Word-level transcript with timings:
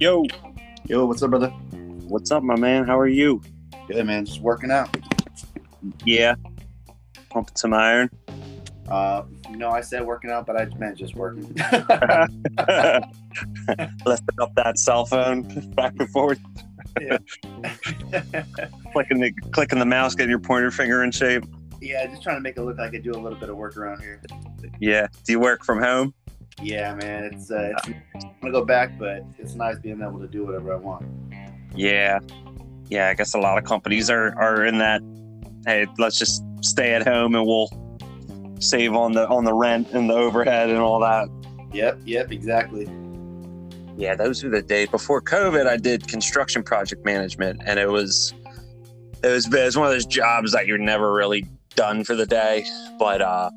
Yo, 0.00 0.24
Yo, 0.86 1.04
what's 1.06 1.22
up, 1.22 1.30
brother? 1.30 1.48
what's 2.08 2.30
up, 2.30 2.42
my 2.42 2.56
man? 2.56 2.86
How 2.86 2.98
are 2.98 3.08
you? 3.08 3.42
Good, 3.88 4.06
man. 4.06 4.24
Just 4.24 4.40
working 4.40 4.70
out. 4.70 4.96
Yeah, 6.04 6.36
pumping 7.30 7.56
some 7.56 7.74
iron. 7.74 8.08
Uh, 8.88 9.24
no, 9.50 9.70
I 9.70 9.80
said 9.80 10.06
working 10.06 10.30
out, 10.30 10.46
but 10.46 10.56
I 10.56 10.66
meant 10.78 10.96
just 10.96 11.14
working. 11.16 11.42
Lifting 14.06 14.40
up 14.40 14.54
that 14.54 14.74
cell 14.78 15.04
phone 15.04 15.42
back 15.74 15.94
and 15.98 16.08
forth, 16.10 16.38
yeah. 17.00 17.18
clicking 18.92 19.20
the 19.20 19.32
clicking 19.52 19.78
the 19.78 19.86
mouse, 19.86 20.14
getting 20.14 20.30
your 20.30 20.38
pointer 20.38 20.70
finger 20.70 21.02
in 21.02 21.10
shape. 21.10 21.44
yeah, 21.80 22.06
just 22.06 22.22
trying 22.22 22.36
to 22.36 22.40
make 22.40 22.56
it 22.56 22.62
look 22.62 22.78
like 22.78 22.94
I 22.94 22.98
do 22.98 23.12
a 23.12 23.20
little 23.20 23.38
bit 23.38 23.50
of 23.50 23.56
work 23.56 23.76
around 23.76 24.00
here. 24.00 24.22
Yeah. 24.80 25.08
Do 25.24 25.32
you 25.32 25.40
work 25.40 25.64
from 25.64 25.82
home? 25.82 26.14
Yeah, 26.62 26.94
man. 26.94 27.24
It's 27.24 27.50
uh, 27.50 27.72
it's, 27.72 27.88
I'm 27.88 28.34
gonna 28.40 28.52
go 28.52 28.64
back, 28.64 28.98
but 28.98 29.24
it's 29.38 29.54
nice 29.54 29.78
being 29.78 30.02
able 30.02 30.18
to 30.20 30.28
do 30.28 30.44
whatever 30.44 30.74
I 30.74 30.76
want. 30.76 31.06
Yeah. 31.74 32.20
Yeah, 32.88 33.08
I 33.08 33.14
guess 33.14 33.34
a 33.34 33.38
lot 33.38 33.58
of 33.58 33.64
companies 33.64 34.10
are 34.10 34.36
are 34.38 34.64
in 34.64 34.78
that. 34.78 35.02
Hey, 35.66 35.86
let's 35.98 36.18
just 36.18 36.42
stay 36.62 36.94
at 36.94 37.06
home 37.06 37.34
and 37.34 37.46
we'll 37.46 37.68
save 38.60 38.94
on 38.94 39.12
the 39.12 39.28
on 39.28 39.44
the 39.44 39.54
rent 39.54 39.90
and 39.92 40.08
the 40.08 40.14
overhead 40.14 40.70
and 40.70 40.78
all 40.78 41.00
that. 41.00 41.28
Yep, 41.72 42.00
yep, 42.04 42.32
exactly. 42.32 42.88
Yeah, 43.96 44.14
those 44.14 44.42
were 44.42 44.50
the 44.50 44.62
days 44.62 44.88
before 44.88 45.20
COVID. 45.20 45.66
I 45.66 45.76
did 45.76 46.06
construction 46.08 46.62
project 46.62 47.04
management, 47.04 47.60
and 47.66 47.78
it 47.78 47.88
was 47.88 48.32
it 49.22 49.28
was 49.28 49.52
it 49.52 49.64
was 49.64 49.76
one 49.76 49.86
of 49.86 49.92
those 49.92 50.06
jobs 50.06 50.52
that 50.52 50.66
you're 50.66 50.78
never 50.78 51.12
really 51.12 51.44
done 51.74 52.04
for 52.04 52.14
the 52.14 52.26
day. 52.26 52.64
But 52.98 53.20
uh, 53.20 53.50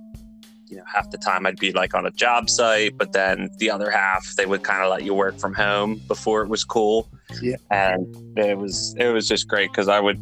you 0.72 0.78
know, 0.78 0.84
half 0.92 1.10
the 1.12 1.18
time 1.18 1.46
I'd 1.46 1.60
be 1.60 1.74
like 1.74 1.94
on 1.94 2.05
a 2.05 2.12
job 2.12 2.50
site, 2.50 2.98
but 2.98 3.12
then 3.12 3.50
the 3.58 3.70
other 3.70 3.91
half 3.91 4.36
they 4.38 4.46
would 4.46 4.64
kind 4.64 4.82
of 4.84 4.90
let 4.90 5.04
you 5.04 5.13
work 5.13 5.38
from 5.38 5.54
home 5.54 6.02
before 6.08 6.41
it 6.41 6.48
was 6.48 6.63
cool. 6.63 7.10
Yeah. 7.41 7.58
and 7.70 8.16
it 8.38 8.58
was 8.58 8.96
it 8.98 9.10
was 9.10 9.28
just 9.28 9.48
great 9.48 9.72
because 9.72 9.88
I 9.88 10.00
would. 10.00 10.20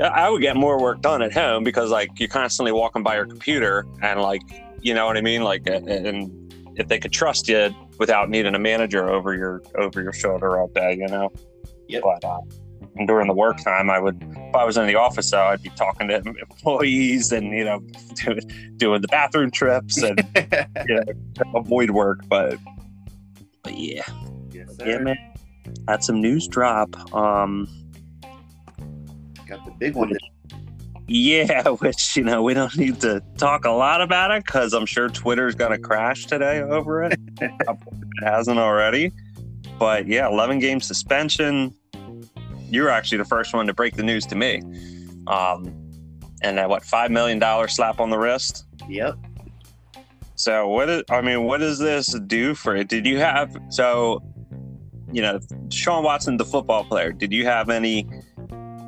I 0.00 0.28
would 0.28 0.42
get 0.42 0.56
more 0.56 0.80
work 0.82 1.02
done 1.02 1.22
at 1.22 1.32
home 1.32 1.62
because 1.62 1.88
like 1.88 2.10
you're 2.18 2.28
constantly 2.28 2.72
walking 2.72 3.04
by 3.04 3.14
your 3.14 3.26
computer 3.26 3.86
and 4.02 4.20
like 4.20 4.42
you 4.80 4.92
know 4.92 5.06
what 5.06 5.16
I 5.16 5.20
mean 5.20 5.44
like 5.44 5.68
and 5.68 6.32
if 6.76 6.88
they 6.88 6.98
could 6.98 7.12
trust 7.12 7.46
you 7.48 7.72
without 8.00 8.28
needing 8.28 8.56
a 8.56 8.58
manager 8.58 9.08
over 9.08 9.34
your 9.34 9.62
over 9.78 10.02
your 10.02 10.12
shoulder 10.12 10.58
all 10.58 10.66
day, 10.68 10.96
you 10.96 11.06
know. 11.06 11.30
Yep. 11.86 12.02
But 12.02 12.24
uh, 12.24 12.40
and 12.96 13.08
during 13.08 13.26
the 13.26 13.34
work 13.34 13.62
time, 13.62 13.90
I 13.90 13.98
would 13.98 14.22
if 14.22 14.54
I 14.54 14.64
was 14.64 14.76
in 14.76 14.86
the 14.86 14.94
office, 14.94 15.30
though, 15.30 15.42
I'd 15.42 15.62
be 15.62 15.70
talking 15.70 16.08
to 16.08 16.16
employees 16.40 17.32
and 17.32 17.52
you 17.52 17.64
know 17.64 17.80
doing, 18.14 18.72
doing 18.76 19.02
the 19.02 19.08
bathroom 19.08 19.50
trips 19.50 20.02
and 20.02 20.20
avoid 21.54 21.90
work. 21.90 22.20
But 22.28 22.58
but 23.62 23.76
yeah, 23.76 24.02
yes, 24.52 24.76
yeah, 24.78 24.96
sir. 24.96 25.00
man. 25.00 25.16
Had 25.88 26.04
some 26.04 26.20
news 26.20 26.46
drop. 26.46 26.94
Um, 27.14 27.66
Got 29.46 29.64
the 29.64 29.72
big 29.78 29.94
one. 29.94 30.12
yeah, 31.08 31.68
which 31.68 32.16
you 32.16 32.22
know 32.24 32.42
we 32.42 32.54
don't 32.54 32.76
need 32.76 33.00
to 33.00 33.22
talk 33.38 33.64
a 33.64 33.70
lot 33.70 34.00
about 34.00 34.30
it 34.30 34.44
because 34.44 34.72
I'm 34.72 34.86
sure 34.86 35.08
Twitter's 35.08 35.54
gonna 35.54 35.78
crash 35.78 36.26
today 36.26 36.60
over 36.60 37.02
it. 37.02 37.18
it 37.40 37.50
hasn't 38.22 38.58
already. 38.58 39.10
But 39.78 40.06
yeah, 40.06 40.28
11 40.28 40.60
game 40.60 40.80
suspension. 40.80 41.74
You're 42.74 42.90
actually 42.90 43.18
the 43.18 43.24
first 43.24 43.54
one 43.54 43.66
to 43.68 43.72
break 43.72 43.94
the 43.94 44.02
news 44.02 44.26
to 44.26 44.34
me. 44.34 44.60
Um, 45.28 45.80
and 46.42 46.58
that 46.58 46.68
what 46.68 46.84
five 46.84 47.10
million 47.10 47.38
dollar 47.38 47.68
slap 47.68 48.00
on 48.00 48.10
the 48.10 48.18
wrist. 48.18 48.66
Yep. 48.88 49.16
So 50.34 50.68
what 50.68 50.88
is 50.88 51.02
I 51.08 51.20
mean, 51.20 51.44
what 51.44 51.58
does 51.58 51.78
this 51.78 52.18
do 52.26 52.54
for 52.54 52.74
it? 52.74 52.88
Did 52.88 53.06
you 53.06 53.18
have 53.18 53.56
so 53.70 54.22
you 55.12 55.22
know, 55.22 55.38
Deshaun 55.68 56.02
Watson, 56.02 56.36
the 56.36 56.44
football 56.44 56.84
player, 56.84 57.12
did 57.12 57.32
you 57.32 57.44
have 57.44 57.70
any 57.70 58.08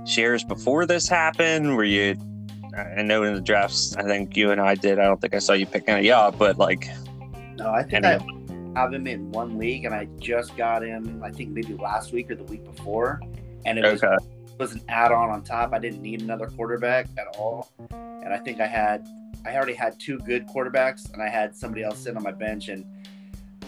shares 0.05 0.43
before 0.43 0.85
this 0.85 1.09
happened? 1.09 1.77
Were 1.77 1.85
you 1.85 2.17
I 2.77 3.03
know 3.03 3.23
in 3.23 3.35
the 3.35 3.41
drafts, 3.41 3.97
I 3.97 4.03
think 4.03 4.37
you 4.37 4.51
and 4.51 4.61
I 4.61 4.75
did. 4.75 4.99
I 4.99 5.05
don't 5.05 5.21
think 5.21 5.35
I 5.35 5.39
saw 5.39 5.53
you 5.53 5.65
picking 5.65 5.97
it 5.97 6.11
up, 6.11 6.37
but 6.37 6.59
like 6.59 6.89
No, 7.57 7.71
I 7.71 7.83
think 7.85 8.05
Any 8.05 8.19
I 8.77 8.81
have 8.81 8.93
him 8.93 9.07
in 9.07 9.33
one 9.33 9.57
league, 9.57 9.87
and 9.87 9.95
I 9.95 10.07
just 10.19 10.55
got 10.57 10.85
him. 10.85 11.23
I 11.25 11.31
think 11.31 11.51
maybe 11.51 11.73
last 11.75 12.13
week 12.13 12.31
or 12.31 12.35
the 12.35 12.45
week 12.45 12.63
before, 12.65 13.21
and 13.67 13.79
it 13.79 13.85
was 13.85 14.03
okay. 14.03 14.17
was 14.59 14.73
an 14.73 14.81
add-on 14.89 15.29
on 15.31 15.43
top. 15.43 15.73
I 15.73 15.79
didn't 15.79 16.01
need 16.01 16.23
another 16.23 16.47
quarterback 16.47 17.09
at 17.19 17.27
all, 17.37 17.71
and 17.91 18.33
I 18.33 18.39
think 18.39 18.61
I 18.61 18.67
had 18.67 19.07
I 19.45 19.55
already 19.55 19.75
had 19.75 19.99
two 20.01 20.19
good 20.21 20.47
quarterbacks, 20.47 21.13
and 21.13 21.23
I 21.23 21.29
had 21.29 21.55
somebody 21.55 21.83
else 21.83 21.99
sitting 21.99 22.17
on 22.17 22.23
my 22.23 22.33
bench, 22.33 22.69
and 22.69 22.85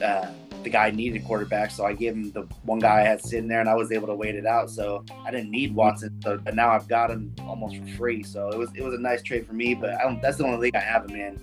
uh, 0.03 0.31
the 0.63 0.71
guy 0.71 0.91
needed 0.91 1.25
quarterback, 1.25 1.71
so 1.71 1.85
I 1.85 1.93
gave 1.93 2.15
him 2.15 2.33
the 2.33 2.43
one 2.63 2.79
guy 2.79 3.01
I 3.01 3.03
had 3.03 3.23
sitting 3.23 3.49
there, 3.49 3.61
and 3.61 3.69
I 3.69 3.75
was 3.75 3.93
able 3.93 4.07
to 4.09 4.15
wait 4.15 4.35
it 4.35 4.47
out. 4.47 4.71
So 4.71 5.05
I 5.25 5.31
didn't 5.31 5.51
need 5.51 5.75
Watson, 5.75 6.21
so, 6.23 6.39
but 6.39 6.55
now 6.55 6.71
I've 6.71 6.89
got 6.89 7.11
him 7.11 7.35
almost 7.41 7.77
for 7.77 7.87
free. 7.97 8.23
So 8.23 8.49
it 8.49 8.59
was 8.59 8.71
it 8.75 8.83
was 8.83 8.95
a 8.95 8.99
nice 8.99 9.23
trade 9.23 9.47
for 9.47 9.53
me, 9.53 9.75
but 9.75 9.91
I 9.91 10.05
don't, 10.05 10.23
that's 10.23 10.39
the 10.39 10.45
only 10.45 10.59
league 10.59 10.77
I 10.77 10.81
have 10.81 11.09
him 11.09 11.17
in. 11.17 11.41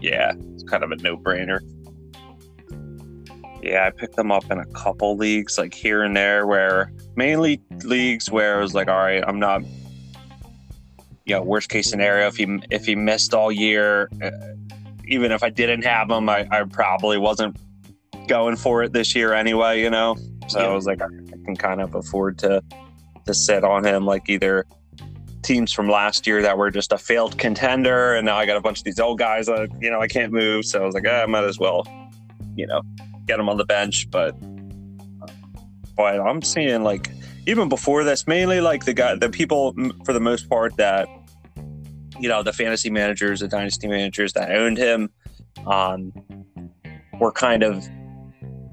Yeah, 0.00 0.32
it's 0.54 0.62
kind 0.62 0.84
of 0.84 0.92
a 0.92 0.96
no 0.96 1.16
brainer. 1.16 1.60
Yeah, 3.62 3.86
I 3.86 3.90
picked 3.90 4.16
them 4.16 4.30
up 4.30 4.50
in 4.50 4.58
a 4.58 4.66
couple 4.66 5.16
leagues, 5.16 5.58
like 5.58 5.74
here 5.74 6.02
and 6.02 6.16
there, 6.16 6.46
where 6.46 6.92
mainly 7.16 7.60
leagues 7.84 8.30
where 8.30 8.58
it 8.58 8.62
was 8.62 8.74
like, 8.74 8.88
all 8.88 8.98
right, 8.98 9.22
I'm 9.26 9.40
not, 9.40 9.62
you 11.24 11.34
know, 11.34 11.42
worst 11.42 11.68
case 11.68 11.90
scenario, 11.90 12.28
if 12.28 12.36
he 12.36 12.46
if 12.70 12.86
he 12.86 12.94
missed 12.94 13.34
all 13.34 13.50
year, 13.50 14.08
uh, 14.22 14.30
even 15.06 15.32
if 15.32 15.42
I 15.42 15.50
didn't 15.50 15.84
have 15.84 16.10
him, 16.10 16.28
I, 16.28 16.46
I 16.50 16.62
probably 16.64 17.18
wasn't 17.18 17.56
going 18.28 18.56
for 18.56 18.82
it 18.82 18.92
this 18.92 19.14
year 19.14 19.32
anyway, 19.32 19.80
you 19.80 19.90
know. 19.90 20.16
So 20.46 20.60
I 20.60 20.72
was 20.72 20.86
like, 20.86 21.02
I 21.02 21.08
can 21.44 21.56
kind 21.56 21.80
of 21.80 21.94
afford 21.94 22.38
to 22.38 22.62
to 23.26 23.34
sit 23.34 23.64
on 23.64 23.84
him, 23.84 24.06
like 24.06 24.28
either 24.28 24.64
teams 25.42 25.72
from 25.72 25.88
last 25.88 26.26
year 26.26 26.42
that 26.42 26.56
were 26.58 26.70
just 26.70 26.92
a 26.92 26.98
failed 26.98 27.38
contender, 27.38 28.14
and 28.14 28.24
now 28.24 28.36
I 28.36 28.46
got 28.46 28.56
a 28.56 28.60
bunch 28.60 28.78
of 28.78 28.84
these 28.84 29.00
old 29.00 29.18
guys 29.18 29.46
that 29.46 29.68
you 29.80 29.90
know 29.90 30.00
I 30.00 30.08
can't 30.08 30.32
move. 30.32 30.64
So 30.64 30.82
I 30.82 30.86
was 30.86 30.94
like, 30.94 31.04
ah, 31.06 31.22
I 31.22 31.26
might 31.26 31.44
as 31.44 31.58
well, 31.58 31.86
you 32.56 32.66
know, 32.66 32.82
get 33.28 33.38
him 33.38 33.48
on 33.48 33.56
the 33.56 33.64
bench. 33.64 34.10
But 34.10 34.32
but 35.96 36.20
I'm 36.20 36.42
seeing 36.42 36.82
like 36.82 37.10
even 37.46 37.68
before 37.68 38.04
this, 38.04 38.26
mainly 38.26 38.60
like 38.60 38.84
the 38.84 38.94
guy, 38.94 39.14
the 39.14 39.28
people 39.28 39.74
for 40.04 40.12
the 40.12 40.20
most 40.20 40.48
part 40.48 40.76
that 40.76 41.08
you 42.18 42.28
know 42.28 42.42
the 42.42 42.52
fantasy 42.52 42.90
managers, 42.90 43.40
the 43.40 43.48
dynasty 43.48 43.86
managers 43.86 44.32
that 44.32 44.50
owned 44.50 44.78
him, 44.78 45.10
um, 45.66 46.12
were 47.20 47.32
kind 47.32 47.62
of 47.62 47.86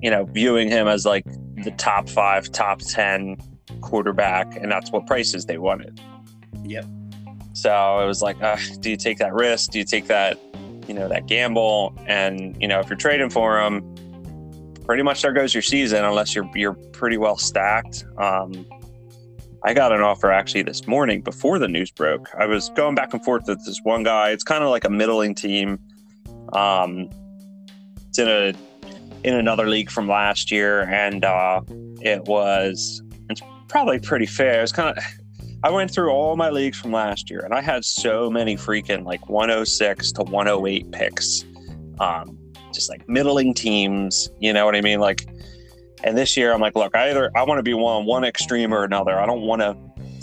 you 0.01 0.09
know 0.09 0.25
viewing 0.25 0.69
him 0.69 0.87
as 0.87 1.05
like 1.05 1.25
the 1.63 1.73
top 1.77 2.09
five, 2.09 2.51
top 2.51 2.79
ten 2.79 3.37
quarterback, 3.81 4.55
and 4.55 4.71
that's 4.71 4.91
what 4.91 5.05
prices 5.05 5.45
they 5.45 5.57
wanted. 5.57 5.99
Yep. 6.63 6.85
So 7.53 7.99
it 7.99 8.05
was 8.05 8.21
like, 8.21 8.41
uh, 8.41 8.57
do 8.81 8.89
you 8.89 8.97
take 8.97 9.17
that 9.19 9.33
risk? 9.33 9.71
Do 9.71 9.79
you 9.79 9.85
take 9.85 10.07
that, 10.07 10.37
you 10.87 10.93
know, 10.93 11.07
that 11.07 11.25
gamble? 11.25 11.97
And 12.05 12.57
you 12.61 12.67
know, 12.67 12.81
if 12.81 12.89
you're 12.89 12.97
trading 12.97 13.29
for 13.29 13.61
him, 13.61 13.95
pretty 14.85 15.03
much 15.03 15.21
there 15.21 15.33
goes 15.33 15.53
your 15.53 15.63
season 15.63 16.03
unless 16.03 16.35
you're 16.35 16.49
you're 16.55 16.73
pretty 16.73 17.17
well 17.17 17.37
stacked. 17.37 18.05
Um, 18.17 18.65
I 19.63 19.73
got 19.73 19.91
an 19.91 20.01
offer 20.01 20.31
actually 20.31 20.61
this 20.61 20.85
morning 20.87 21.21
before 21.21 21.57
the 21.57 21.67
news 21.67 21.89
broke. 21.89 22.29
I 22.37 22.45
was 22.45 22.69
going 22.75 22.93
back 22.93 23.13
and 23.13 23.23
forth 23.23 23.47
with 23.47 23.65
this 23.65 23.79
one 23.83 24.03
guy. 24.03 24.29
It's 24.29 24.43
kind 24.43 24.63
of 24.63 24.69
like 24.69 24.83
a 24.83 24.89
middling 24.89 25.33
team. 25.33 25.79
Um, 26.53 27.09
it's 28.07 28.19
in 28.19 28.27
a 28.27 28.53
in 29.23 29.33
another 29.33 29.67
league 29.67 29.89
from 29.89 30.07
last 30.07 30.51
year, 30.51 30.83
and 30.83 31.25
uh, 31.25 31.61
it 32.01 32.23
was 32.25 33.01
it's 33.29 33.41
probably 33.67 33.99
pretty 33.99 34.27
fair. 34.27 34.59
It 34.59 34.61
was 34.61 34.71
kind 34.71 34.95
of 34.95 35.03
I 35.63 35.71
went 35.71 35.89
through 35.89 36.11
all 36.11 36.35
my 36.35 36.51
leagues 36.51 36.77
from 36.77 36.91
last 36.91 37.31
year, 37.31 37.39
and 37.39 37.51
I 37.51 37.61
had 37.61 37.83
so 37.83 38.29
many 38.29 38.55
freaking 38.55 39.03
like 39.03 39.27
106 39.29 40.11
to 40.11 40.21
108 40.21 40.91
picks, 40.91 41.43
um, 41.99 42.37
just 42.75 42.89
like 42.89 43.07
middling 43.09 43.53
teams. 43.53 44.29
You 44.39 44.53
know 44.53 44.65
what 44.65 44.75
I 44.75 44.81
mean? 44.81 44.99
Like, 44.99 45.27
and 46.03 46.17
this 46.17 46.37
year 46.37 46.53
I'm 46.53 46.61
like, 46.61 46.75
look, 46.75 46.95
I 46.95 47.09
either 47.09 47.31
I 47.35 47.43
want 47.43 47.59
to 47.59 47.63
be 47.63 47.73
one 47.73 48.05
one 48.05 48.23
extreme 48.23 48.73
or 48.73 48.83
another. 48.83 49.19
I 49.19 49.25
don't 49.25 49.41
want 49.41 49.61
to. 49.61 49.75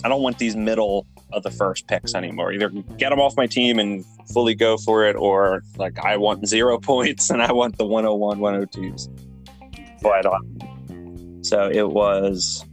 I 0.04 0.08
don't 0.08 0.22
want 0.22 0.38
these 0.38 0.56
middle 0.56 1.06
of 1.32 1.42
the 1.42 1.50
first 1.50 1.86
picks 1.86 2.14
anymore. 2.14 2.52
Either 2.52 2.68
get 2.68 3.10
them 3.10 3.20
off 3.20 3.36
my 3.36 3.46
team 3.46 3.78
and 3.78 4.04
fully 4.32 4.54
go 4.54 4.76
for 4.76 5.04
it, 5.06 5.16
or 5.16 5.62
like 5.76 5.98
I 5.98 6.16
want 6.16 6.46
zero 6.46 6.78
points 6.80 7.30
and 7.30 7.42
I 7.42 7.52
want 7.52 7.78
the 7.78 7.86
101, 7.86 8.38
102s. 8.38 9.08
But 10.02 10.26
um, 10.26 11.42
so 11.42 11.70
it 11.70 11.90
was 11.90 12.64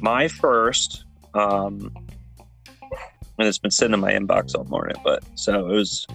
my 0.00 0.28
first 0.28 1.04
um, 1.34 1.92
and 3.38 3.46
it's 3.46 3.58
been 3.58 3.70
sitting 3.70 3.94
in 3.94 4.00
my 4.00 4.12
inbox 4.12 4.54
all 4.54 4.64
morning. 4.64 4.96
But 5.04 5.24
so 5.34 5.68
it 5.68 5.72
was, 5.72 6.06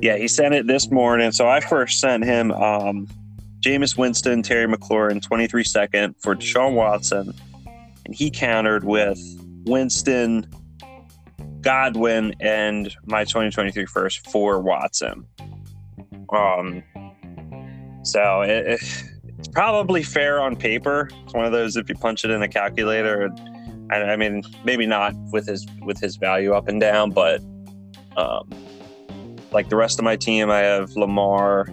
yeah, 0.00 0.16
he 0.16 0.28
sent 0.28 0.54
it 0.54 0.66
this 0.66 0.90
morning. 0.90 1.32
So 1.32 1.48
I 1.48 1.60
first 1.60 2.00
sent 2.00 2.24
him 2.24 2.50
um, 2.52 3.06
Jameis 3.60 3.96
Winston, 3.96 4.42
Terry 4.42 4.66
McLaurin, 4.66 5.22
23 5.22 5.64
second 5.64 6.14
for 6.20 6.34
Deshaun 6.34 6.74
Watson. 6.74 7.32
And 8.04 8.14
he 8.14 8.30
countered 8.30 8.84
with 8.84 9.18
Winston, 9.64 10.48
Godwin, 11.60 12.34
and 12.40 12.94
my 13.04 13.24
2023 13.24 13.86
first 13.86 14.28
for 14.30 14.60
Watson. 14.60 15.26
Um, 16.32 16.82
so 18.02 18.42
it, 18.42 18.66
it, 18.66 19.04
it's 19.38 19.48
probably 19.48 20.02
fair 20.02 20.40
on 20.40 20.56
paper. 20.56 21.10
It's 21.24 21.34
one 21.34 21.44
of 21.44 21.52
those 21.52 21.76
if 21.76 21.88
you 21.88 21.94
punch 21.94 22.24
it 22.24 22.30
in 22.30 22.42
a 22.42 22.48
calculator. 22.48 23.30
I, 23.90 23.96
I 23.96 24.16
mean, 24.16 24.42
maybe 24.64 24.86
not 24.86 25.14
with 25.32 25.46
his 25.46 25.66
with 25.82 26.00
his 26.00 26.16
value 26.16 26.52
up 26.52 26.68
and 26.68 26.80
down, 26.80 27.10
but 27.10 27.40
um, 28.16 28.48
like 29.52 29.68
the 29.68 29.76
rest 29.76 29.98
of 29.98 30.04
my 30.04 30.16
team, 30.16 30.50
I 30.50 30.60
have 30.60 30.90
Lamar, 30.96 31.68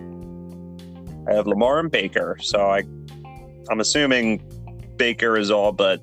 I 1.30 1.34
have 1.34 1.48
Lamar 1.48 1.80
and 1.80 1.92
Baker. 1.92 2.38
So 2.42 2.70
I, 2.70 2.84
I'm 3.70 3.80
assuming 3.80 4.44
Baker 4.98 5.38
is 5.38 5.50
all 5.50 5.72
but 5.72 6.02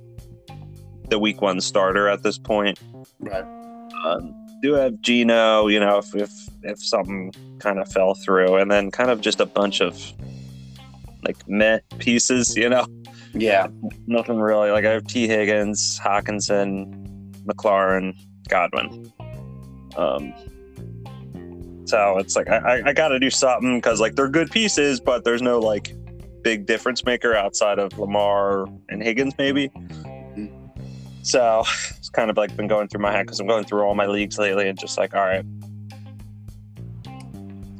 the 1.08 1.18
week 1.18 1.40
one 1.40 1.60
starter 1.60 2.08
at 2.08 2.22
this 2.22 2.38
point. 2.38 2.78
Right. 3.20 3.44
Um, 4.04 4.34
do 4.62 4.74
have 4.74 5.00
Gino, 5.00 5.68
you 5.68 5.80
know, 5.80 5.98
if 5.98 6.14
if, 6.14 6.30
if 6.62 6.82
something 6.82 7.32
kind 7.58 7.78
of 7.78 7.90
fell 7.90 8.14
through, 8.14 8.56
and 8.56 8.70
then 8.70 8.90
kind 8.90 9.10
of 9.10 9.20
just 9.20 9.40
a 9.40 9.46
bunch 9.46 9.80
of 9.80 10.12
like 11.24 11.36
meh 11.48 11.78
pieces, 11.98 12.56
you 12.56 12.68
know, 12.68 12.86
Yeah. 13.32 13.68
nothing 14.06 14.38
really. 14.38 14.70
Like 14.70 14.84
I 14.84 14.90
have 14.90 15.06
T. 15.06 15.28
Higgins, 15.28 16.00
Hockenson, 16.02 17.34
McLaurin, 17.44 18.14
Godwin. 18.48 19.12
Um, 19.96 20.34
so 21.86 22.18
it's 22.18 22.36
like 22.36 22.48
I, 22.48 22.82
I, 22.86 22.92
got 22.92 23.08
to 23.08 23.18
do 23.18 23.30
something 23.30 23.78
because 23.78 24.00
like 24.00 24.14
they're 24.14 24.28
good 24.28 24.50
pieces, 24.50 25.00
but 25.00 25.24
there's 25.24 25.42
no 25.42 25.58
like 25.58 25.94
big 26.42 26.66
difference 26.66 27.04
maker 27.04 27.34
outside 27.34 27.78
of 27.78 27.98
Lamar 27.98 28.66
and 28.88 29.02
Higgins, 29.02 29.34
maybe. 29.38 29.70
So 31.22 31.64
it's 31.98 32.08
kind 32.10 32.30
of 32.30 32.36
like 32.36 32.56
been 32.56 32.68
going 32.68 32.88
through 32.88 33.00
my 33.00 33.12
head 33.12 33.26
because 33.26 33.40
I'm 33.40 33.48
going 33.48 33.64
through 33.64 33.82
all 33.82 33.94
my 33.94 34.06
leagues 34.06 34.38
lately 34.38 34.68
and 34.68 34.78
just 34.78 34.98
like, 34.98 35.14
all 35.14 35.24
right, 35.24 35.44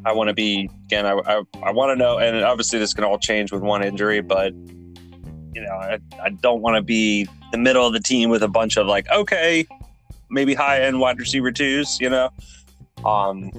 I 0.05 0.13
want 0.13 0.29
to 0.29 0.35
be 0.35 0.69
again. 0.87 1.07
I 1.07 1.13
I, 1.13 1.43
I 1.63 1.71
want 1.71 1.91
to 1.91 1.97
know, 1.97 2.19
and 2.19 2.43
obviously 2.43 2.79
this 2.79 2.93
can 2.93 3.05
all 3.05 3.19
change 3.19 3.53
with 3.53 3.63
one 3.63 3.85
injury, 3.85 4.21
but 4.21 4.53
you 5.55 5.63
know, 5.63 5.73
I, 5.73 5.99
I 6.23 6.31
don't 6.31 6.63
want 6.63 6.77
to 6.77 6.83
be 6.83 7.29
the 7.53 7.59
middle 7.59 7.87
of 7.87 7.93
the 7.93 8.01
team 8.01 8.31
with 8.31 8.43
a 8.43 8.49
bunch 8.49 8.77
of 8.77 8.87
like, 8.87 9.09
okay, 9.11 9.67
maybe 10.31 10.55
high 10.55 10.81
end 10.81 11.01
wide 11.01 11.19
receiver 11.19 11.51
twos, 11.51 12.01
you 12.01 12.09
know, 12.09 12.31
um, 13.05 13.51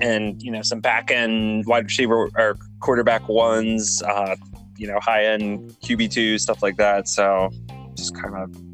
and 0.00 0.40
you 0.42 0.50
know 0.50 0.62
some 0.62 0.80
back 0.80 1.10
end 1.10 1.66
wide 1.66 1.84
receiver 1.84 2.28
or 2.36 2.56
quarterback 2.80 3.28
ones, 3.28 4.02
uh, 4.02 4.36
you 4.76 4.86
know, 4.86 4.98
high 5.00 5.24
end 5.24 5.74
QB 5.82 6.10
two 6.10 6.38
stuff 6.38 6.62
like 6.62 6.76
that. 6.76 7.08
So 7.08 7.50
just 7.94 8.14
kind 8.14 8.36
of 8.36 8.68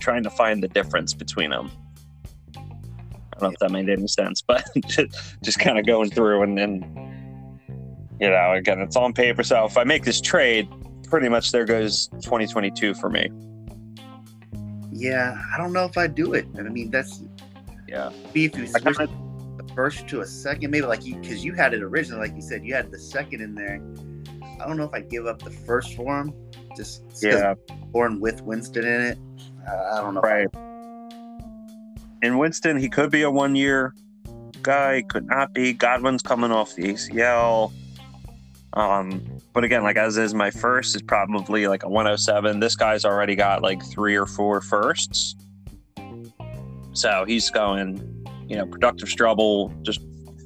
trying 0.00 0.22
to 0.22 0.30
find 0.30 0.62
the 0.62 0.68
difference 0.68 1.14
between 1.14 1.50
them. 1.50 1.70
I 2.56 3.40
don't 3.40 3.42
know 3.42 3.48
if 3.50 3.58
that 3.58 3.70
made 3.70 3.88
any 3.88 4.08
sense, 4.08 4.40
but 4.40 4.64
just, 4.86 5.36
just 5.42 5.58
kind 5.58 5.78
of 5.78 5.86
going 5.86 6.10
through 6.10 6.42
and 6.42 6.56
then, 6.56 7.60
you 8.18 8.30
know, 8.30 8.52
again, 8.52 8.80
it's 8.80 8.96
on 8.96 9.12
paper. 9.12 9.42
So 9.42 9.66
if 9.66 9.76
I 9.76 9.84
make 9.84 10.04
this 10.04 10.20
trade, 10.20 10.68
pretty 11.06 11.28
much 11.28 11.52
there 11.52 11.64
goes 11.64 12.08
2022 12.22 12.94
for 12.94 13.08
me. 13.08 13.30
Yeah. 14.92 15.40
I 15.54 15.58
don't 15.58 15.72
know 15.72 15.84
if 15.84 15.96
I 15.98 16.06
do 16.06 16.34
it. 16.34 16.46
I 16.58 16.62
mean, 16.62 16.90
that's 16.90 17.22
Yeah. 17.88 18.10
be 18.32 18.46
if 18.46 18.56
you 18.56 18.66
switch 18.66 18.82
kinda- 18.82 19.08
the 19.56 19.72
first 19.74 20.08
to 20.08 20.20
a 20.20 20.26
second, 20.26 20.70
maybe 20.70 20.86
like 20.86 21.04
you 21.04 21.16
because 21.16 21.44
you 21.44 21.52
had 21.54 21.74
it 21.74 21.82
originally, 21.82 22.28
like 22.28 22.36
you 22.36 22.42
said, 22.42 22.64
you 22.64 22.74
had 22.74 22.90
the 22.90 22.98
second 22.98 23.40
in 23.40 23.54
there. 23.54 23.80
I 24.60 24.66
don't 24.66 24.76
know 24.76 24.84
if 24.84 24.92
I 24.94 25.00
give 25.00 25.26
up 25.26 25.40
the 25.42 25.50
first 25.50 25.94
for 25.94 26.18
him, 26.20 26.32
just 26.76 27.02
Yeah. 27.22 27.54
born 27.92 28.20
with 28.20 28.42
Winston 28.42 28.84
in 28.84 29.00
it. 29.02 29.18
I 29.68 30.00
don't 30.00 30.14
know. 30.14 30.20
Right. 30.20 30.48
And 32.22 32.38
Winston, 32.38 32.78
he 32.78 32.88
could 32.88 33.10
be 33.10 33.22
a 33.22 33.30
one 33.30 33.54
year 33.54 33.94
guy, 34.62 35.02
could 35.08 35.26
not 35.26 35.52
be. 35.52 35.72
Godwin's 35.72 36.22
coming 36.22 36.50
off 36.50 36.74
the 36.74 36.88
ACL. 36.92 37.72
Um, 38.76 39.22
but 39.54 39.64
again, 39.64 39.82
like 39.82 39.96
as 39.96 40.18
is 40.18 40.34
my 40.34 40.50
first 40.50 40.94
is 40.94 41.02
probably 41.02 41.66
like 41.66 41.82
a 41.82 41.88
107. 41.88 42.60
This 42.60 42.76
guy's 42.76 43.06
already 43.06 43.34
got 43.34 43.62
like 43.62 43.82
three 43.84 44.16
or 44.16 44.26
four 44.26 44.60
firsts. 44.60 45.34
So 46.92 47.24
he's 47.26 47.50
going, 47.50 48.26
you 48.46 48.56
know, 48.56 48.66
productive 48.66 49.08
struggle, 49.08 49.72
just 49.82 50.00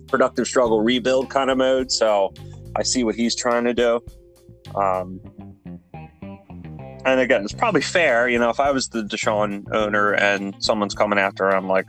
productive 0.06 0.46
struggle 0.46 0.80
rebuild 0.80 1.28
kind 1.28 1.50
of 1.50 1.58
mode. 1.58 1.90
So 1.90 2.32
I 2.76 2.84
see 2.84 3.02
what 3.02 3.16
he's 3.16 3.34
trying 3.34 3.64
to 3.64 3.74
do. 3.74 4.00
Um, 4.76 5.20
and 7.04 7.18
again, 7.18 7.42
it's 7.42 7.52
probably 7.52 7.80
fair, 7.80 8.28
you 8.28 8.38
know, 8.38 8.50
if 8.50 8.60
I 8.60 8.70
was 8.70 8.88
the 8.88 9.02
Deshaun 9.02 9.64
owner 9.72 10.12
and 10.12 10.54
someone's 10.62 10.94
coming 10.94 11.18
after 11.18 11.50
him, 11.50 11.66
like, 11.66 11.88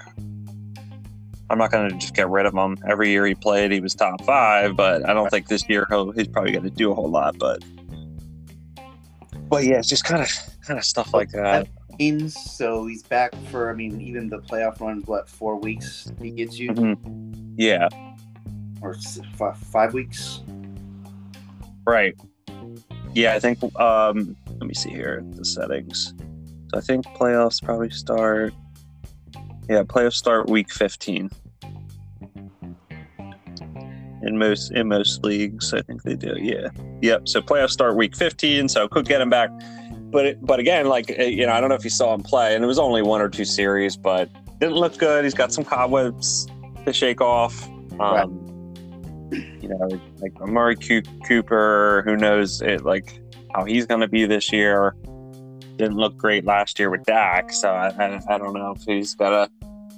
I'm 1.52 1.58
not 1.58 1.70
going 1.72 1.90
to 1.90 1.98
just 1.98 2.16
get 2.16 2.30
rid 2.30 2.46
of 2.46 2.54
him. 2.54 2.78
Every 2.88 3.10
year 3.10 3.26
he 3.26 3.36
played, 3.36 3.72
he 3.72 3.82
was 3.82 3.94
top 3.94 4.24
five, 4.24 4.76
but 4.78 5.08
I 5.08 5.14
don't 5.14 5.30
think 5.30 5.48
this 5.50 5.68
year 5.68 5.86
he'll, 5.90 6.12
he's 6.12 6.28
probably 6.28 6.52
going 6.54 6.64
to 6.64 6.70
do 6.70 6.92
a 6.92 6.96
whole 6.96 7.10
lot. 7.10 7.38
But, 7.38 7.64
but 9.50 9.64
yeah, 9.66 9.78
it's 9.80 9.90
just 9.90 10.06
kind 10.06 10.22
of 10.24 10.30
kind 10.66 10.80
of 10.80 10.86
stuff 10.86 11.14
like 11.14 11.30
that. 11.32 11.68
means 12.00 12.36
so 12.40 12.86
he's 12.88 13.04
back 13.04 13.36
for. 13.52 13.70
I 13.70 13.74
mean, 13.74 14.00
even 14.00 14.30
the 14.30 14.40
playoff 14.40 14.80
runs. 14.80 15.06
What 15.08 15.28
four 15.30 15.58
weeks 15.58 16.12
he 16.22 16.32
gets 16.32 16.58
you, 16.58 16.72
Mhm. 16.72 17.54
Yeah, 17.58 17.90
or 18.82 18.96
s- 18.96 19.20
five 19.72 19.94
weeks? 19.94 20.42
right. 21.86 22.16
Yeah, 23.14 23.34
I 23.34 23.40
think. 23.40 23.62
Um, 23.78 24.38
let 24.48 24.68
me 24.68 24.74
see 24.74 24.92
here 24.92 25.22
the 25.32 25.44
settings. 25.44 26.14
So 26.72 26.78
I 26.78 26.82
think 26.82 27.06
playoffs 27.08 27.62
probably 27.62 27.90
start. 27.90 28.54
Yeah, 29.70 29.84
playoffs 29.84 30.14
start 30.14 30.50
week 30.50 30.72
15. 30.72 31.30
In 34.24 34.38
most 34.38 34.72
in 34.72 34.88
most 34.88 35.24
leagues, 35.24 35.74
I 35.74 35.82
think 35.82 36.04
they 36.04 36.16
do. 36.16 36.36
Yeah, 36.40 36.70
yep. 37.02 37.28
So 37.28 37.42
playoffs 37.42 37.72
start 37.72 37.96
week 37.96 38.16
15, 38.16 38.70
so 38.70 38.88
could 38.88 39.08
get 39.08 39.20
him 39.22 39.30
back. 39.30 39.50
But 40.12 40.26
it, 40.26 40.46
but 40.46 40.60
again, 40.60 40.88
like 40.88 41.16
uh, 41.20 41.24
you 41.24 41.46
know, 41.46 41.54
I 41.54 41.60
don't 41.60 41.70
know 41.70 41.76
if 41.76 41.84
you 41.84 41.90
saw 41.90 42.14
him 42.14 42.22
play, 42.22 42.54
and 42.56 42.64
it 42.64 42.68
was 42.68 42.78
only 42.80 43.02
one 43.02 43.22
or 43.22 43.30
two 43.30 43.46
series, 43.46 43.98
but 43.98 44.30
didn't 44.60 44.76
look 44.76 44.98
good. 44.98 45.24
He's 45.24 45.34
got 45.34 45.52
some 45.52 45.64
cobwebs 45.64 46.48
to 46.86 46.94
shake 46.94 47.22
off. 47.22 47.68
Um, 48.00 48.48
You 49.32 49.70
know, 49.70 49.90
like 50.20 50.34
Amari 50.42 50.76
Coo- 50.76 51.02
Cooper, 51.28 52.02
who 52.06 52.18
knows 52.18 52.62
it 52.62 52.84
like 52.84 53.22
how 53.56 53.64
he's 53.64 53.86
going 53.86 54.02
to 54.02 54.08
be 54.08 54.26
this 54.26 54.52
year. 54.52 54.96
Didn't 55.78 55.96
look 55.96 56.18
great 56.18 56.46
last 56.46 56.78
year 56.78 56.90
with 56.90 57.04
Dak, 57.06 57.52
so 57.54 57.72
I, 57.72 57.88
I, 57.88 58.22
I 58.28 58.38
don't 58.38 58.54
know 58.54 58.74
if 58.76 58.84
he's 58.84 59.16
got 59.16 59.32
a 59.34 59.50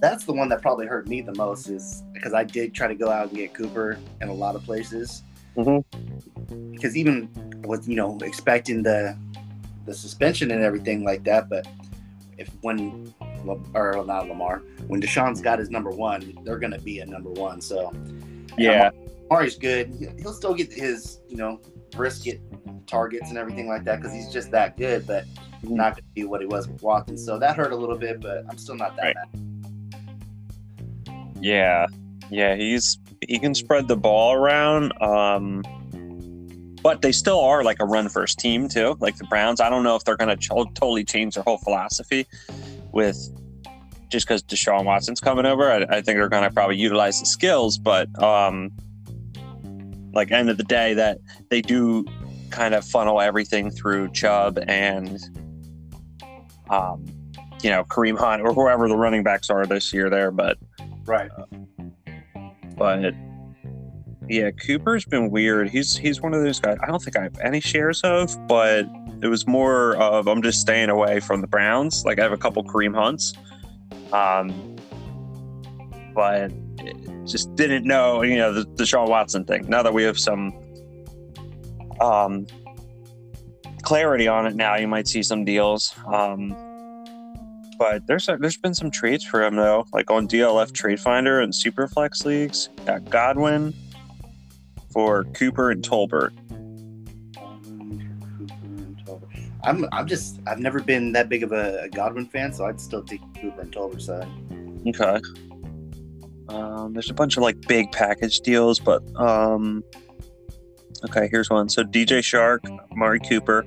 That's 0.04 0.26
the 0.26 0.34
one 0.34 0.50
that 0.50 0.62
probably 0.62 0.86
hurt 0.86 1.08
me 1.08 1.22
the 1.22 1.34
most, 1.36 1.70
is 1.70 2.04
because 2.12 2.33
I 2.33 2.44
did 2.44 2.74
try 2.74 2.88
to 2.88 2.94
go 2.94 3.10
out 3.10 3.30
and 3.30 3.38
get 3.38 3.54
Cooper 3.54 3.98
in 4.19 4.28
a 4.28 4.33
lot 4.33 4.54
of 4.54 4.62
places. 4.66 5.24
Mhm. 5.56 5.81
Because 6.74 6.98
even 6.98 7.30
with 7.64 7.88
you 7.88 7.95
know 7.95 8.18
expecting 8.22 8.83
the 8.83 9.18
the 9.86 9.94
suspension 9.94 10.52
and 10.52 10.62
everything 10.62 11.06
like 11.06 11.24
that, 11.24 11.48
but 11.48 11.66
if 12.38 12.50
when 12.64 13.14
or 13.74 14.04
not 14.06 14.28
Lamar, 14.28 14.62
when 14.88 15.02
Deshaun's 15.02 15.40
got 15.40 15.57
his 15.57 15.69
number 15.69 15.90
one, 15.90 16.38
they're 16.44 16.60
going 16.60 16.74
to 16.74 16.81
be 16.81 17.00
a 17.00 17.06
number 17.06 17.30
one. 17.30 17.62
So 17.62 17.94
yeah. 18.57 18.90
Amari's 19.31 19.57
good. 19.57 20.16
He'll 20.19 20.33
still 20.33 20.54
get 20.54 20.72
his, 20.74 21.22
you 21.30 21.38
know, 21.38 21.62
brisket 21.92 22.42
targets 22.88 23.30
and 23.30 23.38
everything 23.38 23.69
like 23.69 23.86
that 23.86 24.02
because 24.02 24.14
he's 24.14 24.28
just 24.33 24.52
that 24.52 24.76
good, 24.76 25.07
but 25.07 25.24
Mhm. 25.64 25.72
not 25.72 25.94
going 25.95 26.04
to 26.04 26.14
be 26.14 26.26
what 26.26 26.42
he 26.42 26.48
was 26.48 26.68
with 26.68 26.83
Watkins. 26.83 27.24
So 27.24 27.40
that 27.40 27.56
hurt 27.56 27.72
a 27.72 27.76
little 27.78 27.98
bit, 27.98 28.19
but 28.19 28.44
I'm 28.50 28.57
still 28.57 28.76
not 28.76 28.98
that 28.98 29.04
Right. 29.04 29.16
mad. 29.33 29.53
Yeah, 31.44 31.88
yeah, 32.30 32.56
he's 32.56 32.97
he 33.28 33.38
can 33.38 33.54
spread 33.54 33.90
the 33.90 33.97
ball 33.97 34.33
around. 34.33 34.94
Um, 35.02 35.62
but 36.81 37.02
they 37.02 37.12
still 37.12 37.40
are 37.42 37.66
like 37.66 37.81
a 37.81 37.85
run 37.85 38.07
first 38.07 38.40
team 38.40 38.69
too, 38.69 38.95
like 39.02 39.18
the 39.18 39.26
Browns. 39.26 39.59
I 39.59 39.69
don't 39.69 39.83
know 39.83 39.97
if 39.97 40.06
they're 40.06 40.16
going 40.16 40.30
to 40.30 40.38
ch- 40.38 40.50
totally 40.73 41.04
change 41.04 41.35
their 41.35 41.44
whole 41.44 41.57
philosophy 41.57 42.28
with 42.94 43.18
just 44.07 44.26
because 44.26 44.42
Deshaun 44.42 44.85
Watson's 44.85 45.19
coming 45.19 45.45
over. 45.45 45.69
I, 45.69 45.81
I 45.83 46.02
think 46.02 46.18
they're 46.18 46.30
going 46.30 46.44
to 46.44 46.52
probably 46.52 46.78
utilize 46.78 47.19
the 47.19 47.26
skills, 47.26 47.78
but 47.78 48.07
um, 48.23 48.71
like 50.14 50.31
end 50.31 50.50
of 50.50 50.56
the 50.56 50.64
day, 50.64 50.94
that 50.94 51.19
they 51.50 51.62
do 51.62 52.06
kind 52.52 52.73
of 52.73 52.85
funnel 52.85 53.19
everything 53.19 53.69
through 53.69 54.12
Chubb 54.12 54.59
and 54.68 55.19
um, 56.69 57.06
you 57.62 57.69
know 57.69 57.83
Kareem 57.83 58.18
Hunt 58.18 58.42
or 58.44 58.54
whoever 58.54 58.88
the 58.88 58.95
running 58.95 59.23
backs 59.23 59.50
are 59.50 59.66
this 59.66 59.92
year 59.92 60.09
there, 60.09 60.31
but 60.31 60.57
Right. 61.06 61.30
but 62.78 63.14
yeah, 64.30 64.52
Cooper's 64.52 65.06
been 65.06 65.30
weird. 65.30 65.69
He's 65.69 65.98
he's 65.98 66.22
one 66.22 66.33
of 66.33 66.44
those 66.44 66.60
guys. 66.60 66.78
I 66.81 66.88
don't 66.88 67.02
think 67.02 67.18
I 67.18 67.24
have 67.24 67.38
any 67.44 67.60
shares 67.60 68.02
of, 68.02 68.36
but 68.48 68.86
it 69.22 69.28
was 69.28 69.48
more 69.48 69.95
of 69.98 70.28
I'm 70.28 70.42
just 70.42 70.62
staying 70.62 70.90
away 70.90 71.19
from 71.19 71.42
the 71.42 71.48
Browns. 71.48 72.04
Like 72.06 72.19
I 72.19 72.24
have 72.24 72.31
a 72.31 72.38
couple 72.38 72.64
Kareem 72.64 72.95
Hunts, 72.95 73.33
um, 74.12 74.78
but 76.16 76.52
just 77.26 77.54
didn't 77.56 77.86
know. 77.86 78.22
You 78.22 78.38
know 78.38 78.54
the, 78.54 78.66
the 78.76 78.86
Sean 78.86 79.10
Watson 79.10 79.45
thing. 79.45 79.68
Now 79.68 79.83
that 79.83 79.94
we 79.94 80.04
have 80.04 80.18
some 80.18 80.54
um, 82.00 82.48
clarity 83.81 84.28
on 84.28 84.48
it, 84.48 84.56
now 84.56 84.76
you 84.76 84.88
might 84.88 85.07
see 85.07 85.24
some 85.24 85.44
deals. 85.44 85.94
Um, 86.07 86.56
but 87.83 88.07
there's 88.07 88.28
there's 88.28 88.56
been 88.56 88.73
some 88.73 88.90
trades 88.90 89.25
for 89.25 89.44
him 89.44 89.57
though, 89.57 89.85
like 89.92 90.09
on 90.09 90.25
DLF 90.25 90.71
Trade 90.71 91.02
Finder 91.02 91.42
and 91.42 91.52
Superflex 91.52 92.23
leagues. 92.23 92.69
Got 92.85 93.09
Godwin 93.09 93.73
for 94.90 95.25
Cooper 95.33 95.69
and 95.69 95.83
Tolbert. 95.83 96.31
I'm 99.66 99.85
I'm 99.92 100.07
just 100.07 100.40
I've 100.47 100.59
never 100.59 100.80
been 100.80 101.11
that 101.11 101.28
big 101.28 101.44
of 101.44 101.52
a, 101.52 101.90
Godwin 101.92 102.25
fan, 102.25 102.54
so 102.54 102.66
I'd 102.66 102.80
still 102.80 103.04
take 103.04 103.19
Cooper 103.42 103.59
and 103.59 103.71
Tolbert 103.73 104.02
side. 104.02 104.30
Okay. 104.87 105.19
Um, 106.47 106.94
there's 106.94 107.09
a 107.09 107.13
bunch 107.13 107.35
of 107.35 107.44
like 107.44 107.59
big 107.68 107.92
package 107.92 108.40
deals, 108.40 108.80
but 108.80 109.04
um, 109.19 109.83
okay, 111.09 111.28
here's 111.30 111.49
one. 111.49 111.68
So 111.68 111.83
DJ 111.83 112.19
Chark, 112.19 112.59
Amari 112.94 113.19
Cooper 113.19 113.66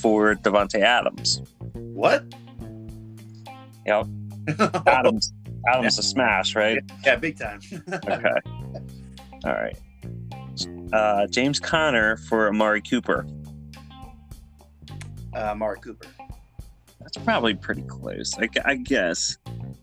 for 0.00 0.36
Davante 0.36 0.80
Adams. 0.80 1.42
What? 1.74 2.24
Yep. 3.86 4.06
Adams. 4.86 5.32
Adams 5.68 5.98
a 5.98 6.02
smash, 6.02 6.54
right? 6.54 6.82
Yeah, 7.04 7.16
big 7.16 7.38
time. 7.38 7.60
okay. 7.92 8.40
All 9.44 9.52
right. 9.52 9.76
Uh, 10.92 11.26
James 11.26 11.58
Conner 11.58 12.16
for 12.16 12.48
Amari 12.48 12.80
Cooper. 12.80 13.26
Uh, 15.34 15.38
Amari 15.38 15.80
Cooper. 15.80 16.08
That's 17.00 17.18
probably 17.18 17.54
pretty 17.54 17.82
close. 17.82 18.36
I, 18.38 18.48
I 18.64 18.74
guess. 18.76 19.38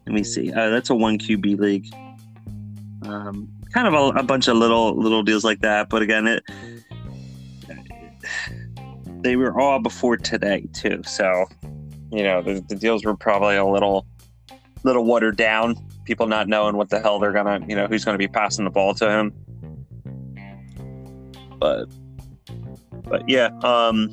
Let 0.05 0.13
me 0.13 0.23
see. 0.23 0.51
Uh, 0.51 0.69
that's 0.69 0.89
a 0.89 0.95
one 0.95 1.17
QB 1.17 1.59
league. 1.59 1.93
Um, 3.03 3.49
kind 3.73 3.87
of 3.87 3.93
a, 3.93 4.19
a, 4.19 4.23
bunch 4.23 4.47
of 4.47 4.55
little 4.55 4.95
little 4.95 5.23
deals 5.23 5.43
like 5.43 5.59
that, 5.59 5.89
but 5.89 6.01
again, 6.01 6.27
it 6.27 6.43
they 9.23 9.35
were 9.35 9.57
all 9.59 9.79
before 9.79 10.17
today 10.17 10.67
too. 10.73 11.01
So, 11.05 11.45
you 12.13 12.23
know, 12.23 12.41
the, 12.41 12.63
the 12.69 12.75
deals 12.75 13.03
were 13.03 13.15
probably 13.15 13.55
a 13.55 13.65
little 13.65 14.05
little 14.83 15.03
watered 15.03 15.35
down. 15.35 15.75
People 16.05 16.27
not 16.27 16.47
knowing 16.47 16.77
what 16.77 16.89
the 16.89 16.99
hell 16.99 17.19
they're 17.19 17.31
gonna, 17.31 17.65
you 17.67 17.75
know, 17.75 17.87
who's 17.87 18.05
gonna 18.05 18.17
be 18.17 18.27
passing 18.27 18.65
the 18.65 18.71
ball 18.71 18.93
to 18.95 19.09
him. 19.09 19.33
But, 21.59 21.85
but 23.03 23.27
yeah, 23.27 23.49
um, 23.63 24.09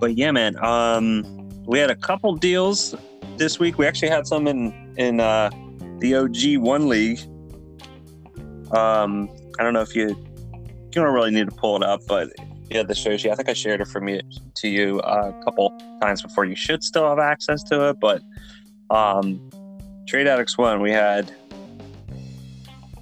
but 0.00 0.16
yeah, 0.16 0.32
man, 0.32 0.56
um, 0.64 1.24
we 1.66 1.78
had 1.78 1.90
a 1.90 1.94
couple 1.94 2.34
deals 2.34 2.94
this 3.36 3.58
week. 3.60 3.78
We 3.78 3.86
actually 3.86 4.08
had 4.08 4.26
some 4.26 4.48
in 4.48 4.94
in 4.96 5.20
uh, 5.20 5.50
the 5.98 6.16
OG 6.16 6.62
one 6.62 6.88
league. 6.88 7.20
Um, 8.72 9.28
I 9.58 9.62
don't 9.62 9.74
know 9.74 9.82
if 9.82 9.94
you 9.94 10.08
you 10.08 11.00
don't 11.00 11.14
really 11.14 11.30
need 11.30 11.48
to 11.48 11.54
pull 11.54 11.76
it 11.76 11.82
up, 11.82 12.00
but 12.08 12.30
yeah, 12.72 12.82
this 12.82 12.96
shows. 12.96 13.24
I 13.26 13.34
think 13.34 13.48
I 13.50 13.52
shared 13.52 13.82
it 13.82 13.88
from 13.88 14.08
you 14.08 14.20
to 14.56 14.68
you 14.68 14.98
a 15.00 15.32
couple 15.44 15.78
times 16.00 16.22
before. 16.22 16.46
You 16.46 16.56
should 16.56 16.82
still 16.82 17.06
have 17.06 17.18
access 17.18 17.62
to 17.64 17.90
it, 17.90 18.00
but 18.00 18.22
um, 18.88 19.50
Trade 20.08 20.26
Addicts 20.26 20.56
one, 20.56 20.80
we 20.80 20.90
had 20.90 21.34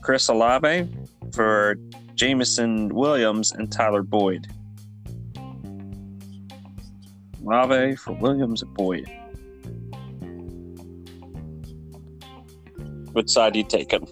Chris 0.01 0.29
Olave 0.29 0.89
for 1.33 1.77
Jameson 2.17 2.89
Williams 2.89 3.53
and 3.53 3.71
Tyler 3.71 4.03
Boyd. 4.03 4.49
Olave 7.47 7.97
for 7.97 8.13
Williams 8.13 8.63
and 8.63 8.75
Boyd. 8.75 9.09
Which 13.13 13.31
side 13.31 13.55
are 13.55 13.59
you 13.59 13.65
taking? 13.65 14.07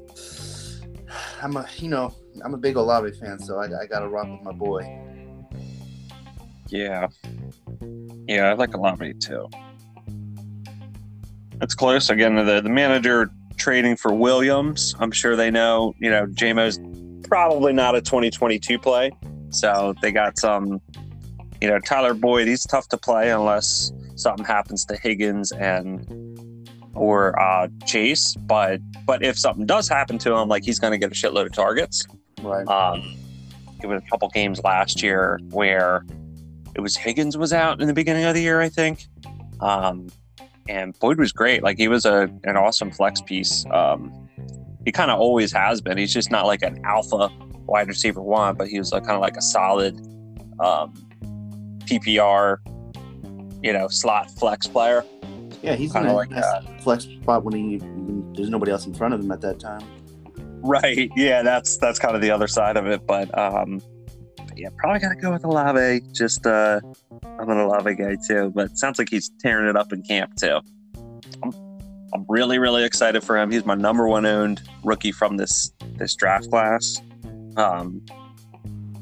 I'm 1.42 1.56
a, 1.56 1.66
you 1.78 1.88
know, 1.88 2.14
I'm 2.44 2.54
a 2.54 2.58
big 2.58 2.76
Olave 2.76 3.10
fan, 3.18 3.38
so 3.40 3.58
I, 3.58 3.64
I 3.64 3.86
got 3.86 4.00
to 4.00 4.08
rock 4.08 4.28
with 4.28 4.42
my 4.42 4.52
boy. 4.52 5.07
Yeah, 6.68 7.08
yeah, 8.26 8.50
I 8.50 8.52
like 8.54 8.74
Olave 8.74 9.14
too. 9.14 9.48
That's 11.56 11.74
close. 11.74 12.10
Again, 12.10 12.34
the 12.36 12.60
the 12.60 12.68
manager 12.68 13.30
trading 13.56 13.96
for 13.96 14.12
Williams. 14.12 14.94
I'm 14.98 15.10
sure 15.10 15.36
they 15.36 15.50
know. 15.50 15.94
You 15.98 16.10
know, 16.10 16.26
Jamo's 16.26 16.78
probably 17.28 17.72
not 17.72 17.96
a 17.96 18.00
2022 18.00 18.78
play, 18.78 19.10
so 19.50 19.94
they 20.00 20.12
got 20.12 20.38
some. 20.38 20.80
You 21.60 21.68
know, 21.68 21.80
Tyler 21.80 22.14
Boyd. 22.14 22.46
He's 22.46 22.64
tough 22.64 22.88
to 22.88 22.96
play 22.96 23.30
unless 23.30 23.92
something 24.14 24.44
happens 24.44 24.84
to 24.86 24.96
Higgins 24.96 25.50
and 25.52 26.06
or 26.94 27.38
uh, 27.40 27.68
Chase. 27.86 28.34
But 28.34 28.80
but 29.06 29.24
if 29.24 29.38
something 29.38 29.66
does 29.66 29.88
happen 29.88 30.18
to 30.18 30.34
him, 30.36 30.48
like 30.48 30.64
he's 30.64 30.78
going 30.78 30.92
to 30.92 30.98
get 30.98 31.10
a 31.10 31.14
shitload 31.14 31.46
of 31.46 31.52
targets. 31.52 32.06
Right. 32.42 32.66
Um, 32.68 33.16
it 33.82 33.86
was 33.86 34.02
a 34.04 34.10
couple 34.10 34.28
games 34.28 34.62
last 34.62 35.02
year 35.02 35.40
where 35.50 36.04
it 36.78 36.80
was 36.80 36.96
Higgins 36.96 37.36
was 37.36 37.52
out 37.52 37.80
in 37.80 37.88
the 37.88 37.92
beginning 37.92 38.24
of 38.24 38.34
the 38.34 38.40
year, 38.40 38.60
I 38.60 38.68
think. 38.68 39.08
Um, 39.60 40.06
and 40.68 40.96
Boyd 41.00 41.18
was 41.18 41.32
great. 41.32 41.64
Like 41.64 41.76
he 41.76 41.88
was 41.88 42.06
a 42.06 42.30
an 42.44 42.56
awesome 42.56 42.92
flex 42.92 43.20
piece. 43.20 43.66
Um, 43.72 44.28
he 44.84 44.92
kind 44.92 45.10
of 45.10 45.18
always 45.18 45.50
has 45.52 45.80
been. 45.80 45.98
He's 45.98 46.14
just 46.14 46.30
not 46.30 46.46
like 46.46 46.62
an 46.62 46.80
alpha 46.84 47.30
wide 47.66 47.88
receiver 47.88 48.22
one, 48.22 48.54
but 48.54 48.68
he 48.68 48.78
was 48.78 48.90
kind 48.90 49.10
of 49.10 49.20
like 49.20 49.36
a 49.36 49.42
solid 49.42 49.96
um, 50.60 50.94
PPR, 51.80 52.58
you 53.60 53.72
know, 53.72 53.88
slot 53.88 54.30
flex 54.38 54.68
player. 54.68 55.04
Yeah, 55.62 55.74
he's 55.74 55.92
kind 55.92 56.06
of 56.06 56.14
like 56.14 56.30
that 56.30 56.80
flex 56.82 57.04
spot 57.04 57.42
when 57.42 57.54
he 57.54 57.78
when 57.78 58.32
there's 58.34 58.50
nobody 58.50 58.70
else 58.70 58.86
in 58.86 58.94
front 58.94 59.14
of 59.14 59.20
him 59.20 59.32
at 59.32 59.40
that 59.40 59.58
time. 59.58 59.82
Right. 60.62 61.10
Yeah, 61.16 61.42
that's 61.42 61.76
that's 61.78 61.98
kind 61.98 62.14
of 62.14 62.22
the 62.22 62.30
other 62.30 62.46
side 62.46 62.76
of 62.76 62.86
it. 62.86 63.04
But 63.04 63.36
um, 63.36 63.82
yeah, 64.58 64.70
probably 64.76 64.98
gotta 64.98 65.14
go 65.14 65.32
with 65.32 65.44
Olave. 65.44 66.00
Just 66.12 66.46
uh, 66.46 66.80
I'm 67.38 67.48
an 67.48 67.58
Olave 67.58 67.94
guy 67.94 68.16
too, 68.26 68.50
but 68.54 68.76
sounds 68.76 68.98
like 68.98 69.08
he's 69.08 69.30
tearing 69.40 69.68
it 69.68 69.76
up 69.76 69.92
in 69.92 70.02
camp 70.02 70.34
too. 70.36 70.60
I'm, 71.42 71.52
I'm 72.12 72.24
really 72.28 72.58
really 72.58 72.84
excited 72.84 73.22
for 73.22 73.38
him. 73.38 73.50
He's 73.50 73.64
my 73.64 73.76
number 73.76 74.08
one 74.08 74.26
owned 74.26 74.60
rookie 74.82 75.12
from 75.12 75.36
this 75.36 75.72
this 75.96 76.14
draft 76.16 76.50
class. 76.50 77.00
Um, 77.56 78.04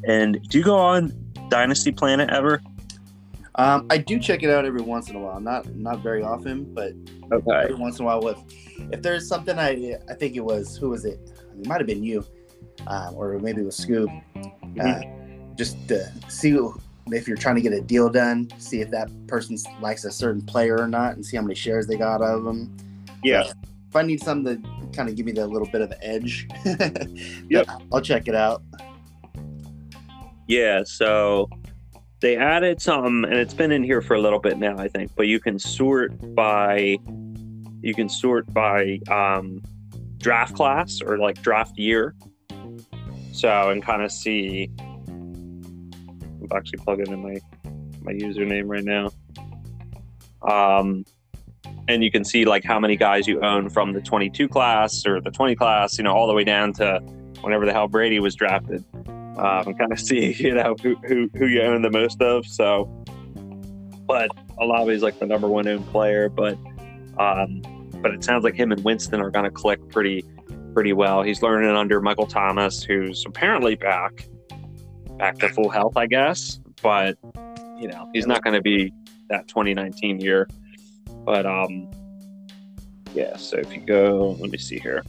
and 0.06 0.40
do 0.48 0.58
you 0.58 0.64
go 0.64 0.76
on 0.76 1.12
Dynasty 1.48 1.90
Planet 1.92 2.30
ever? 2.30 2.60
Um, 3.54 3.86
I 3.88 3.96
do 3.96 4.18
check 4.18 4.42
it 4.42 4.50
out 4.50 4.66
every 4.66 4.82
once 4.82 5.08
in 5.08 5.16
a 5.16 5.20
while. 5.20 5.40
Not 5.40 5.74
not 5.74 6.00
very 6.00 6.22
often, 6.22 6.74
but 6.74 6.92
okay. 7.32 7.62
every 7.64 7.76
once 7.76 7.98
in 7.98 8.04
a 8.04 8.06
while. 8.06 8.28
If 8.28 8.38
if 8.92 9.00
there's 9.00 9.26
something 9.26 9.58
I 9.58 9.96
I 10.10 10.14
think 10.14 10.36
it 10.36 10.44
was 10.44 10.76
who 10.76 10.90
was 10.90 11.06
it? 11.06 11.18
It 11.58 11.66
might 11.66 11.78
have 11.78 11.86
been 11.86 12.04
you, 12.04 12.26
um, 12.86 13.14
or 13.14 13.38
maybe 13.38 13.62
it 13.62 13.64
was 13.64 13.80
Scoob. 13.80 14.08
Mm-hmm. 14.36 15.25
Just 15.56 15.88
to 15.88 16.12
see 16.28 16.58
if 17.12 17.28
you're 17.28 17.36
trying 17.36 17.54
to 17.56 17.60
get 17.60 17.72
a 17.72 17.80
deal 17.80 18.08
done, 18.08 18.48
see 18.58 18.80
if 18.80 18.90
that 18.90 19.10
person 19.26 19.56
likes 19.80 20.04
a 20.04 20.10
certain 20.10 20.42
player 20.42 20.78
or 20.78 20.88
not, 20.88 21.14
and 21.14 21.24
see 21.24 21.36
how 21.36 21.42
many 21.42 21.54
shares 21.54 21.86
they 21.86 21.96
got 21.96 22.22
of 22.22 22.44
them. 22.44 22.76
Yeah. 23.22 23.44
If 23.88 23.96
I 23.96 24.02
need 24.02 24.22
something 24.22 24.62
to 24.62 24.96
kind 24.96 25.08
of 25.08 25.16
give 25.16 25.26
me 25.26 25.32
that 25.32 25.46
little 25.46 25.68
bit 25.68 25.80
of 25.80 25.92
edge, 26.02 26.48
yep, 27.48 27.68
I'll 27.92 28.00
check 28.00 28.28
it 28.28 28.34
out. 28.34 28.62
Yeah. 30.48 30.82
So 30.84 31.48
they 32.20 32.36
added 32.36 32.80
some, 32.80 33.24
and 33.24 33.34
it's 33.34 33.54
been 33.54 33.72
in 33.72 33.82
here 33.82 34.00
for 34.00 34.14
a 34.14 34.20
little 34.20 34.38
bit 34.38 34.58
now, 34.58 34.76
I 34.78 34.88
think. 34.88 35.12
But 35.16 35.26
you 35.26 35.40
can 35.40 35.58
sort 35.58 36.34
by 36.34 36.98
you 37.82 37.94
can 37.94 38.08
sort 38.08 38.52
by 38.52 38.98
um, 39.08 39.62
draft 40.18 40.54
class 40.54 41.00
or 41.00 41.18
like 41.18 41.40
draft 41.42 41.78
year. 41.78 42.14
So 43.32 43.70
and 43.70 43.82
kind 43.82 44.02
of 44.02 44.10
see 44.10 44.70
Actually 46.54 46.78
plugging 46.78 47.12
in 47.12 47.22
my 47.22 47.40
my 48.02 48.12
username 48.12 48.64
right 48.66 48.84
now. 48.84 49.10
Um, 50.42 51.04
and 51.88 52.02
you 52.02 52.10
can 52.10 52.24
see 52.24 52.44
like 52.44 52.64
how 52.64 52.80
many 52.80 52.96
guys 52.96 53.26
you 53.26 53.40
own 53.40 53.68
from 53.68 53.92
the 53.92 54.00
22 54.00 54.48
class 54.48 55.06
or 55.06 55.20
the 55.20 55.30
20 55.30 55.54
class, 55.54 55.98
you 55.98 56.04
know, 56.04 56.12
all 56.12 56.26
the 56.26 56.34
way 56.34 56.44
down 56.44 56.72
to 56.74 57.00
whenever 57.42 57.64
the 57.64 57.72
hell 57.72 57.88
Brady 57.88 58.20
was 58.20 58.34
drafted. 58.34 58.84
Um, 58.96 59.74
kind 59.74 59.92
of 59.92 60.00
see, 60.00 60.32
you 60.38 60.54
know, 60.54 60.74
who, 60.82 60.96
who, 61.06 61.30
who 61.36 61.46
you 61.46 61.62
own 61.62 61.82
the 61.82 61.90
most 61.90 62.20
of. 62.22 62.46
So, 62.46 62.84
but 64.06 64.30
Olave 64.58 64.92
is 64.92 65.02
like 65.02 65.18
the 65.18 65.26
number 65.26 65.48
one 65.48 65.66
owned 65.68 65.86
player, 65.88 66.28
but 66.28 66.56
um, 67.18 67.62
but 68.02 68.12
it 68.12 68.22
sounds 68.22 68.44
like 68.44 68.54
him 68.54 68.72
and 68.72 68.82
Winston 68.84 69.20
are 69.20 69.30
going 69.30 69.44
to 69.44 69.50
click 69.50 69.86
pretty 69.88 70.24
pretty 70.74 70.92
well. 70.92 71.22
He's 71.22 71.42
learning 71.42 71.70
under 71.70 72.00
Michael 72.00 72.26
Thomas, 72.26 72.82
who's 72.82 73.24
apparently 73.26 73.76
back 73.76 74.28
back 75.18 75.38
to 75.38 75.48
full 75.48 75.68
health, 75.68 75.96
I 75.96 76.06
guess. 76.06 76.60
But 76.82 77.18
you 77.78 77.88
know, 77.88 78.08
he's 78.12 78.26
not 78.26 78.42
going 78.42 78.54
to 78.54 78.62
be 78.62 78.92
that 79.28 79.48
2019 79.48 80.20
year. 80.20 80.48
But 81.24 81.46
um, 81.46 81.90
yeah. 83.14 83.36
So 83.36 83.58
if 83.58 83.72
you 83.72 83.80
go, 83.80 84.36
let 84.40 84.50
me 84.50 84.58
see 84.58 84.78
here. 84.78 85.02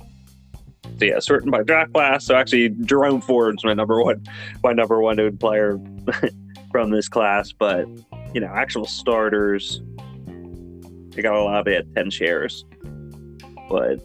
So 0.97 1.05
yeah, 1.05 1.19
certain 1.19 1.51
by 1.51 1.63
draft 1.63 1.93
class. 1.93 2.25
So 2.25 2.35
actually, 2.35 2.69
Jerome 2.69 3.21
Ford's 3.21 3.63
my 3.63 3.73
number 3.73 4.01
one, 4.01 4.25
my 4.63 4.73
number 4.73 4.99
one 5.01 5.17
dude 5.17 5.39
player 5.39 5.79
from 6.71 6.89
this 6.89 7.07
class. 7.07 7.51
But 7.51 7.87
you 8.33 8.41
know, 8.41 8.47
actual 8.47 8.85
starters, 8.85 9.81
they 11.09 11.21
got 11.21 11.35
a 11.35 11.43
lot 11.43 11.59
of 11.59 11.67
it 11.67 11.87
at 11.87 11.95
10 11.95 12.09
shares. 12.09 12.65
But 13.69 13.99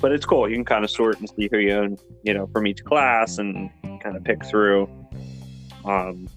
but 0.00 0.12
it's 0.12 0.24
cool. 0.24 0.48
You 0.48 0.56
can 0.56 0.64
kind 0.64 0.84
of 0.84 0.90
sort 0.90 1.18
and 1.20 1.28
see 1.28 1.48
who 1.52 1.58
you 1.58 1.72
own, 1.72 1.98
you 2.22 2.32
know, 2.32 2.46
from 2.46 2.66
each 2.66 2.82
class 2.84 3.38
and 3.38 3.70
kind 4.00 4.16
of 4.16 4.24
pick 4.24 4.44
through 4.46 4.88
um, 5.84 6.28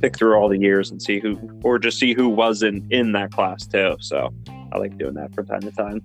pick 0.00 0.16
through 0.16 0.34
all 0.34 0.48
the 0.48 0.58
years 0.58 0.90
and 0.90 1.00
see 1.00 1.18
who, 1.18 1.38
or 1.62 1.78
just 1.78 1.98
see 1.98 2.14
who 2.14 2.28
wasn't 2.28 2.90
in 2.92 3.12
that 3.12 3.32
class 3.32 3.66
too. 3.66 3.96
So 4.00 4.32
I 4.72 4.78
like 4.78 4.96
doing 4.98 5.14
that 5.14 5.34
from 5.34 5.46
time 5.46 5.60
to 5.60 5.70
time. 5.72 6.02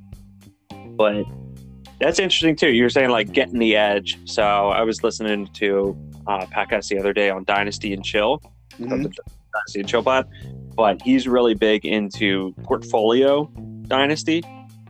But 0.95 1.25
that's 1.99 2.19
interesting 2.19 2.55
too. 2.55 2.69
You 2.69 2.83
were 2.83 2.89
saying 2.89 3.09
like 3.09 3.31
getting 3.31 3.59
the 3.59 3.75
edge. 3.75 4.17
So 4.25 4.43
I 4.43 4.81
was 4.81 5.03
listening 5.03 5.47
to 5.53 5.97
uh, 6.27 6.45
podcast 6.47 6.89
the 6.89 6.99
other 6.99 7.13
day 7.13 7.29
on 7.29 7.43
Dynasty 7.43 7.93
and 7.93 8.03
Chill, 8.03 8.41
mm-hmm. 8.79 9.03
Dynasty 9.53 9.79
and 9.79 9.87
Chill 9.87 10.03
Pod, 10.03 10.27
but 10.75 11.01
he's 11.01 11.27
really 11.27 11.53
big 11.53 11.85
into 11.85 12.53
portfolio 12.63 13.45
dynasty, 13.87 14.43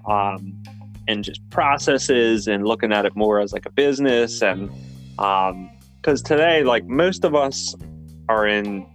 um, 0.07 0.62
and 1.07 1.24
just 1.24 1.41
processes 1.50 2.48
and 2.48 2.65
looking 2.65 2.93
at 2.93 3.05
it 3.05 3.15
more 3.15 3.39
as 3.39 3.51
like 3.51 3.65
a 3.65 3.71
business 3.71 4.41
and 4.41 4.69
um, 5.19 5.69
because 6.01 6.22
today 6.22 6.63
like 6.63 6.86
most 6.86 7.24
of 7.24 7.36
us 7.36 7.75
are 8.27 8.48
in 8.48 8.88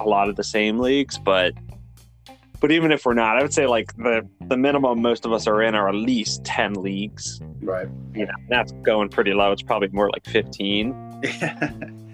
a 0.00 0.04
lot 0.04 0.28
of 0.28 0.36
the 0.36 0.44
same 0.44 0.78
leagues, 0.78 1.18
but 1.18 1.52
but 2.60 2.72
even 2.72 2.90
if 2.90 3.06
we're 3.06 3.14
not, 3.14 3.38
I 3.38 3.42
would 3.42 3.54
say 3.54 3.66
like 3.66 3.96
the 3.96 4.28
the 4.48 4.56
minimum 4.56 5.00
most 5.00 5.24
of 5.24 5.32
us 5.32 5.46
are 5.46 5.62
in 5.62 5.74
are 5.74 5.88
at 5.88 5.94
least 5.94 6.44
ten 6.44 6.74
leagues. 6.74 7.40
Right. 7.60 7.88
You 8.14 8.26
know, 8.26 8.34
that's 8.48 8.72
going 8.82 9.10
pretty 9.10 9.32
low. 9.32 9.52
It's 9.52 9.62
probably 9.62 9.88
more 9.88 10.10
like 10.10 10.24
fifteen. 10.26 10.94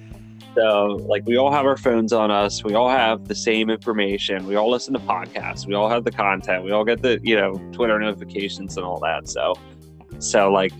So 0.54 1.00
like 1.08 1.26
we 1.26 1.36
all 1.36 1.50
have 1.50 1.66
our 1.66 1.76
phones 1.76 2.12
on 2.12 2.30
us. 2.30 2.62
We 2.62 2.74
all 2.74 2.88
have 2.88 3.26
the 3.26 3.34
same 3.34 3.70
information. 3.70 4.46
We 4.46 4.54
all 4.54 4.70
listen 4.70 4.94
to 4.94 5.00
podcasts. 5.00 5.66
We 5.66 5.74
all 5.74 5.88
have 5.88 6.04
the 6.04 6.12
content. 6.12 6.64
We 6.64 6.70
all 6.70 6.84
get 6.84 7.02
the 7.02 7.18
you 7.24 7.34
know 7.34 7.54
Twitter 7.72 7.98
notifications 7.98 8.76
and 8.76 8.86
all 8.86 9.00
that. 9.00 9.28
So 9.28 9.54
so 10.20 10.52
like 10.52 10.72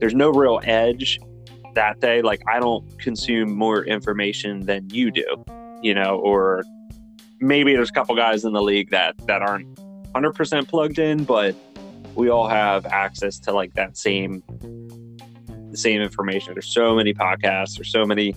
there's 0.00 0.14
no 0.14 0.30
real 0.30 0.58
edge 0.64 1.20
that 1.74 2.00
day. 2.00 2.22
Like 2.22 2.42
I 2.48 2.60
don't 2.60 2.98
consume 2.98 3.52
more 3.52 3.84
information 3.84 4.66
than 4.66 4.88
you 4.90 5.10
do, 5.10 5.44
you 5.82 5.94
know, 5.94 6.18
or 6.18 6.64
maybe 7.40 7.74
there's 7.74 7.90
a 7.90 7.92
couple 7.92 8.14
guys 8.16 8.44
in 8.44 8.52
the 8.52 8.62
league 8.62 8.90
that 8.90 9.14
that 9.26 9.42
aren't 9.42 9.74
100% 10.14 10.68
plugged 10.68 10.98
in, 10.98 11.24
but 11.24 11.54
we 12.14 12.28
all 12.28 12.48
have 12.48 12.86
access 12.86 13.38
to 13.40 13.52
like 13.52 13.74
that 13.74 13.96
same 13.96 14.42
the 15.70 15.78
same 15.78 16.00
information. 16.00 16.54
There's 16.54 16.72
so 16.72 16.94
many 16.94 17.12
podcasts. 17.12 17.76
There's 17.76 17.90
so 17.90 18.04
many 18.04 18.34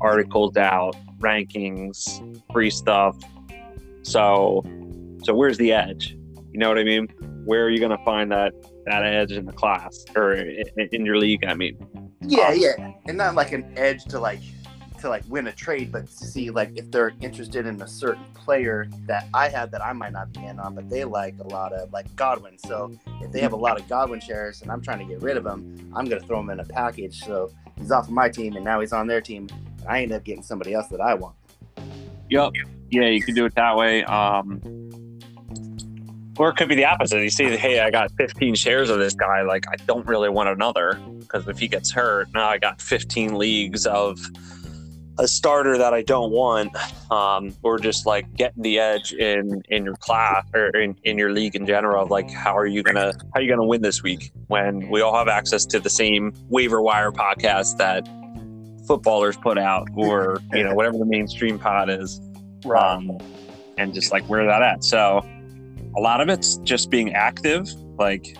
articles 0.00 0.56
out, 0.56 0.96
rankings, 1.20 2.20
free 2.52 2.70
stuff. 2.70 3.16
So, 4.02 4.64
so 5.22 5.34
where's 5.34 5.56
the 5.56 5.72
edge? 5.72 6.16
You 6.52 6.58
know 6.58 6.68
what 6.68 6.78
I 6.78 6.84
mean? 6.84 7.08
Where 7.50 7.64
are 7.64 7.70
you 7.70 7.80
going 7.80 7.90
to 7.90 8.04
find 8.04 8.30
that 8.30 8.54
that 8.86 9.04
edge 9.04 9.32
in 9.32 9.44
the 9.44 9.52
class 9.52 10.04
or 10.14 10.34
in, 10.34 10.62
in 10.92 11.04
your 11.04 11.18
league? 11.18 11.44
I 11.44 11.54
mean, 11.54 11.76
Yeah, 12.20 12.50
um, 12.50 12.54
yeah, 12.56 12.92
and 13.08 13.18
not 13.18 13.34
like 13.34 13.50
an 13.50 13.72
edge 13.76 14.04
to 14.04 14.20
like 14.20 14.38
to 15.00 15.08
like 15.08 15.24
win 15.28 15.48
a 15.48 15.52
trade, 15.52 15.90
but 15.90 16.06
to 16.06 16.26
see 16.26 16.50
like 16.50 16.70
if 16.76 16.88
they're 16.92 17.12
interested 17.20 17.66
in 17.66 17.82
a 17.82 17.88
certain 17.88 18.24
player 18.34 18.86
that 19.06 19.26
I 19.34 19.48
have 19.48 19.72
that 19.72 19.84
I 19.84 19.92
might 19.92 20.12
not 20.12 20.32
be 20.32 20.44
in 20.44 20.60
on, 20.60 20.76
but 20.76 20.88
they 20.88 21.02
like 21.02 21.40
a 21.40 21.48
lot 21.48 21.72
of 21.72 21.92
like 21.92 22.14
Godwin. 22.14 22.56
So 22.56 22.96
if 23.20 23.32
they 23.32 23.40
have 23.40 23.52
a 23.52 23.56
lot 23.56 23.80
of 23.80 23.88
Godwin 23.88 24.20
shares 24.20 24.62
and 24.62 24.70
I'm 24.70 24.80
trying 24.80 25.00
to 25.00 25.04
get 25.04 25.20
rid 25.20 25.36
of 25.36 25.44
him, 25.44 25.90
I'm 25.92 26.04
gonna 26.04 26.20
throw 26.20 26.38
him 26.38 26.50
in 26.50 26.60
a 26.60 26.64
package. 26.64 27.18
So 27.24 27.50
he's 27.76 27.90
off 27.90 28.04
of 28.04 28.12
my 28.12 28.28
team 28.28 28.54
and 28.54 28.64
now 28.64 28.78
he's 28.78 28.92
on 28.92 29.08
their 29.08 29.20
team. 29.20 29.48
And 29.80 29.88
I 29.88 30.02
end 30.02 30.12
up 30.12 30.22
getting 30.22 30.44
somebody 30.44 30.72
else 30.72 30.86
that 30.86 31.00
I 31.00 31.14
want. 31.14 31.34
Yep. 32.28 32.52
Yeah, 32.92 33.08
you 33.08 33.20
can 33.20 33.34
do 33.34 33.44
it 33.44 33.56
that 33.56 33.76
way. 33.76 34.04
Um, 34.04 34.79
or 36.40 36.48
it 36.48 36.56
could 36.56 36.70
be 36.70 36.74
the 36.74 36.86
opposite. 36.86 37.22
You 37.22 37.28
see, 37.28 37.54
hey, 37.54 37.80
I 37.80 37.90
got 37.90 38.10
15 38.12 38.54
shares 38.54 38.88
of 38.88 38.98
this 38.98 39.12
guy. 39.12 39.42
Like, 39.42 39.66
I 39.68 39.76
don't 39.84 40.06
really 40.06 40.30
want 40.30 40.48
another 40.48 40.98
because 41.18 41.46
if 41.46 41.58
he 41.58 41.68
gets 41.68 41.90
hurt, 41.90 42.28
now 42.32 42.48
I 42.48 42.56
got 42.56 42.80
15 42.80 43.34
leagues 43.36 43.86
of 43.86 44.18
a 45.18 45.28
starter 45.28 45.76
that 45.76 45.92
I 45.92 46.00
don't 46.00 46.32
want, 46.32 46.74
um, 47.12 47.54
or 47.62 47.78
just 47.78 48.06
like 48.06 48.32
getting 48.36 48.62
the 48.62 48.78
edge 48.78 49.12
in 49.12 49.60
in 49.68 49.84
your 49.84 49.96
class 49.96 50.46
or 50.54 50.68
in, 50.68 50.96
in 51.04 51.18
your 51.18 51.30
league 51.30 51.56
in 51.56 51.66
general. 51.66 52.04
Of 52.04 52.10
like, 52.10 52.30
how 52.30 52.56
are 52.56 52.66
you 52.66 52.82
gonna 52.82 53.12
how 53.12 53.40
are 53.40 53.42
you 53.42 53.50
gonna 53.50 53.66
win 53.66 53.82
this 53.82 54.02
week 54.02 54.32
when 54.46 54.88
we 54.88 55.02
all 55.02 55.14
have 55.14 55.28
access 55.28 55.66
to 55.66 55.78
the 55.78 55.90
same 55.90 56.32
waiver 56.48 56.80
wire 56.80 57.12
podcast 57.12 57.76
that 57.76 58.08
footballers 58.86 59.36
put 59.36 59.58
out, 59.58 59.88
or 59.94 60.38
you 60.54 60.64
know 60.64 60.74
whatever 60.74 60.96
the 60.96 61.04
mainstream 61.04 61.58
pod 61.58 61.90
is, 61.90 62.18
um, 62.74 63.18
and 63.76 63.92
just 63.92 64.10
like 64.10 64.24
where 64.24 64.46
that 64.46 64.62
at. 64.62 64.82
So 64.82 65.22
a 65.96 66.00
lot 66.00 66.20
of 66.20 66.28
it's 66.28 66.56
just 66.58 66.90
being 66.90 67.14
active, 67.14 67.72
like. 67.98 68.36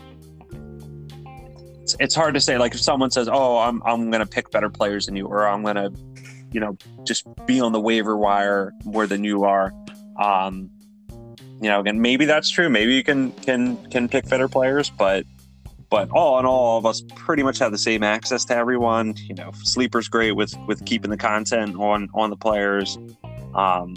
It's, 1.82 1.96
it's 1.98 2.14
hard 2.14 2.34
to 2.34 2.40
say 2.40 2.56
like 2.58 2.74
if 2.74 2.80
someone 2.80 3.10
says 3.10 3.28
oh 3.28 3.58
i'm, 3.58 3.82
I'm 3.84 4.10
gonna 4.12 4.26
pick 4.26 4.50
better 4.50 4.68
players 4.68 5.06
than 5.06 5.16
you 5.16 5.26
or 5.26 5.48
i'm 5.48 5.64
gonna 5.64 5.90
you 6.52 6.60
know, 6.60 6.76
just 7.04 7.26
be 7.46 7.60
on 7.60 7.72
the 7.72 7.80
waiver 7.80 8.16
wire 8.16 8.72
more 8.84 9.06
than 9.06 9.24
you 9.24 9.44
are. 9.44 9.72
Um, 10.18 10.70
you 11.60 11.68
know, 11.68 11.80
again, 11.80 12.00
maybe 12.00 12.24
that's 12.24 12.50
true. 12.50 12.68
Maybe 12.68 12.94
you 12.94 13.04
can 13.04 13.32
can 13.32 13.76
can 13.90 14.08
pick 14.08 14.28
better 14.28 14.48
players, 14.48 14.90
but 14.90 15.26
but 15.90 16.08
all 16.10 16.38
in 16.38 16.46
all, 16.46 16.58
all 16.58 16.78
of 16.78 16.86
us 16.86 17.02
pretty 17.14 17.42
much 17.42 17.58
have 17.58 17.72
the 17.72 17.78
same 17.78 18.02
access 18.02 18.44
to 18.46 18.56
everyone. 18.56 19.14
You 19.28 19.34
know, 19.34 19.50
sleeper's 19.62 20.08
great 20.08 20.32
with 20.32 20.54
with 20.66 20.84
keeping 20.86 21.10
the 21.10 21.16
content 21.16 21.76
on 21.76 22.08
on 22.14 22.30
the 22.30 22.36
players, 22.36 22.98
um, 23.54 23.94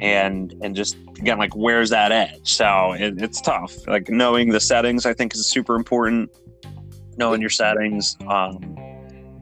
and 0.00 0.54
and 0.62 0.76
just 0.76 0.96
again 1.18 1.38
like 1.38 1.54
where's 1.54 1.90
that 1.90 2.12
edge? 2.12 2.52
So 2.52 2.92
it, 2.92 3.20
it's 3.20 3.40
tough. 3.40 3.74
Like 3.86 4.08
knowing 4.08 4.50
the 4.50 4.60
settings, 4.60 5.06
I 5.06 5.14
think 5.14 5.34
is 5.34 5.46
super 5.48 5.74
important. 5.74 6.30
Knowing 7.16 7.40
your 7.40 7.50
settings. 7.50 8.16
Um, 8.28 8.76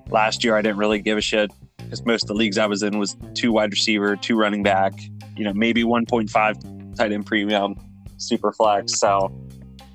last 0.09 0.43
year, 0.43 0.57
I 0.57 0.63
didn't 0.63 0.79
really 0.79 1.01
give 1.01 1.19
a 1.19 1.21
shit 1.21 1.53
because 1.77 2.05
most 2.05 2.25
of 2.25 2.29
the 2.29 2.35
leagues 2.35 2.59
I 2.59 2.67
was 2.67 2.83
in 2.83 2.99
was 2.99 3.17
two 3.35 3.53
wide 3.53 3.71
receiver, 3.71 4.17
two 4.17 4.37
running 4.37 4.63
back, 4.63 4.93
you 5.37 5.45
know, 5.45 5.53
maybe 5.53 5.85
1.5 5.85 6.97
tight 6.97 7.13
end 7.13 7.27
premium, 7.27 7.77
super 8.17 8.53
flex. 8.53 8.99
So 8.99 9.31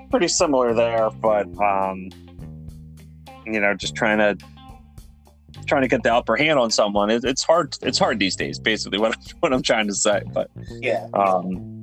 pretty 0.09 0.27
similar 0.27 0.73
there, 0.73 1.09
but 1.09 1.47
um, 1.59 2.09
you 3.45 3.59
know, 3.59 3.73
just 3.73 3.95
trying 3.95 4.19
to 4.19 4.37
trying 5.65 5.81
to 5.81 5.87
get 5.87 6.03
the 6.03 6.13
upper 6.13 6.35
hand 6.35 6.59
on 6.59 6.71
someone. 6.71 7.09
It, 7.09 7.23
it's 7.23 7.43
hard. 7.43 7.77
It's 7.81 7.97
hard 7.97 8.19
these 8.19 8.35
days. 8.35 8.59
Basically, 8.59 8.99
what 8.99 9.15
what 9.39 9.53
I'm 9.53 9.61
trying 9.61 9.87
to 9.87 9.95
say. 9.95 10.21
But 10.33 10.49
yeah, 10.79 11.07
um, 11.13 11.81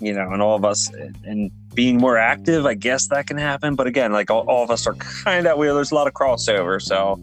you 0.00 0.12
know, 0.12 0.30
and 0.30 0.42
all 0.42 0.56
of 0.56 0.64
us 0.64 0.90
and 1.24 1.50
being 1.74 1.98
more 1.98 2.18
active, 2.18 2.66
I 2.66 2.74
guess 2.74 3.08
that 3.08 3.26
can 3.26 3.38
happen. 3.38 3.74
But 3.74 3.86
again, 3.86 4.12
like 4.12 4.30
all, 4.30 4.48
all 4.48 4.64
of 4.64 4.70
us 4.70 4.86
are 4.86 4.94
kind 4.94 5.46
of 5.46 5.58
where 5.58 5.72
there's 5.74 5.92
a 5.92 5.94
lot 5.94 6.06
of 6.06 6.12
crossover, 6.12 6.80
so 6.80 7.20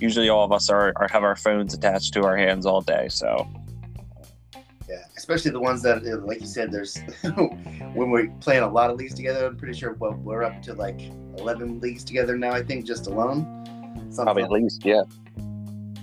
usually 0.00 0.28
all 0.28 0.44
of 0.44 0.52
us 0.52 0.68
are, 0.68 0.92
are 0.96 1.08
have 1.08 1.22
our 1.22 1.36
phones 1.36 1.74
attached 1.74 2.12
to 2.14 2.24
our 2.24 2.36
hands 2.36 2.66
all 2.66 2.80
day. 2.80 3.08
So 3.08 3.48
yeah, 4.88 5.04
especially 5.16 5.50
the 5.50 5.60
ones 5.60 5.82
that, 5.82 6.04
like 6.24 6.40
you 6.40 6.46
said, 6.46 6.70
there's 6.70 6.98
when 7.94 8.10
we're 8.10 8.28
playing 8.40 8.62
a 8.62 8.68
lot 8.68 8.90
of 8.90 8.96
leagues 8.96 9.14
together. 9.14 9.46
I'm 9.46 9.56
pretty 9.56 9.78
sure 9.78 9.94
we're 9.94 10.42
up 10.42 10.62
to 10.62 10.74
like 10.74 11.00
11 11.38 11.80
leagues 11.80 12.04
together 12.04 12.36
now. 12.36 12.52
I 12.52 12.62
think 12.62 12.86
just 12.86 13.06
alone. 13.06 13.64
Something 14.10 14.24
Probably 14.24 14.42
at 14.44 14.50
least, 14.50 14.84
yeah. 14.84 15.02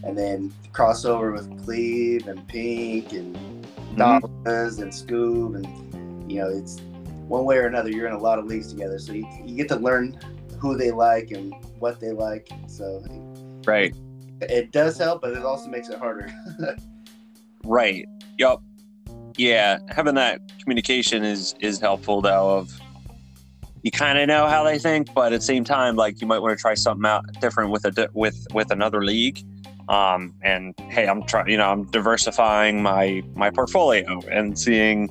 And 0.03 0.17
then 0.17 0.53
crossover 0.73 1.31
with 1.31 1.63
Cleve 1.63 2.27
and 2.27 2.45
Pink 2.47 3.13
and 3.13 3.35
mm-hmm. 3.95 4.47
and 4.47 4.91
Scoob, 4.91 5.55
and 5.55 6.31
you 6.31 6.41
know, 6.41 6.49
it's 6.49 6.79
one 7.27 7.45
way 7.45 7.57
or 7.57 7.67
another. 7.67 7.89
You're 7.89 8.07
in 8.07 8.13
a 8.13 8.19
lot 8.19 8.39
of 8.39 8.45
leagues 8.45 8.67
together, 8.67 8.99
so 8.99 9.13
you, 9.13 9.27
you 9.45 9.55
get 9.55 9.69
to 9.69 9.77
learn 9.77 10.19
who 10.59 10.77
they 10.77 10.91
like 10.91 11.31
and 11.31 11.53
what 11.79 11.99
they 11.99 12.11
like. 12.11 12.49
So 12.67 13.03
Right. 13.65 13.95
It 14.41 14.71
does 14.71 14.97
help, 14.97 15.21
but 15.21 15.33
it 15.33 15.43
also 15.43 15.69
makes 15.69 15.89
it 15.89 15.97
harder. 15.97 16.33
right. 17.63 18.05
Yup. 18.37 18.61
Yeah, 19.37 19.79
having 19.89 20.15
that 20.15 20.41
communication 20.59 21.23
is 21.23 21.55
is 21.59 21.79
helpful 21.79 22.21
though. 22.21 22.57
Of 22.57 22.79
you 23.83 23.91
kind 23.91 24.17
of 24.17 24.27
know 24.27 24.47
how 24.47 24.63
they 24.63 24.79
think, 24.79 25.13
but 25.13 25.33
at 25.33 25.41
the 25.41 25.45
same 25.45 25.65
time, 25.65 25.97
like 25.97 26.21
you 26.21 26.27
might 26.27 26.39
want 26.39 26.57
to 26.57 26.61
try 26.61 26.73
something 26.73 27.05
out 27.05 27.25
different 27.41 27.69
with 27.69 27.85
a 27.85 28.09
with 28.13 28.47
with 28.53 28.71
another 28.71 29.03
league. 29.03 29.45
Um, 29.89 30.33
and 30.41 30.73
hey, 30.89 31.07
I'm 31.07 31.23
trying. 31.23 31.49
You 31.49 31.57
know, 31.57 31.69
I'm 31.69 31.83
diversifying 31.91 32.81
my 32.81 33.21
my 33.35 33.49
portfolio 33.49 34.21
and 34.31 34.57
seeing. 34.57 35.09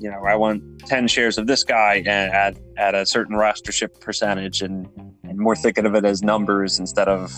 You 0.00 0.10
know, 0.10 0.22
I 0.24 0.36
want 0.36 0.86
ten 0.86 1.08
shares 1.08 1.38
of 1.38 1.48
this 1.48 1.64
guy 1.64 2.00
at 2.06 2.56
at 2.76 2.94
a 2.94 3.04
certain 3.04 3.36
rostership 3.36 4.00
percentage, 4.00 4.62
and 4.62 4.88
and 5.24 5.38
more 5.38 5.56
thinking 5.56 5.84
of 5.84 5.96
it 5.96 6.04
as 6.04 6.22
numbers 6.22 6.78
instead 6.78 7.08
of 7.08 7.32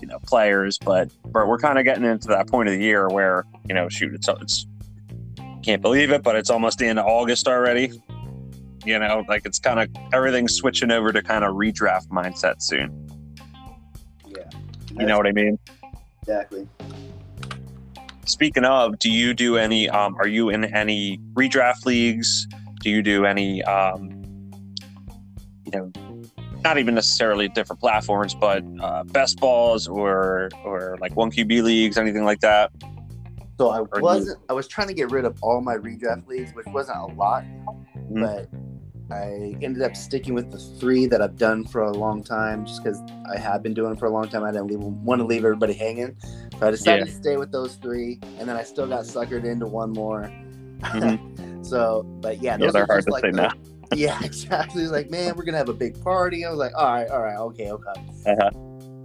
you 0.00 0.06
know 0.06 0.20
players, 0.20 0.78
but 0.78 1.10
but 1.26 1.48
we're 1.48 1.58
kind 1.58 1.78
of 1.78 1.84
getting 1.84 2.04
into 2.04 2.28
that 2.28 2.48
point 2.48 2.68
of 2.68 2.74
the 2.74 2.80
year 2.80 3.08
where 3.08 3.44
you 3.66 3.74
know 3.74 3.88
shoot 3.88 4.14
it's 4.14 4.28
it's 4.28 4.66
can't 5.64 5.82
believe 5.82 6.10
it, 6.12 6.22
but 6.22 6.36
it's 6.36 6.50
almost 6.50 6.78
the 6.78 6.86
end 6.86 7.00
of 7.00 7.06
August 7.06 7.48
already. 7.48 7.90
You 8.84 8.98
know, 8.98 9.24
like 9.28 9.46
it's 9.46 9.58
kind 9.58 9.80
of 9.80 9.88
everything's 10.12 10.54
switching 10.54 10.90
over 10.90 11.12
to 11.12 11.22
kind 11.22 11.44
of 11.44 11.54
redraft 11.54 12.08
mindset 12.08 12.62
soon. 12.62 13.08
Yeah, 14.26 14.48
you 14.98 15.06
know 15.06 15.16
what 15.16 15.26
I 15.26 15.32
mean. 15.32 15.58
Exactly. 16.22 16.68
Speaking 18.26 18.64
of, 18.64 18.98
do 18.98 19.10
you 19.10 19.34
do 19.34 19.56
any? 19.56 19.88
Um, 19.88 20.16
are 20.16 20.26
you 20.26 20.48
in 20.48 20.64
any 20.64 21.18
redraft 21.34 21.84
leagues? 21.84 22.46
Do 22.80 22.90
you 22.90 23.02
do 23.02 23.26
any? 23.26 23.62
Um, 23.64 24.24
you 25.64 25.72
know, 25.72 25.92
not 26.62 26.78
even 26.78 26.94
necessarily 26.94 27.48
different 27.48 27.80
platforms, 27.80 28.34
but 28.34 28.64
uh, 28.80 29.04
best 29.04 29.38
balls 29.38 29.86
or 29.86 30.48
or 30.64 30.96
like 31.00 31.14
one 31.16 31.30
QB 31.30 31.62
leagues, 31.62 31.98
anything 31.98 32.24
like 32.24 32.40
that. 32.40 32.70
So 33.58 33.68
I 33.68 33.82
wasn't. 34.00 34.40
I 34.48 34.52
was 34.52 34.66
trying 34.66 34.88
to 34.88 34.94
get 34.94 35.10
rid 35.10 35.24
of 35.24 35.38
all 35.42 35.60
my 35.60 35.76
redraft 35.76 36.26
leagues, 36.26 36.52
which 36.54 36.66
wasn't 36.66 36.98
a 36.98 37.06
lot, 37.14 37.44
mm-hmm. 37.44 38.22
but 38.22 38.48
I 39.10 39.56
ended 39.62 39.82
up 39.82 39.94
sticking 39.96 40.34
with 40.34 40.50
the 40.50 40.58
three 40.80 41.06
that 41.06 41.20
I've 41.20 41.36
done 41.36 41.64
for 41.64 41.82
a 41.82 41.92
long 41.92 42.22
time, 42.22 42.64
just 42.64 42.82
because 42.82 43.00
I 43.30 43.38
have 43.38 43.62
been 43.62 43.74
doing 43.74 43.96
for 43.96 44.06
a 44.06 44.10
long 44.10 44.28
time. 44.28 44.44
I 44.44 44.50
didn't 44.50 44.68
leave, 44.68 44.78
want 44.80 45.20
to 45.20 45.26
leave 45.26 45.44
everybody 45.44 45.74
hanging. 45.74 46.16
So 46.58 46.66
I 46.66 46.70
decided 46.70 47.06
Yeah. 47.06 47.12
to 47.12 47.18
stay 47.20 47.36
with 47.36 47.52
those 47.52 47.74
three, 47.76 48.18
and 48.38 48.48
then 48.48 48.56
I 48.56 48.62
still 48.62 48.86
got 48.86 49.04
suckered 49.04 49.44
into 49.44 49.66
one 49.66 49.92
more. 49.92 50.30
Mhm. 50.80 51.64
so, 51.66 52.02
but 52.20 52.42
yeah, 52.42 52.52
Yeah, 52.52 52.56
those 52.58 52.72
they're 52.72 52.82
are 52.84 52.86
hard 52.86 53.04
to 53.04 53.10
like 53.10 53.22
say 53.24 53.30
the- 53.30 53.42
no. 53.42 53.48
Yeah, 53.94 54.18
exactly. 54.24 54.82
It's 54.82 54.90
like, 54.90 55.10
man, 55.10 55.34
we're 55.36 55.44
gonna 55.44 55.58
have 55.58 55.68
a 55.68 55.74
big 55.74 56.02
party. 56.02 56.44
I 56.44 56.50
was 56.50 56.58
like, 56.58 56.72
all 56.74 56.92
right, 56.92 57.08
all 57.08 57.22
right, 57.22 57.36
okay, 57.38 57.70
okay. 57.70 57.92
Uh-huh. 58.26 58.50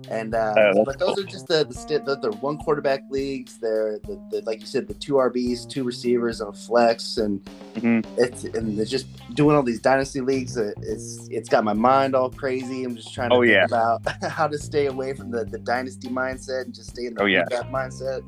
And 0.09 0.33
uh, 0.33 0.53
Oh, 0.75 0.83
but 0.85 0.97
those 0.97 1.19
are 1.19 1.23
just 1.23 1.47
the 1.47 1.63
the, 1.65 2.15
the 2.21 2.31
one 2.37 2.57
quarterback 2.57 3.03
leagues. 3.09 3.57
They're 3.59 3.99
the, 3.99 4.19
the 4.31 4.41
like 4.45 4.59
you 4.59 4.65
said, 4.65 4.87
the 4.87 4.93
two 4.95 5.13
RBs, 5.13 5.69
two 5.69 5.83
receivers, 5.83 6.41
and 6.41 6.49
a 6.49 6.57
flex, 6.57 7.17
and 7.17 7.43
Mhm. 7.75 8.03
it's 8.17 8.43
and 8.43 8.77
they're 8.77 8.85
just 8.85 9.05
doing 9.35 9.55
all 9.55 9.61
these 9.63 9.79
dynasty 9.79 10.21
leagues. 10.21 10.57
uh, 10.57 10.71
It's 10.81 11.27
it's 11.29 11.47
got 11.49 11.63
my 11.63 11.73
mind 11.73 12.15
all 12.15 12.29
crazy. 12.31 12.83
I'm 12.83 12.95
just 12.95 13.13
trying 13.13 13.29
to 13.29 13.35
Oh, 13.35 13.41
think 13.41 13.53
yeah. 13.53 13.65
about 13.65 14.01
how 14.29 14.47
to 14.47 14.57
stay 14.57 14.87
away 14.87 15.13
from 15.13 15.29
the, 15.31 15.45
the 15.45 15.59
dynasty 15.59 16.09
mindset 16.09 16.65
and 16.65 16.73
just 16.73 16.89
stay 16.89 17.05
in 17.05 17.13
the 17.13 17.21
Oh, 17.21 17.25
yeah. 17.25 17.45
mindset. 17.71 18.21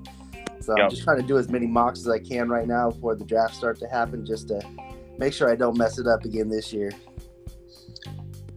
So 0.61 0.75
Yep. 0.77 0.83
I'm 0.83 0.89
just 0.91 1.03
trying 1.03 1.17
to 1.19 1.23
do 1.27 1.39
as 1.39 1.49
many 1.49 1.65
mocks 1.65 2.01
as 2.01 2.09
I 2.09 2.19
can 2.19 2.47
right 2.47 2.67
now 2.67 2.91
before 2.91 3.15
the 3.15 3.25
draft 3.25 3.55
start 3.55 3.79
to 3.79 3.87
happen, 3.87 4.23
just 4.23 4.49
to 4.49 4.61
make 5.17 5.33
sure 5.33 5.49
I 5.49 5.55
don't 5.55 5.75
mess 5.77 5.97
it 5.97 6.05
up 6.05 6.23
again 6.25 6.47
this 6.49 6.71
year. 6.71 6.91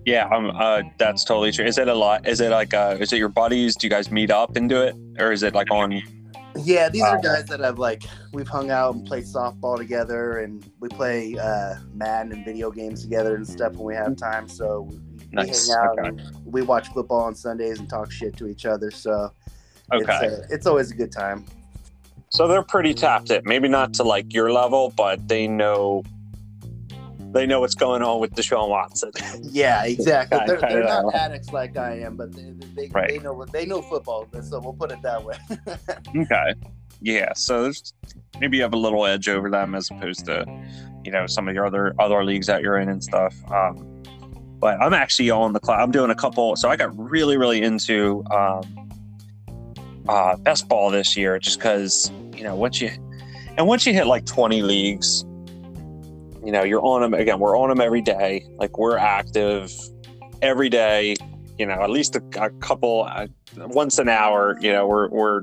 Yeah, 0.07 0.29
um, 0.29 0.51
uh, 0.55 0.83
that's 0.99 1.25
totally 1.25 1.51
true. 1.53 1.65
Is 1.65 1.79
it 1.79 1.89
a 1.89 1.95
lot? 1.95 2.27
Is 2.29 2.41
it 2.41 2.51
like, 2.51 2.75
uh, 2.75 2.97
is 3.01 3.13
it 3.13 3.17
your 3.19 3.31
buddies? 3.31 3.75
Do 3.77 3.87
you 3.87 3.91
guys 3.91 4.11
meet 4.11 4.31
up 4.31 4.55
and 4.57 4.69
do 4.69 4.83
it, 4.83 4.95
or 5.19 5.33
is 5.33 5.43
it 5.43 5.55
like 5.55 5.71
on? 5.71 6.03
Yeah, 6.63 6.89
these 6.89 7.03
are 7.03 7.19
guys 7.21 7.47
that 7.47 7.65
I've 7.65 7.79
like 7.79 8.05
we've 8.33 8.47
hung 8.47 8.71
out 8.71 8.95
and 8.95 9.07
played 9.07 9.25
softball 9.25 9.77
together, 9.79 10.39
and 10.39 10.65
we 10.79 10.89
play 10.89 11.37
uh, 11.39 11.77
Madden 11.95 12.33
and 12.33 12.45
video 12.45 12.71
games 12.71 13.03
together 13.03 13.35
and 13.35 13.47
stuff 13.47 13.73
when 13.73 13.85
we 13.87 13.95
have 13.95 14.17
time. 14.17 14.47
So 14.49 14.83
we 14.83 15.01
Nice, 15.33 15.69
hang 15.69 15.77
out, 15.79 15.99
okay. 15.99 16.09
and 16.09 16.23
we 16.45 16.63
watch 16.63 16.89
football 16.89 17.23
on 17.23 17.35
Sundays 17.35 17.81
and 17.81 17.89
talk 17.89 18.13
shit 18.13 18.37
to 18.37 18.47
each 18.47 18.67
other. 18.67 18.91
So 18.93 19.33
it's, 19.93 20.09
Okay, 20.09 20.27
uh, 20.29 20.37
it's 20.51 20.67
always 20.67 20.93
a 20.93 20.95
good 20.95 21.11
time. 21.11 21.45
so 22.29 22.47
they're 22.47 22.63
pretty 22.63 22.95
tapped 22.95 23.31
in. 23.31 23.41
Maybe 23.45 23.69
not 23.69 23.93
to 23.95 24.05
like 24.05 24.33
your 24.35 24.53
level, 24.53 24.93
but 24.97 25.27
they 25.27 25.49
know. 25.49 26.03
They 27.35 27.47
know 27.47 27.61
what's 27.61 27.75
going 27.75 28.01
on 28.03 28.21
with 28.21 28.33
Deshaun 28.35 28.69
Watson. 28.69 29.11
Yeah, 29.43 29.85
exactly. 29.85 30.39
They're, 30.47 30.61
they're 30.61 30.85
not 30.85 31.13
that. 31.13 31.31
addicts 31.33 31.53
like 31.53 31.77
I 31.77 31.99
am, 31.99 32.17
but 32.17 32.33
they 32.33 32.53
they, 32.77 32.89
Right. 32.89 33.09
they 33.11 33.19
know 33.19 33.33
what 33.33 33.53
they 33.53 33.67
know 33.67 33.83
football. 33.83 34.27
So 34.43 34.61
we'll 34.61 34.73
put 34.75 34.93
it 34.93 35.03
that 35.03 35.23
way. 35.23 35.37
Okay. 36.17 36.55
Yeah. 37.01 37.33
So 37.35 37.65
there's 37.65 37.93
maybe 38.41 38.57
you 38.57 38.63
have 38.63 38.73
a 38.73 38.79
little 38.79 39.05
edge 39.05 39.29
over 39.29 39.51
them 39.51 39.75
as 39.75 39.91
opposed 39.91 40.25
to, 40.27 40.45
you 41.05 41.11
know, 41.11 41.27
some 41.27 41.49
of 41.49 41.55
your 41.55 41.67
other 41.67 41.93
other 41.99 42.25
leagues 42.25 42.47
that 42.47 42.63
you're 42.63 42.79
in 42.79 42.89
and 42.89 43.03
stuff. 43.03 43.35
Um, 43.51 44.03
but 44.61 44.81
I'm 44.81 44.95
actually 44.95 45.31
on 45.31 45.53
the 45.53 45.61
cloud. 45.61 45.81
I'm 45.83 45.91
doing 45.91 46.11
a 46.11 46.15
couple. 46.15 46.55
So 46.57 46.69
I 46.71 46.77
got 46.77 46.97
really, 46.97 47.37
really 47.37 47.63
into 47.63 48.25
um, 48.31 48.89
uh, 50.09 50.37
best 50.37 50.69
ball 50.69 50.91
this 50.91 51.17
year, 51.17 51.39
just 51.39 51.59
because 51.59 52.11
you 52.37 52.45
know 52.45 52.55
once 52.55 52.81
you 52.81 52.91
and 53.59 53.67
once 53.67 53.87
you 53.87 53.93
hit 53.93 54.07
like 54.07 54.25
20 54.25 54.63
leagues, 54.63 55.25
you 56.45 56.53
know 56.53 56.63
you're 56.63 56.85
on 56.85 57.01
them 57.03 57.15
again. 57.15 57.39
We're 57.39 57.59
on 57.59 57.69
them 57.69 57.81
every 57.81 58.03
day. 58.03 58.47
Like 58.57 58.79
we're 58.79 58.97
active 58.97 59.73
every 60.43 60.69
day. 60.69 61.17
You 61.59 61.67
know, 61.67 61.75
at 61.75 61.91
least 61.91 62.17
a, 62.17 62.23
a 62.41 62.51
couple 62.51 63.07
uh, 63.09 63.27
once 63.57 63.99
an 63.99 64.09
hour. 64.09 64.59
You 64.61 64.73
know, 64.73 64.87
we're 64.87 65.09
we're 65.09 65.43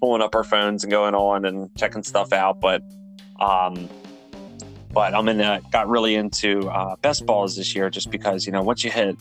pulling 0.00 0.22
up 0.22 0.34
our 0.34 0.44
phones 0.44 0.84
and 0.84 0.90
going 0.90 1.14
on 1.14 1.44
and 1.44 1.74
checking 1.76 2.02
stuff 2.02 2.32
out. 2.32 2.60
But 2.60 2.82
um, 3.40 3.88
but 4.92 5.14
I'm 5.14 5.28
in 5.28 5.38
the, 5.38 5.60
got 5.72 5.88
really 5.88 6.14
into 6.14 6.68
uh, 6.68 6.96
best 6.96 7.26
balls 7.26 7.56
this 7.56 7.74
year 7.74 7.90
just 7.90 8.10
because 8.10 8.46
you 8.46 8.52
know 8.52 8.62
once 8.62 8.84
you 8.84 8.90
hit 8.90 9.16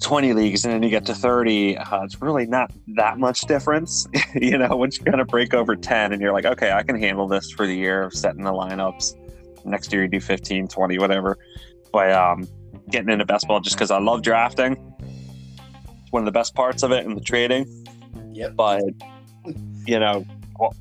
20 0.00 0.34
leagues 0.34 0.64
and 0.64 0.74
then 0.74 0.82
you 0.82 0.90
get 0.90 1.06
to 1.06 1.14
30, 1.14 1.78
uh, 1.78 2.02
it's 2.04 2.20
really 2.20 2.46
not 2.46 2.70
that 2.94 3.18
much 3.18 3.40
difference. 3.42 4.06
you 4.34 4.58
know, 4.58 4.76
once 4.76 4.98
you 4.98 5.04
kind 5.04 5.20
of 5.20 5.26
break 5.26 5.54
over 5.54 5.74
10 5.74 6.12
and 6.12 6.20
you're 6.20 6.32
like, 6.32 6.44
okay, 6.44 6.70
I 6.70 6.82
can 6.82 6.96
handle 6.96 7.26
this 7.26 7.50
for 7.50 7.66
the 7.66 7.74
year 7.74 8.02
of 8.02 8.14
setting 8.14 8.44
the 8.44 8.52
lineups. 8.52 9.14
Next 9.66 9.92
year 9.92 10.02
you 10.02 10.08
do 10.08 10.20
15, 10.20 10.68
20, 10.68 10.98
whatever. 10.98 11.38
But 11.92 12.12
um, 12.12 12.48
getting 12.90 13.10
into 13.10 13.24
best 13.24 13.46
ball 13.48 13.60
just 13.60 13.76
because 13.76 13.90
I 13.90 13.98
love 13.98 14.22
drafting. 14.22 14.76
It's 15.00 16.12
one 16.12 16.22
of 16.22 16.26
the 16.26 16.32
best 16.32 16.54
parts 16.54 16.82
of 16.82 16.92
it 16.92 17.04
and 17.04 17.16
the 17.16 17.20
trading 17.20 17.66
Yep. 18.32 18.54
but 18.56 18.82
you 19.86 19.98
know 19.98 20.24
al- 20.60 20.74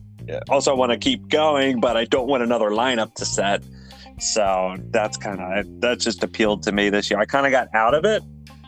also 0.49 0.75
want 0.75 0.91
to 0.91 0.97
keep 0.97 1.27
going 1.29 1.79
but 1.79 1.95
i 1.95 2.03
don't 2.05 2.27
want 2.27 2.43
another 2.43 2.69
lineup 2.69 3.13
to 3.15 3.25
set 3.25 3.63
so 4.19 4.75
that's 4.91 5.15
kind 5.17 5.39
of 5.39 5.81
that 5.81 5.99
just 5.99 6.23
appealed 6.23 6.63
to 6.63 6.71
me 6.71 6.89
this 6.89 7.09
year 7.09 7.19
i 7.19 7.25
kind 7.25 7.45
of 7.45 7.51
got 7.51 7.67
out 7.73 7.93
of 7.93 8.03
it 8.05 8.21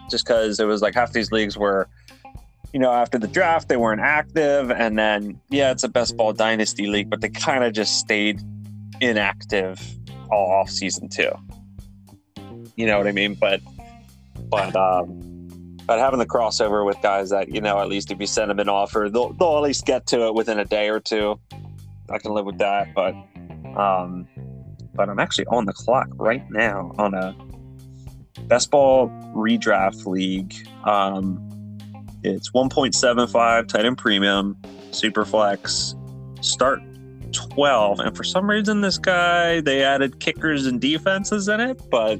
just 0.10 0.25
because 0.25 0.60
it 0.60 0.65
was 0.65 0.82
like 0.82 0.93
half 0.93 1.12
these 1.13 1.32
leagues 1.32 1.58
were 1.58 1.88
you 2.73 2.80
know 2.80 2.91
after 2.91 3.17
the 3.17 3.27
draft 3.27 3.67
they 3.67 3.77
weren't 3.77 4.01
active 4.01 4.71
and 4.71 4.97
then 4.97 5.39
yeah 5.49 5.71
it's 5.71 5.84
a 5.84 5.89
best 5.89 6.15
ball 6.15 6.32
dynasty 6.34 6.88
league 6.88 7.10
but 7.10 7.19
they 7.21 7.30
kind 7.30 7.63
of 7.63 7.73
just 7.73 7.97
stayed 7.99 8.41
inactive 9.01 9.82
all 10.32 10.52
off 10.52 10.70
season 10.70 11.10
two. 11.10 11.32
You 12.76 12.86
know 12.86 12.98
what 12.98 13.08
i 13.08 13.12
mean? 13.12 13.34
But 13.36 13.62
but 14.50 14.76
um 14.76 15.78
but 15.86 16.00
having 16.00 16.20
the 16.20 16.26
crossover 16.26 16.86
with 16.86 17.02
guys 17.02 17.30
that 17.30 17.50
you 17.50 17.62
know 17.62 17.80
at 17.80 17.88
least 17.88 18.12
if 18.12 18.20
you 18.20 18.28
send 18.28 18.52
them 18.52 18.60
an 18.60 18.70
offer 18.70 19.10
they'll, 19.12 19.34
they'll 19.34 19.58
at 19.58 19.63
least 19.63 19.86
get 19.86 20.06
to 20.08 20.28
it 20.28 20.34
within 20.34 20.60
a 20.60 20.66
day 20.66 20.90
or 20.90 21.00
two. 21.00 21.40
I 22.10 22.20
can 22.20 22.32
live 22.34 22.46
with 22.46 22.58
that 22.60 22.94
but 22.94 23.13
um 23.78 24.28
but 24.94 25.10
i'm 25.10 25.20
actually 25.20 25.46
on 25.48 25.66
the 25.66 25.74
clock 25.74 26.08
right 26.13 26.50
now 26.50 26.94
on 26.98 27.13
a 27.13 27.36
best 28.44 28.72
ball 28.72 29.10
redraft 29.36 30.06
league. 30.06 30.56
Um 30.86 31.44
it's 32.24 32.52
1.75 32.52 33.68
tight 33.68 33.86
end 33.86 33.98
premium 33.98 34.58
super 34.92 35.26
flex 35.26 35.96
start 36.42 36.82
12 37.34 38.00
and 38.00 38.16
for 38.16 38.24
some 38.24 38.50
reason 38.50 38.82
this 38.82 38.98
guy 38.98 39.62
they 39.62 39.84
added 39.84 40.20
kickers 40.20 40.66
and 40.66 40.80
defenses 40.82 41.48
in 41.48 41.60
it 41.60 41.80
but 41.90 42.18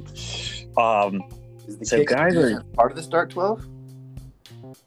um 0.76 1.22
Is 1.66 1.78
the 1.78 1.84
So 1.86 2.04
guys 2.04 2.36
are- 2.36 2.62
part 2.74 2.90
of 2.90 2.96
the 2.96 3.02
start 3.02 3.30
twelve? 3.30 3.66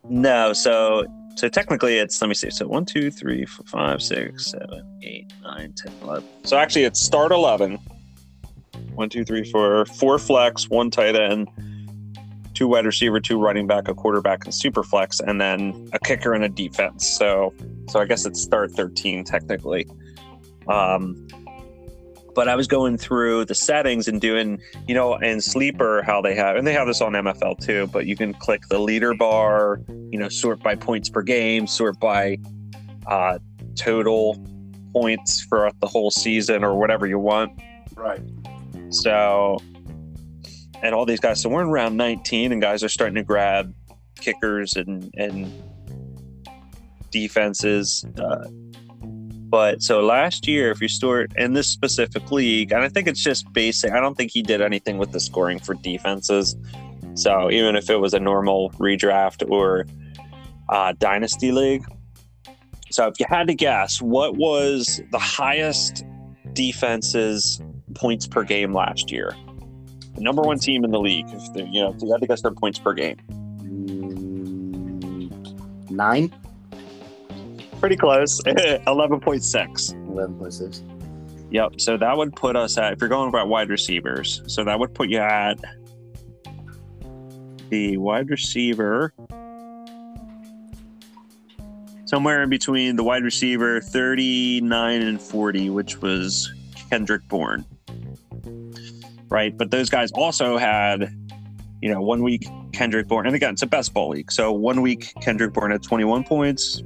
No, 0.09 0.53
so 0.53 1.05
so 1.35 1.47
technically 1.47 1.97
it's 1.97 2.21
let 2.21 2.27
me 2.27 2.33
see. 2.33 2.49
So 2.49 2.67
one, 2.67 2.85
two, 2.85 3.09
three, 3.09 3.45
four, 3.45 3.65
five, 3.65 4.01
six, 4.01 4.51
seven, 4.51 4.83
eight, 5.01 5.31
nine, 5.41 5.73
ten, 5.77 5.93
eleven. 6.01 6.27
So 6.43 6.57
actually 6.57 6.83
it's 6.83 6.99
start 7.01 7.31
eleven. 7.31 7.79
One, 8.95 9.09
two, 9.09 9.23
three, 9.23 9.49
four, 9.49 9.85
four 9.85 10.19
flex, 10.19 10.69
one 10.69 10.91
tight 10.91 11.15
end, 11.15 11.47
two 12.53 12.67
wide 12.67 12.85
receiver, 12.85 13.19
two 13.21 13.39
running 13.39 13.65
back, 13.67 13.87
a 13.87 13.93
quarterback, 13.93 14.43
and 14.43 14.53
super 14.53 14.83
flex, 14.83 15.19
and 15.21 15.39
then 15.39 15.89
a 15.93 15.99
kicker 15.99 16.33
and 16.33 16.43
a 16.43 16.49
defense. 16.49 17.07
So 17.07 17.53
so 17.89 17.99
I 17.99 18.05
guess 18.05 18.25
it's 18.25 18.41
start 18.41 18.71
thirteen 18.71 19.23
technically. 19.23 19.87
Um 20.71 21.27
but 22.33 22.47
I 22.47 22.55
was 22.55 22.67
going 22.67 22.97
through 22.97 23.45
the 23.45 23.55
settings 23.55 24.07
and 24.07 24.21
doing, 24.21 24.61
you 24.87 24.95
know, 24.95 25.15
in 25.15 25.41
Sleeper, 25.41 26.01
how 26.03 26.21
they 26.21 26.35
have, 26.35 26.55
and 26.55 26.65
they 26.65 26.73
have 26.73 26.87
this 26.87 27.01
on 27.01 27.13
MFL 27.13 27.59
too, 27.59 27.87
but 27.87 28.05
you 28.05 28.15
can 28.15 28.33
click 28.33 28.61
the 28.69 28.79
leader 28.79 29.13
bar, 29.13 29.81
you 30.09 30.17
know, 30.17 30.29
sort 30.29 30.61
by 30.61 30.75
points 30.75 31.09
per 31.09 31.21
game, 31.21 31.67
sort 31.67 31.99
by 31.99 32.37
uh, 33.07 33.39
total 33.75 34.43
points 34.93 35.43
throughout 35.45 35.79
the 35.79 35.87
whole 35.87 36.11
season 36.11 36.63
or 36.63 36.75
whatever 36.75 37.05
you 37.07 37.19
want. 37.19 37.51
Right. 37.95 38.21
So, 38.89 39.57
and 40.81 40.95
all 40.95 41.05
these 41.05 41.19
guys, 41.19 41.41
so 41.41 41.49
we're 41.49 41.61
in 41.61 41.69
round 41.69 41.97
19 41.97 42.51
and 42.51 42.61
guys 42.61 42.83
are 42.83 42.89
starting 42.89 43.15
to 43.15 43.23
grab 43.23 43.73
kickers 44.19 44.75
and, 44.75 45.13
and 45.17 45.51
defenses. 47.11 48.05
Uh, 48.17 48.47
but 49.51 49.83
so 49.83 49.99
last 49.99 50.47
year, 50.47 50.71
if 50.71 50.81
you 50.81 50.87
start 50.87 51.33
in 51.35 51.51
this 51.51 51.67
specific 51.67 52.31
league, 52.31 52.71
and 52.71 52.81
I 52.81 52.87
think 52.87 53.09
it's 53.09 53.21
just 53.21 53.51
basic, 53.51 53.91
I 53.91 53.99
don't 53.99 54.15
think 54.15 54.31
he 54.31 54.41
did 54.41 54.61
anything 54.61 54.97
with 54.97 55.11
the 55.11 55.19
scoring 55.19 55.59
for 55.59 55.73
defenses. 55.75 56.55
So 57.15 57.51
even 57.51 57.75
if 57.75 57.89
it 57.89 57.97
was 57.97 58.13
a 58.13 58.19
normal 58.19 58.69
redraft 58.71 59.47
or 59.51 59.85
uh, 60.69 60.93
dynasty 60.97 61.51
league. 61.51 61.83
So 62.91 63.07
if 63.07 63.19
you 63.19 63.25
had 63.27 63.47
to 63.47 63.53
guess, 63.53 64.01
what 64.01 64.37
was 64.37 65.01
the 65.11 65.19
highest 65.19 66.05
defenses 66.53 67.61
points 67.93 68.27
per 68.27 68.45
game 68.45 68.73
last 68.73 69.11
year? 69.11 69.35
The 70.15 70.21
number 70.21 70.41
one 70.41 70.59
team 70.59 70.85
in 70.85 70.91
the 70.91 70.99
league. 70.99 71.27
If 71.27 71.43
you 71.55 71.81
know, 71.81 71.93
if 71.93 72.01
you 72.01 72.09
had 72.09 72.21
to 72.21 72.27
guess 72.27 72.41
their 72.41 72.51
points 72.51 72.79
per 72.79 72.93
game. 72.93 73.17
Mm, 73.59 75.11
Nine. 75.91 76.33
Pretty 77.81 77.97
close. 77.97 78.39
11.6. 78.45 78.87
Eleven 78.87 79.21
point 80.37 80.53
six. 80.53 80.83
Yep. 81.49 81.81
So 81.81 81.97
that 81.97 82.15
would 82.15 82.35
put 82.35 82.55
us 82.55 82.77
at, 82.77 82.93
if 82.93 83.01
you're 83.01 83.09
going 83.09 83.27
about 83.27 83.47
wide 83.47 83.69
receivers, 83.69 84.43
so 84.45 84.63
that 84.63 84.79
would 84.79 84.93
put 84.93 85.09
you 85.09 85.17
at 85.17 85.59
the 87.69 87.97
wide 87.97 88.29
receiver 88.29 89.13
somewhere 92.05 92.43
in 92.43 92.49
between 92.49 92.97
the 92.97 93.03
wide 93.03 93.23
receiver 93.23 93.81
39 93.81 95.01
and 95.01 95.19
40, 95.19 95.69
which 95.71 96.01
was 96.01 96.53
Kendrick 96.89 97.27
Bourne. 97.29 97.65
Right. 99.29 99.57
But 99.57 99.71
those 99.71 99.89
guys 99.89 100.11
also 100.11 100.57
had, 100.57 101.11
you 101.81 101.89
know, 101.89 102.01
one 102.01 102.21
week 102.21 102.45
Kendrick 102.73 103.07
Bourne, 103.07 103.25
and 103.25 103.35
again, 103.35 103.53
it's 103.53 103.61
a 103.63 103.67
best 103.67 103.93
ball 103.93 104.09
league. 104.09 104.31
So 104.31 104.51
one 104.51 104.81
week 104.81 105.13
Kendrick 105.21 105.53
Bourne 105.53 105.71
had 105.71 105.81
21 105.81 106.25
points. 106.25 106.83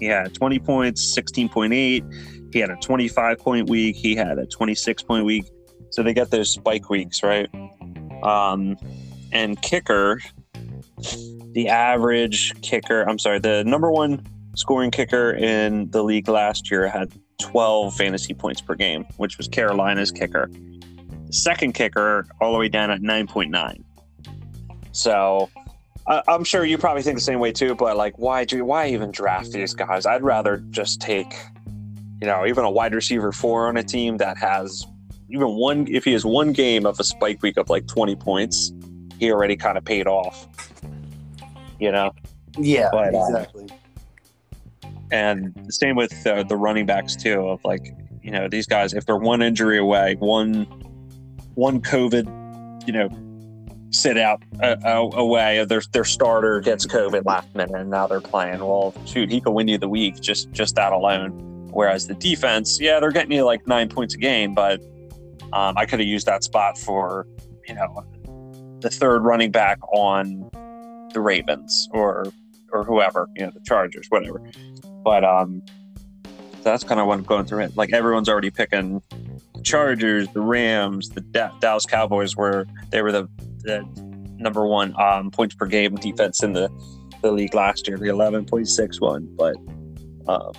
He 0.00 0.06
had 0.06 0.34
20 0.34 0.58
points, 0.58 1.16
16.8. 1.16 2.52
He 2.52 2.58
had 2.58 2.70
a 2.70 2.76
25 2.76 3.38
point 3.38 3.68
week. 3.68 3.96
He 3.96 4.16
had 4.16 4.38
a 4.38 4.46
26 4.46 5.02
point 5.04 5.24
week. 5.24 5.44
So 5.90 6.02
they 6.02 6.14
get 6.14 6.30
those 6.30 6.50
spike 6.50 6.88
weeks, 6.88 7.22
right? 7.22 7.48
Um, 8.22 8.76
and 9.32 9.60
kicker, 9.62 10.20
the 11.52 11.68
average 11.68 12.60
kicker, 12.62 13.02
I'm 13.02 13.18
sorry, 13.18 13.38
the 13.38 13.64
number 13.64 13.90
one 13.90 14.26
scoring 14.56 14.90
kicker 14.90 15.32
in 15.32 15.90
the 15.90 16.02
league 16.02 16.28
last 16.28 16.70
year 16.70 16.88
had 16.88 17.12
12 17.40 17.94
fantasy 17.94 18.34
points 18.34 18.60
per 18.60 18.74
game, 18.74 19.04
which 19.16 19.38
was 19.38 19.48
Carolina's 19.48 20.10
kicker. 20.10 20.50
Second 21.30 21.74
kicker, 21.74 22.26
all 22.40 22.52
the 22.52 22.58
way 22.58 22.68
down 22.68 22.90
at 22.90 23.00
9.9. 23.00 23.82
So 24.92 25.48
I, 26.06 26.22
I'm 26.28 26.44
sure 26.44 26.64
you 26.64 26.78
probably 26.78 27.02
think 27.02 27.16
the 27.16 27.24
same 27.24 27.40
way 27.40 27.52
too, 27.52 27.74
but 27.74 27.96
like, 27.96 28.18
why 28.18 28.44
do 28.44 28.64
why 28.64 28.88
even 28.88 29.10
draft 29.10 29.52
these 29.52 29.74
guys? 29.74 30.06
I'd 30.06 30.22
rather 30.22 30.58
just 30.70 31.00
take, 31.00 31.34
you 32.20 32.26
know, 32.26 32.46
even 32.46 32.64
a 32.64 32.70
wide 32.70 32.94
receiver 32.94 33.32
four 33.32 33.68
on 33.68 33.76
a 33.76 33.82
team 33.82 34.16
that 34.18 34.36
has 34.38 34.86
even 35.30 35.48
one. 35.48 35.86
If 35.88 36.04
he 36.04 36.12
has 36.12 36.24
one 36.24 36.52
game 36.52 36.86
of 36.86 36.98
a 37.00 37.04
spike 37.04 37.42
week 37.42 37.56
of 37.56 37.70
like 37.70 37.86
20 37.86 38.16
points, 38.16 38.72
he 39.18 39.30
already 39.30 39.56
kind 39.56 39.78
of 39.78 39.84
paid 39.84 40.06
off. 40.06 40.48
You 41.78 41.92
know, 41.92 42.12
Yeah, 42.58 42.88
But, 42.92 43.14
uh, 43.14 43.24
exactly. 43.26 43.68
and 45.10 45.54
the 45.64 45.72
same 45.72 45.96
with 45.96 46.26
uh, 46.26 46.42
the 46.42 46.56
running 46.56 46.86
backs 46.86 47.16
too. 47.16 47.48
Of 47.48 47.64
like, 47.64 47.94
you 48.22 48.30
know, 48.30 48.48
these 48.48 48.66
guys 48.66 48.92
if 48.92 49.06
they're 49.06 49.16
one 49.16 49.42
injury 49.42 49.78
away, 49.78 50.16
one 50.18 50.64
one 51.54 51.80
COVID, 51.80 52.86
you 52.86 52.92
know, 52.92 53.08
sit 53.90 54.16
out 54.16 54.42
uh, 54.62 54.76
uh, 54.84 55.10
away, 55.14 55.64
their 55.64 55.82
their 55.92 56.04
starter 56.04 56.60
gets 56.60 56.86
COVID 56.86 57.24
last 57.24 57.54
minute, 57.54 57.74
and 57.74 57.90
now 57.90 58.06
they're 58.06 58.20
playing. 58.20 58.60
Well, 58.60 58.94
shoot, 59.06 59.30
he 59.30 59.40
could 59.40 59.52
win 59.52 59.68
you 59.68 59.78
the 59.78 59.88
week 59.88 60.20
just 60.20 60.50
just 60.52 60.74
that 60.76 60.92
alone. 60.92 61.68
Whereas 61.72 62.06
the 62.06 62.14
defense, 62.14 62.80
yeah, 62.80 62.98
they're 62.98 63.12
getting 63.12 63.32
you 63.32 63.44
like 63.44 63.66
nine 63.66 63.88
points 63.88 64.14
a 64.14 64.18
game, 64.18 64.54
but 64.54 64.80
um, 65.52 65.76
I 65.76 65.86
could 65.86 66.00
have 66.00 66.08
used 66.08 66.26
that 66.26 66.42
spot 66.42 66.78
for 66.78 67.26
you 67.68 67.74
know 67.74 68.04
the 68.80 68.90
third 68.90 69.24
running 69.24 69.50
back 69.50 69.78
on 69.92 70.50
the 71.12 71.20
Ravens 71.20 71.88
or 71.92 72.26
or 72.72 72.84
whoever, 72.84 73.28
you 73.36 73.44
know, 73.44 73.50
the 73.50 73.60
Chargers, 73.60 74.06
whatever. 74.10 74.40
But 75.02 75.24
um, 75.24 75.62
that's 76.62 76.84
kind 76.84 77.00
of 77.00 77.06
what 77.06 77.18
I'm 77.18 77.24
going 77.24 77.44
through 77.44 77.64
it. 77.64 77.76
Like 77.76 77.92
everyone's 77.92 78.28
already 78.28 78.50
picking 78.50 79.02
Chargers, 79.62 80.28
the 80.28 80.40
Rams, 80.40 81.10
the 81.10 81.20
Da- 81.20 81.52
Dallas 81.60 81.86
Cowboys, 81.86 82.36
where 82.36 82.66
they 82.90 83.02
were 83.02 83.12
the, 83.12 83.28
the 83.62 83.84
number 84.38 84.66
one 84.66 84.94
um, 85.00 85.30
points 85.30 85.54
per 85.54 85.66
game 85.66 85.94
defense 85.96 86.42
in 86.42 86.52
the 86.52 86.70
the 87.22 87.30
league 87.30 87.54
last 87.54 87.86
year, 87.86 87.98
the 87.98 88.06
11.61. 88.06 89.36
But 89.36 89.56
um, 90.32 90.52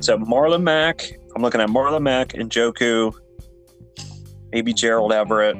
so 0.00 0.16
Marlon 0.18 0.62
Mack, 0.62 1.04
I'm 1.34 1.42
looking 1.42 1.60
at 1.60 1.68
Marlon 1.68 2.02
Mack 2.02 2.34
and 2.34 2.50
Njoku, 2.50 3.12
maybe 4.52 4.72
Gerald 4.72 5.12
Everett. 5.12 5.56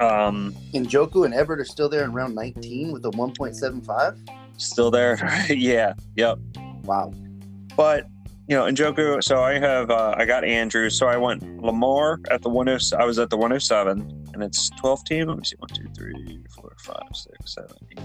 Um, 0.00 0.54
And 0.72 0.86
Njoku 0.88 1.24
and 1.24 1.34
Everett 1.34 1.60
are 1.60 1.64
still 1.64 1.88
there 1.88 2.04
in 2.04 2.12
round 2.12 2.34
19 2.34 2.92
with 2.92 3.04
a 3.04 3.10
1.75. 3.10 4.16
still 4.56 4.90
there. 4.90 5.18
yeah. 5.48 5.94
Yep. 6.16 6.38
Wow. 6.84 7.12
But 7.76 8.06
you 8.48 8.56
know, 8.56 8.66
and 8.66 8.76
Njoku. 8.76 9.22
So 9.22 9.42
I 9.42 9.58
have 9.58 9.90
uh, 9.90 10.14
I 10.16 10.24
got 10.24 10.44
Andrews. 10.44 10.98
So 10.98 11.06
I 11.06 11.16
went 11.16 11.42
Lamar 11.62 12.20
at 12.30 12.42
the 12.42 12.48
one. 12.48 12.68
oh 12.68 12.78
I 12.98 13.04
was 13.04 13.18
at 13.18 13.30
the 13.30 13.36
107, 13.36 14.19
and 14.42 14.48
it's 14.50 14.70
12 14.70 15.04
team. 15.04 15.28
Let 15.28 15.36
me 15.38 15.44
see. 15.44 15.56
One, 15.58 15.68
two, 15.70 15.86
three, 15.96 16.40
four, 16.54 16.74
five, 16.78 17.02
six, 17.14 17.54
seven, 17.54 17.76
eight. 17.92 18.00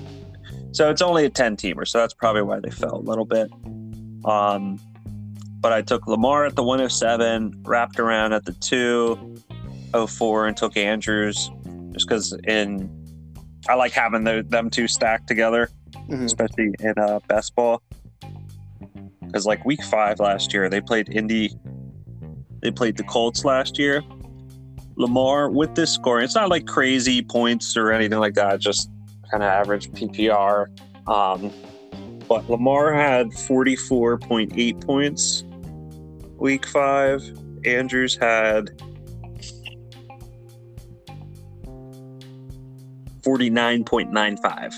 So 0.75 0.89
it's 0.89 1.01
only 1.01 1.25
a 1.25 1.29
10 1.29 1.55
teamer. 1.57 1.87
So 1.87 1.99
that's 1.99 2.13
probably 2.13 2.41
why 2.41 2.59
they 2.59 2.69
fell 2.71 2.95
a 2.95 3.01
little 3.01 3.25
bit. 3.25 3.49
Um, 4.25 4.79
but 5.61 5.71
I 5.73 5.81
took 5.81 6.07
Lamar 6.07 6.45
at 6.45 6.55
the 6.55 6.63
107, 6.63 7.63
wrapped 7.63 7.99
around 7.99 8.33
at 8.33 8.45
the 8.45 8.53
204, 8.53 10.47
and 10.47 10.57
took 10.57 10.77
Andrews 10.77 11.49
just 11.91 12.07
because 12.07 12.37
in 12.45 12.89
I 13.67 13.73
like 13.75 13.93
having 13.93 14.23
the, 14.25 14.45
them 14.47 14.69
two 14.69 14.87
stacked 14.87 15.27
together 15.27 15.69
Mhm. 16.09 16.25
especially 16.25 16.71
in 16.81 16.93
uh, 16.99 17.19
best 17.27 17.55
ball. 17.55 17.81
Because 19.25 19.45
like 19.47 19.65
week 19.65 19.83
five 19.83 20.19
last 20.19 20.53
year, 20.53 20.69
they 20.69 20.81
played 20.81 21.09
Indy. 21.09 21.51
They 22.61 22.69
played 22.69 22.95
the 22.97 23.03
Colts 23.03 23.43
last 23.43 23.79
year. 23.79 24.03
Lamar 24.97 25.49
with 25.49 25.75
this 25.75 25.93
scoring, 25.93 26.23
it's 26.23 26.35
not 26.35 26.49
like 26.49 26.65
crazy 26.65 27.21
points 27.21 27.75
or 27.75 27.91
anything 27.91 28.19
like 28.19 28.33
that. 28.35 28.59
Just 28.59 28.89
kind 29.29 29.43
of 29.43 29.49
average 29.49 29.91
PPR. 29.91 30.67
Um, 31.07 31.51
but 32.27 32.49
Lamar 32.49 32.93
had 32.93 33.33
forty-four 33.33 34.17
point 34.19 34.53
eight 34.55 34.79
points 34.81 35.43
week 36.37 36.65
five. 36.65 37.23
Andrews 37.65 38.15
had 38.15 38.69
forty-nine 43.23 43.83
point 43.83 44.11
nine 44.11 44.37
five. 44.37 44.73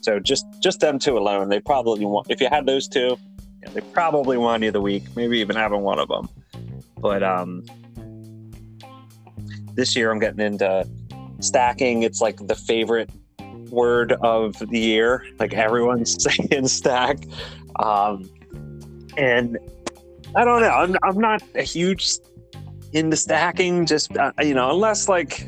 So 0.00 0.18
just 0.18 0.46
just 0.60 0.80
them 0.80 0.98
two 0.98 1.16
alone, 1.16 1.48
they 1.48 1.60
probably 1.60 2.04
want. 2.04 2.30
If 2.30 2.40
you 2.40 2.48
had 2.50 2.66
those 2.66 2.88
two, 2.88 3.16
yeah, 3.62 3.70
they 3.70 3.80
probably 3.80 4.36
won 4.36 4.62
you 4.62 4.70
the 4.70 4.80
week. 4.80 5.04
Maybe 5.14 5.38
even 5.38 5.56
having 5.56 5.82
one 5.82 5.98
of 5.98 6.08
them. 6.08 6.28
But 6.98 7.22
um, 7.22 7.64
this 9.78 9.94
year 9.94 10.10
I'm 10.10 10.18
getting 10.18 10.40
into 10.40 10.86
stacking. 11.38 12.02
It's 12.02 12.20
like 12.20 12.44
the 12.48 12.56
favorite 12.56 13.08
word 13.70 14.12
of 14.12 14.58
the 14.58 14.78
year. 14.78 15.24
Like 15.38 15.54
everyone's 15.54 16.20
saying 16.50 16.66
stack. 16.66 17.18
Um, 17.78 18.28
and 19.16 19.56
I 20.34 20.44
don't 20.44 20.60
know. 20.60 20.68
I'm 20.68 20.96
I'm 21.04 21.18
not 21.18 21.42
a 21.54 21.62
huge 21.62 22.16
into 22.92 23.16
stacking. 23.16 23.86
Just 23.86 24.14
uh, 24.16 24.32
you 24.42 24.52
know, 24.52 24.70
unless 24.70 25.08
like 25.08 25.46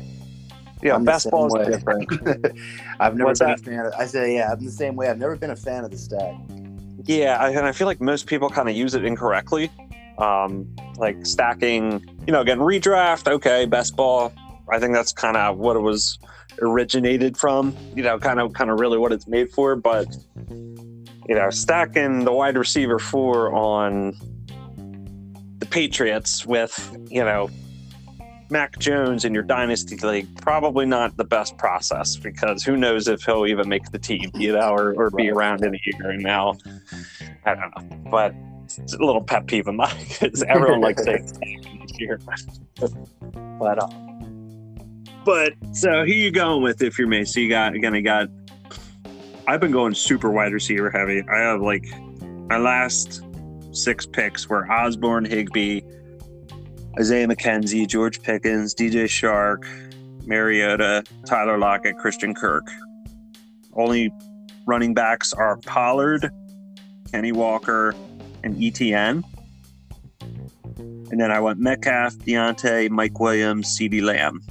yeah, 0.81 0.89
know, 0.89 0.95
I'm 0.95 1.05
the 1.05 1.11
best 1.11 1.23
same 1.23 1.31
ball 1.31 1.59
is 1.59 1.67
different. 1.67 2.09
I've 3.01 3.15
never 3.15 3.27
What's 3.27 3.39
been 3.39 3.49
that? 3.49 3.59
a 3.59 3.63
fan 3.63 3.85
of 3.85 3.93
I 3.99 4.05
say, 4.05 4.35
yeah, 4.35 4.53
I'm 4.53 4.63
the 4.63 4.71
same 4.71 4.95
way. 4.95 5.09
I've 5.09 5.19
never 5.19 5.35
been 5.35 5.51
a 5.51 5.55
fan 5.57 5.83
of 5.83 5.91
the 5.91 5.97
stack. 5.97 6.35
Yeah, 7.05 7.37
I, 7.37 7.49
and 7.49 7.65
I 7.65 7.73
feel 7.73 7.87
like 7.87 7.99
most 7.99 8.27
people 8.27 8.49
kind 8.49 8.69
of 8.69 8.75
use 8.75 8.95
it 8.95 9.03
incorrectly. 9.03 9.69
Um, 10.21 10.73
like 10.97 11.25
stacking, 11.25 12.05
you 12.27 12.31
know, 12.31 12.41
again, 12.41 12.59
redraft, 12.59 13.27
okay, 13.27 13.65
best 13.65 13.95
ball. 13.95 14.31
I 14.71 14.79
think 14.79 14.93
that's 14.93 15.11
kind 15.11 15.35
of 15.35 15.57
what 15.57 15.75
it 15.75 15.79
was 15.79 16.19
originated 16.61 17.35
from, 17.35 17.75
you 17.95 18.03
know, 18.03 18.19
kind 18.19 18.39
of 18.39 18.53
kind 18.53 18.69
of 18.69 18.79
really 18.79 18.99
what 18.99 19.11
it's 19.11 19.27
made 19.27 19.49
for. 19.49 19.75
But 19.75 20.07
you 21.27 21.35
know, 21.35 21.49
stacking 21.49 22.23
the 22.23 22.31
wide 22.31 22.57
receiver 22.57 22.99
four 22.99 23.53
on 23.53 24.13
the 25.59 25.65
Patriots 25.65 26.45
with, 26.45 26.95
you 27.09 27.23
know, 27.23 27.49
Mac 28.49 28.77
Jones 28.79 29.23
in 29.23 29.33
your 29.33 29.43
dynasty 29.43 29.95
league, 29.95 30.27
probably 30.41 30.85
not 30.85 31.15
the 31.15 31.23
best 31.23 31.57
process 31.57 32.17
because 32.17 32.63
who 32.63 32.75
knows 32.75 33.07
if 33.07 33.23
he'll 33.23 33.47
even 33.47 33.69
make 33.69 33.89
the 33.91 33.99
team, 33.99 34.29
you 34.35 34.51
know, 34.51 34.73
or, 34.73 34.93
or 34.95 35.09
be 35.09 35.29
around 35.29 35.63
in 35.63 35.73
a 35.73 35.79
year. 35.85 36.11
And 36.11 36.21
now, 36.21 36.57
I 37.45 37.55
don't 37.55 37.71
know, 37.77 38.11
but 38.11 38.35
it's 38.79 38.93
a 38.93 39.03
little 39.03 39.23
pet 39.23 39.47
peeve 39.47 39.67
of 39.67 39.75
mine 39.75 39.95
because 40.07 40.43
everyone 40.43 40.81
likes 40.81 41.03
saying 41.03 41.25
this 41.87 41.99
year. 41.99 42.19
but, 43.59 43.83
uh, 43.83 43.87
but 45.25 45.53
so 45.73 46.05
who 46.05 46.11
you 46.11 46.31
going 46.31 46.63
with 46.63 46.81
if 46.81 46.97
you're 46.97 47.07
me? 47.07 47.25
So 47.25 47.39
you 47.39 47.49
got 47.49 47.75
again, 47.75 47.95
I 47.95 48.01
got. 48.01 48.29
I've 49.47 49.59
been 49.59 49.71
going 49.71 49.93
super 49.95 50.29
wide 50.31 50.53
receiver 50.53 50.89
heavy. 50.89 51.23
I 51.29 51.39
have 51.39 51.61
like 51.61 51.85
my 52.21 52.57
last 52.57 53.23
six 53.71 54.05
picks 54.05 54.47
were 54.47 54.69
Osborn, 54.71 55.25
Higbee, 55.25 55.81
Isaiah 56.99 57.27
McKenzie, 57.27 57.87
George 57.87 58.21
Pickens, 58.21 58.75
DJ 58.75 59.05
Chark, 59.05 59.65
Mariota, 60.25 61.03
Tyler 61.25 61.57
Lockett, 61.57 61.97
Christian 61.97 62.33
Kirk. 62.33 62.67
Only 63.73 64.11
running 64.65 64.93
backs 64.93 65.33
are 65.33 65.57
Pollard, 65.57 66.29
Kenny 67.11 67.31
Walker, 67.31 67.95
and 68.43 68.55
ETN. 68.55 69.23
And 70.77 71.19
then 71.19 71.31
I 71.31 71.39
went 71.39 71.59
Metcalf, 71.59 72.15
Diontae, 72.15 72.89
Mike 72.89 73.19
Williams, 73.19 73.67
CeeDee 73.77 74.01
Lamb. 74.01 74.41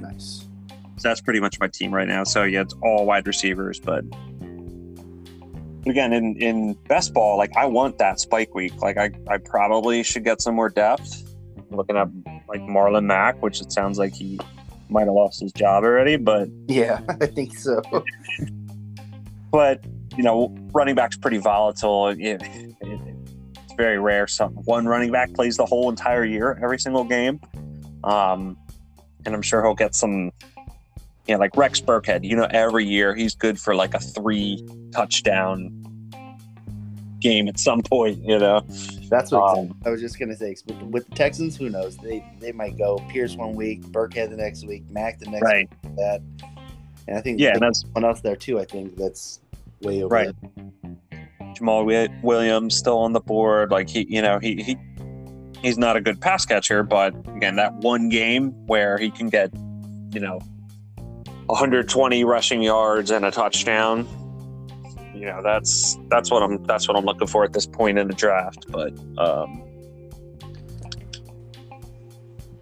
Nice. 0.00 0.46
So 0.96 1.08
that's 1.08 1.20
pretty 1.20 1.40
much 1.40 1.58
my 1.60 1.68
team 1.68 1.92
right 1.94 2.06
now. 2.08 2.24
So 2.24 2.44
yeah, 2.44 2.60
it's 2.62 2.74
all 2.82 3.06
wide 3.06 3.26
receivers, 3.26 3.80
but 3.80 4.04
again, 5.86 6.12
in 6.12 6.36
in 6.42 6.74
best 6.88 7.14
ball, 7.14 7.38
like 7.38 7.56
I 7.56 7.64
want 7.66 7.98
that 7.98 8.20
spike 8.20 8.54
week. 8.54 8.76
Like 8.82 8.98
I, 8.98 9.10
I 9.28 9.38
probably 9.38 10.02
should 10.02 10.24
get 10.24 10.42
some 10.42 10.54
more 10.54 10.68
depth. 10.68 11.24
I'm 11.70 11.76
looking 11.76 11.96
at 11.96 12.08
like 12.48 12.60
Marlon 12.62 13.04
Mack, 13.04 13.42
which 13.42 13.60
it 13.60 13.72
sounds 13.72 13.98
like 13.98 14.12
he 14.14 14.38
might 14.90 15.04
have 15.04 15.14
lost 15.14 15.40
his 15.40 15.52
job 15.52 15.84
already, 15.84 16.16
but 16.16 16.48
Yeah, 16.66 17.00
I 17.20 17.26
think 17.26 17.56
so. 17.56 17.80
but 19.50 19.82
you 20.16 20.22
know, 20.24 20.54
running 20.72 20.94
back's 20.94 21.16
pretty 21.16 21.38
volatile. 21.38 22.08
It, 22.08 22.18
it- 22.20 22.74
very 23.78 23.98
rare. 23.98 24.26
Some 24.26 24.52
one 24.64 24.86
running 24.86 25.10
back 25.10 25.32
plays 25.32 25.56
the 25.56 25.64
whole 25.64 25.88
entire 25.88 26.24
year, 26.24 26.58
every 26.62 26.78
single 26.78 27.04
game. 27.04 27.40
Um, 28.04 28.58
and 29.24 29.34
I'm 29.34 29.42
sure 29.42 29.62
he'll 29.62 29.74
get 29.74 29.94
some. 29.94 30.32
You 31.26 31.34
know, 31.34 31.40
like 31.40 31.56
Rex 31.56 31.80
Burkhead. 31.80 32.24
You 32.24 32.36
know, 32.36 32.48
every 32.50 32.86
year 32.86 33.14
he's 33.14 33.34
good 33.34 33.58
for 33.60 33.74
like 33.74 33.94
a 33.94 33.98
three 34.00 34.66
touchdown 34.92 35.70
game 37.20 37.48
at 37.48 37.58
some 37.58 37.82
point. 37.82 38.18
You 38.24 38.38
know, 38.38 38.60
That's 39.10 39.30
what 39.30 39.58
Um, 39.58 39.74
I 39.84 39.90
was 39.90 40.00
just 40.00 40.18
gonna 40.18 40.36
say. 40.36 40.56
With, 40.66 40.82
with 40.84 41.08
the 41.08 41.14
Texans, 41.14 41.54
who 41.56 41.68
knows? 41.68 41.96
They 41.98 42.24
they 42.40 42.52
might 42.52 42.78
go 42.78 42.96
Pierce 43.10 43.36
one 43.36 43.54
week, 43.54 43.82
Burkhead 43.82 44.30
the 44.30 44.36
next 44.36 44.66
week, 44.66 44.88
Mack 44.90 45.18
the 45.18 45.26
next 45.30 45.42
right? 45.42 45.68
week. 45.84 45.96
That, 45.96 46.22
and 47.06 47.18
I 47.18 47.20
think 47.20 47.40
Yeah, 47.40 47.52
and 47.52 47.60
that's 47.60 47.84
one 47.92 48.04
else 48.06 48.22
there 48.22 48.36
too. 48.36 48.58
I 48.58 48.64
think 48.64 48.96
that's 48.96 49.40
way 49.82 50.02
over. 50.02 50.14
Right. 50.14 50.34
there. 50.56 50.64
Jamaal 51.54 52.22
Williams 52.22 52.76
still 52.76 52.98
on 52.98 53.12
the 53.12 53.20
board. 53.20 53.70
Like 53.70 53.88
he, 53.88 54.06
you 54.08 54.22
know, 54.22 54.38
he 54.38 54.62
he 54.62 54.76
he's 55.62 55.78
not 55.78 55.96
a 55.96 56.00
good 56.00 56.20
pass 56.20 56.44
catcher, 56.44 56.82
but 56.82 57.14
again, 57.36 57.56
that 57.56 57.74
one 57.74 58.08
game 58.08 58.50
where 58.66 58.98
he 58.98 59.10
can 59.10 59.28
get, 59.28 59.52
you 60.12 60.20
know, 60.20 60.40
120 61.46 62.24
rushing 62.24 62.62
yards 62.62 63.10
and 63.10 63.24
a 63.24 63.30
touchdown. 63.30 64.06
You 65.14 65.26
know, 65.26 65.42
that's 65.42 65.98
that's 66.08 66.30
what 66.30 66.42
I'm 66.42 66.62
that's 66.64 66.86
what 66.86 66.96
I'm 66.96 67.04
looking 67.04 67.26
for 67.26 67.44
at 67.44 67.52
this 67.52 67.66
point 67.66 67.98
in 67.98 68.06
the 68.06 68.14
draft. 68.14 68.66
But 68.70 68.92
um, 69.18 69.64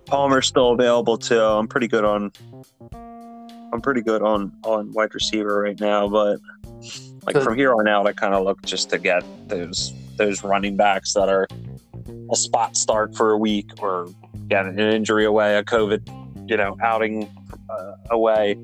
Palmer's 0.07 0.47
still 0.47 0.71
available 0.71 1.19
too. 1.19 1.41
I'm 1.41 1.69
pretty 1.69 1.89
good 1.89 2.05
on. 2.05 2.33
I'm 3.73 3.81
pretty 3.83 4.01
good 4.01 4.23
on 4.23 4.53
on 4.63 4.93
wide 4.93 5.15
receiver 5.15 5.61
right 5.61 5.79
now, 5.79 6.09
but 6.09 6.39
like 7.27 7.43
from 7.43 7.57
here 7.57 7.75
on 7.75 7.89
out, 7.89 8.07
I 8.07 8.13
kind 8.13 8.35
of 8.35 8.45
look 8.45 8.63
just 8.63 8.91
to 8.91 8.99
get 8.99 9.23
those 9.49 9.93
those 10.17 10.43
running 10.43 10.77
backs 10.77 11.13
that 11.15 11.29
are 11.29 11.47
a 12.33 12.37
spot 12.37 12.77
start 12.77 13.15
for 13.15 13.33
a 13.33 13.39
week 13.39 13.71
or 13.83 14.09
get 14.49 14.65
an 14.67 14.79
injury 14.79 15.25
away, 15.27 15.57
a 15.57 15.63
COVID, 15.65 16.49
you 16.49 16.57
know, 16.57 16.77
outing 16.83 17.29
uh, 17.69 17.93
away. 18.11 18.57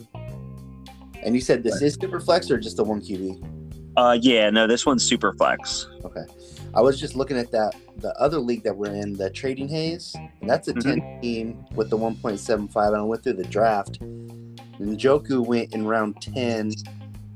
And 1.22 1.34
you 1.34 1.40
said 1.40 1.62
this 1.62 1.80
is 1.82 1.94
super 1.94 2.20
flex 2.20 2.50
or 2.50 2.58
just 2.58 2.78
a 2.78 2.84
one 2.84 3.00
QB? 3.00 3.48
Uh, 3.96 4.18
yeah, 4.20 4.48
no, 4.50 4.66
this 4.66 4.86
one's 4.86 5.04
super 5.04 5.34
flex. 5.34 5.86
Okay. 6.04 6.22
I 6.74 6.80
was 6.80 6.98
just 6.98 7.14
looking 7.16 7.36
at 7.36 7.50
that 7.50 7.74
the 7.98 8.18
other 8.18 8.38
league 8.38 8.62
that 8.62 8.74
we're 8.74 8.94
in, 8.94 9.12
the 9.12 9.28
Trading 9.28 9.68
Haze, 9.68 10.14
and 10.40 10.48
that's 10.48 10.68
a 10.68 10.72
Mhm. 10.74 10.82
10 10.82 11.20
team 11.20 11.64
with 11.74 11.90
the 11.90 11.98
1.75. 11.98 12.88
And 12.88 12.96
I 12.96 13.02
went 13.02 13.22
through 13.22 13.34
the 13.34 13.44
draft. 13.44 14.00
Njoku 14.80 15.46
went 15.46 15.74
in 15.74 15.86
round 15.86 16.20
10, 16.22 16.72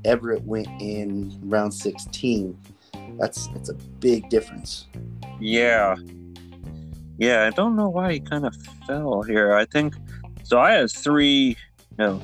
Everett 0.07 0.43
went 0.43 0.67
in 0.79 1.37
round 1.43 1.73
16. 1.73 2.57
That's 3.19 3.47
that's 3.47 3.69
a 3.69 3.73
big 3.73 4.29
difference. 4.29 4.87
Yeah. 5.39 5.95
Yeah, 7.17 7.45
I 7.45 7.49
don't 7.49 7.75
know 7.75 7.89
why 7.89 8.13
he 8.13 8.19
kind 8.19 8.45
of 8.45 8.55
fell 8.87 9.21
here. 9.23 9.53
I 9.53 9.65
think 9.65 9.95
so. 10.43 10.59
I 10.59 10.73
have 10.73 10.91
three. 10.91 11.57
No, 11.97 12.21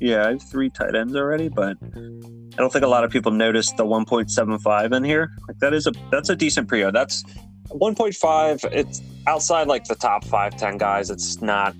yeah, 0.00 0.26
I 0.26 0.30
have 0.30 0.42
three 0.42 0.70
tight 0.70 0.94
ends 0.94 1.14
already, 1.14 1.48
but 1.48 1.76
I 1.94 2.56
don't 2.56 2.72
think 2.72 2.84
a 2.84 2.88
lot 2.88 3.04
of 3.04 3.10
people 3.10 3.30
noticed 3.30 3.76
the 3.76 3.84
1.75 3.84 4.92
in 4.92 5.04
here. 5.04 5.30
Like 5.46 5.58
that 5.60 5.72
is 5.72 5.86
a 5.86 5.92
that's 6.10 6.28
a 6.28 6.36
decent 6.36 6.68
pre 6.68 6.82
That's 6.90 7.22
1.5. 7.68 8.72
It's 8.72 9.00
outside 9.26 9.68
like 9.68 9.84
the 9.84 9.94
top 9.94 10.24
five 10.24 10.56
ten 10.56 10.78
guys. 10.78 11.10
It's 11.10 11.40
not 11.40 11.74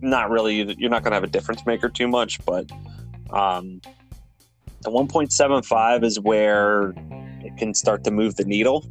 not 0.00 0.30
really. 0.30 0.74
You're 0.78 0.90
not 0.90 1.02
going 1.02 1.12
to 1.12 1.16
have 1.16 1.24
a 1.24 1.28
difference 1.28 1.64
maker 1.64 1.88
too 1.88 2.08
much, 2.08 2.44
but 2.44 2.70
um, 3.30 3.80
the 4.82 4.90
1.75 4.90 6.04
is 6.04 6.20
where 6.20 6.94
it 7.44 7.56
can 7.56 7.74
start 7.74 8.04
to 8.04 8.10
move 8.10 8.36
the 8.36 8.44
needle 8.44 8.84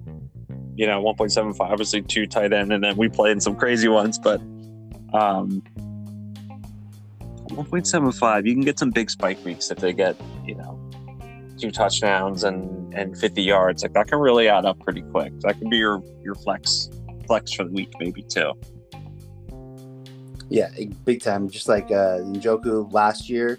you 0.78 0.86
know, 0.86 1.04
1.75, 1.04 1.60
obviously 1.60 2.04
two 2.04 2.28
tight 2.28 2.54
end, 2.54 2.72
and 2.72 2.84
then 2.84 2.96
we 2.96 3.10
played 3.10 3.32
in 3.32 3.42
some 3.42 3.56
crazy 3.56 3.88
ones, 3.88 4.20
but 4.20 4.40
um, 5.12 5.64
1.75, 7.50 8.46
you 8.46 8.54
can 8.54 8.62
get 8.62 8.78
some 8.78 8.92
big 8.92 9.10
spike 9.10 9.44
weeks 9.44 9.72
if 9.72 9.80
they 9.80 9.92
get, 9.92 10.16
you 10.46 10.54
know, 10.54 10.80
two 11.58 11.72
touchdowns 11.72 12.44
and 12.44 12.94
and 12.94 13.18
50 13.18 13.42
yards. 13.42 13.82
Like 13.82 13.94
that 13.94 14.08
can 14.08 14.20
really 14.20 14.48
add 14.48 14.66
up 14.66 14.80
pretty 14.80 15.02
quick. 15.02 15.34
That 15.40 15.58
can 15.58 15.68
be 15.68 15.78
your 15.78 16.04
your 16.24 16.36
flex 16.36 16.90
flex 17.26 17.52
for 17.54 17.64
the 17.64 17.72
week, 17.72 17.92
maybe 18.00 18.22
too. 18.22 18.54
Yeah, 20.50 20.70
big 21.06 21.24
time. 21.24 21.50
Just 21.50 21.68
like 21.68 21.86
uh, 21.86 22.20
Njoku 22.20 22.92
last 22.94 23.30
year, 23.30 23.58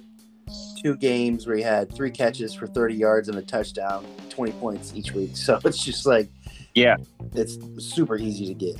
two 0.82 0.96
games 0.96 1.46
where 1.46 1.56
he 1.56 1.62
had 1.62 1.92
three 1.94 2.10
catches 2.10 2.54
for 2.54 2.66
30 2.66 2.94
yards 2.94 3.28
and 3.28 3.36
a 3.38 3.42
touchdown, 3.42 4.04
20 4.30 4.52
points 4.52 4.92
each 4.94 5.12
week. 5.12 5.30
So 5.36 5.58
it's 5.64 5.82
just 5.84 6.06
like, 6.06 6.28
Yeah. 6.74 6.96
it's 7.34 7.58
super 7.78 8.16
easy 8.16 8.46
to 8.46 8.54
get. 8.54 8.76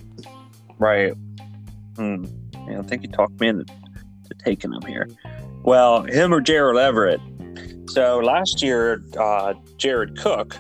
Right. 0.78 1.12
Hmm. 1.96 2.24
Yeah, 2.68 2.78
I 2.80 2.82
think 2.82 3.02
you 3.02 3.08
talked 3.08 3.40
me 3.40 3.48
into 3.48 3.64
taking 4.44 4.72
him 4.72 4.82
here. 4.82 5.08
Well, 5.62 6.02
him 6.02 6.32
or 6.32 6.40
Gerald 6.40 6.78
Everett. 6.78 7.20
So 7.88 8.18
last 8.18 8.62
year, 8.62 9.02
uh, 9.18 9.54
Jared 9.78 10.16
Cook, 10.18 10.56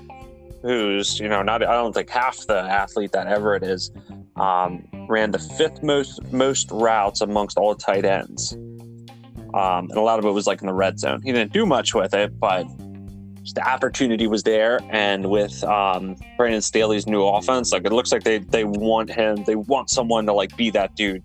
who's 0.62 1.20
you 1.20 1.28
know 1.28 1.42
not 1.42 1.62
I 1.62 1.72
don't 1.74 1.92
think 1.92 2.08
half 2.10 2.38
the 2.46 2.58
athlete 2.58 3.12
that 3.12 3.26
Everett 3.28 3.62
is, 3.62 3.92
um, 4.36 4.88
ran 5.08 5.30
the 5.30 5.38
fifth 5.38 5.82
most 5.82 6.20
most 6.32 6.70
routes 6.72 7.20
amongst 7.20 7.56
all 7.58 7.74
tight 7.74 8.04
ends, 8.04 8.56
um, 9.58 9.88
and 9.90 9.98
a 9.98 10.02
lot 10.02 10.18
of 10.18 10.24
it 10.24 10.30
was 10.30 10.46
like 10.46 10.60
in 10.60 10.66
the 10.66 10.74
red 10.74 10.98
zone. 11.00 11.20
He 11.22 11.32
didn't 11.32 11.52
do 11.52 11.66
much 11.66 11.94
with 11.94 12.14
it, 12.14 12.38
but 12.38 12.64
just 13.42 13.56
the 13.56 13.68
opportunity 13.68 14.26
was 14.26 14.42
there. 14.42 14.78
And 14.90 15.30
with 15.30 15.64
um, 15.64 16.16
Brandon 16.36 16.60
Staley's 16.60 17.06
new 17.06 17.24
offense, 17.24 17.72
like 17.72 17.84
it 17.84 17.92
looks 17.92 18.12
like 18.12 18.22
they 18.22 18.38
they 18.38 18.64
want 18.64 19.10
him, 19.10 19.44
they 19.44 19.56
want 19.56 19.90
someone 19.90 20.26
to 20.26 20.32
like 20.32 20.56
be 20.56 20.70
that 20.70 20.94
dude. 20.94 21.22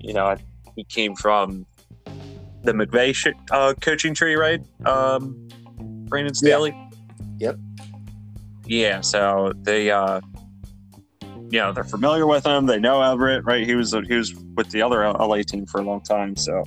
You 0.00 0.12
know, 0.12 0.36
he 0.76 0.84
came 0.84 1.14
from 1.14 1.64
the 2.62 2.72
McVay 2.72 3.14
sh- 3.14 3.28
uh, 3.50 3.74
coaching 3.80 4.14
tree, 4.14 4.34
right? 4.34 4.60
Um, 4.84 5.48
Brandon 6.08 6.34
Staley. 6.34 6.76
Yep. 7.38 7.56
Yeah. 8.66 9.00
So 9.00 9.52
they, 9.62 9.90
uh, 9.90 10.20
you 11.50 11.58
know, 11.58 11.72
they're 11.72 11.84
familiar 11.84 12.26
with 12.26 12.46
him. 12.46 12.66
They 12.66 12.78
know 12.78 13.02
Everett, 13.02 13.44
right? 13.44 13.66
He 13.66 13.74
was 13.74 13.92
he 13.92 14.14
was 14.14 14.34
with 14.56 14.70
the 14.70 14.82
other 14.82 15.04
LA 15.04 15.42
team 15.42 15.66
for 15.66 15.80
a 15.80 15.84
long 15.84 16.00
time. 16.00 16.36
So, 16.36 16.64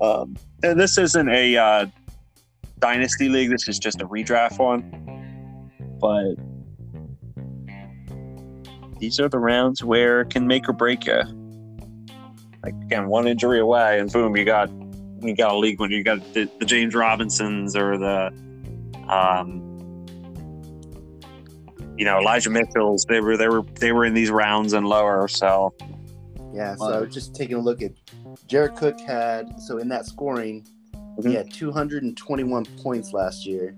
um, 0.00 0.36
and 0.62 0.78
this 0.78 0.98
isn't 0.98 1.28
a 1.28 1.56
uh, 1.56 1.86
dynasty 2.78 3.28
league. 3.28 3.50
This 3.50 3.68
is 3.68 3.78
just 3.78 4.00
a 4.00 4.08
redraft 4.08 4.58
one. 4.58 4.96
But 6.00 6.36
these 8.98 9.20
are 9.20 9.28
the 9.28 9.38
rounds 9.38 9.84
where 9.84 10.22
it 10.22 10.30
can 10.30 10.46
make 10.46 10.68
or 10.68 10.72
break 10.72 11.06
you. 11.06 11.20
Like 12.62 12.74
again, 12.84 13.08
one 13.08 13.26
injury 13.26 13.60
away, 13.60 13.98
and 13.98 14.12
boom, 14.12 14.36
you 14.36 14.44
got 14.44 14.70
you 15.22 15.34
got 15.34 15.52
a 15.52 15.58
league 15.58 15.80
when 15.80 15.90
you 15.90 16.02
got 16.02 16.18
the, 16.34 16.48
the 16.58 16.64
James 16.64 16.94
Robinsons 16.94 17.76
or 17.76 17.98
the, 17.98 18.26
um, 19.08 19.66
you 21.96 22.04
know 22.04 22.18
Elijah 22.18 22.50
Mitchell's. 22.50 23.04
They 23.08 23.20
were 23.20 23.36
they 23.36 23.48
were 23.48 23.62
they 23.78 23.92
were 23.92 24.04
in 24.04 24.14
these 24.14 24.30
rounds 24.30 24.72
and 24.72 24.86
lower. 24.86 25.28
So 25.28 25.74
Yeah, 26.54 26.74
so 26.76 27.06
just 27.06 27.34
taking 27.34 27.56
a 27.56 27.60
look 27.60 27.82
at 27.82 27.92
Jared 28.46 28.76
Cook 28.76 29.00
had 29.00 29.60
so 29.60 29.78
in 29.78 29.88
that 29.88 30.06
scoring, 30.06 30.64
Mhm. 30.94 31.28
he 31.28 31.34
had 31.34 31.50
221 31.50 32.64
points 32.82 33.12
last 33.12 33.46
year 33.46 33.74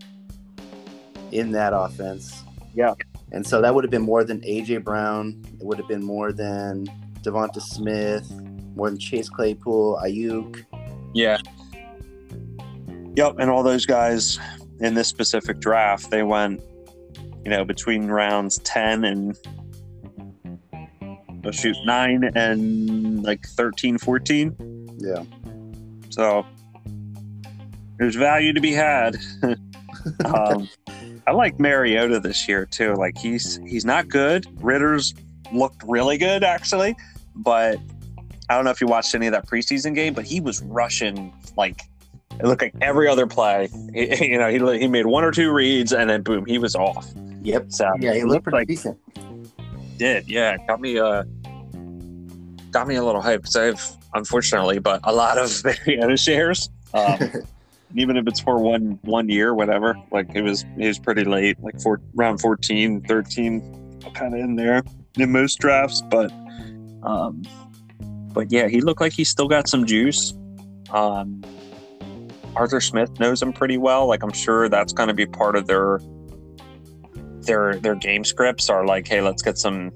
in 1.30 1.50
that 1.52 1.72
offense. 1.74 2.42
Yeah. 2.74 2.94
And 3.32 3.46
so 3.46 3.60
that 3.62 3.74
would 3.74 3.84
have 3.84 3.90
been 3.90 4.02
more 4.02 4.24
than 4.24 4.42
AJ 4.44 4.78
Brown. 4.78 5.42
It 5.58 5.64
would 5.64 5.78
have 5.78 5.88
been 5.88 6.02
more 6.04 6.32
than 6.32 6.86
Devonta 7.22 7.60
Smith, 7.62 8.30
more 8.76 8.90
than 8.90 8.98
Chase 8.98 9.28
Claypool, 9.28 9.98
Aiyuk. 10.04 10.64
yeah, 11.14 11.38
yep, 13.16 13.36
and 13.38 13.50
all 13.50 13.62
those 13.62 13.86
guys 13.86 14.38
in 14.80 14.94
this 14.94 15.08
specific 15.08 15.60
draft, 15.60 16.10
they 16.10 16.22
went, 16.22 16.60
you 17.44 17.50
know, 17.50 17.64
between 17.64 18.08
rounds 18.08 18.58
ten 18.64 19.04
and 19.04 19.38
oh 21.44 21.50
shoot 21.50 21.76
nine 21.84 22.30
and 22.34 23.22
like 23.22 23.46
13, 23.46 23.98
14. 23.98 24.96
Yeah. 24.98 25.24
So 26.10 26.46
there's 27.98 28.16
value 28.16 28.52
to 28.52 28.60
be 28.60 28.72
had. 28.72 29.16
um, 30.24 30.68
I 31.26 31.32
like 31.32 31.60
Mariota 31.60 32.18
this 32.20 32.48
year 32.48 32.66
too. 32.66 32.94
Like 32.94 33.16
he's 33.16 33.58
he's 33.66 33.84
not 33.84 34.08
good. 34.08 34.46
Ridder's 34.62 35.14
looked 35.52 35.82
really 35.86 36.18
good 36.18 36.42
actually, 36.42 36.96
but 37.36 37.78
I 38.48 38.56
don't 38.56 38.64
know 38.64 38.70
if 38.70 38.80
you 38.80 38.86
watched 38.86 39.14
any 39.14 39.26
of 39.26 39.32
that 39.32 39.46
preseason 39.46 39.94
game, 39.94 40.14
but 40.14 40.24
he 40.24 40.40
was 40.40 40.62
rushing 40.62 41.32
like 41.56 41.82
it 42.40 42.44
looked 42.46 42.62
like 42.62 42.74
every 42.80 43.08
other 43.08 43.26
play. 43.26 43.68
He- 43.94 44.26
you 44.32 44.38
know, 44.38 44.48
he 44.48 44.78
he 44.80 44.88
made 44.88 45.06
one 45.06 45.22
or 45.24 45.30
two 45.30 45.52
reads 45.52 45.92
and 45.92 46.10
then 46.10 46.22
boom, 46.22 46.44
he 46.44 46.58
was 46.58 46.74
off. 46.74 47.06
Yep. 47.42 47.66
So 47.72 47.88
Yeah, 48.00 48.14
he 48.14 48.20
it 48.20 48.26
looked 48.26 48.44
pretty 48.44 48.56
like 48.56 48.68
decent. 48.68 48.98
Did. 50.02 50.28
Yeah, 50.28 50.56
got 50.66 50.80
me 50.80 50.98
uh 50.98 51.22
got 52.72 52.88
me 52.88 52.96
a 52.96 53.04
little 53.04 53.22
hype 53.22 53.42
because 53.42 53.56
I 53.56 53.64
have 53.64 53.96
unfortunately, 54.14 54.80
but 54.80 55.00
a 55.04 55.12
lot 55.12 55.38
of 55.38 55.64
Mariota 55.86 56.16
shares. 56.16 56.70
Um, 56.92 57.18
even 57.94 58.16
if 58.16 58.26
it's 58.26 58.40
for 58.40 58.58
one 58.58 58.98
one 59.02 59.28
year, 59.28 59.54
whatever. 59.54 59.96
Like 60.10 60.34
it 60.34 60.42
was 60.42 60.64
it 60.76 60.86
was 60.86 60.98
pretty 60.98 61.24
late, 61.24 61.56
like 61.62 61.80
four 61.80 62.00
round 62.14 62.40
14, 62.40 63.02
13, 63.02 64.00
kind 64.14 64.34
of 64.34 64.40
in 64.40 64.56
there 64.56 64.82
in 65.16 65.30
most 65.30 65.60
drafts. 65.60 66.02
But 66.10 66.32
um, 67.04 67.42
but 68.32 68.50
yeah, 68.50 68.66
he 68.66 68.80
looked 68.80 69.00
like 69.00 69.12
he 69.12 69.24
still 69.24 69.48
got 69.48 69.68
some 69.68 69.86
juice. 69.86 70.34
Um, 70.90 71.42
Arthur 72.56 72.80
Smith 72.80 73.20
knows 73.20 73.40
him 73.40 73.52
pretty 73.52 73.78
well. 73.78 74.06
Like 74.06 74.24
I'm 74.24 74.32
sure 74.32 74.68
that's 74.68 74.92
going 74.92 75.08
to 75.08 75.14
be 75.14 75.26
part 75.26 75.54
of 75.54 75.68
their 75.68 76.00
their 77.46 77.76
their 77.76 77.94
game 77.94 78.24
scripts 78.24 78.70
are 78.70 78.86
like, 78.86 79.08
hey, 79.08 79.20
let's 79.20 79.42
get 79.42 79.58
some, 79.58 79.92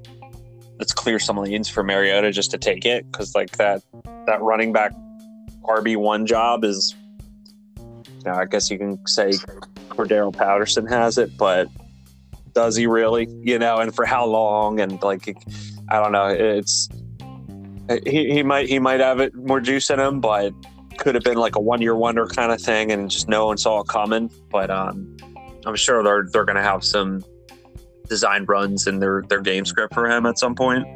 let's 0.78 0.92
clear 0.92 1.18
some 1.18 1.36
lanes 1.36 1.68
for 1.68 1.82
Mariota 1.82 2.30
just 2.32 2.50
to 2.52 2.58
take 2.58 2.84
it 2.84 3.10
because 3.10 3.34
like 3.34 3.52
that 3.52 3.82
that 4.26 4.40
running 4.42 4.72
back 4.72 4.92
RB 5.62 5.96
one 5.96 6.26
job 6.26 6.64
is, 6.64 6.94
you 7.78 8.24
know, 8.24 8.34
I 8.34 8.44
guess 8.44 8.70
you 8.70 8.78
can 8.78 9.04
say 9.06 9.30
Cordarrelle 9.88 10.36
Patterson 10.36 10.86
has 10.86 11.18
it, 11.18 11.36
but 11.36 11.68
does 12.56 12.74
he 12.74 12.86
really? 12.86 13.28
You 13.42 13.58
know, 13.58 13.78
and 13.78 13.94
for 13.94 14.06
how 14.06 14.24
long? 14.24 14.80
And 14.80 15.00
like, 15.02 15.36
I 15.90 16.02
don't 16.02 16.12
know. 16.12 16.28
It's 16.28 16.88
he, 18.04 18.32
he 18.32 18.42
might 18.42 18.68
he 18.68 18.78
might 18.78 19.00
have 19.00 19.20
it 19.20 19.34
more 19.34 19.60
juice 19.60 19.90
in 19.90 20.00
him, 20.00 20.20
but 20.20 20.52
could 20.96 21.14
have 21.14 21.22
been 21.22 21.36
like 21.36 21.54
a 21.54 21.60
one 21.60 21.82
year 21.82 21.94
wonder 21.94 22.26
kind 22.26 22.50
of 22.50 22.60
thing, 22.60 22.90
and 22.90 23.10
just 23.10 23.28
no 23.28 23.46
one 23.46 23.58
saw 23.58 23.80
it 23.80 23.88
coming. 23.88 24.30
But 24.50 24.70
um, 24.70 25.16
I'm 25.66 25.76
sure 25.76 26.02
they're 26.02 26.26
they're 26.32 26.46
going 26.46 26.56
to 26.56 26.62
have 26.62 26.82
some 26.82 27.22
design 28.08 28.44
runs 28.44 28.86
in 28.86 28.98
their 28.98 29.22
their 29.28 29.40
game 29.40 29.64
script 29.64 29.94
for 29.94 30.08
him 30.08 30.26
at 30.26 30.38
some 30.38 30.54
point. 30.54 30.86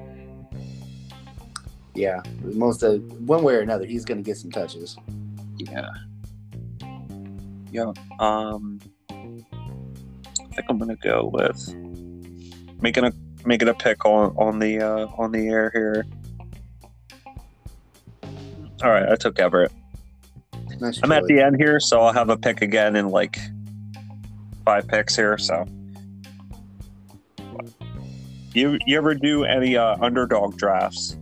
Yeah, 1.95 2.23
most 2.43 2.83
of 2.83 3.03
one 3.29 3.43
way 3.43 3.55
or 3.55 3.61
another, 3.61 3.85
he's 3.85 4.05
going 4.05 4.19
to 4.19 4.25
get 4.25 4.37
some 4.37 4.51
touches. 4.51 4.97
Yeah. 5.59 5.91
Yeah. 7.73 7.93
Um, 8.19 8.81
I 9.11 10.55
think 10.55 10.67
I'm 10.69 10.79
going 10.79 10.89
to 10.89 10.97
go 10.97 11.31
with 11.33 11.75
making 12.81 13.05
a 13.05 13.13
making 13.45 13.69
a 13.69 13.75
pick 13.75 14.05
on 14.05 14.35
on 14.37 14.59
the 14.59 14.81
uh, 14.81 15.07
on 15.19 15.33
the 15.33 15.49
air 15.49 15.71
here. 15.75 16.07
All 18.83 18.91
right, 18.91 19.09
I 19.09 19.17
took 19.17 19.39
Everett. 19.39 19.73
Nice 20.81 21.01
I'm 21.03 21.13
at 21.13 21.25
the 21.25 21.41
end 21.41 21.57
here, 21.57 21.79
so 21.79 22.01
I'll 22.01 22.13
have 22.13 22.31
a 22.31 22.37
pick 22.39 22.63
again 22.63 22.97
in 22.97 23.11
like 23.11 23.39
five 24.65 24.89
picks 24.89 25.15
here. 25.15 25.37
So, 25.37 25.67
you 28.55 28.79
you 28.87 28.97
ever 28.97 29.15
do 29.15 29.45
any 29.45 29.77
uh, 29.77 29.97
underdog 30.01 30.57
drafts? 30.57 31.17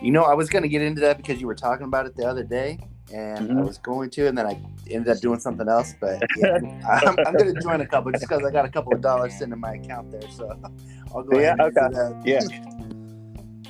You 0.00 0.12
know, 0.12 0.22
I 0.22 0.34
was 0.34 0.48
going 0.48 0.62
to 0.62 0.68
get 0.68 0.82
into 0.82 1.00
that 1.02 1.16
because 1.16 1.40
you 1.40 1.46
were 1.46 1.54
talking 1.54 1.86
about 1.86 2.06
it 2.06 2.14
the 2.14 2.24
other 2.24 2.44
day, 2.44 2.78
and 3.12 3.48
mm-hmm. 3.48 3.58
I 3.58 3.62
was 3.62 3.78
going 3.78 4.10
to, 4.10 4.28
and 4.28 4.38
then 4.38 4.46
I 4.46 4.60
ended 4.90 5.08
up 5.08 5.20
doing 5.20 5.40
something 5.40 5.68
else. 5.68 5.94
But 6.00 6.22
yeah, 6.36 6.58
I'm, 6.88 7.16
I'm 7.26 7.34
going 7.34 7.54
to 7.54 7.60
join 7.60 7.80
a 7.80 7.86
couple 7.86 8.12
just 8.12 8.22
because 8.22 8.44
I 8.44 8.50
got 8.50 8.64
a 8.64 8.68
couple 8.68 8.94
of 8.94 9.00
dollars 9.00 9.34
sitting 9.34 9.52
in 9.52 9.60
my 9.60 9.74
account 9.74 10.12
there. 10.12 10.30
So 10.30 10.56
I'll 11.14 11.22
go 11.22 11.38
yeah, 11.38 11.56
okay. 11.60 12.20
Yeah. 12.24 12.40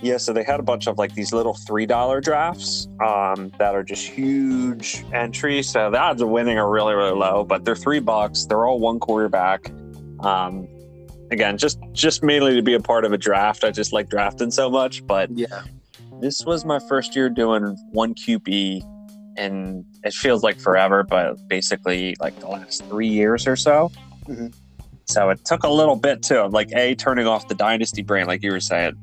Yeah, 0.00 0.16
so 0.16 0.32
they 0.32 0.44
had 0.44 0.60
a 0.60 0.62
bunch 0.62 0.86
of 0.86 0.96
like 0.96 1.14
these 1.14 1.32
little 1.32 1.54
three 1.54 1.84
dollar 1.84 2.20
drafts 2.20 2.86
um, 3.04 3.50
that 3.58 3.74
are 3.74 3.82
just 3.82 4.06
huge 4.06 5.04
entries. 5.12 5.68
So 5.68 5.90
the 5.90 5.98
odds 5.98 6.22
of 6.22 6.28
winning 6.28 6.56
are 6.56 6.70
really 6.70 6.94
really 6.94 7.16
low, 7.18 7.42
but 7.42 7.64
they're 7.64 7.74
three 7.74 7.98
bucks. 7.98 8.46
They're 8.46 8.64
all 8.64 8.78
one 8.78 9.00
quarterback. 9.00 9.72
Um, 10.20 10.68
again, 11.30 11.58
just 11.58 11.78
just 11.92 12.22
mainly 12.22 12.54
to 12.54 12.62
be 12.62 12.74
a 12.74 12.80
part 12.80 13.04
of 13.04 13.12
a 13.12 13.18
draft. 13.18 13.64
I 13.64 13.70
just 13.70 13.92
like 13.92 14.08
drafting 14.08 14.50
so 14.50 14.70
much. 14.70 15.06
But 15.06 15.30
yeah, 15.30 15.62
this 16.20 16.44
was 16.44 16.64
my 16.64 16.78
first 16.88 17.14
year 17.16 17.28
doing 17.28 17.76
one 17.92 18.14
QB, 18.14 18.82
and 19.36 19.84
it 20.04 20.14
feels 20.14 20.42
like 20.42 20.58
forever, 20.60 21.02
but 21.02 21.36
basically 21.48 22.16
like 22.20 22.38
the 22.40 22.48
last 22.48 22.84
three 22.86 23.08
years 23.08 23.46
or 23.46 23.56
so. 23.56 23.90
Mm-hmm. 24.26 24.48
So 25.06 25.30
it 25.30 25.44
took 25.44 25.64
a 25.64 25.70
little 25.70 25.96
bit 25.96 26.22
too, 26.22 26.44
like 26.48 26.70
a 26.72 26.94
turning 26.94 27.26
off 27.26 27.48
the 27.48 27.54
dynasty 27.54 28.02
brain, 28.02 28.26
like 28.26 28.42
you 28.42 28.50
were 28.50 28.60
saying 28.60 28.94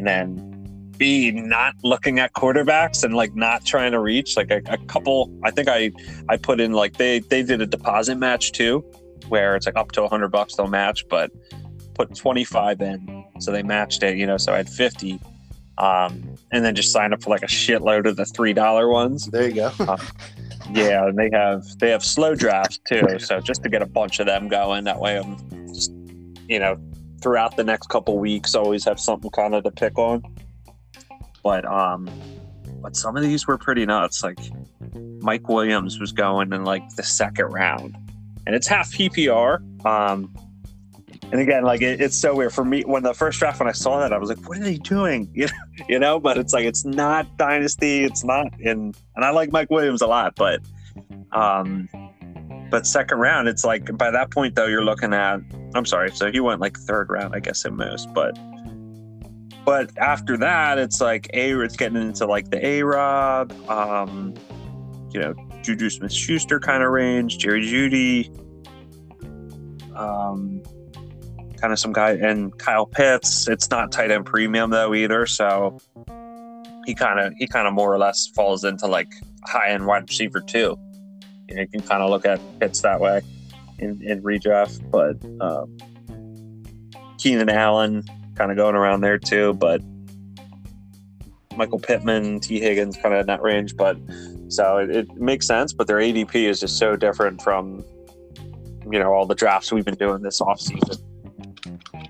and 0.00 0.06
then 0.06 0.92
B 0.96 1.30
not 1.30 1.74
looking 1.82 2.18
at 2.18 2.32
quarterbacks 2.32 3.04
and 3.04 3.14
like 3.14 3.34
not 3.34 3.64
trying 3.64 3.92
to 3.92 4.00
reach 4.00 4.36
like 4.36 4.50
a, 4.50 4.62
a, 4.66 4.78
couple. 4.86 5.30
I 5.44 5.50
think 5.50 5.68
I 5.68 5.92
I 6.28 6.36
put 6.36 6.60
in 6.60 6.72
like 6.72 6.96
they 6.96 7.20
they 7.20 7.42
did 7.42 7.60
a 7.60 7.66
deposit 7.66 8.16
match 8.16 8.52
too, 8.52 8.84
where 9.28 9.56
it's 9.56 9.66
like 9.66 9.76
up 9.76 9.92
to 9.92 10.06
hundred 10.08 10.28
bucks 10.28 10.56
they'll 10.56 10.66
match, 10.66 11.06
but 11.08 11.30
put 11.94 12.14
twenty 12.14 12.44
five 12.44 12.80
in, 12.80 13.24
so 13.38 13.52
they 13.52 13.62
matched 13.62 14.02
it. 14.02 14.16
You 14.16 14.26
know, 14.26 14.36
so 14.36 14.52
I 14.52 14.58
had 14.58 14.68
fifty. 14.68 15.20
Um, 15.78 16.36
and 16.52 16.62
then 16.62 16.74
just 16.74 16.92
sign 16.92 17.14
up 17.14 17.22
for 17.22 17.30
like 17.30 17.42
a 17.42 17.46
shitload 17.46 18.06
of 18.06 18.16
the 18.16 18.26
three 18.26 18.52
dollar 18.52 18.88
ones. 18.88 19.26
There 19.26 19.48
you 19.48 19.54
go. 19.54 19.72
uh, 19.80 19.96
yeah, 20.72 21.06
and 21.06 21.18
they 21.18 21.30
have 21.32 21.64
they 21.78 21.90
have 21.90 22.04
slow 22.04 22.34
drafts 22.34 22.78
too. 22.86 23.18
So 23.18 23.40
just 23.40 23.62
to 23.62 23.68
get 23.68 23.82
a 23.82 23.86
bunch 23.86 24.20
of 24.20 24.26
them 24.26 24.48
going, 24.48 24.84
that 24.84 25.00
way 25.00 25.18
I'm 25.18 25.38
just 25.68 25.92
you 26.48 26.58
know 26.58 26.78
throughout 27.22 27.56
the 27.56 27.64
next 27.64 27.88
couple 27.88 28.18
weeks 28.18 28.54
always 28.54 28.84
have 28.84 28.98
something 28.98 29.30
kind 29.30 29.54
of 29.54 29.64
to 29.64 29.70
pick 29.70 29.98
on. 29.98 30.22
But 31.42 31.64
um 31.64 32.08
but 32.82 32.96
some 32.96 33.16
of 33.16 33.22
these 33.22 33.46
were 33.46 33.58
pretty 33.58 33.86
nuts. 33.86 34.22
Like 34.22 34.38
Mike 35.20 35.48
Williams 35.48 35.98
was 35.98 36.12
going 36.12 36.52
in 36.52 36.64
like 36.64 36.88
the 36.96 37.02
second 37.02 37.46
round. 37.46 37.96
And 38.46 38.54
it's 38.54 38.66
half 38.66 38.92
PPR. 38.92 39.84
Um 39.84 40.34
and 41.32 41.40
again, 41.40 41.62
like 41.62 41.80
it, 41.80 42.00
it's 42.00 42.16
so 42.16 42.34
weird 42.34 42.52
for 42.52 42.64
me 42.64 42.82
when 42.82 43.02
the 43.02 43.14
first 43.14 43.38
draft 43.38 43.60
when 43.60 43.68
I 43.68 43.72
saw 43.72 44.00
that, 44.00 44.12
I 44.12 44.18
was 44.18 44.28
like, 44.28 44.48
"What 44.48 44.58
are 44.58 44.64
they 44.64 44.78
doing?" 44.78 45.30
You 45.34 45.46
know, 45.46 45.84
you 45.88 45.98
know. 45.98 46.18
But 46.18 46.38
it's 46.38 46.52
like 46.52 46.64
it's 46.64 46.84
not 46.84 47.36
dynasty. 47.36 48.04
It's 48.04 48.24
not 48.24 48.48
in, 48.58 48.92
and 49.14 49.24
I 49.24 49.30
like 49.30 49.52
Mike 49.52 49.70
Williams 49.70 50.02
a 50.02 50.08
lot, 50.08 50.34
but 50.34 50.60
um, 51.30 51.88
but 52.70 52.86
second 52.86 53.18
round, 53.18 53.48
it's 53.48 53.64
like 53.64 53.96
by 53.96 54.10
that 54.10 54.30
point 54.30 54.56
though, 54.56 54.66
you're 54.66 54.84
looking 54.84 55.12
at. 55.14 55.40
I'm 55.74 55.86
sorry, 55.86 56.10
so 56.10 56.32
he 56.32 56.40
went 56.40 56.60
like 56.60 56.76
third 56.76 57.10
round, 57.10 57.34
I 57.34 57.38
guess 57.38 57.64
at 57.64 57.72
most. 57.72 58.12
But 58.12 58.36
but 59.64 59.96
after 59.98 60.36
that, 60.38 60.78
it's 60.78 61.00
like 61.00 61.30
a 61.32 61.60
it's 61.60 61.76
getting 61.76 62.00
into 62.00 62.26
like 62.26 62.50
the 62.50 62.64
A 62.64 62.82
Rob, 62.82 63.52
um, 63.70 64.34
you 65.12 65.20
know, 65.20 65.34
Juju 65.62 65.90
Smith 65.90 66.12
Schuster 66.12 66.60
kind 66.60 66.82
of 66.82 66.90
range, 66.90 67.38
Jerry 67.38 67.62
Jeudy, 67.62 68.28
um, 69.96 70.62
kind 71.60 71.72
of 71.72 71.78
some 71.78 71.92
guy, 71.92 72.12
and 72.12 72.56
Kyle 72.58 72.86
Pitts. 72.86 73.48
It's 73.48 73.70
not 73.70 73.92
tight 73.92 74.10
end 74.10 74.26
premium 74.26 74.70
though 74.70 74.94
either, 74.94 75.26
so 75.26 75.78
he 76.86 76.94
kind 76.94 77.20
of 77.20 77.34
he 77.36 77.46
kind 77.46 77.68
of 77.68 77.74
more 77.74 77.92
or 77.92 77.98
less 77.98 78.26
falls 78.28 78.64
into 78.64 78.86
like 78.86 79.12
high 79.44 79.70
end 79.70 79.86
wide 79.86 80.08
receiver 80.08 80.40
too 80.40 80.78
you, 81.50 81.56
know, 81.56 81.62
you 81.62 81.68
can 81.68 81.82
kind 81.82 82.02
of 82.02 82.10
look 82.10 82.24
at 82.24 82.40
Pitts 82.60 82.80
that 82.82 83.00
way 83.00 83.20
in, 83.78 84.00
in 84.02 84.22
redraft. 84.22 84.88
But 84.90 85.16
um, 85.44 85.76
Keenan 87.18 87.50
Allen 87.50 88.04
kind 88.36 88.50
of 88.50 88.56
going 88.56 88.76
around 88.76 89.00
there 89.02 89.18
too. 89.18 89.54
But 89.54 89.82
Michael 91.56 91.80
Pittman, 91.80 92.40
Tee 92.40 92.60
Higgins 92.60 92.96
kind 92.96 93.14
of 93.14 93.20
in 93.20 93.26
that 93.26 93.42
range. 93.42 93.76
But 93.76 93.98
so 94.50 94.78
it, 94.78 94.90
it 94.90 95.14
makes 95.16 95.46
sense. 95.46 95.72
But 95.72 95.86
their 95.86 95.98
ADP 95.98 96.34
is 96.34 96.60
just 96.60 96.78
so 96.78 96.96
different 96.96 97.42
from 97.42 97.84
you 98.90 98.98
know 98.98 99.12
all 99.12 99.26
the 99.26 99.34
drafts 99.34 99.72
we've 99.72 99.84
been 99.84 99.94
doing 99.94 100.22
this 100.22 100.40
offseason. 100.40 101.00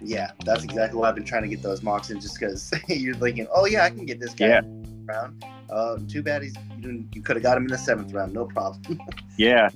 Yeah, 0.02 0.30
that's 0.44 0.64
exactly 0.64 0.98
why 0.98 1.08
I've 1.08 1.14
been 1.14 1.24
trying 1.24 1.42
to 1.42 1.48
get 1.48 1.62
those 1.62 1.82
mocks 1.82 2.10
in, 2.10 2.20
just 2.20 2.38
because 2.38 2.72
you're 2.88 3.14
thinking, 3.14 3.46
oh 3.54 3.66
yeah, 3.66 3.84
I 3.84 3.90
can 3.90 4.06
get 4.06 4.20
this 4.20 4.34
guy. 4.34 4.48
Yeah. 4.48 4.60
Round. 5.04 5.44
Uh, 5.70 5.98
too 6.08 6.22
bad 6.22 6.42
he's 6.42 6.54
you, 6.78 7.04
you 7.12 7.22
could 7.22 7.36
have 7.36 7.42
got 7.42 7.56
him 7.56 7.64
in 7.64 7.68
the 7.68 7.78
seventh 7.78 8.12
round, 8.12 8.32
no 8.32 8.46
problem. 8.46 8.98
yeah, 9.38 9.68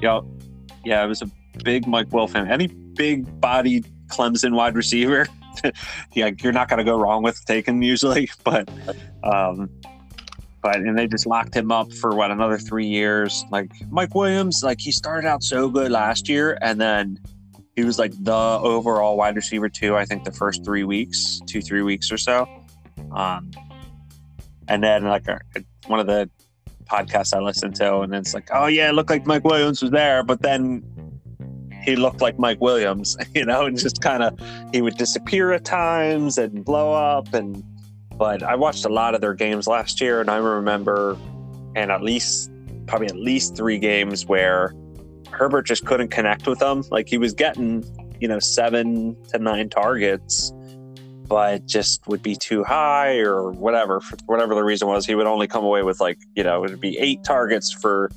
yeah, 0.00 0.20
yeah. 0.84 1.04
It 1.04 1.08
was 1.08 1.22
a 1.22 1.30
big 1.64 1.86
Mike 1.86 2.12
Will 2.12 2.28
fan. 2.28 2.50
Any 2.50 2.68
big 2.68 3.40
bodied 3.40 3.86
Clemson 4.08 4.54
wide 4.54 4.76
receiver, 4.76 5.26
yeah, 6.14 6.30
you're 6.40 6.52
not 6.52 6.68
going 6.68 6.78
to 6.78 6.84
go 6.84 6.96
wrong 6.96 7.22
with 7.22 7.44
taking 7.44 7.82
usually. 7.82 8.30
But, 8.44 8.68
um, 9.24 9.70
but 10.62 10.76
and 10.76 10.98
they 10.98 11.06
just 11.06 11.26
locked 11.26 11.54
him 11.54 11.70
up 11.70 11.92
for 11.92 12.14
what 12.14 12.30
another 12.30 12.58
three 12.58 12.86
years. 12.86 13.44
Like 13.50 13.70
Mike 13.90 14.14
Williams, 14.14 14.62
like 14.62 14.80
he 14.80 14.92
started 14.92 15.26
out 15.26 15.42
so 15.42 15.68
good 15.68 15.90
last 15.90 16.28
year, 16.28 16.58
and 16.60 16.80
then 16.80 17.18
he 17.74 17.84
was 17.84 17.98
like 17.98 18.12
the 18.24 18.32
overall 18.32 19.16
wide 19.16 19.36
receiver 19.36 19.68
too. 19.68 19.96
I 19.96 20.04
think 20.04 20.24
the 20.24 20.32
first 20.32 20.64
three 20.64 20.84
weeks, 20.84 21.40
two 21.46 21.60
three 21.60 21.82
weeks 21.82 22.10
or 22.10 22.18
so. 22.18 22.48
Um, 23.12 23.50
and 24.68 24.82
then 24.82 25.04
like 25.04 25.28
a, 25.28 25.40
one 25.86 26.00
of 26.00 26.06
the 26.06 26.28
podcasts 26.86 27.34
I 27.34 27.40
listened 27.40 27.76
to, 27.76 28.00
and 28.00 28.14
it's 28.14 28.34
like, 28.34 28.48
oh 28.52 28.66
yeah, 28.66 28.88
it 28.88 28.92
looked 28.92 29.10
like 29.10 29.26
Mike 29.26 29.44
Williams 29.44 29.82
was 29.82 29.90
there, 29.90 30.22
but 30.22 30.42
then 30.42 30.82
he 31.86 31.96
looked 31.96 32.20
like 32.20 32.38
Mike 32.38 32.60
Williams, 32.60 33.16
you 33.34 33.44
know, 33.44 33.66
and 33.66 33.78
just 33.78 34.02
kind 34.02 34.22
of 34.22 34.38
he 34.72 34.82
would 34.82 34.96
disappear 34.96 35.52
at 35.52 35.64
times 35.64 36.36
and 36.36 36.64
blow 36.64 36.92
up. 36.92 37.32
And 37.32 37.62
but 38.18 38.42
I 38.42 38.54
watched 38.54 38.84
a 38.84 38.88
lot 38.88 39.14
of 39.14 39.20
their 39.20 39.34
games 39.34 39.66
last 39.66 40.00
year, 40.00 40.20
and 40.20 40.30
I 40.30 40.36
remember, 40.36 41.16
and 41.74 41.90
at 41.90 42.02
least 42.02 42.50
probably 42.86 43.08
at 43.08 43.16
least 43.16 43.56
three 43.56 43.78
games 43.78 44.26
where 44.26 44.74
Herbert 45.30 45.66
just 45.66 45.84
couldn't 45.84 46.08
connect 46.08 46.46
with 46.46 46.60
them. 46.60 46.84
Like 46.90 47.08
he 47.08 47.18
was 47.18 47.34
getting, 47.34 47.84
you 48.20 48.28
know, 48.28 48.38
seven 48.38 49.16
to 49.28 49.38
nine 49.38 49.68
targets 49.68 50.52
but 51.28 51.66
just 51.66 52.06
would 52.06 52.22
be 52.22 52.36
too 52.36 52.62
high 52.62 53.18
or 53.18 53.50
whatever 53.50 54.00
for 54.00 54.16
whatever 54.26 54.54
the 54.54 54.62
reason 54.62 54.88
was 54.88 55.04
he 55.04 55.14
would 55.14 55.26
only 55.26 55.46
come 55.46 55.64
away 55.64 55.82
with 55.82 56.00
like 56.00 56.18
you 56.34 56.42
know 56.42 56.64
it 56.64 56.70
would 56.70 56.80
be 56.80 56.96
eight 56.98 57.22
targets 57.24 57.72
for 57.72 58.10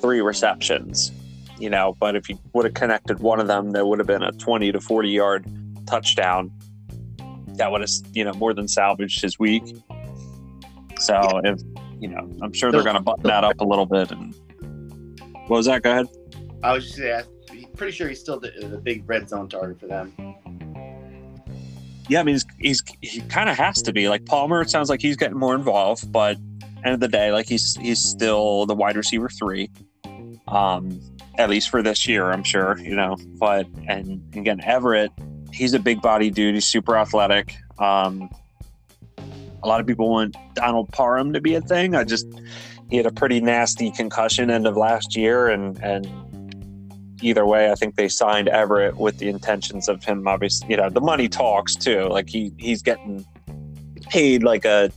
three 0.00 0.20
receptions 0.20 1.10
you 1.58 1.68
know 1.68 1.96
but 1.98 2.14
if 2.16 2.26
he 2.26 2.38
would 2.52 2.64
have 2.64 2.74
connected 2.74 3.18
one 3.18 3.40
of 3.40 3.48
them 3.48 3.70
there 3.70 3.84
would 3.84 3.98
have 3.98 4.06
been 4.06 4.22
a 4.22 4.32
20 4.32 4.72
to 4.72 4.80
40 4.80 5.08
yard 5.08 5.44
touchdown 5.86 6.50
that 7.56 7.70
would 7.70 7.80
have 7.80 7.90
you 8.12 8.24
know 8.24 8.32
more 8.34 8.54
than 8.54 8.68
salvaged 8.68 9.20
his 9.20 9.38
week 9.38 9.64
so 10.98 11.40
if 11.44 11.60
you 12.00 12.08
know 12.08 12.28
i'm 12.42 12.52
sure 12.52 12.70
they're 12.72 12.82
going 12.82 12.96
to 12.96 13.02
button 13.02 13.24
that 13.24 13.44
up 13.44 13.60
a 13.60 13.64
little 13.64 13.86
bit 13.86 14.10
and 14.10 14.34
what 15.48 15.56
was 15.56 15.66
that 15.66 15.82
go 15.82 15.90
ahead 15.90 16.06
i 16.62 16.72
was 16.72 16.84
just 16.84 16.96
saying 16.96 17.24
pretty 17.82 17.92
sure 17.92 18.08
he's 18.08 18.20
still 18.20 18.38
the, 18.38 18.52
the 18.60 18.78
big 18.78 19.02
red 19.08 19.28
zone 19.28 19.48
target 19.48 19.80
for 19.80 19.86
them. 19.88 20.12
Yeah, 22.08 22.20
I 22.20 22.22
mean, 22.22 22.34
he's, 22.34 22.44
he's 22.60 22.82
he 23.00 23.20
kind 23.22 23.48
of 23.48 23.56
has 23.56 23.82
to 23.82 23.92
be 23.92 24.08
like 24.08 24.24
Palmer. 24.24 24.60
It 24.60 24.70
sounds 24.70 24.88
like 24.88 25.00
he's 25.00 25.16
getting 25.16 25.38
more 25.38 25.54
involved, 25.54 26.10
but 26.12 26.36
end 26.84 26.94
of 26.94 27.00
the 27.00 27.08
day, 27.08 27.32
like 27.32 27.48
he's 27.48 27.76
he's 27.76 27.98
still 27.98 28.66
the 28.66 28.74
wide 28.74 28.96
receiver 28.96 29.28
three, 29.28 29.70
um, 30.48 31.00
at 31.38 31.48
least 31.48 31.70
for 31.70 31.82
this 31.82 32.06
year, 32.06 32.30
I'm 32.30 32.44
sure. 32.44 32.78
You 32.78 32.96
know, 32.96 33.16
but 33.38 33.66
and 33.88 34.22
again, 34.36 34.60
Everett, 34.62 35.10
he's 35.52 35.74
a 35.74 35.78
big 35.78 36.00
body 36.02 36.30
dude. 36.30 36.54
He's 36.54 36.66
super 36.66 36.96
athletic. 36.96 37.56
Um, 37.78 38.30
a 39.62 39.68
lot 39.68 39.80
of 39.80 39.86
people 39.86 40.10
want 40.10 40.36
Donald 40.54 40.90
Parham 40.90 41.32
to 41.32 41.40
be 41.40 41.54
a 41.54 41.60
thing. 41.60 41.94
I 41.94 42.04
just 42.04 42.26
he 42.90 42.96
had 42.96 43.06
a 43.06 43.12
pretty 43.12 43.40
nasty 43.40 43.90
concussion 43.90 44.50
end 44.50 44.66
of 44.66 44.76
last 44.76 45.16
year, 45.16 45.48
and 45.48 45.78
and 45.78 46.06
either 47.22 47.46
way, 47.46 47.70
I 47.70 47.74
think 47.74 47.96
they 47.96 48.08
signed 48.08 48.48
Everett 48.48 48.96
with 48.96 49.18
the 49.18 49.28
intentions 49.28 49.88
of 49.88 50.02
him. 50.04 50.26
Obviously, 50.26 50.68
you 50.70 50.76
know, 50.76 50.90
the 50.90 51.00
money 51.00 51.28
talks 51.28 51.76
too. 51.76 52.08
Like 52.08 52.28
he 52.28 52.52
he's 52.58 52.82
getting 52.82 53.24
paid 54.10 54.42
like 54.42 54.64
a 54.64 54.90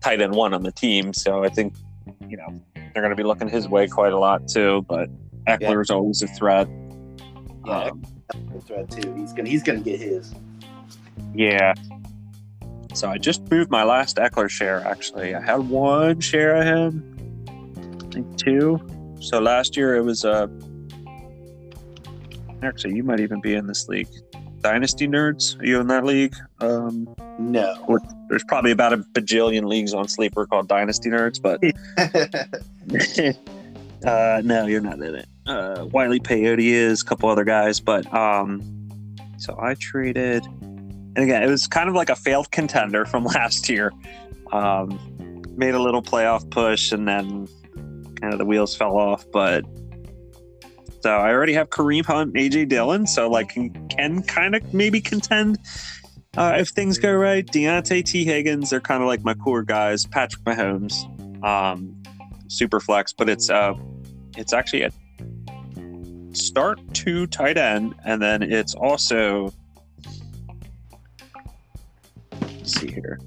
tight 0.00 0.20
end 0.20 0.34
one 0.34 0.52
on 0.52 0.62
the 0.64 0.72
team, 0.72 1.14
so 1.14 1.44
I 1.44 1.48
think 1.48 1.74
you 2.28 2.36
know 2.36 2.60
they're 2.74 3.02
going 3.02 3.10
to 3.10 3.16
be 3.16 3.22
looking 3.22 3.48
his 3.48 3.68
way 3.68 3.86
quite 3.86 4.12
a 4.12 4.18
lot 4.18 4.48
too. 4.48 4.84
But 4.88 5.08
Ekeler's 5.46 5.90
yeah. 5.90 5.96
always 5.96 6.22
a 6.22 6.28
threat. 6.28 6.68
Yeah, 7.64 7.84
um, 7.84 8.02
threat 8.66 8.90
too. 8.90 9.14
He's 9.14 9.32
gonna 9.32 9.48
he's 9.48 9.62
gonna 9.62 9.80
get 9.80 10.00
his. 10.00 10.34
Yeah. 11.34 11.74
So 12.94 13.08
I 13.08 13.18
just 13.18 13.50
moved 13.50 13.70
my 13.70 13.84
last 13.84 14.16
Ekeler 14.16 14.50
share. 14.50 14.86
Actually, 14.86 15.34
I 15.34 15.40
had 15.40 15.68
one 15.68 16.20
share 16.20 16.56
of 16.56 16.66
him. 16.66 17.98
I 18.02 18.12
think 18.12 18.36
two. 18.36 18.80
So 19.20 19.40
last 19.40 19.76
year 19.76 19.96
it 19.96 20.02
was 20.02 20.24
a 20.24 20.44
uh, 20.44 20.46
Actually, 22.62 22.94
you 22.94 23.02
might 23.02 23.20
even 23.20 23.40
be 23.40 23.54
in 23.54 23.66
this 23.66 23.88
league. 23.88 24.08
Dynasty 24.60 25.08
Nerds, 25.08 25.60
are 25.60 25.66
you 25.66 25.80
in 25.80 25.88
that 25.88 26.04
league? 26.04 26.34
Um, 26.60 27.12
no. 27.38 27.98
There's 28.28 28.44
probably 28.44 28.70
about 28.70 28.92
a 28.92 28.98
bajillion 28.98 29.64
leagues 29.64 29.92
on 29.92 30.06
Sleeper 30.06 30.46
called 30.46 30.68
Dynasty 30.68 31.10
Nerds, 31.10 31.42
but 31.42 31.60
uh, 34.06 34.42
no, 34.44 34.66
you're 34.66 34.80
not 34.80 35.00
in 35.00 35.16
it. 35.16 35.26
Uh, 35.46 35.86
Wiley 35.90 36.20
Peyote 36.20 36.60
is, 36.60 37.02
a 37.02 37.04
couple 37.04 37.28
other 37.28 37.44
guys, 37.44 37.80
but 37.80 38.12
um, 38.14 38.60
so 39.38 39.58
I 39.60 39.74
traded, 39.74 40.44
and 40.44 41.18
again, 41.18 41.42
it 41.42 41.48
was 41.48 41.66
kind 41.66 41.88
of 41.88 41.94
like 41.94 42.10
a 42.10 42.16
failed 42.16 42.50
contender 42.50 43.04
from 43.04 43.24
last 43.36 43.68
year. 43.68 43.92
Um, 44.52 45.42
made 45.56 45.74
a 45.74 45.82
little 45.82 46.02
playoff 46.02 46.48
push, 46.50 46.92
and 46.92 47.08
then 47.08 47.48
kind 48.20 48.32
of 48.32 48.38
the 48.38 48.44
wheels 48.44 48.76
fell 48.76 48.96
off, 48.96 49.24
but 49.32 49.64
so 51.02 51.10
I 51.10 51.32
already 51.32 51.54
have 51.54 51.70
Kareem 51.70 52.04
Hunt, 52.04 52.34
AJ 52.34 52.68
Dillon, 52.68 53.08
so 53.08 53.28
like 53.28 53.48
can, 53.50 53.88
can 53.88 54.22
kind 54.22 54.54
of 54.54 54.72
maybe 54.72 55.00
contend 55.00 55.58
uh, 56.36 56.54
if 56.58 56.68
things 56.68 56.98
go 56.98 57.12
right. 57.12 57.44
Diontae 57.44 58.04
Tee 58.04 58.24
Higgins, 58.24 58.70
they're 58.70 58.80
kind 58.80 59.02
of 59.02 59.08
like 59.08 59.24
my 59.24 59.34
core 59.34 59.64
guys. 59.64 60.06
Patrick 60.06 60.44
Mahomes, 60.44 60.94
um, 61.44 62.00
super 62.48 62.78
flex, 62.78 63.12
but 63.12 63.28
it's 63.28 63.50
uh, 63.50 63.74
it's 64.36 64.52
actually 64.52 64.82
a 64.82 64.90
start 66.36 66.80
to 66.94 67.26
tight 67.26 67.58
end, 67.58 67.94
and 68.04 68.20
then 68.20 68.42
it's 68.42 68.74
also 68.74 69.52
let's 72.40 72.80
see 72.80 72.90
here, 72.90 73.18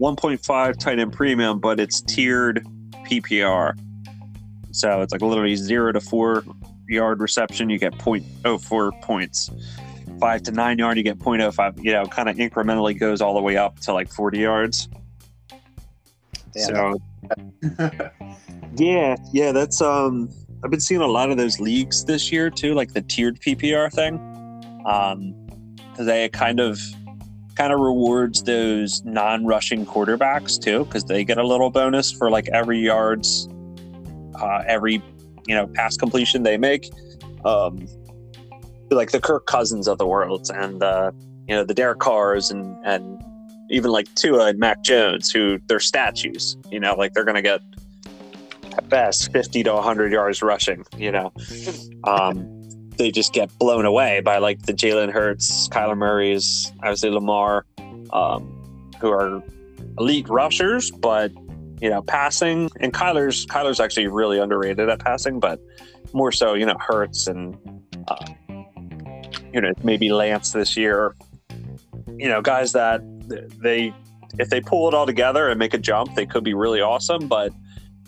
1.5 0.00 0.78
tight 0.78 0.98
end 0.98 1.12
premium, 1.12 1.60
but 1.60 1.78
it's 1.78 2.00
tiered 2.00 2.66
PPR. 3.06 3.78
So 4.72 5.02
it's 5.02 5.12
like 5.12 5.22
literally 5.22 5.56
zero 5.56 5.92
to 5.92 6.00
four 6.00 6.44
yard 6.88 7.20
reception, 7.20 7.70
you 7.70 7.78
get 7.78 7.92
0.04 7.94 9.02
points. 9.02 9.50
Five 10.20 10.42
to 10.44 10.52
nine 10.52 10.78
yard, 10.78 10.96
you 10.96 11.02
get 11.02 11.18
0.05. 11.18 11.84
You 11.84 11.92
know, 11.92 12.06
kind 12.06 12.28
of 12.28 12.36
incrementally 12.36 12.98
goes 12.98 13.20
all 13.20 13.34
the 13.34 13.42
way 13.42 13.56
up 13.56 13.80
to 13.80 13.92
like 13.92 14.10
40 14.10 14.38
yards. 14.38 14.88
So, 16.56 16.98
yeah, 18.76 19.16
yeah, 19.32 19.52
that's 19.52 19.82
um. 19.82 20.30
I've 20.64 20.70
been 20.70 20.80
seeing 20.80 21.02
a 21.02 21.06
lot 21.06 21.30
of 21.30 21.36
those 21.36 21.60
leagues 21.60 22.06
this 22.06 22.32
year 22.32 22.48
too, 22.48 22.72
like 22.72 22.94
the 22.94 23.02
tiered 23.02 23.38
PPR 23.40 23.92
thing. 23.92 24.18
Um, 24.86 25.34
because 25.90 26.06
they 26.06 26.28
kind 26.30 26.58
of 26.58 26.80
kind 27.54 27.72
of 27.72 27.78
rewards 27.78 28.42
those 28.42 29.04
non-rushing 29.04 29.86
quarterbacks 29.86 30.60
too, 30.60 30.84
because 30.86 31.04
they 31.04 31.22
get 31.22 31.38
a 31.38 31.46
little 31.46 31.70
bonus 31.70 32.10
for 32.10 32.30
like 32.30 32.48
every 32.48 32.80
yards, 32.80 33.48
uh, 34.40 34.62
every 34.66 35.02
you 35.46 35.54
know 35.54 35.66
pass 35.68 35.96
completion 35.96 36.42
they 36.42 36.56
make. 36.56 36.90
Um, 37.44 37.86
like 38.90 39.12
the 39.12 39.20
Kirk 39.20 39.46
Cousins 39.46 39.86
of 39.86 39.98
the 39.98 40.06
world, 40.06 40.50
and 40.52 40.82
uh, 40.82 41.12
you 41.46 41.54
know 41.54 41.64
the 41.64 41.74
Derek 41.74 41.98
Carrs, 41.98 42.50
and 42.50 42.76
and 42.84 43.22
even 43.70 43.90
like 43.90 44.12
Tua 44.14 44.46
and 44.46 44.58
Mac 44.58 44.82
Jones, 44.82 45.30
who 45.30 45.60
they're 45.66 45.78
statues. 45.78 46.56
You 46.70 46.80
know, 46.80 46.94
like 46.94 47.12
they're 47.12 47.24
gonna 47.24 47.42
get 47.42 47.60
at 48.76 48.88
best 48.88 49.32
fifty 49.32 49.62
to 49.62 49.76
hundred 49.76 50.12
yards 50.12 50.42
rushing. 50.42 50.84
You 50.96 51.12
know, 51.12 51.32
um, 52.04 52.62
they 52.96 53.10
just 53.10 53.32
get 53.32 53.56
blown 53.58 53.84
away 53.84 54.20
by 54.20 54.38
like 54.38 54.62
the 54.62 54.72
Jalen 54.72 55.12
Hurts, 55.12 55.68
Kyler 55.68 55.96
Murray's, 55.96 56.72
obviously 56.78 57.10
Lamar, 57.10 57.66
um, 58.12 58.90
who 59.00 59.10
are 59.10 59.42
elite 59.98 60.28
rushers, 60.28 60.90
but 60.90 61.32
you 61.80 61.90
know, 61.90 62.02
passing. 62.02 62.70
And 62.80 62.92
Kyler's 62.92 63.46
Kyler's 63.46 63.80
actually 63.80 64.06
really 64.06 64.38
underrated 64.38 64.88
at 64.88 65.00
passing, 65.00 65.40
but 65.40 65.60
more 66.12 66.32
so, 66.32 66.54
you 66.54 66.66
know, 66.66 66.76
Hurts 66.78 67.26
and 67.26 67.56
uh, 68.08 68.26
you 69.52 69.60
know 69.60 69.72
maybe 69.82 70.12
Lance 70.12 70.52
this 70.52 70.76
year. 70.76 71.14
You 72.16 72.28
know, 72.28 72.42
guys 72.42 72.72
that 72.72 73.00
they 73.60 73.92
if 74.38 74.50
they 74.50 74.60
pull 74.60 74.88
it 74.88 74.94
all 74.94 75.06
together 75.06 75.48
and 75.48 75.58
make 75.58 75.74
a 75.74 75.78
jump, 75.78 76.14
they 76.14 76.26
could 76.26 76.44
be 76.44 76.54
really 76.54 76.80
awesome. 76.80 77.28
But 77.28 77.52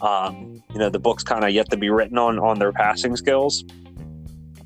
um, 0.00 0.62
you 0.72 0.78
know, 0.78 0.90
the 0.90 0.98
book's 0.98 1.22
kind 1.22 1.44
of 1.44 1.50
yet 1.50 1.70
to 1.70 1.76
be 1.76 1.90
written 1.90 2.18
on 2.18 2.38
on 2.38 2.58
their 2.58 2.72
passing 2.72 3.16
skills. 3.16 3.64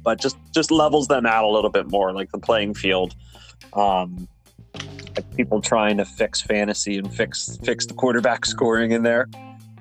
But 0.03 0.21
just 0.21 0.37
just 0.53 0.71
levels 0.71 1.09
them 1.09 1.27
out 1.27 1.45
a 1.45 1.49
little 1.49 1.71
bit 1.71 1.91
more, 1.91 2.13
like 2.13 2.31
the 2.33 2.39
playing 2.39 2.75
field. 2.75 3.15
Um, 3.75 4.29
like 5.17 5.37
people 5.37 5.61
trying 5.61 5.97
to 5.99 6.05
fix 6.05 6.41
fantasy 6.41 6.99
and 6.99 7.13
fix 7.13 7.59
fix 7.65 7.87
the 7.87 7.95
quarterback 7.95 8.45
scoring 8.47 8.93
in 8.93 9.03
there. 9.03 9.29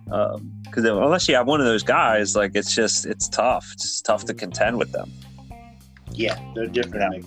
Because 0.06 0.86
um, 0.86 1.04
unless 1.04 1.28
you 1.28 1.36
have 1.36 1.48
one 1.48 1.60
of 1.60 1.66
those 1.66 1.84
guys, 1.84 2.36
like 2.36 2.52
it's 2.56 2.74
just 2.74 3.06
it's 3.06 3.30
tough. 3.30 3.70
It's 3.74 4.02
tough 4.02 4.26
to 4.26 4.34
contend 4.34 4.78
with 4.78 4.92
them. 4.92 5.12
Yeah, 6.12 6.38
they're 6.56 6.66
different. 6.66 7.26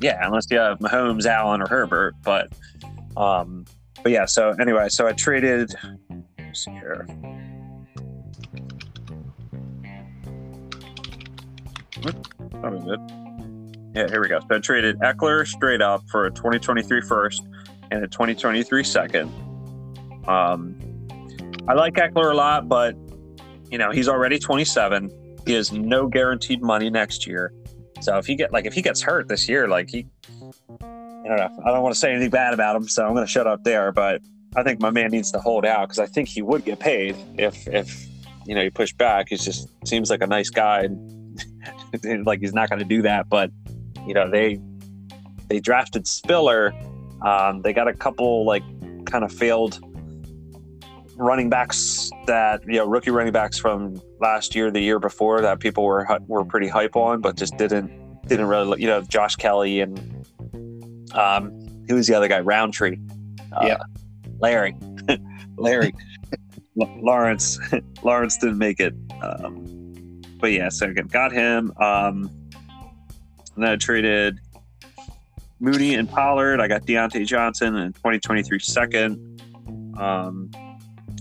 Yeah, 0.00 0.12
yeah 0.12 0.26
unless 0.26 0.46
you 0.50 0.58
have 0.58 0.78
Mahomes, 0.78 1.26
Allen, 1.26 1.62
or 1.62 1.66
Herbert. 1.66 2.14
But 2.22 2.52
um, 3.16 3.64
but 4.02 4.12
yeah. 4.12 4.26
So 4.26 4.54
anyway, 4.60 4.88
so 4.90 5.06
I 5.06 5.12
traded. 5.12 5.74
Here. 6.64 7.06
That 12.02 12.72
was 12.72 12.84
good. 12.84 13.00
Yeah, 13.94 14.08
here 14.08 14.20
we 14.20 14.28
go. 14.28 14.40
So 14.40 14.56
I 14.56 14.58
traded 14.58 14.98
Ekeler 15.00 15.46
straight 15.46 15.80
up 15.80 16.02
for 16.08 16.26
a 16.26 16.30
2023 16.30 17.00
first 17.02 17.42
and 17.90 18.04
a 18.04 18.08
2023 18.08 18.84
second. 18.84 19.32
Um, 20.28 20.76
I 21.68 21.74
like 21.74 21.94
Ekeler 21.94 22.32
a 22.32 22.34
lot, 22.34 22.68
but 22.68 22.94
you 23.70 23.78
know 23.78 23.90
he's 23.90 24.08
already 24.08 24.38
27. 24.38 25.10
He 25.46 25.52
has 25.54 25.72
no 25.72 26.08
guaranteed 26.08 26.62
money 26.62 26.90
next 26.90 27.26
year. 27.26 27.52
So 28.00 28.18
if 28.18 28.26
he 28.26 28.34
get 28.34 28.52
like 28.52 28.66
if 28.66 28.74
he 28.74 28.82
gets 28.82 29.00
hurt 29.00 29.28
this 29.28 29.48
year, 29.48 29.68
like 29.68 29.88
he, 29.88 30.06
I 30.80 31.28
don't 31.28 31.36
know. 31.36 31.62
I 31.64 31.70
don't 31.70 31.82
want 31.82 31.94
to 31.94 31.98
say 31.98 32.10
anything 32.10 32.30
bad 32.30 32.52
about 32.52 32.76
him, 32.76 32.88
so 32.88 33.06
I'm 33.06 33.14
going 33.14 33.26
to 33.26 33.30
shut 33.30 33.46
up 33.46 33.64
there. 33.64 33.92
But 33.92 34.20
I 34.56 34.62
think 34.62 34.80
my 34.80 34.90
man 34.90 35.10
needs 35.10 35.30
to 35.32 35.38
hold 35.38 35.66
out 35.66 35.88
because 35.88 35.98
I 35.98 36.06
think 36.06 36.28
he 36.28 36.42
would 36.42 36.64
get 36.64 36.80
paid 36.80 37.14
if 37.38 37.68
if 37.68 38.06
you 38.46 38.54
know 38.54 38.62
he 38.62 38.70
pushed 38.70 38.96
back. 38.96 39.28
He 39.28 39.36
just 39.36 39.68
seems 39.86 40.10
like 40.10 40.22
a 40.22 40.26
nice 40.26 40.50
guy. 40.50 40.88
like 42.24 42.40
he's 42.40 42.54
not 42.54 42.70
going 42.70 42.78
to 42.78 42.84
do 42.84 43.02
that, 43.02 43.28
but 43.28 43.50
you 44.06 44.14
know 44.14 44.30
they 44.30 44.60
they 45.48 45.60
drafted 45.60 46.06
Spiller. 46.06 46.72
Um, 47.22 47.62
they 47.62 47.72
got 47.72 47.88
a 47.88 47.92
couple 47.92 48.44
like 48.44 48.62
kind 49.06 49.24
of 49.24 49.32
failed 49.32 49.78
running 51.16 51.48
backs 51.48 52.10
that 52.26 52.62
you 52.66 52.74
know 52.74 52.86
rookie 52.86 53.10
running 53.10 53.32
backs 53.32 53.58
from 53.58 54.00
last 54.20 54.54
year, 54.54 54.70
the 54.70 54.80
year 54.80 54.98
before 54.98 55.40
that 55.40 55.60
people 55.60 55.84
were 55.84 56.06
were 56.26 56.44
pretty 56.44 56.68
hype 56.68 56.96
on, 56.96 57.20
but 57.20 57.36
just 57.36 57.56
didn't 57.56 57.90
didn't 58.26 58.46
really 58.46 58.80
you 58.80 58.86
know 58.86 59.02
Josh 59.02 59.36
Kelley 59.36 59.80
and 59.80 59.98
um, 61.12 61.50
who 61.88 61.94
was 61.94 62.06
the 62.06 62.14
other 62.14 62.28
guy 62.28 62.40
Rountree. 62.40 62.98
uh, 63.52 63.66
yeah, 63.66 63.78
Larry, 64.40 64.76
Larry, 65.56 65.92
Lawrence, 66.76 67.58
Lawrence 68.02 68.36
didn't 68.38 68.58
make 68.58 68.80
it. 68.80 68.94
Um, 69.22 70.22
but 70.38 70.52
yeah, 70.52 70.68
so 70.68 70.86
again, 70.86 71.06
got 71.06 71.32
him. 71.32 71.72
Um, 71.80 72.30
and 73.54 73.64
then 73.64 73.70
I 73.72 73.76
traded 73.76 74.38
Mooney 75.60 75.94
and 75.94 76.08
Pollard. 76.08 76.60
I 76.60 76.68
got 76.68 76.82
Diontae 76.82 77.26
Johnson 77.26 77.74
in 77.76 77.92
2023 77.94 78.58
second. 78.58 79.40
Um, 79.98 80.50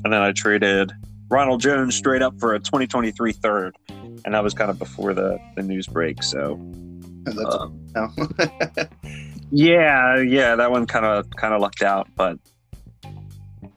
and 0.03 0.11
then 0.11 0.21
I 0.21 0.33
traded 0.33 0.91
Ronald 1.29 1.61
Jones 1.61 1.95
straight 1.95 2.21
up 2.21 2.39
for 2.39 2.53
a 2.53 2.59
2023 2.59 3.31
third. 3.31 3.75
and 3.89 4.33
that 4.33 4.43
was 4.43 4.53
kind 4.53 4.69
of 4.69 4.77
before 4.77 5.13
the 5.13 5.39
the 5.55 5.63
news 5.63 5.87
break. 5.87 6.21
So 6.21 6.59
That's 7.23 7.55
um, 7.55 7.79
yeah, 9.51 10.19
yeah, 10.21 10.55
that 10.55 10.69
one 10.71 10.85
kind 10.85 11.05
of 11.05 11.29
kind 11.37 11.53
of 11.53 11.61
lucked 11.61 11.81
out, 11.81 12.07
but 12.15 12.37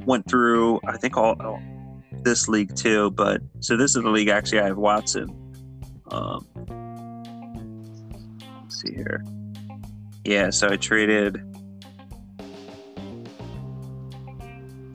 went 0.04 0.28
through 0.28 0.80
I 0.86 0.96
think 0.96 1.16
all, 1.16 1.40
all 1.40 1.60
this 2.22 2.48
league 2.48 2.74
too. 2.74 3.10
But 3.10 3.42
so 3.60 3.76
this 3.76 3.96
is 3.96 4.02
the 4.02 4.10
league 4.10 4.28
actually 4.28 4.60
I 4.60 4.66
have 4.66 4.78
Watson. 4.78 5.28
Um, 6.10 6.46
let's 8.62 8.80
see 8.80 8.94
here. 8.94 9.24
Yeah, 10.24 10.50
so 10.50 10.68
I 10.68 10.76
traded 10.76 11.42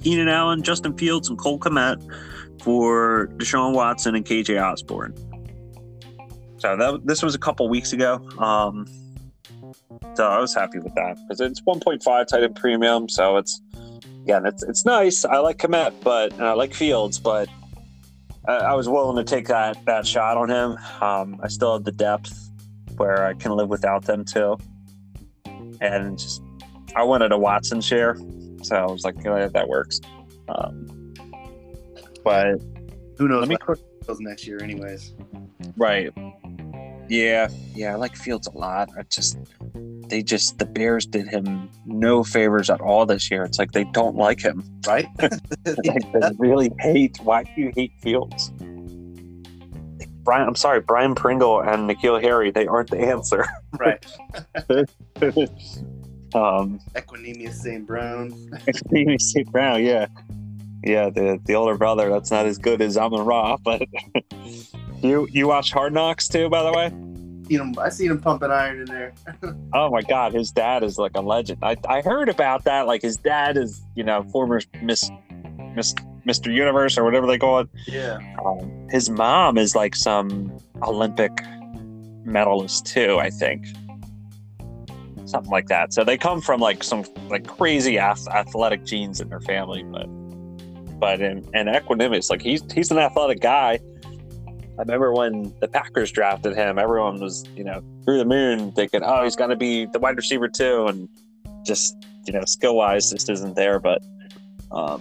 Keenan 0.04 0.28
Allen, 0.28 0.62
Justin 0.62 0.98
Fields, 0.98 1.30
and 1.30 1.38
Cole 1.38 1.58
Kmet 1.58 2.04
for 2.62 3.28
Deshaun 3.38 3.74
Watson 3.74 4.16
and 4.16 4.26
KJ 4.26 4.62
Osborn. 4.62 5.16
So 6.58 6.78
that 6.78 7.06
this 7.06 7.24
was 7.24 7.36
a 7.36 7.40
couple 7.40 7.68
weeks 7.68 7.94
ago. 7.94 8.16
Um, 8.38 8.86
so 10.16 10.28
I 10.28 10.40
was 10.40 10.54
happy 10.54 10.80
with 10.80 10.94
that 10.96 11.18
because 11.24 11.42
it's 11.42 11.62
1.5 11.62 12.28
tight 12.28 12.44
end 12.44 12.56
premium. 12.56 13.10
So 13.10 13.38
it's 13.38 13.62
again, 14.24 14.46
it's 14.46 14.64
it's 14.64 14.86
nice. 14.86 15.26
I 15.26 15.38
like 15.38 15.58
Kmet, 15.58 15.94
but 16.02 16.34
and 16.34 16.44
I 16.44 16.54
like 16.54 16.74
Fields, 16.74 17.20
but 17.20 17.50
I, 18.48 18.54
I 18.54 18.74
was 18.74 18.90
willing 18.90 19.18
to 19.18 19.24
take 19.24 19.48
that 19.48 19.84
that 19.86 20.08
shot 20.08 20.38
on 20.38 20.50
him. 20.50 20.78
Um, 21.02 21.40
I 21.44 21.48
still 21.50 21.74
have 21.74 21.84
the 21.84 21.92
depth 21.92 22.50
where 22.98 23.26
I 23.26 23.34
can 23.34 23.52
live 23.52 23.70
without 23.70 24.06
them 24.06 24.24
too, 24.26 24.58
and 25.82 26.18
just 26.18 26.42
I 26.96 27.04
wanted 27.04 27.32
a 27.32 27.38
Watson 27.38 27.82
share, 27.82 28.18
so 28.62 28.76
I 28.76 28.86
was 28.86 29.04
like, 29.04 29.16
yeah, 29.24 29.48
that 29.48 29.68
works. 29.68 30.00
Um, 30.48 31.14
but 32.24 32.60
Who 33.18 33.28
knows 33.28 33.42
let 33.42 33.50
me 33.50 33.58
quick, 33.58 33.80
next 34.20 34.48
year, 34.48 34.62
anyways. 34.64 35.14
right. 35.78 36.12
Yeah, 37.10 37.50
yeah, 37.76 37.92
I 37.94 37.96
like 37.96 38.16
Fields 38.16 38.48
a 38.48 38.58
lot. 38.58 38.90
I 38.98 39.04
just 39.04 39.38
they 40.14 40.22
just 40.22 40.60
the 40.60 40.66
Bears 40.68 41.08
did 41.08 41.28
him 41.28 41.68
no 41.88 42.24
favors 42.24 42.70
at 42.70 42.80
all 42.82 43.04
this 43.04 43.32
year. 43.32 43.44
It's 43.46 43.58
like 43.58 43.72
they 43.72 43.84
don't 43.86 44.16
like 44.16 44.40
him. 44.40 44.64
Right? 44.88 45.08
like 45.20 46.12
they 46.14 46.32
really 46.38 46.70
hate. 46.80 47.18
Why 47.24 47.42
do 47.42 47.50
you 47.60 47.72
hate 47.76 47.94
Fields? 48.00 48.52
Brian, 50.22 50.48
I'm 50.48 50.56
sorry, 50.56 50.82
Byron 50.82 51.16
Pringle 51.16 51.62
and 51.62 51.90
N'Keal 51.90 52.22
Harry. 52.22 52.52
They 52.52 52.68
aren't 52.68 52.92
the 52.92 53.00
answer. 53.00 53.44
right. 53.80 54.06
um, 56.36 56.80
Equanimeous 56.94 57.56
St. 57.56 57.88
Brown. 57.88 58.36
Amy 58.96 59.18
St. 59.18 59.52
Brown, 59.52 59.84
yeah, 59.84 60.06
yeah, 60.84 61.10
the 61.10 61.42
the 61.46 61.56
older 61.56 61.76
brother. 61.76 62.12
That's 62.12 62.30
not 62.30 62.46
as 62.46 62.60
good 62.60 62.84
as 62.84 62.98
Amon 62.98 63.26
Ra, 63.26 63.58
but 63.58 63.82
you 65.02 65.28
you 65.32 65.48
watch 65.48 65.72
Hard 65.72 65.92
Knocks 65.92 66.28
too, 66.28 66.50
by 66.50 66.62
the 66.62 66.72
way. 66.72 67.13
Seen 67.48 67.60
him, 67.60 67.76
I 67.80 67.90
seen 67.90 68.12
him 68.12 68.22
pumping 68.22 68.52
iron 68.52 68.80
in 68.80 68.86
there. 68.86 69.14
Oh 69.76 69.90
my 69.90 70.02
God, 70.04 70.34
his 70.34 70.52
dad 70.52 70.84
is 70.84 71.00
like 71.00 71.14
a 71.16 71.22
legend. 71.22 71.58
I, 71.64 71.76
I 71.90 72.02
heard 72.02 72.30
about 72.30 72.64
that. 72.66 72.86
Like 72.86 73.02
his 73.02 73.18
dad 73.18 73.58
is, 73.58 73.82
you 73.96 74.04
know, 74.04 74.22
former 74.32 74.62
Miss, 74.84 75.10
Miss, 75.76 75.96
Mr. 76.28 76.54
Universe 76.54 76.96
or 76.96 77.04
whatever 77.04 77.26
they 77.26 77.40
call 77.40 77.60
it. 77.60 77.70
Yeah. 77.88 78.20
Um, 78.46 78.88
his 78.92 79.10
mom 79.10 79.58
is 79.58 79.76
like 79.76 79.96
some 79.96 80.56
Olympic 80.84 81.32
medalist 82.24 82.86
too. 82.86 83.18
I 83.20 83.32
think 83.32 83.66
something 85.26 85.52
like 85.52 85.68
that. 85.68 85.94
So 85.94 86.04
they 86.04 86.18
come 86.18 86.42
from 86.42 86.62
like 86.62 86.84
some 86.84 87.04
like 87.30 87.48
crazy 87.48 87.98
athletic 88.00 88.86
genes 88.86 89.20
in 89.20 89.30
their 89.30 89.42
family, 89.42 89.84
but 89.84 90.06
but 91.00 91.20
in 91.22 91.46
and 91.54 91.68
Equanimeous, 91.68 92.30
like 92.30 92.42
he's 92.42 92.62
he's 92.72 92.92
an 92.92 93.00
athletic 93.00 93.42
guy. 93.42 93.80
I 94.78 94.82
remember 94.82 95.14
when 95.14 95.54
the 95.62 95.68
Packers 95.68 96.12
drafted 96.12 96.56
him, 96.56 96.80
everyone 96.80 97.20
was, 97.20 97.46
you 97.56 97.64
know, 97.64 97.84
through 98.04 98.18
the 98.18 98.26
moon 98.26 98.72
thinking, 98.72 99.02
oh, 99.04 99.24
he's 99.24 99.36
going 99.36 99.52
to 99.52 99.56
be 99.56 99.86
the 99.86 100.00
wide 100.00 100.16
receiver 100.16 100.48
too. 100.48 100.88
And 100.88 101.08
just, 101.64 101.96
you 102.26 102.34
know, 102.34 102.44
skill 102.46 102.76
wise, 102.76 103.12
just 103.12 103.30
isn't 103.30 103.56
there. 103.56 103.80
But, 103.80 104.02
um, 104.72 105.00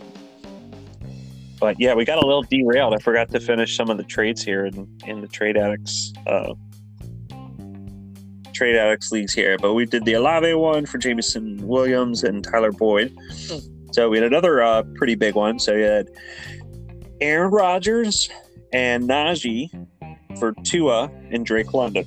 but 1.59 1.81
yeah, 1.81 1.95
we 1.95 2.05
got 2.05 2.23
a 2.23 2.27
little 2.27 2.43
derailed. 2.43 2.93
I 2.93 2.99
forgot 2.99 3.31
to 3.31 3.41
finish 3.41 3.75
some 3.75 3.89
of 3.89 3.97
the 3.97 4.05
trades 4.05 4.45
here 4.45 4.67
in, 4.67 4.87
in 5.07 5.23
the 5.23 5.29
trade 5.29 5.57
addicts, 5.57 6.13
uh, 6.27 6.53
trade 8.53 8.77
addicts 8.77 9.11
leagues 9.11 9.33
here. 9.33 9.57
But 9.57 9.73
we 9.73 9.87
did 9.87 10.05
the 10.05 10.13
Alave 10.13 10.59
one 10.59 10.85
for 10.85 10.99
Jameson 10.99 11.67
Williams 11.67 12.25
and 12.25 12.45
Tyler 12.45 12.73
Boyd. 12.73 13.17
So 13.93 14.11
we 14.11 14.19
had 14.19 14.27
another 14.27 14.63
uh, 14.63 14.83
pretty 14.97 15.15
big 15.15 15.35
one. 15.35 15.59
So 15.59 15.73
you 15.73 15.85
had 15.85 16.11
Aaron 17.23 17.51
Rodgers 17.51 18.29
and 18.73 19.05
Najee 19.09 19.71
for 20.39 20.53
Tua 20.65 21.11
and 21.31 21.45
Drake 21.45 21.73
London. 21.75 22.05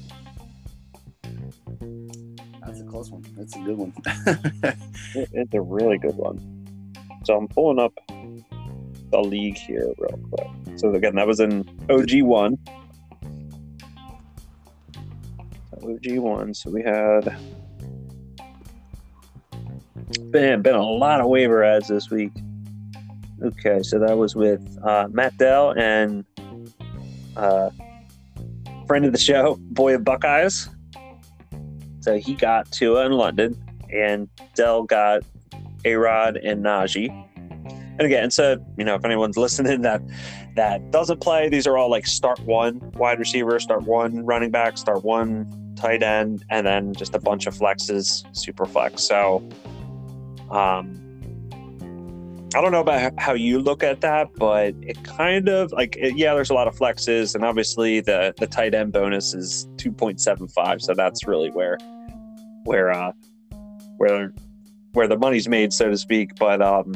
That's 2.66 2.80
a 2.82 2.84
close 2.86 3.10
one. 3.12 3.24
That's 3.38 3.56
a 3.56 3.60
good 3.60 3.78
one. 3.78 3.94
It- 5.16 5.30
It's 5.34 5.54
a 5.54 5.62
really 5.62 5.98
good 5.98 6.16
one. 6.16 6.40
So 7.24 7.38
I'm 7.38 7.48
pulling 7.48 7.80
up 7.80 7.94
the 8.10 9.20
league 9.22 9.58
here 9.58 9.88
real 9.98 10.20
quick. 10.30 10.48
So 10.80 10.94
again, 10.94 11.16
that 11.16 11.26
was 11.28 11.40
in 11.40 11.64
OG 11.90 12.22
one. 12.24 12.58
OG 15.82 16.18
one. 16.18 16.54
So 16.54 16.70
we 16.70 16.84
had 16.84 17.34
been 20.32 20.62
been 20.62 20.76
a 20.76 20.84
lot 20.84 21.22
of 21.22 21.28
waiver 21.28 21.64
ads 21.64 21.88
this 21.88 22.10
week. 22.10 22.32
Okay, 23.42 23.82
so 23.84 24.00
that 24.00 24.18
was 24.18 24.36
with 24.36 24.78
uh, 24.84 25.08
Matt 25.12 25.38
Dell 25.38 25.72
and 25.78 26.26
uh, 27.36 27.70
friend 28.88 29.06
of 29.06 29.12
the 29.12 29.20
show, 29.20 29.58
boy 29.60 29.96
of 29.96 30.04
Buckeyes. 30.04 30.70
So 32.02 32.18
he 32.18 32.36
got 32.36 32.72
Tua 32.72 33.06
in 33.06 33.14
London, 33.14 33.62
and 33.92 34.30
Dell 34.54 34.84
got 34.84 35.24
A 35.86 35.96
Rod 35.96 36.38
and 36.38 36.64
Najee. 36.64 37.10
And 37.98 38.02
again, 38.02 38.30
so 38.30 38.64
you 38.78 38.84
know, 38.84 38.96
if 38.96 39.06
anyone's 39.06 39.38
listening 39.46 39.82
that 39.82 40.02
that 40.56 40.92
doesn't 40.92 41.22
play, 41.22 41.50
these 41.50 41.68
are 41.68 41.78
all 41.78 41.90
like 41.90 42.06
start 42.06 42.40
one 42.42 42.80
wide 42.96 43.20
receiver, 43.20 43.60
start 43.60 43.84
one 43.84 44.26
running 44.26 44.52
back, 44.52 44.78
start 44.78 45.04
one 45.04 45.74
tight 45.76 46.04
end, 46.04 46.46
and 46.50 46.66
then 46.66 46.94
just 46.94 47.16
a 47.16 47.20
bunch 47.20 47.48
of 47.48 47.56
flexes, 47.56 48.26
super 48.36 48.66
flex. 48.66 49.04
So, 49.04 49.48
um, 50.50 51.05
I 52.56 52.62
don't 52.62 52.72
know 52.72 52.80
about 52.80 53.20
how 53.20 53.34
you 53.34 53.60
look 53.60 53.84
at 53.84 54.00
that, 54.00 54.30
but 54.38 54.76
it 54.82 55.04
kind 55.04 55.50
of 55.50 55.74
like 55.74 55.98
it- 55.98 56.16
yeah, 56.16 56.34
there's 56.34 56.50
a 56.50 56.54
lot 56.54 56.70
of 56.70 56.76
flexes, 56.78 57.36
and 57.36 57.44
obviously 57.44 58.00
the 58.00 58.34
the 58.38 58.48
tight 58.48 58.74
end 58.74 58.94
bonus 58.94 59.34
is 59.34 59.68
two 59.76 59.92
point 59.92 60.22
seven 60.22 60.48
five, 60.48 60.82
so 60.82 60.94
that's 60.94 61.28
really 61.28 61.50
where 61.50 61.78
where 62.64 62.92
uh 62.92 63.12
where 63.98 64.32
where 64.94 65.06
the 65.06 65.18
money's 65.18 65.50
made, 65.50 65.74
so 65.74 65.90
to 65.90 65.98
speak. 65.98 66.36
But 66.38 66.62
um, 66.62 66.96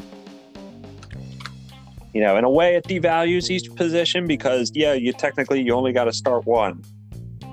you 2.13 2.21
know, 2.21 2.37
in 2.37 2.45
a 2.45 2.49
way, 2.49 2.75
it 2.75 2.85
devalues 2.85 3.49
each 3.49 3.75
position 3.75 4.27
because 4.27 4.71
yeah, 4.73 4.93
you 4.93 5.11
technically 5.11 5.61
you 5.61 5.73
only 5.73 5.91
got 5.91 6.05
to 6.05 6.13
start 6.13 6.45
one, 6.45 6.81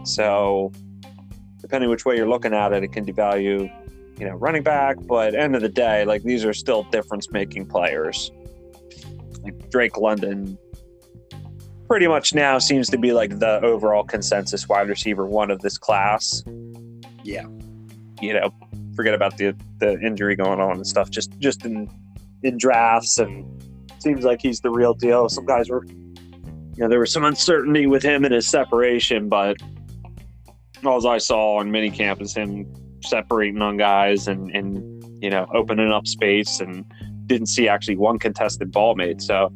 so 0.04 0.70
depending 1.60 1.90
which 1.90 2.04
way 2.04 2.16
you're 2.16 2.28
looking 2.28 2.54
at 2.54 2.72
it, 2.72 2.84
it 2.84 2.92
can 2.92 3.04
devalue 3.04 3.68
you 4.18 4.26
know, 4.26 4.34
running 4.34 4.62
back, 4.62 4.96
but 5.06 5.34
end 5.34 5.54
of 5.54 5.62
the 5.62 5.68
day, 5.68 6.04
like 6.04 6.22
these 6.22 6.44
are 6.44 6.54
still 6.54 6.84
difference 6.84 7.30
making 7.30 7.66
players. 7.66 8.30
Like 9.42 9.70
Drake 9.70 9.98
London 9.98 10.58
pretty 11.88 12.08
much 12.08 12.34
now 12.34 12.58
seems 12.58 12.88
to 12.90 12.98
be 12.98 13.12
like 13.12 13.38
the 13.38 13.60
overall 13.62 14.02
consensus 14.02 14.68
wide 14.68 14.88
receiver 14.88 15.26
one 15.26 15.50
of 15.50 15.60
this 15.60 15.78
class. 15.78 16.42
Yeah. 17.22 17.46
You 18.20 18.34
know, 18.34 18.50
forget 18.94 19.14
about 19.14 19.36
the 19.36 19.54
the 19.78 20.00
injury 20.00 20.36
going 20.36 20.60
on 20.60 20.76
and 20.76 20.86
stuff. 20.86 21.10
Just 21.10 21.38
just 21.38 21.64
in 21.64 21.90
in 22.42 22.56
drafts 22.56 23.18
and 23.18 23.44
seems 23.98 24.24
like 24.24 24.40
he's 24.40 24.60
the 24.60 24.70
real 24.70 24.94
deal. 24.94 25.28
Some 25.28 25.44
guys 25.44 25.68
were 25.68 25.84
you 25.84 26.82
know, 26.82 26.88
there 26.88 27.00
was 27.00 27.10
some 27.10 27.24
uncertainty 27.24 27.86
with 27.86 28.02
him 28.02 28.24
and 28.24 28.34
his 28.34 28.46
separation, 28.46 29.30
but 29.30 29.56
all 30.84 31.06
I 31.06 31.18
saw 31.18 31.56
on 31.56 31.70
minicamp 31.70 32.20
is 32.20 32.34
him 32.34 32.66
separating 33.02 33.62
on 33.62 33.76
guys 33.76 34.28
and 34.28 34.50
and 34.54 35.22
you 35.22 35.30
know 35.30 35.46
opening 35.54 35.90
up 35.90 36.06
space 36.06 36.60
and 36.60 36.84
didn't 37.26 37.48
see 37.48 37.68
actually 37.68 37.96
one 37.96 38.18
contested 38.18 38.70
ball 38.70 38.94
made. 38.94 39.20
So 39.20 39.52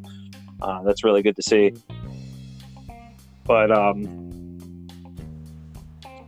uh, 0.63 0.83
that's 0.83 1.05
really 1.05 1.23
good 1.23 1.37
to 1.37 1.43
see. 1.43 1.73
But 3.45 3.71
um 3.71 4.31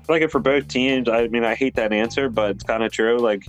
like 0.08 0.22
it 0.22 0.30
for 0.30 0.40
both 0.40 0.66
teams 0.66 1.08
i 1.08 1.28
mean 1.28 1.44
i 1.44 1.54
hate 1.54 1.74
that 1.76 1.92
answer 1.92 2.28
but 2.28 2.50
it's 2.50 2.64
kind 2.64 2.82
of 2.82 2.92
true. 2.92 3.18
Like 3.18 3.46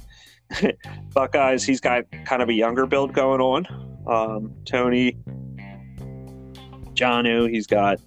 buckeyes 1.13 1.63
he's 1.63 1.79
got 1.79 2.05
kind 2.25 2.41
of 2.41 2.49
a 2.49 2.53
younger 2.53 2.85
build 2.85 3.13
going 3.13 3.41
on. 3.41 3.65
Um 4.07 4.53
tony 4.65 5.17
Janu, 6.93 7.49
he's 7.49 7.67
got 7.67 7.99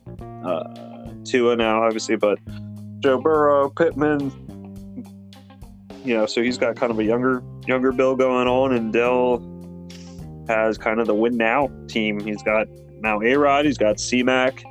uh 0.44 1.12
Tua 1.24 1.56
now 1.56 1.82
obviously 1.82 2.16
but 2.16 2.38
Joe 3.00 3.20
Burrow, 3.20 3.68
Pittman, 3.68 4.30
you 6.06 6.14
know, 6.14 6.24
so 6.24 6.40
he's 6.40 6.56
got 6.56 6.76
kind 6.76 6.92
of 6.92 6.98
a 7.00 7.04
younger 7.04 7.42
younger 7.66 7.90
bill 7.90 8.14
going 8.14 8.46
on, 8.46 8.72
and 8.72 8.92
Dell 8.92 9.42
has 10.48 10.78
kind 10.78 11.00
of 11.00 11.08
the 11.08 11.14
win 11.14 11.36
now 11.36 11.68
team. 11.88 12.20
He's 12.20 12.42
got 12.42 12.68
now 13.00 13.20
A 13.20 13.36
Rod, 13.36 13.64
he's 13.64 13.76
got 13.76 13.98
C 13.98 14.22
Mac, 14.22 14.62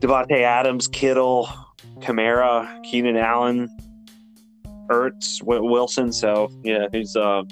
Davante 0.00 0.40
Adams, 0.40 0.88
Kittle, 0.88 1.48
Kamara, 2.00 2.82
Keenan 2.82 3.16
Allen, 3.16 3.68
Ertz, 4.90 5.40
Wilson. 5.42 6.12
So 6.12 6.50
yeah, 6.64 6.88
he's 6.90 7.14
um, 7.14 7.46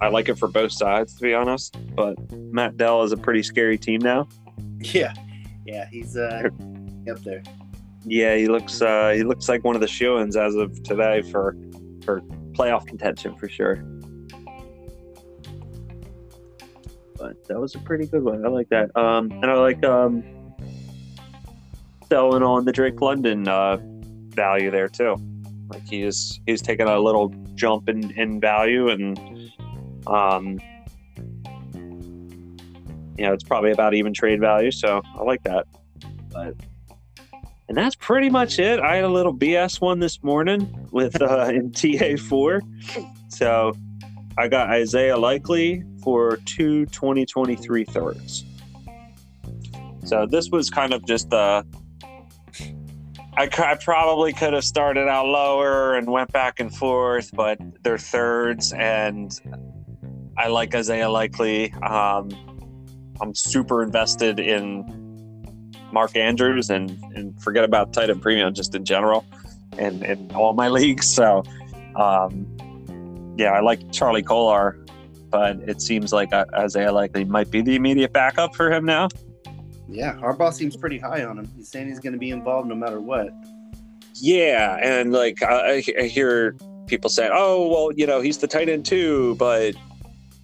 I 0.00 0.08
like 0.08 0.28
it 0.28 0.34
for 0.34 0.48
both 0.48 0.72
sides 0.72 1.14
to 1.14 1.22
be 1.22 1.34
honest. 1.34 1.76
But 1.94 2.16
Matt 2.32 2.76
Dell 2.76 3.04
is 3.04 3.12
a 3.12 3.16
pretty 3.16 3.44
scary 3.44 3.78
team 3.78 4.00
now. 4.00 4.26
Yeah, 4.80 5.14
yeah, 5.64 5.86
he's 5.88 6.16
uh, 6.16 6.48
up 7.10 7.20
there. 7.20 7.44
Yeah, 8.04 8.36
he 8.36 8.48
looks 8.48 8.82
uh, 8.82 9.12
he 9.14 9.22
looks 9.22 9.48
like 9.48 9.64
one 9.64 9.74
of 9.74 9.80
the 9.80 9.88
shoe-ins 9.88 10.36
as 10.36 10.54
of 10.54 10.82
today 10.82 11.22
for 11.22 11.56
for 12.04 12.20
playoff 12.52 12.86
contention 12.86 13.34
for 13.36 13.48
sure. 13.48 13.76
But 17.16 17.42
that 17.48 17.58
was 17.58 17.74
a 17.74 17.78
pretty 17.78 18.06
good 18.06 18.22
one. 18.22 18.44
I 18.44 18.48
like 18.48 18.68
that. 18.68 18.94
Um, 18.96 19.30
and 19.30 19.46
I 19.46 19.54
like 19.54 19.82
um, 19.84 20.22
selling 22.08 22.42
on 22.42 22.64
the 22.64 22.72
Drake 22.72 23.00
London 23.00 23.48
uh, 23.48 23.78
value 23.80 24.70
there 24.70 24.88
too. 24.88 25.16
Like 25.68 25.86
he's 25.88 26.40
he's 26.46 26.60
taken 26.60 26.86
a 26.86 26.98
little 26.98 27.34
jump 27.54 27.88
in, 27.88 28.10
in 28.18 28.40
value, 28.40 28.90
and 28.90 29.18
um, 30.06 30.60
you 33.16 33.24
know 33.24 33.32
it's 33.32 33.44
probably 33.44 33.70
about 33.70 33.94
even 33.94 34.12
trade 34.12 34.40
value. 34.40 34.70
So 34.70 35.00
I 35.18 35.22
like 35.22 35.42
that. 35.44 35.66
And 37.68 37.76
that's 37.76 37.94
pretty 37.94 38.28
much 38.28 38.58
it. 38.58 38.80
I 38.80 38.96
had 38.96 39.04
a 39.04 39.08
little 39.08 39.34
BS 39.34 39.80
one 39.80 39.98
this 39.98 40.22
morning 40.22 40.88
with 40.90 41.20
uh, 41.20 41.46
in 41.48 41.72
TA 41.72 42.16
four. 42.16 42.60
So 43.28 43.72
I 44.36 44.48
got 44.48 44.70
Isaiah 44.70 45.16
Likely 45.16 45.84
for 46.02 46.38
two 46.44 46.86
2023 46.86 47.84
thirds. 47.84 48.44
So 50.04 50.26
this 50.26 50.50
was 50.50 50.68
kind 50.68 50.92
of 50.92 51.06
just 51.06 51.32
uh 51.32 51.62
I, 53.36 53.48
I 53.58 53.74
probably 53.82 54.32
could 54.32 54.52
have 54.52 54.64
started 54.64 55.08
out 55.08 55.26
lower 55.26 55.96
and 55.96 56.08
went 56.08 56.30
back 56.30 56.60
and 56.60 56.72
forth, 56.72 57.30
but 57.34 57.58
they're 57.82 57.98
thirds, 57.98 58.72
and 58.72 59.32
I 60.38 60.46
like 60.48 60.72
Isaiah 60.72 61.10
Likely. 61.10 61.72
Um, 61.72 62.30
I'm 63.20 63.34
super 63.34 63.82
invested 63.82 64.38
in 64.38 65.03
Mark 65.94 66.16
Andrews 66.16 66.68
and, 66.68 66.90
and 67.14 67.40
forget 67.42 67.64
about 67.64 67.94
tight 67.94 68.10
end 68.10 68.20
premium 68.20 68.52
just 68.52 68.74
in 68.74 68.84
general 68.84 69.24
and 69.78 70.02
in 70.04 70.30
all 70.32 70.52
my 70.52 70.68
leagues. 70.68 71.08
So, 71.08 71.44
um, 71.96 72.46
yeah, 73.38 73.52
I 73.52 73.60
like 73.60 73.90
Charlie 73.92 74.22
Kolar, 74.22 74.76
but 75.30 75.56
it 75.60 75.80
seems 75.80 76.12
like 76.12 76.32
Isaiah 76.32 76.92
Likely 76.92 77.24
might 77.24 77.50
be 77.50 77.62
the 77.62 77.76
immediate 77.76 78.12
backup 78.12 78.54
for 78.54 78.70
him 78.70 78.84
now. 78.84 79.08
Yeah, 79.88 80.14
Harbaugh 80.14 80.52
seems 80.52 80.76
pretty 80.76 80.98
high 80.98 81.24
on 81.24 81.38
him. 81.38 81.48
He's 81.56 81.68
saying 81.68 81.88
he's 81.88 82.00
going 82.00 82.12
to 82.12 82.18
be 82.18 82.30
involved 82.30 82.68
no 82.68 82.74
matter 82.74 83.00
what. 83.00 83.32
Yeah, 84.14 84.78
and 84.82 85.12
like 85.12 85.42
I, 85.42 85.82
I 85.98 86.02
hear 86.02 86.56
people 86.86 87.10
say, 87.10 87.28
"Oh, 87.32 87.68
well, 87.68 87.92
you 87.96 88.06
know, 88.06 88.20
he's 88.20 88.38
the 88.38 88.46
tight 88.46 88.68
end 88.68 88.86
too," 88.86 89.34
but 89.36 89.74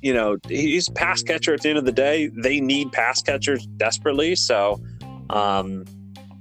you 0.03 0.13
know, 0.13 0.39
he's 0.49 0.89
pass 0.91 1.23
catcher 1.23 1.55
at 1.55 1.61
the 1.61 1.69
end 1.69 1.79
of 1.79 1.85
the 1.85 1.93
day. 1.93 2.29
They 2.29 2.61
need 2.61 2.93
pass 2.93 3.23
catchers 3.23 3.67
desperately, 3.77 4.35
so 4.35 4.81
um, 5.31 5.85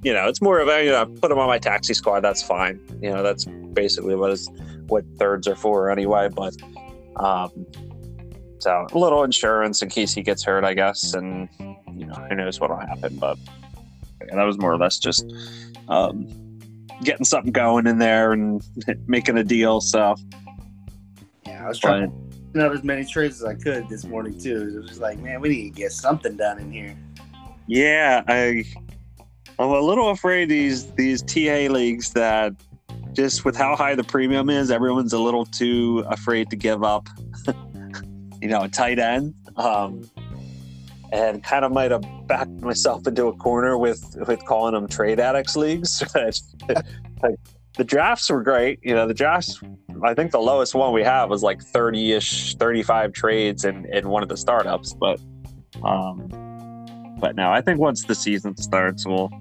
you 0.03 0.13
know, 0.13 0.27
it's 0.27 0.41
more 0.41 0.59
of 0.59 0.67
a 0.67 0.83
you 0.83 0.91
know, 0.91 1.05
put 1.05 1.31
him 1.31 1.39
on 1.39 1.47
my 1.47 1.59
taxi 1.59 1.93
squad. 1.93 2.21
That's 2.21 2.41
fine. 2.41 2.79
You 3.01 3.11
know, 3.11 3.23
that's 3.23 3.45
basically 3.45 4.15
what 4.15 4.31
is 4.31 4.49
what 4.87 5.03
thirds 5.17 5.47
are 5.47 5.55
for 5.55 5.91
anyway. 5.91 6.29
But 6.29 6.55
um, 7.17 7.65
so 8.59 8.87
a 8.91 8.97
little 8.97 9.23
insurance 9.23 9.81
in 9.81 9.89
case 9.89 10.13
he 10.13 10.21
gets 10.21 10.43
hurt, 10.43 10.63
I 10.63 10.73
guess, 10.73 11.13
and 11.13 11.49
you 11.95 12.05
know, 12.05 12.13
who 12.13 12.35
knows 12.35 12.59
what'll 12.59 12.79
happen. 12.79 13.17
But 13.17 13.37
yeah, 14.25 14.35
that 14.35 14.43
was 14.43 14.57
more 14.57 14.73
or 14.73 14.77
less 14.77 14.97
just 14.97 15.25
um, 15.89 16.27
getting 17.03 17.25
something 17.25 17.51
going 17.51 17.87
in 17.87 17.97
there 17.97 18.31
and 18.31 18.63
making 19.07 19.37
a 19.37 19.43
deal. 19.43 19.81
So 19.81 20.15
yeah, 21.45 21.65
I 21.65 21.67
was 21.67 21.79
trying 21.79 22.09
but, 22.53 22.59
to 22.59 22.65
out 22.65 22.73
as 22.73 22.83
many 22.83 23.05
trades 23.05 23.41
as 23.41 23.45
I 23.45 23.53
could 23.53 23.89
this 23.89 24.05
morning 24.05 24.39
too. 24.39 24.61
It 24.61 24.75
was 24.75 24.89
just 24.89 25.01
like, 25.01 25.19
man, 25.19 25.41
we 25.41 25.49
need 25.49 25.63
to 25.63 25.81
get 25.81 25.91
something 25.91 26.37
done 26.37 26.59
in 26.59 26.71
here. 26.71 26.97
Yeah, 27.69 28.23
I 28.27 28.65
I'm 29.59 29.69
a 29.69 29.79
little 29.79 30.09
afraid 30.09 30.49
these 30.49 30.91
these 30.93 31.21
TA 31.21 31.71
leagues 31.71 32.13
that 32.13 32.53
just 33.13 33.45
with 33.45 33.55
how 33.55 33.75
high 33.75 33.93
the 33.93 34.03
premium 34.03 34.49
is, 34.49 34.71
everyone's 34.71 35.13
a 35.13 35.19
little 35.19 35.45
too 35.45 36.03
afraid 36.07 36.49
to 36.49 36.55
give 36.55 36.83
up. 36.83 37.07
you 38.41 38.47
know, 38.47 38.63
a 38.63 38.69
tight 38.69 38.97
end. 38.97 39.35
Um, 39.55 40.09
and 41.11 41.43
kind 41.43 41.63
of 41.63 41.71
might 41.71 41.91
have 41.91 42.03
backed 42.27 42.49
myself 42.61 43.05
into 43.05 43.27
a 43.27 43.35
corner 43.35 43.77
with 43.77 44.17
with 44.27 44.43
calling 44.45 44.73
them 44.73 44.87
trade 44.87 45.19
addicts 45.19 45.55
leagues. 45.55 46.01
like, 47.21 47.35
the 47.77 47.83
drafts 47.83 48.31
were 48.31 48.41
great. 48.41 48.79
You 48.81 48.95
know, 48.95 49.07
the 49.07 49.13
drafts. 49.13 49.61
I 50.03 50.15
think 50.15 50.31
the 50.31 50.39
lowest 50.39 50.73
one 50.73 50.91
we 50.91 51.03
have 51.03 51.29
was 51.29 51.43
like 51.43 51.61
thirty 51.61 52.13
ish, 52.13 52.55
thirty 52.55 52.81
five 52.81 53.13
trades 53.13 53.63
in 53.63 53.85
in 53.93 54.09
one 54.09 54.23
of 54.23 54.29
the 54.29 54.37
startups. 54.37 54.93
But 54.93 55.19
um, 55.83 56.48
but 57.19 57.35
no, 57.35 57.51
I 57.51 57.61
think 57.61 57.79
once 57.79 58.05
the 58.05 58.15
season 58.15 58.55
starts, 58.57 59.05
we'll 59.05 59.31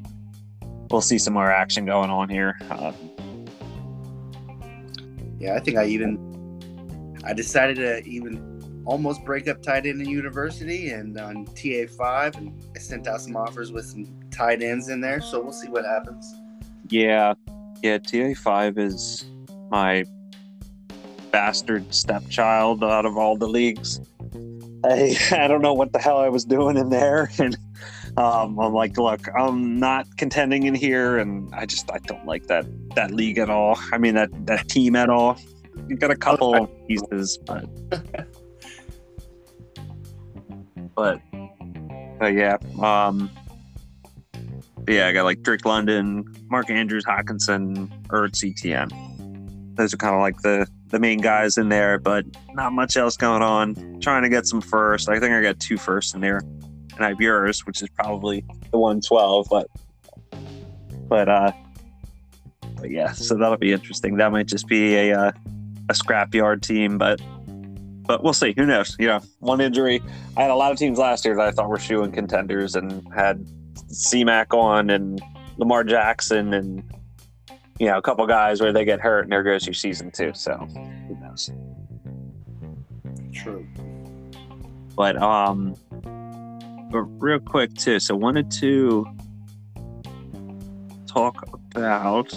we'll 0.90 1.00
see 1.00 1.18
some 1.18 1.34
more 1.34 1.50
action 1.50 1.84
going 1.84 2.10
on 2.10 2.28
here. 2.28 2.58
Uh, 2.70 2.92
yeah, 5.38 5.54
I 5.54 5.60
think 5.60 5.76
I 5.76 5.86
even 5.86 7.20
I 7.24 7.32
decided 7.32 7.76
to 7.76 8.08
even 8.08 8.82
almost 8.84 9.24
break 9.24 9.48
up 9.48 9.62
tight 9.62 9.86
end 9.86 10.00
in 10.00 10.08
university 10.08 10.90
and 10.90 11.18
on 11.18 11.46
TA5, 11.46 12.36
and 12.36 12.62
I 12.74 12.78
sent 12.78 13.06
out 13.06 13.20
some 13.20 13.36
offers 13.36 13.70
with 13.70 13.84
some 13.84 14.06
tight 14.30 14.62
ends 14.62 14.88
in 14.88 15.00
there. 15.00 15.20
So 15.20 15.40
we'll 15.42 15.52
see 15.52 15.68
what 15.68 15.84
happens. 15.84 16.34
Yeah, 16.88 17.34
yeah. 17.82 17.98
TA5 17.98 18.78
is 18.78 19.26
my 19.70 20.04
bastard 21.30 21.92
stepchild 21.94 22.82
out 22.82 23.04
of 23.04 23.18
all 23.18 23.36
the 23.36 23.46
leagues. 23.46 24.00
I 24.84 25.16
I 25.32 25.48
don't 25.48 25.62
know 25.62 25.74
what 25.74 25.92
the 25.92 25.98
hell 25.98 26.18
I 26.18 26.28
was 26.28 26.44
doing 26.44 26.76
in 26.76 26.88
there, 26.88 27.30
and 27.38 27.56
um, 28.18 28.58
I'm 28.58 28.72
like, 28.72 28.98
look, 28.98 29.28
I'm 29.38 29.78
not 29.78 30.06
contending 30.16 30.64
in 30.64 30.74
here, 30.74 31.18
and 31.18 31.54
I 31.54 31.66
just 31.66 31.88
I 31.92 31.98
don't 31.98 32.26
like 32.26 32.48
that 32.48 32.66
that 32.96 33.12
league 33.12 33.38
at 33.38 33.48
all. 33.48 33.78
I 33.92 33.98
mean 33.98 34.14
that 34.16 34.30
that 34.46 34.68
team 34.68 34.96
at 34.96 35.08
all. 35.08 35.38
You 35.86 35.96
got 35.96 36.10
a 36.10 36.16
couple 36.16 36.66
pieces, 36.88 37.38
but 37.46 37.64
but, 40.96 41.20
but 42.18 42.32
yeah, 42.32 42.56
um, 42.82 43.30
yeah, 44.88 45.06
I 45.06 45.12
got 45.12 45.22
like 45.22 45.42
Drake 45.42 45.64
London, 45.64 46.24
Mark 46.48 46.70
Andrews, 46.70 47.04
Hockenson, 47.04 47.88
Ertz, 48.08 48.42
ETN. 48.42 49.76
Those 49.76 49.94
are 49.94 49.96
kind 49.96 50.16
of 50.16 50.20
like 50.20 50.42
the 50.42 50.66
the 50.88 50.98
main 50.98 51.20
guys 51.20 51.56
in 51.56 51.68
there, 51.68 52.00
but 52.00 52.24
not 52.54 52.72
much 52.72 52.96
else 52.96 53.16
going 53.16 53.42
on. 53.42 54.00
Trying 54.00 54.22
to 54.22 54.28
get 54.28 54.46
some 54.46 54.60
first. 54.60 55.08
I 55.08 55.20
think 55.20 55.32
I 55.32 55.40
got 55.40 55.60
two 55.60 55.76
first 55.76 56.16
in 56.16 56.20
there, 56.20 56.40
and 56.98 57.06
I 57.06 57.10
have 57.10 57.20
yours, 57.20 57.64
which 57.64 57.80
is 57.80 57.88
probably 57.88 58.44
the 58.70 58.78
one 58.78 59.00
twelve. 59.00 59.46
But 59.48 59.68
but 61.08 61.28
uh, 61.28 61.52
but 62.76 62.90
yeah, 62.90 63.12
so 63.12 63.36
that'll 63.36 63.56
be 63.56 63.72
interesting. 63.72 64.16
That 64.16 64.32
might 64.32 64.46
just 64.46 64.66
be 64.66 64.96
a 64.96 65.18
uh, 65.18 65.32
a 65.88 65.94
scrapyard 65.94 66.62
team, 66.62 66.98
but 66.98 67.20
but 68.04 68.22
we'll 68.24 68.32
see. 68.32 68.54
Who 68.56 68.66
knows? 68.66 68.96
You 68.98 69.06
know, 69.06 69.20
one 69.38 69.60
injury. 69.60 70.02
I 70.36 70.42
had 70.42 70.50
a 70.50 70.54
lot 70.56 70.72
of 70.72 70.78
teams 70.78 70.98
last 70.98 71.24
year 71.24 71.36
that 71.36 71.46
I 71.46 71.50
thought 71.52 71.68
were 71.68 71.78
shoeing 71.78 72.12
contenders 72.12 72.74
and 72.74 73.06
had 73.14 73.46
CMAC 73.92 74.56
on 74.56 74.90
and 74.90 75.22
Lamar 75.56 75.84
Jackson 75.84 76.52
and 76.54 76.82
you 77.78 77.86
know 77.86 77.96
a 77.96 78.02
couple 78.02 78.26
guys 78.26 78.60
where 78.60 78.72
they 78.72 78.84
get 78.84 79.00
hurt 79.00 79.22
and 79.22 79.32
there 79.32 79.44
goes 79.44 79.66
your 79.66 79.74
season 79.74 80.10
too. 80.10 80.32
So 80.34 80.56
who 81.06 81.16
knows? 81.20 81.50
True. 83.32 83.66
But 84.96 85.16
um, 85.22 85.76
but 86.90 87.00
real 87.00 87.38
quick 87.38 87.74
too. 87.74 88.00
So 88.00 88.14
wanted 88.16 88.50
to 88.52 89.06
talk 91.06 91.48
about 91.74 92.32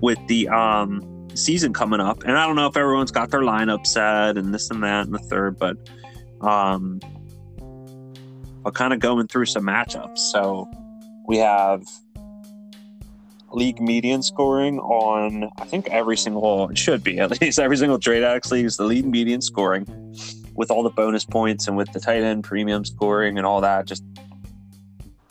with 0.00 0.18
the 0.26 0.48
um 0.48 1.28
season 1.34 1.72
coming 1.72 2.00
up, 2.00 2.24
and 2.24 2.32
I 2.32 2.46
don't 2.46 2.56
know 2.56 2.66
if 2.66 2.76
everyone's 2.76 3.10
got 3.10 3.30
their 3.30 3.40
lineup 3.40 3.86
set 3.86 4.36
and 4.36 4.52
this 4.52 4.70
and 4.70 4.82
that 4.82 5.06
and 5.06 5.14
the 5.14 5.18
third, 5.18 5.58
but 5.58 5.76
um, 6.40 7.00
I'll 8.64 8.72
kind 8.72 8.92
of 8.92 9.00
going 9.00 9.28
through 9.28 9.46
some 9.46 9.64
matchups. 9.64 10.18
So 10.18 10.68
we 11.26 11.38
have 11.38 11.84
league 13.50 13.80
median 13.80 14.22
scoring 14.22 14.78
on 14.78 15.50
I 15.58 15.64
think 15.64 15.88
every 15.90 16.16
single 16.16 16.70
it 16.70 16.78
should 16.78 17.04
be 17.04 17.18
at 17.18 17.30
least 17.40 17.58
every 17.58 17.76
single 17.76 17.98
trade 17.98 18.22
addicts 18.22 18.50
league 18.50 18.64
is 18.64 18.78
the 18.78 18.84
league 18.84 19.04
median 19.04 19.42
scoring 19.42 19.86
with 20.54 20.70
all 20.70 20.82
the 20.82 20.90
bonus 20.90 21.24
points 21.24 21.68
and 21.68 21.76
with 21.76 21.92
the 21.92 22.00
tight 22.00 22.22
end 22.22 22.44
premium 22.44 22.84
scoring 22.84 23.38
and 23.38 23.46
all 23.46 23.60
that. 23.60 23.86
Just 23.86 24.04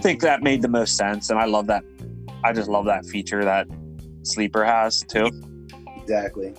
think 0.01 0.21
that 0.21 0.41
made 0.41 0.61
the 0.61 0.67
most 0.67 0.97
sense, 0.97 1.29
and 1.29 1.39
I 1.39 1.45
love 1.45 1.67
that. 1.67 1.83
I 2.43 2.53
just 2.53 2.69
love 2.69 2.85
that 2.85 3.05
feature 3.05 3.43
that 3.43 3.67
Sleeper 4.23 4.65
has 4.65 5.01
too. 5.01 5.29
Exactly. 5.97 6.53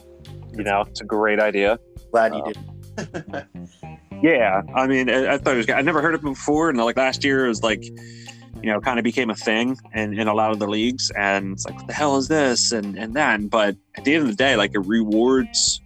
You 0.56 0.64
know, 0.64 0.82
it's 0.82 1.00
a 1.00 1.04
great 1.04 1.40
idea. 1.40 1.78
Glad 2.10 2.34
you 2.34 2.42
um, 2.42 2.52
did. 2.52 3.46
Yeah, 4.22 4.62
I 4.72 4.86
mean, 4.86 5.10
I, 5.10 5.34
I 5.34 5.38
thought 5.38 5.54
it 5.54 5.56
was. 5.56 5.70
I 5.70 5.82
never 5.82 6.00
heard 6.00 6.14
of 6.14 6.22
him 6.22 6.30
before, 6.30 6.70
and 6.70 6.78
like 6.78 6.96
last 6.96 7.24
year 7.24 7.44
it 7.44 7.48
was 7.48 7.64
like, 7.64 7.82
you 7.84 8.70
know, 8.70 8.80
kind 8.80 9.00
of 9.00 9.02
became 9.02 9.30
a 9.30 9.34
thing 9.34 9.76
in, 9.94 10.16
in 10.16 10.28
a 10.28 10.34
lot 10.34 10.52
of 10.52 10.60
the 10.60 10.68
leagues, 10.68 11.10
and 11.18 11.54
it's 11.54 11.66
like, 11.66 11.76
what 11.76 11.88
the 11.88 11.92
hell 11.92 12.16
is 12.16 12.28
this, 12.28 12.70
and 12.70 12.96
and 12.96 13.14
then, 13.14 13.48
but 13.48 13.76
at 13.96 14.04
the 14.04 14.14
end 14.14 14.22
of 14.22 14.30
the 14.30 14.36
day, 14.36 14.54
like 14.54 14.70
it 14.74 14.78
rewards 14.86 15.80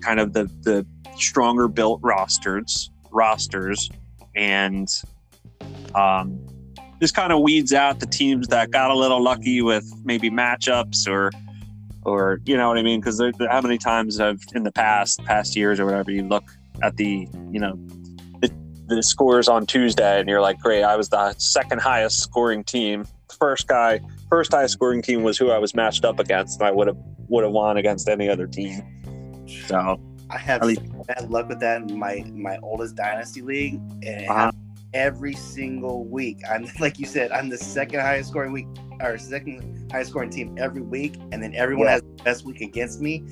kind 0.00 0.18
of 0.18 0.32
the 0.32 0.50
the 0.62 0.86
stronger 1.26 1.68
built 1.68 2.00
rosters 2.02 2.90
rosters, 3.12 3.90
and 4.34 4.88
um, 5.94 6.44
just 7.00 7.14
kind 7.14 7.32
of 7.32 7.40
weeds 7.40 7.72
out 7.72 8.00
the 8.00 8.06
teams 8.06 8.48
that 8.48 8.70
got 8.70 8.90
a 8.90 8.94
little 8.94 9.22
lucky 9.22 9.62
with 9.62 9.84
maybe 10.04 10.30
matchups 10.30 11.08
or 11.08 11.30
or 12.04 12.40
you 12.44 12.56
know 12.56 12.68
what 12.68 12.78
I 12.78 12.82
mean? 12.82 13.00
Because 13.00 13.22
how 13.48 13.60
many 13.60 13.78
times 13.78 14.18
I've 14.18 14.42
in 14.54 14.64
the 14.64 14.72
past 14.72 15.22
past 15.24 15.54
years 15.54 15.78
or 15.78 15.86
whatever 15.86 16.10
you 16.10 16.24
look 16.24 16.44
at 16.82 16.96
the 16.96 17.28
you 17.50 17.60
know 17.60 17.78
the, 18.40 18.50
the 18.86 19.02
scores 19.02 19.48
on 19.48 19.66
Tuesday 19.66 20.18
and 20.18 20.28
you're 20.28 20.40
like, 20.40 20.58
great, 20.58 20.82
I 20.82 20.96
was 20.96 21.10
the 21.10 21.34
second 21.38 21.80
highest 21.80 22.20
scoring 22.20 22.64
team. 22.64 23.06
First 23.38 23.66
guy, 23.66 24.00
first 24.28 24.52
highest 24.52 24.74
scoring 24.74 25.02
team 25.02 25.22
was 25.22 25.38
who 25.38 25.50
I 25.50 25.58
was 25.58 25.74
matched 25.74 26.04
up 26.04 26.18
against, 26.18 26.60
and 26.60 26.66
I 26.66 26.70
would 26.70 26.88
have 26.88 26.98
would 27.28 27.44
have 27.44 27.52
won 27.52 27.76
against 27.76 28.08
any 28.08 28.28
other 28.28 28.46
team. 28.46 28.82
So 29.68 30.00
I 30.32 30.38
have 30.38 30.62
bad 31.06 31.30
luck 31.30 31.48
with 31.48 31.60
that 31.60 31.82
in 31.82 31.98
my 31.98 32.24
my 32.32 32.58
oldest 32.62 32.96
dynasty 32.96 33.42
league, 33.42 33.80
and 34.02 34.28
uh-huh. 34.28 34.52
every 34.94 35.34
single 35.34 36.04
week, 36.04 36.38
I'm 36.50 36.66
like 36.80 36.98
you 36.98 37.06
said, 37.06 37.32
I'm 37.32 37.48
the 37.48 37.58
second 37.58 38.00
highest 38.00 38.30
scoring 38.30 38.52
week 38.52 38.66
or 39.00 39.18
second 39.18 39.90
highest 39.90 40.10
scoring 40.10 40.30
team 40.30 40.56
every 40.58 40.82
week, 40.82 41.16
and 41.32 41.42
then 41.42 41.54
everyone 41.54 41.86
yeah. 41.86 41.92
has 41.92 42.02
the 42.02 42.24
best 42.24 42.44
week 42.44 42.60
against 42.60 43.00
me. 43.00 43.24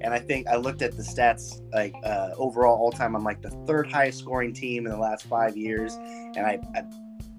And 0.00 0.14
I 0.14 0.20
think 0.20 0.46
I 0.46 0.56
looked 0.56 0.80
at 0.80 0.96
the 0.96 1.02
stats 1.02 1.60
like 1.72 1.92
uh, 2.04 2.30
overall 2.36 2.78
all 2.78 2.92
time. 2.92 3.16
I'm 3.16 3.24
like 3.24 3.42
the 3.42 3.50
third 3.66 3.90
highest 3.90 4.20
scoring 4.20 4.52
team 4.52 4.86
in 4.86 4.92
the 4.92 4.98
last 4.98 5.24
five 5.24 5.56
years, 5.56 5.96
and 5.96 6.46
I, 6.46 6.60
I 6.74 6.84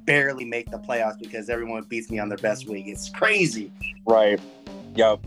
barely 0.05 0.43
make 0.43 0.69
the 0.69 0.79
playoffs 0.79 1.17
because 1.17 1.49
everyone 1.49 1.83
beats 1.83 2.11
me 2.11 2.19
on 2.19 2.29
their 2.29 2.37
best 2.37 2.67
week. 2.67 2.85
It's 2.87 3.09
crazy. 3.09 3.71
Right. 4.05 4.39
Yep. 4.95 5.25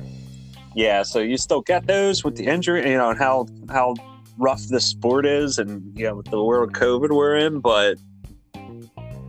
Yeah. 0.75 1.03
So 1.03 1.21
you 1.21 1.37
still 1.37 1.61
get 1.61 1.87
those 1.87 2.25
with 2.25 2.37
the 2.37 2.47
injury, 2.47 2.91
you 2.91 2.97
know, 2.97 3.11
and 3.11 3.19
how 3.19 3.47
how 3.69 3.95
rough 4.39 4.63
this 4.65 4.87
sport 4.87 5.27
is, 5.27 5.59
and 5.59 5.97
you 5.97 6.07
know, 6.07 6.17
with 6.17 6.27
the 6.27 6.43
world 6.43 6.73
COVID 6.73 7.15
we're 7.15 7.37
in, 7.37 7.61
but 7.61 7.99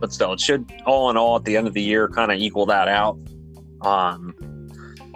but 0.00 0.12
still, 0.12 0.32
it 0.32 0.40
should 0.40 0.70
all 0.86 1.10
in 1.10 1.16
all 1.16 1.36
at 1.36 1.44
the 1.44 1.56
end 1.56 1.66
of 1.66 1.74
the 1.74 1.82
year 1.82 2.08
kind 2.08 2.32
of 2.32 2.38
equal 2.38 2.66
that 2.66 2.88
out. 2.88 3.18
Um, 3.82 4.34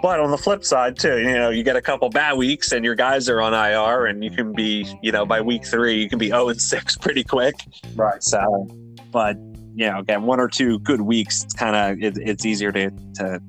but 0.01 0.19
on 0.19 0.31
the 0.31 0.37
flip 0.37 0.63
side, 0.63 0.97
too, 0.97 1.19
you 1.19 1.33
know, 1.33 1.49
you 1.49 1.63
get 1.63 1.75
a 1.75 1.81
couple 1.81 2.09
bad 2.09 2.37
weeks 2.37 2.71
and 2.71 2.85
your 2.85 2.95
guys 2.95 3.27
are 3.27 3.41
on 3.41 3.53
IR, 3.53 4.05
and 4.05 4.23
you 4.23 4.31
can 4.31 4.53
be, 4.53 4.87
you 5.01 5.11
know, 5.11 5.25
by 5.25 5.41
week 5.41 5.65
three, 5.65 6.01
you 6.01 6.09
can 6.09 6.17
be 6.19 6.29
0 6.29 6.49
and 6.49 6.61
6 6.61 6.97
pretty 6.97 7.23
quick. 7.23 7.55
Right. 7.95 8.23
So, 8.23 8.67
but, 9.11 9.37
you 9.75 9.89
know, 9.89 9.99
again, 9.99 10.23
one 10.23 10.39
or 10.39 10.47
two 10.47 10.79
good 10.79 11.01
weeks, 11.01 11.43
it's 11.43 11.53
kind 11.53 11.75
of, 11.75 12.01
it, 12.03 12.17
it's 12.17 12.45
easier 12.45 12.71
to, 12.71 12.91
to, 13.15 13.41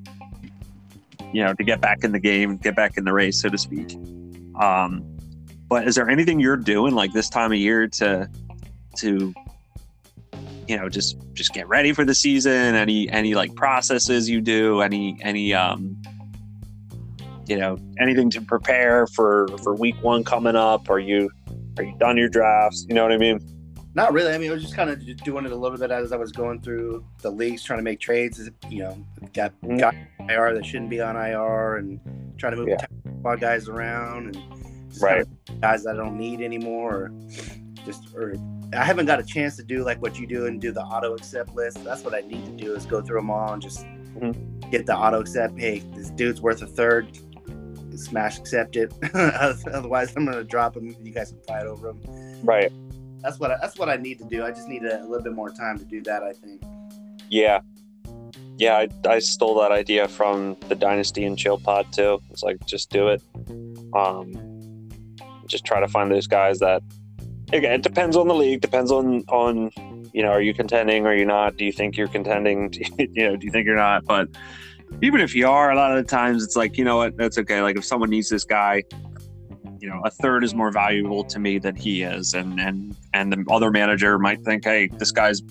you 1.33 1.43
know, 1.45 1.55
to 1.55 1.65
get 1.65 1.81
back 1.81 2.05
in 2.05 2.13
the 2.13 2.21
game, 2.21 2.57
get 2.57 2.75
back 2.77 2.97
in 2.97 3.05
the 3.05 3.13
race, 3.13 3.41
so 3.41 3.49
to 3.49 3.59
speak. 3.59 3.97
Um, 4.61 5.05
but 5.69 5.87
is 5.87 5.95
there 5.95 6.09
anything 6.09 6.41
you're 6.41 6.57
doing 6.57 6.95
like 6.95 7.13
this 7.13 7.29
time 7.29 7.53
of 7.53 7.59
year 7.59 7.87
to, 7.87 8.29
to, 8.97 9.33
you 10.67 10.77
know, 10.77 10.89
just 10.89 11.17
just 11.33 11.53
get 11.53 11.69
ready 11.69 11.93
for 11.93 12.05
the 12.05 12.15
season? 12.15 12.75
Any 12.75 13.09
any 13.11 13.35
like 13.35 13.55
processes 13.55 14.29
you 14.29 14.41
do? 14.41 14.81
Any 14.81 15.17
any 15.23 15.55
um 15.55 16.01
you 17.51 17.57
know 17.57 17.77
anything 17.99 18.31
to 18.31 18.41
prepare 18.41 19.09
for 19.09 19.49
for 19.63 19.75
week 19.75 19.97
one 20.03 20.23
coming 20.23 20.55
up 20.55 20.89
are 20.89 21.01
you 21.01 21.29
are 21.77 21.83
you 21.83 21.99
done 21.99 22.17
your 22.17 22.29
drafts 22.29 22.87
you 22.89 22.95
know 22.95 23.03
what 23.03 23.11
i 23.11 23.19
mean 23.19 23.41
not 23.95 24.13
really 24.13 24.33
i 24.33 24.39
mean 24.39 24.51
i 24.51 24.55
was 24.55 24.63
just 24.63 24.75
kind 24.75 24.91
of 24.91 25.05
doing 25.25 25.45
it 25.45 25.53
a 25.53 25.57
little 25.57 25.77
bit 25.77 25.91
as 25.91 26.13
i 26.13 26.17
was 26.17 26.33
going 26.33 26.61
through 26.61 27.05
the 27.23 27.31
leagues 27.31 27.63
trying 27.63 27.79
to 27.79 27.83
make 27.83 28.01
trades 28.01 28.51
you 28.69 28.81
know 28.81 29.07
got 29.33 29.53
mm-hmm. 29.63 29.77
got 29.77 29.95
ir 30.29 30.55
that 30.55 30.65
shouldn't 30.65 30.91
be 30.91 31.01
on 31.01 31.17
ir 31.17 31.77
and 31.77 32.01
trying 32.39 32.53
to 32.53 32.59
move 32.59 32.69
yeah. 32.69 33.37
guys 33.37 33.69
around 33.69 34.37
and 34.37 35.01
right 35.01 35.27
guys 35.61 35.85
that 35.85 35.95
i 35.95 35.97
don't 35.97 36.17
need 36.17 36.41
anymore 36.41 36.95
or 36.95 37.13
just 37.85 38.15
or 38.15 38.35
i 38.75 38.85
haven't 38.85 39.07
got 39.07 39.19
a 39.19 39.25
chance 39.25 39.57
to 39.57 39.63
do 39.63 39.83
like 39.85 40.01
what 40.03 40.19
you 40.19 40.27
do 40.27 40.47
and 40.47 40.61
do 40.61 40.73
the 40.73 40.83
auto 40.83 41.15
accept 41.15 41.55
list 41.55 41.83
that's 41.85 42.03
what 42.03 42.15
i 42.15 42.21
need 42.21 42.45
to 42.45 42.65
do 42.65 42.75
is 42.75 42.87
go 42.87 43.01
through 43.01 43.19
them 43.19 43.31
all 43.31 43.53
and 43.53 43.63
just 43.63 43.85
mm-hmm. 43.85 44.71
get 44.71 44.87
the 44.87 44.95
auto 44.95 45.21
accept 45.21 45.59
hey 45.59 45.81
this 45.95 46.11
dude's 46.11 46.41
worth 46.41 46.63
a 46.63 46.67
third 46.67 47.07
smash 48.01 48.39
accept 48.39 48.77
it. 48.77 48.93
Otherwise, 49.15 50.15
I'm 50.17 50.25
gonna 50.25 50.45
drop 50.45 50.77
him. 50.77 50.97
You 51.03 51.13
guys 51.13 51.31
can 51.31 51.41
fight 51.43 51.67
over 51.67 51.91
him. 51.91 52.01
Right. 52.43 52.73
That's 53.23 53.39
what 53.39 53.51
I, 53.51 53.59
that's 53.61 53.79
what 53.79 53.89
I 53.89 53.97
need 53.97 54.19
to 54.19 54.25
do. 54.25 54.45
I 54.45 54.51
just 54.51 54.69
need 54.69 54.85
a, 54.85 55.03
a 55.03 55.07
little 55.07 55.23
bit 55.23 55.35
more 55.35 55.51
time 55.51 55.79
to 55.79 55.85
do 55.85 56.03
that. 56.03 56.23
I 56.23 56.33
think. 56.33 56.63
Yeah. 57.29 57.61
Yeah, 58.57 58.77
I, 58.77 58.89
I 59.09 59.19
stole 59.21 59.59
that 59.61 59.73
idea 59.73 60.07
from 60.07 60.57
the 60.69 60.75
Dynasty 60.75 61.25
and 61.25 61.39
Chill 61.39 61.59
Pod 61.59 61.93
too. 61.93 62.21
It's 62.31 62.43
like 62.43 62.65
just 62.67 62.91
do 62.91 63.09
it. 63.09 63.23
Um, 63.95 64.89
just 65.47 65.65
try 65.65 65.81
to 65.81 65.89
find 65.89 66.11
those 66.11 66.27
guys 66.27 66.59
that. 66.59 66.83
Again, 67.53 67.73
it 67.73 67.83
depends 67.83 68.17
on 68.17 68.29
the 68.29 68.35
league. 68.35 68.61
Depends 68.61 68.93
on 68.93 69.25
on 69.29 69.71
you 70.13 70.23
know, 70.23 70.31
are 70.31 70.43
you 70.43 70.55
contending? 70.55 71.07
Are 71.07 71.15
you 71.15 71.25
not? 71.25 71.57
Do 71.57 71.65
you 71.65 71.73
think 71.73 71.97
you're 71.97 72.09
contending? 72.09 72.73
you 72.99 73.29
know, 73.29 73.37
do 73.37 73.47
you 73.47 73.53
think 73.53 73.67
you're 73.67 73.77
not? 73.77 74.05
But 74.05 74.29
even 75.03 75.21
if 75.21 75.35
you 75.35 75.49
are, 75.49 75.71
a 75.71 75.77
lot 75.77 75.97
of 75.97 76.05
the 76.05 76.09
times 76.09 76.43
it's 76.43 76.57
like, 76.57 76.77
you 76.77 76.85
know 76.85 76.97
what, 76.97 77.17
that's 77.17 77.39
okay. 77.39 77.63
Like 77.63 77.77
if 77.77 77.85
someone 77.85 78.11
needs 78.11 78.29
this 78.29 78.45
guy, 78.45 78.83
you 79.81 79.89
know, 79.89 80.01
a 80.05 80.11
third 80.11 80.45
is 80.45 80.55
more 80.55 80.71
valuable 80.71 81.25
to 81.25 81.39
me 81.39 81.59
than 81.59 81.75
he 81.75 82.03
is, 82.03 82.35
and 82.35 82.61
and 82.61 82.97
and 83.15 83.33
the 83.33 83.45
other 83.51 83.71
manager 83.71 84.19
might 84.19 84.43
think, 84.43 84.65
hey, 84.65 84.89
this 84.89 85.11
guy's, 85.11 85.43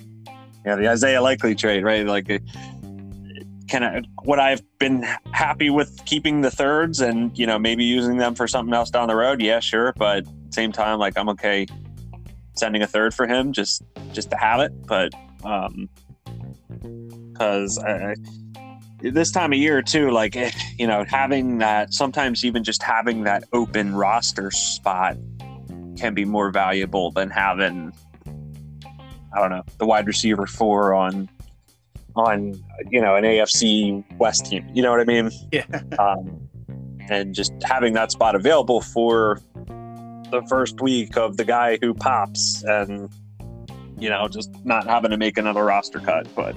know, 0.65 0.77
the 0.77 0.87
Isaiah 0.87 1.21
Likely 1.21 1.55
trade, 1.55 1.83
right? 1.83 2.05
Like, 2.05 2.27
can 3.67 3.83
I? 3.83 4.01
What 4.23 4.39
I've 4.39 4.61
been 4.77 5.03
happy 5.31 5.69
with 5.69 6.03
keeping 6.05 6.41
the 6.41 6.51
thirds, 6.51 7.01
and 7.01 7.37
you 7.37 7.47
know, 7.47 7.57
maybe 7.57 7.83
using 7.83 8.17
them 8.17 8.35
for 8.35 8.47
something 8.47 8.73
else 8.73 8.89
down 8.89 9.07
the 9.07 9.15
road. 9.15 9.41
Yeah, 9.41 9.59
sure, 9.59 9.93
but 9.97 10.25
same 10.51 10.71
time, 10.71 10.99
like 10.99 11.17
I'm 11.17 11.29
okay 11.29 11.65
sending 12.55 12.81
a 12.81 12.87
third 12.87 13.13
for 13.13 13.25
him 13.25 13.53
just 13.53 13.83
just 14.11 14.29
to 14.29 14.37
have 14.37 14.59
it, 14.59 14.71
but 14.85 15.13
um, 15.43 15.89
because 17.31 17.77
I 17.79 18.15
this 19.01 19.31
time 19.31 19.53
of 19.53 19.59
year 19.59 19.81
too 19.81 20.11
like 20.11 20.35
eh, 20.35 20.51
you 20.77 20.85
know 20.85 21.05
having 21.07 21.57
that 21.59 21.93
sometimes 21.93 22.43
even 22.43 22.63
just 22.63 22.83
having 22.83 23.23
that 23.23 23.43
open 23.53 23.95
roster 23.95 24.51
spot 24.51 25.15
can 25.97 26.13
be 26.13 26.25
more 26.25 26.51
valuable 26.51 27.11
than 27.11 27.29
having 27.29 27.91
i 29.33 29.39
don't 29.39 29.49
know 29.49 29.63
the 29.77 29.85
wide 29.85 30.07
receiver 30.07 30.45
four 30.45 30.93
on 30.93 31.29
on 32.15 32.53
you 32.89 33.01
know 33.01 33.15
an 33.15 33.23
afc 33.23 34.03
west 34.17 34.45
team. 34.47 34.67
You 34.73 34.83
know 34.83 34.91
what 34.91 34.99
i 34.99 35.05
mean? 35.05 35.31
Yeah. 35.51 35.65
Um, 35.99 36.47
and 37.09 37.33
just 37.33 37.51
having 37.63 37.93
that 37.93 38.11
spot 38.11 38.35
available 38.35 38.81
for 38.81 39.41
the 39.65 40.45
first 40.47 40.79
week 40.79 41.17
of 41.17 41.37
the 41.37 41.43
guy 41.43 41.79
who 41.81 41.93
pops 41.93 42.63
and 42.63 43.09
you 43.97 44.09
know 44.09 44.27
just 44.27 44.51
not 44.63 44.85
having 44.85 45.11
to 45.11 45.17
make 45.17 45.37
another 45.37 45.65
roster 45.65 45.99
cut 45.99 46.27
but 46.35 46.55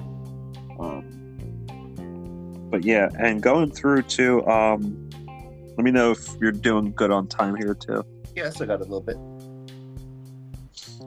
but 2.72 2.84
yeah, 2.84 3.10
and 3.18 3.42
going 3.42 3.70
through 3.70 4.02
to 4.02 4.44
um, 4.48 5.10
let 5.76 5.84
me 5.84 5.90
know 5.90 6.10
if 6.10 6.26
you're 6.40 6.50
doing 6.50 6.90
good 6.92 7.10
on 7.10 7.28
time 7.28 7.54
here 7.54 7.74
too. 7.74 8.02
Yes, 8.34 8.62
I 8.62 8.66
got 8.66 8.80
a 8.80 8.84
little 8.84 9.02
bit. 9.02 9.18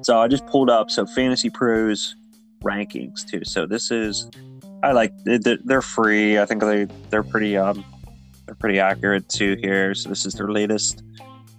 So 0.04 0.20
I 0.20 0.28
just 0.28 0.46
pulled 0.46 0.70
up 0.70 0.92
so 0.92 1.08
Fantasy 1.08 1.50
Pros 1.50 2.16
rankings 2.64 3.28
too. 3.28 3.44
So 3.44 3.66
this 3.66 3.90
is 3.90 4.30
I 4.84 4.92
like 4.92 5.12
they're 5.24 5.82
free. 5.82 6.38
I 6.38 6.46
think 6.46 6.62
they 6.62 6.86
they're 7.10 7.24
pretty 7.24 7.58
um 7.58 7.84
they're 8.46 8.54
pretty 8.54 8.80
accurate 8.80 9.28
too 9.28 9.58
here. 9.60 9.96
So 9.96 10.08
this 10.08 10.24
is 10.28 10.36
their 10.36 10.52
latest 10.52 11.04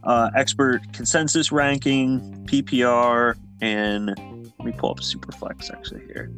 uh, 0.04 0.30
expert 0.36 0.82
consensus 0.92 1.50
ranking 1.50 2.20
PPR 2.46 3.34
and 3.61 4.07
let 4.07 4.64
me 4.64 4.70
pull 4.70 4.92
up 4.92 5.00
Superflex 5.00 5.72
actually 5.72 6.07
here. 6.07 6.30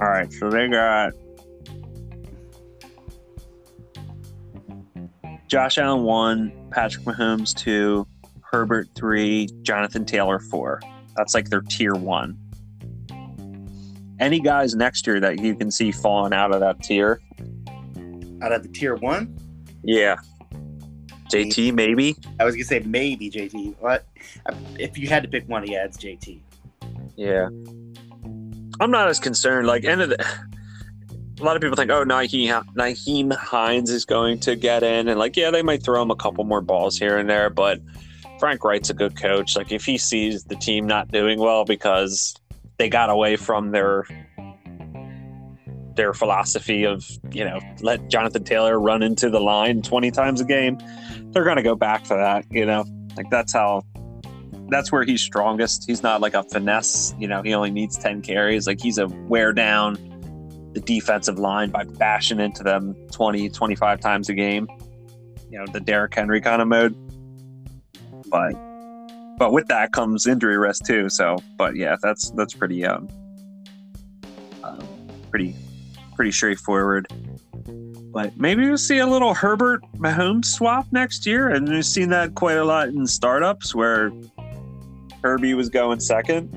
All 0.00 0.08
right, 0.08 0.32
so 0.32 0.48
they 0.48 0.68
got 0.68 1.12
Josh 5.46 5.78
Allen 5.78 6.04
one, 6.04 6.52
Patrick 6.70 7.04
Mahomes 7.04 7.54
two, 7.54 8.06
Herbert 8.40 8.88
three, 8.94 9.48
Jonathan 9.62 10.04
Taylor 10.04 10.38
four. 10.38 10.80
That's 11.16 11.34
like 11.34 11.50
their 11.50 11.60
tier 11.60 11.94
one. 11.94 12.38
Any 14.20 14.40
guys 14.40 14.74
next 14.74 15.06
year 15.06 15.20
that 15.20 15.40
you 15.40 15.54
can 15.54 15.70
see 15.70 15.92
falling 15.92 16.32
out 16.32 16.52
of 16.52 16.60
that 16.60 16.82
tier? 16.82 17.20
Out 18.42 18.52
of 18.52 18.62
the 18.62 18.68
tier 18.68 18.94
one? 18.94 19.36
Yeah. 19.82 20.16
JT, 21.30 21.74
maybe. 21.74 22.16
I 22.38 22.44
was 22.44 22.54
gonna 22.54 22.64
say 22.64 22.80
maybe 22.80 23.30
JT. 23.30 23.76
What? 23.80 24.04
If 24.78 24.98
you 24.98 25.08
had 25.08 25.22
to 25.22 25.28
pick 25.28 25.48
one, 25.48 25.66
yeah, 25.66 25.84
it's 25.84 25.96
JT. 25.96 26.40
Yeah. 27.16 27.48
I'm 28.80 28.90
not 28.90 29.08
as 29.08 29.20
concerned. 29.20 29.66
Like, 29.66 29.84
end 29.84 30.00
of 30.00 30.08
the, 30.08 30.20
a 31.40 31.44
lot 31.44 31.54
of 31.54 31.62
people 31.62 31.76
think, 31.76 31.90
oh, 31.90 32.04
Nyheim, 32.04 32.64
Nyheim 32.74 33.36
Hines 33.36 33.90
is 33.90 34.04
going 34.04 34.40
to 34.40 34.56
get 34.56 34.82
in, 34.82 35.08
and 35.08 35.18
like, 35.18 35.36
yeah, 35.36 35.50
they 35.50 35.62
might 35.62 35.82
throw 35.82 36.02
him 36.02 36.10
a 36.10 36.16
couple 36.16 36.44
more 36.44 36.60
balls 36.60 36.98
here 36.98 37.18
and 37.18 37.28
there, 37.28 37.50
but 37.50 37.80
Frank 38.40 38.64
Reich's 38.64 38.88
a 38.88 38.94
good 38.94 39.16
coach. 39.16 39.54
Like 39.54 39.70
if 39.70 39.84
he 39.84 39.98
sees 39.98 40.44
the 40.44 40.56
team 40.56 40.86
not 40.86 41.08
doing 41.08 41.38
well 41.38 41.66
because 41.66 42.34
they 42.78 42.88
got 42.88 43.10
away 43.10 43.36
from 43.36 43.70
their 43.70 44.06
their 45.94 46.14
philosophy 46.14 46.84
of 46.84 47.06
you 47.32 47.44
know 47.44 47.60
let 47.82 48.08
Jonathan 48.08 48.42
Taylor 48.42 48.80
run 48.80 49.02
into 49.02 49.28
the 49.28 49.40
line 49.40 49.82
20 49.82 50.10
times 50.10 50.40
a 50.40 50.44
game, 50.44 50.78
they're 51.32 51.44
going 51.44 51.58
to 51.58 51.62
go 51.62 51.74
back 51.74 52.04
to 52.04 52.14
that. 52.14 52.46
You 52.50 52.64
know, 52.64 52.86
like 53.14 53.28
that's 53.30 53.52
how 53.52 53.82
that's 54.70 54.92
where 54.92 55.04
he's 55.04 55.20
strongest. 55.20 55.86
He's 55.86 56.02
not 56.02 56.20
like 56.20 56.34
a 56.34 56.42
finesse. 56.42 57.14
You 57.18 57.28
know, 57.28 57.42
he 57.42 57.54
only 57.54 57.70
needs 57.70 57.98
10 57.98 58.22
carries. 58.22 58.66
Like 58.66 58.80
he's 58.80 58.98
a 58.98 59.06
wear 59.06 59.52
down 59.52 59.94
the 60.72 60.80
defensive 60.80 61.38
line 61.38 61.70
by 61.70 61.84
bashing 61.84 62.40
into 62.40 62.62
them 62.62 62.94
20, 63.12 63.50
25 63.50 64.00
times 64.00 64.28
a 64.28 64.34
game. 64.34 64.68
You 65.50 65.58
know, 65.58 65.66
the 65.72 65.80
Derrick 65.80 66.14
Henry 66.14 66.40
kind 66.40 66.62
of 66.62 66.68
mode. 66.68 66.94
But 68.28 68.54
but 69.36 69.52
with 69.52 69.66
that 69.68 69.92
comes 69.92 70.26
injury 70.26 70.58
risk 70.58 70.84
too. 70.84 71.08
So, 71.08 71.38
but 71.56 71.74
yeah, 71.74 71.96
that's 72.00 72.30
that's 72.32 72.54
pretty 72.54 72.84
um, 72.84 73.08
um 74.62 74.86
pretty 75.30 75.56
pretty 76.14 76.30
straightforward. 76.30 77.08
But 78.12 78.36
maybe 78.36 78.66
we'll 78.66 78.76
see 78.76 78.98
a 78.98 79.06
little 79.06 79.34
Herbert 79.34 79.82
Mahomes 79.96 80.46
swap 80.46 80.86
next 80.92 81.26
year, 81.26 81.48
and 81.48 81.68
we've 81.68 81.86
seen 81.86 82.10
that 82.10 82.34
quite 82.34 82.56
a 82.56 82.64
lot 82.64 82.88
in 82.88 83.06
startups 83.06 83.74
where 83.74 84.12
Herbie 85.22 85.54
was 85.54 85.68
going 85.68 86.00
second. 86.00 86.56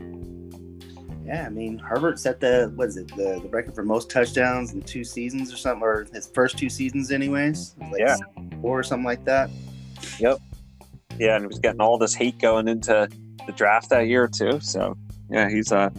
Yeah, 1.26 1.46
I 1.46 1.50
mean 1.50 1.80
Herbert 1.80 2.20
set 2.20 2.40
the 2.40 2.72
what 2.76 2.90
is 2.90 2.98
it 2.98 3.08
the, 3.10 3.40
the 3.42 3.50
record 3.50 3.76
for 3.76 3.84
most 3.84 4.10
touchdowns 4.10 4.74
in 4.74 4.82
two 4.82 5.04
seasons 5.04 5.54
or 5.54 5.58
something, 5.58 5.82
or 5.82 6.06
his 6.14 6.28
first 6.28 6.58
two 6.58 6.70
seasons, 6.70 7.12
anyways. 7.12 7.76
Like 7.80 8.00
yeah, 8.00 8.18
four 8.62 8.80
or 8.80 8.84
something 8.84 9.06
like 9.06 9.24
that. 9.26 9.50
Yep. 10.20 10.40
Yeah, 11.20 11.36
and 11.36 11.44
he 11.44 11.48
was 11.48 11.60
getting 11.60 11.80
all 11.80 11.98
this 11.98 12.14
hate 12.14 12.40
going 12.40 12.68
into 12.68 13.08
the 13.46 13.52
draft 13.54 13.90
that 13.90 14.08
year 14.08 14.28
too. 14.28 14.60
So 14.60 14.98
yeah, 15.30 15.50
he's 15.50 15.72
uh 15.72 15.90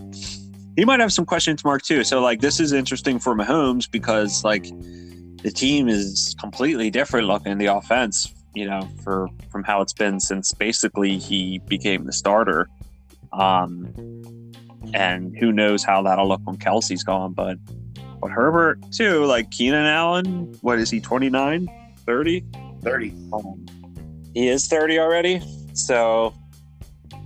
he 0.76 0.84
might 0.84 1.00
have 1.00 1.12
some 1.12 1.24
questions 1.24 1.64
mark 1.64 1.82
too. 1.82 2.04
So 2.04 2.20
like 2.20 2.40
this 2.40 2.60
is 2.60 2.72
interesting 2.72 3.18
for 3.18 3.34
Mahomes 3.34 3.90
because 3.90 4.44
like 4.44 4.64
the 5.42 5.52
team 5.54 5.88
is 5.88 6.34
completely 6.40 6.90
different 6.90 7.26
looking 7.26 7.58
the 7.58 7.66
offense, 7.66 8.32
you 8.55 8.66
know, 8.66 8.88
for 9.02 9.28
from 9.50 9.64
how 9.64 9.80
it's 9.80 9.92
been 9.92 10.20
since 10.20 10.52
basically 10.52 11.18
he 11.18 11.59
became 11.66 12.05
the 12.05 12.12
starter. 12.12 12.68
Um 13.32 13.92
and 14.92 15.36
who 15.38 15.50
knows 15.50 15.82
how 15.82 16.02
that'll 16.02 16.28
look 16.28 16.40
when 16.44 16.57
Kelce's 16.57 17.02
gone, 17.02 17.32
but 17.32 17.59
but 18.20 18.30
Herbert 18.30 18.80
too, 18.92 19.24
like 19.24 19.50
Keenan 19.50 19.86
Allen, 19.86 20.57
what 20.61 20.78
is 20.78 20.90
he, 20.90 21.00
29, 21.00 21.68
30? 22.07 22.44
30. 22.82 23.12
Um, 23.32 23.66
he 24.34 24.48
is 24.48 24.66
30 24.66 24.98
already. 24.98 25.40
So, 25.72 26.34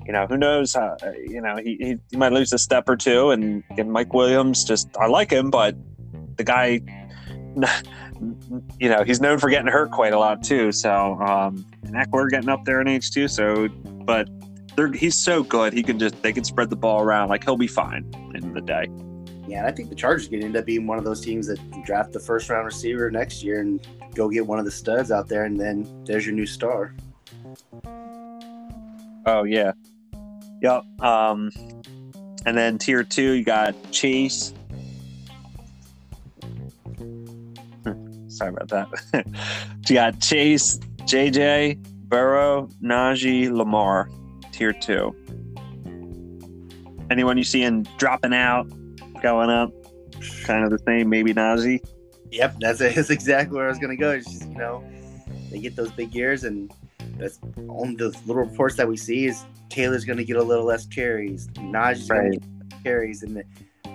you 0.07 0.12
know, 0.12 0.26
who 0.26 0.37
knows? 0.37 0.74
How, 0.74 0.97
you 1.26 1.41
know, 1.41 1.57
he, 1.57 1.76
he, 1.81 1.97
he 2.11 2.16
might 2.16 2.33
lose 2.33 2.53
a 2.53 2.59
step 2.59 2.89
or 2.89 2.97
two. 2.97 3.31
And, 3.31 3.62
and 3.76 3.93
Mike 3.93 4.12
Williams, 4.14 4.64
just, 4.64 4.89
I 4.99 5.07
like 5.07 5.31
him, 5.31 5.51
but 5.51 5.76
the 6.37 6.45
guy, 6.45 6.81
you 8.79 8.89
know, 8.89 9.03
he's 9.05 9.21
known 9.21 9.39
for 9.39 9.51
getting 9.51 9.69
hurt 9.69 9.91
quite 9.91 10.12
a 10.12 10.19
lot 10.19 10.43
too. 10.43 10.73
So, 10.73 11.14
um, 11.21 11.64
and 11.83 11.95
Ekeler 11.95 12.29
getting 12.29 12.49
up 12.49 12.64
there 12.64 12.81
in 12.81 12.89
age 12.89 13.11
too. 13.11 13.29
So, 13.29 13.69
but 13.69 14.29
he's 14.95 15.16
so 15.16 15.43
good. 15.43 15.73
He 15.73 15.83
can 15.83 15.99
just, 15.99 16.23
they 16.23 16.33
can 16.33 16.45
spread 16.45 16.71
the 16.71 16.77
ball 16.77 17.03
around. 17.03 17.29
Like 17.29 17.45
he'll 17.45 17.57
be 17.57 17.66
fine 17.66 18.11
in 18.35 18.53
the 18.53 18.61
day. 18.61 18.89
Yeah, 19.47 19.59
and 19.61 19.66
I 19.66 19.73
think 19.73 19.89
the 19.89 19.95
Chargers 19.95 20.29
could 20.29 20.45
end 20.45 20.57
up 20.57 20.66
being 20.66 20.87
one 20.87 20.99
of 20.99 21.05
those 21.05 21.23
teams 21.23 21.47
that 21.47 21.59
draft 21.85 22.12
the 22.12 22.21
first 22.21 22.51
round 22.51 22.66
receiver 22.66 23.11
next 23.11 23.43
year 23.43 23.61
and 23.61 23.87
go 24.14 24.29
get 24.29 24.47
one 24.47 24.59
of 24.59 24.66
the 24.66 24.71
studs 24.71 25.11
out 25.11 25.27
there, 25.27 25.45
and 25.45 25.59
then 25.59 26.05
there's 26.05 26.27
your 26.27 26.35
new 26.35 26.45
star. 26.45 26.95
Oh 29.25 29.45
yeah, 29.45 29.73
yep. 30.61 30.83
Um, 31.03 31.51
and 32.45 32.59
then 32.59 32.77
tier 32.77 33.03
two, 33.03 33.33
you 33.33 33.45
got 33.45 33.75
Chase. 33.91 34.53
Sorry 38.39 38.51
about 38.51 38.68
that. 38.68 39.26
you 39.89 39.95
got 39.97 40.20
Chase, 40.20 40.78
JJ, 41.01 41.76
Burrow, 42.09 42.68
Najee, 42.80 43.51
Lamar, 43.51 44.09
tier 44.53 44.72
two. 44.72 45.12
Anyone 47.11 47.36
you 47.36 47.43
seeing 47.43 47.82
dropping 47.97 48.32
out, 48.32 48.68
going 49.22 49.51
up, 49.51 49.72
kind 50.45 50.64
of 50.64 50.70
the 50.70 50.78
same, 50.86 51.09
maybe 51.09 51.34
Najee? 51.34 51.84
Yep, 52.30 52.57
that's, 52.61 52.78
that's 52.95 53.11
exactly 53.11 53.57
where 53.57 53.66
I 53.66 53.70
was 53.70 53.78
going 53.78 53.91
to 53.91 53.97
go. 53.97 54.12
It's 54.12 54.30
just, 54.30 54.49
you 54.49 54.57
know, 54.57 54.84
they 55.51 55.59
get 55.59 55.74
those 55.74 55.91
big 55.91 56.14
years, 56.14 56.45
and 56.45 56.72
that's 57.16 57.41
on 57.68 57.97
the 57.97 58.16
little 58.24 58.45
reports 58.45 58.76
that 58.76 58.86
we 58.86 58.97
see 58.97 59.26
is 59.26 59.45
Taylor's 59.68 60.05
going 60.05 60.18
to 60.18 60.24
get 60.24 60.36
a 60.36 60.43
little 60.43 60.64
less 60.64 60.86
carries, 60.86 61.49
Najee's 61.49 62.09
right. 62.09 62.20
going 62.20 62.32
to 62.32 62.39
get 62.39 62.84
carries, 62.84 63.24
and 63.24 63.34
the, 63.34 63.45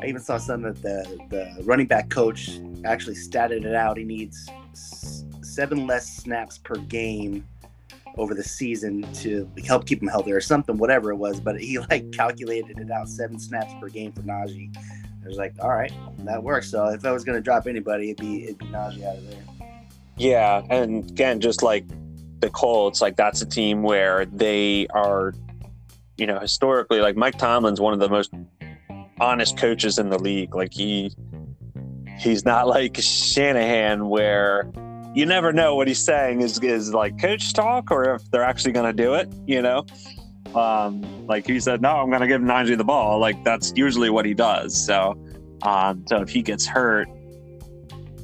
I 0.01 0.07
even 0.07 0.21
saw 0.21 0.37
some 0.37 0.65
of 0.65 0.81
the 0.81 1.05
the 1.29 1.63
running 1.63 1.87
back 1.87 2.09
coach 2.09 2.59
actually 2.85 3.15
statted 3.15 3.65
it 3.65 3.75
out. 3.75 3.97
He 3.97 4.03
needs 4.03 4.49
seven 5.41 5.87
less 5.87 6.17
snaps 6.17 6.57
per 6.57 6.75
game 6.75 7.45
over 8.17 8.33
the 8.33 8.43
season 8.43 9.01
to 9.13 9.49
help 9.65 9.85
keep 9.85 10.01
him 10.01 10.07
healthy 10.07 10.31
or 10.31 10.41
something, 10.41 10.77
whatever 10.77 11.11
it 11.11 11.15
was. 11.15 11.39
But 11.39 11.59
he 11.59 11.79
like 11.79 12.11
calculated 12.11 12.79
it 12.79 12.91
out 12.91 13.09
seven 13.09 13.39
snaps 13.39 13.73
per 13.79 13.89
game 13.89 14.11
for 14.11 14.21
Najee. 14.21 14.75
I 15.23 15.27
was 15.27 15.37
like, 15.37 15.53
all 15.59 15.69
right, 15.69 15.93
that 16.19 16.43
works. 16.43 16.69
So 16.69 16.87
if 16.87 17.05
I 17.05 17.11
was 17.11 17.23
going 17.23 17.37
to 17.37 17.41
drop 17.41 17.65
anybody, 17.65 18.11
it'd 18.11 18.17
be 18.17 18.43
it'd 18.43 18.57
be 18.57 18.65
Najee 18.65 19.05
out 19.05 19.17
of 19.17 19.29
there. 19.29 19.43
Yeah, 20.17 20.61
and 20.69 21.09
again, 21.09 21.39
just 21.39 21.63
like 21.63 21.85
the 22.39 22.49
Colts, 22.49 23.01
like 23.01 23.15
that's 23.15 23.41
a 23.41 23.45
team 23.45 23.83
where 23.83 24.25
they 24.25 24.85
are, 24.93 25.33
you 26.17 26.27
know, 26.27 26.39
historically, 26.39 26.99
like 26.99 27.15
Mike 27.15 27.37
Tomlin's 27.37 27.81
one 27.81 27.93
of 27.93 27.99
the 27.99 28.09
most 28.09 28.33
honest 29.19 29.57
coaches 29.57 29.97
in 29.97 30.09
the 30.09 30.19
league. 30.19 30.53
Like 30.53 30.73
he, 30.73 31.15
he's 32.19 32.45
not 32.45 32.67
like 32.67 32.97
Shanahan 32.97 34.07
where 34.09 34.71
you 35.13 35.25
never 35.25 35.53
know 35.53 35.75
what 35.75 35.87
he's 35.87 36.03
saying 36.03 36.41
is 36.41 36.59
is 36.59 36.93
like 36.93 37.19
coach 37.19 37.53
talk 37.53 37.91
or 37.91 38.15
if 38.15 38.31
they're 38.31 38.43
actually 38.43 38.71
going 38.71 38.95
to 38.95 39.03
do 39.03 39.13
it. 39.13 39.31
You 39.45 39.61
know, 39.61 39.85
um, 40.55 41.27
like 41.27 41.47
he 41.47 41.59
said, 41.59 41.81
no, 41.81 41.89
I'm 41.89 42.09
going 42.09 42.21
to 42.21 42.27
give 42.27 42.41
Najee 42.41 42.77
the 42.77 42.83
ball. 42.83 43.19
Like 43.19 43.43
that's 43.43 43.73
usually 43.75 44.09
what 44.09 44.25
he 44.25 44.33
does. 44.33 44.85
So, 44.85 45.17
um, 45.61 46.03
so 46.07 46.21
if 46.21 46.29
he 46.29 46.41
gets 46.41 46.65
hurt, 46.65 47.07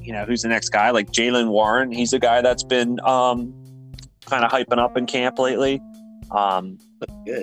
you 0.02 0.14
know, 0.14 0.26
who's 0.26 0.42
the 0.42 0.50
next 0.50 0.70
guy? 0.70 0.90
Like 0.90 1.12
Jaylen 1.12 1.50
Warren, 1.50 1.92
he's 1.92 2.14
a 2.14 2.20
guy 2.20 2.42
that's 2.42 2.64
been 2.64 3.00
um, 3.02 3.54
kind 4.26 4.44
of 4.44 4.52
hyping 4.52 4.80
up 4.80 4.98
in 4.98 5.06
camp 5.06 5.38
lately. 5.38 5.82
Um, 6.32 6.78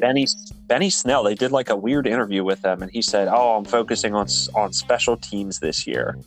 Benny 0.00 0.26
Benny 0.66 0.90
Snell, 0.90 1.22
they 1.22 1.34
did 1.34 1.52
like 1.52 1.70
a 1.70 1.76
weird 1.76 2.06
interview 2.06 2.42
with 2.42 2.64
him, 2.64 2.82
and 2.82 2.90
he 2.90 3.02
said, 3.02 3.28
"Oh, 3.28 3.56
I'm 3.56 3.64
focusing 3.64 4.14
on 4.14 4.26
on 4.54 4.72
special 4.72 5.16
teams 5.16 5.60
this 5.60 5.86
year," 5.86 6.18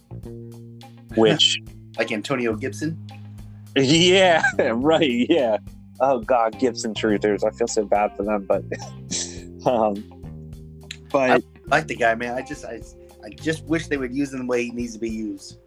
which 1.16 1.62
like 1.98 2.12
Antonio 2.12 2.56
Gibson. 2.56 2.98
Yeah, 3.76 4.44
right. 4.60 5.28
Yeah, 5.30 5.58
oh 6.00 6.20
god, 6.20 6.58
Gibson 6.60 6.94
truthers. 6.94 7.44
I 7.44 7.52
feel 7.52 7.68
so 7.68 7.86
bad 7.86 8.16
for 8.16 8.24
them, 8.24 8.46
but 8.48 8.64
um, 9.66 10.04
but 11.12 11.32
I 11.32 11.42
like 11.68 11.88
the 11.88 11.96
guy, 11.96 12.16
man. 12.16 12.36
I 12.36 12.42
just 12.42 12.66
I, 12.66 12.82
I 13.24 13.30
just 13.30 13.66
wish 13.66 13.88
they 13.88 13.98
would 13.98 14.16
use 14.16 14.34
him 14.34 14.40
the 14.40 14.46
way 14.46 14.64
he 14.66 14.72
needs 14.72 14.94
to 14.94 15.00
be 15.00 15.10
used. 15.10 15.58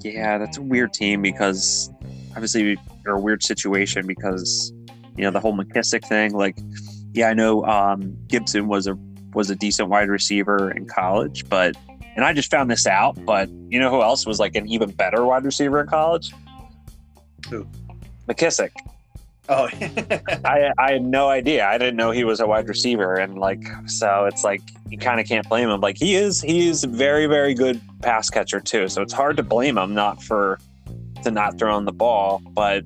Yeah, 0.00 0.38
that's 0.38 0.58
a 0.58 0.62
weird 0.62 0.92
team 0.92 1.22
because 1.22 1.90
obviously 2.32 2.78
you're 3.04 3.16
a 3.16 3.20
weird 3.20 3.42
situation 3.42 4.06
because 4.06 4.72
you 5.16 5.24
know 5.24 5.30
the 5.30 5.40
whole 5.40 5.56
McKissic 5.56 6.06
thing. 6.06 6.32
Like, 6.32 6.58
yeah, 7.14 7.28
I 7.28 7.34
know 7.34 7.64
um, 7.64 8.16
Gibson 8.28 8.68
was 8.68 8.86
a 8.86 8.98
was 9.34 9.50
a 9.50 9.56
decent 9.56 9.88
wide 9.88 10.08
receiver 10.08 10.70
in 10.70 10.86
college, 10.86 11.48
but 11.48 11.76
and 12.16 12.24
I 12.24 12.32
just 12.32 12.50
found 12.50 12.70
this 12.70 12.86
out. 12.86 13.24
But 13.24 13.48
you 13.68 13.78
know 13.78 13.90
who 13.90 14.02
else 14.02 14.26
was 14.26 14.40
like 14.40 14.54
an 14.56 14.68
even 14.68 14.90
better 14.90 15.24
wide 15.24 15.44
receiver 15.44 15.80
in 15.80 15.86
college? 15.86 16.32
Who? 17.50 17.66
McKissic. 18.28 18.70
Oh, 19.48 19.68
I 20.44 20.72
I 20.78 20.92
had 20.92 21.04
no 21.04 21.28
idea. 21.28 21.66
I 21.66 21.78
didn't 21.78 21.96
know 21.96 22.10
he 22.10 22.24
was 22.24 22.40
a 22.40 22.46
wide 22.46 22.68
receiver, 22.68 23.14
and 23.14 23.38
like 23.38 23.62
so, 23.86 24.26
it's 24.26 24.44
like 24.44 24.60
you 24.90 24.98
kind 24.98 25.20
of 25.20 25.26
can't 25.26 25.48
blame 25.48 25.70
him. 25.70 25.80
Like 25.80 25.96
he 25.96 26.14
is, 26.14 26.42
he 26.42 26.68
is 26.68 26.84
very 26.84 27.26
very 27.26 27.54
good 27.54 27.80
pass 28.02 28.28
catcher 28.28 28.60
too. 28.60 28.88
So 28.88 29.00
it's 29.00 29.12
hard 29.12 29.36
to 29.38 29.42
blame 29.42 29.78
him 29.78 29.94
not 29.94 30.22
for 30.22 30.58
to 31.22 31.30
not 31.30 31.58
throwing 31.58 31.86
the 31.86 31.92
ball. 31.92 32.42
But 32.50 32.84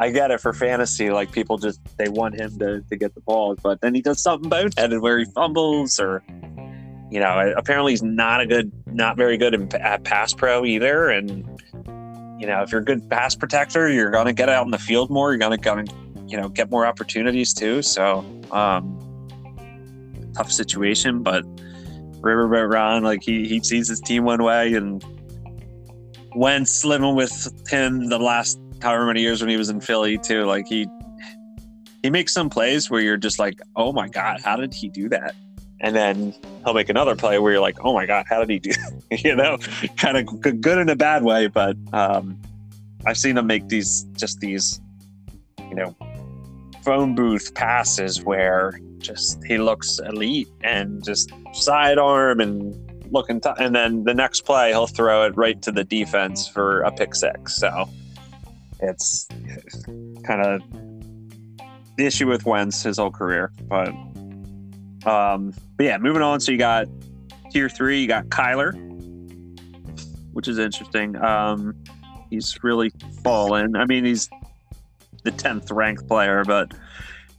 I 0.00 0.10
get 0.10 0.30
it 0.30 0.40
for 0.40 0.52
fantasy. 0.52 1.10
Like 1.10 1.30
people 1.30 1.58
just 1.58 1.80
they 1.98 2.08
want 2.08 2.34
him 2.34 2.58
to 2.58 2.80
to 2.80 2.96
get 2.96 3.14
the 3.14 3.20
ball, 3.20 3.54
but 3.62 3.80
then 3.82 3.94
he 3.94 4.00
does 4.00 4.20
something 4.20 4.50
boneheaded 4.50 5.00
where 5.00 5.18
he 5.18 5.26
fumbles 5.26 6.00
or. 6.00 6.22
You 7.12 7.18
know, 7.18 7.52
apparently 7.56 7.90
he's 7.90 8.04
not 8.04 8.40
a 8.40 8.46
good, 8.46 8.70
not 8.86 9.16
very 9.16 9.36
good 9.36 9.52
in, 9.52 9.74
at 9.74 10.04
pass 10.04 10.32
pro 10.32 10.64
either, 10.64 11.08
and 11.08 11.44
you 12.40 12.46
know, 12.46 12.62
if 12.62 12.72
you're 12.72 12.80
a 12.80 12.84
good 12.84 13.08
pass 13.10 13.34
protector, 13.34 13.90
you're 13.90 14.10
to 14.10 14.32
get 14.32 14.48
out 14.48 14.64
in 14.64 14.70
the 14.70 14.78
field 14.78 15.10
more. 15.10 15.30
You're 15.30 15.38
going 15.38 15.84
to, 15.84 15.94
you 16.26 16.38
know, 16.38 16.48
get 16.48 16.70
more 16.70 16.86
opportunities 16.86 17.52
too. 17.52 17.82
So, 17.82 18.24
um, 18.50 18.96
tough 20.34 20.50
situation, 20.50 21.22
but 21.22 21.44
Riverboat 22.22 22.72
Ron, 22.72 23.02
like 23.02 23.22
he, 23.22 23.46
he 23.46 23.62
sees 23.62 23.88
his 23.88 24.00
team 24.00 24.24
one 24.24 24.42
way 24.42 24.72
and 24.72 25.04
Wentz 26.34 26.82
living 26.84 27.14
with 27.14 27.52
him 27.68 28.08
the 28.08 28.18
last 28.18 28.58
however 28.82 29.06
many 29.06 29.20
years 29.20 29.40
when 29.40 29.50
he 29.50 29.56
was 29.56 29.70
in 29.70 29.80
Philly 29.80 30.18
too. 30.18 30.44
Like 30.44 30.66
he, 30.66 30.86
he 32.02 32.10
makes 32.10 32.32
some 32.32 32.50
plays 32.50 32.90
where 32.90 33.00
you're 33.00 33.16
just 33.16 33.38
like, 33.38 33.60
oh 33.76 33.92
my 33.92 34.08
god, 34.08 34.40
how 34.42 34.56
did 34.56 34.74
he 34.74 34.88
do 34.88 35.08
that? 35.10 35.34
And 35.80 35.96
then 35.96 36.34
he'll 36.64 36.74
make 36.74 36.90
another 36.90 37.16
play 37.16 37.38
where 37.38 37.52
you're 37.52 37.60
like, 37.60 37.78
oh 37.82 37.94
my 37.94 38.06
god, 38.06 38.26
how 38.28 38.44
did 38.44 38.50
he 38.50 38.58
do? 38.58 38.70
That? 38.72 39.24
you 39.24 39.34
know, 39.34 39.58
kind 39.96 40.16
of 40.16 40.40
good 40.40 40.78
in 40.78 40.88
a 40.88 40.96
bad 40.96 41.22
way, 41.22 41.46
but 41.46 41.76
um, 41.92 42.40
I've 43.06 43.16
seen 43.16 43.38
him 43.38 43.46
make 43.46 43.68
these 43.68 44.04
just 44.16 44.40
these, 44.40 44.80
you 45.68 45.74
know, 45.74 45.96
phone 46.82 47.14
booth 47.14 47.54
passes 47.54 48.22
where 48.22 48.78
just 48.98 49.42
he 49.44 49.58
looks 49.58 49.98
elite 50.00 50.48
and 50.62 51.02
just 51.02 51.32
sidearm 51.52 52.40
and 52.40 52.76
looking, 53.10 53.40
t- 53.40 53.50
and 53.58 53.74
then 53.74 54.04
the 54.04 54.14
next 54.14 54.42
play 54.42 54.70
he'll 54.70 54.86
throw 54.86 55.24
it 55.24 55.36
right 55.36 55.60
to 55.62 55.72
the 55.72 55.84
defense 55.84 56.46
for 56.46 56.82
a 56.82 56.92
pick 56.92 57.14
six. 57.14 57.56
So 57.56 57.88
it's 58.82 59.26
kind 60.24 60.42
of 60.42 60.62
the 61.96 62.06
issue 62.06 62.26
with 62.26 62.46
Wentz 62.46 62.82
his 62.82 62.98
whole 62.98 63.10
career, 63.10 63.52
but 63.68 63.88
um, 65.06 65.52
but 65.76 65.86
yeah, 65.86 65.98
moving 65.98 66.22
on. 66.22 66.40
So 66.40 66.52
you 66.52 66.58
got 66.58 66.86
tier 67.50 67.68
three, 67.68 68.00
you 68.00 68.08
got 68.08 68.26
Kyler, 68.26 68.74
which 70.32 70.48
is 70.48 70.58
interesting. 70.58 71.16
Um, 71.16 71.74
he's 72.30 72.62
really 72.62 72.90
fallen. 73.22 73.76
I 73.76 73.86
mean, 73.86 74.04
he's 74.04 74.28
the 75.24 75.30
tenth 75.30 75.70
ranked 75.70 76.06
player, 76.08 76.44
but 76.44 76.72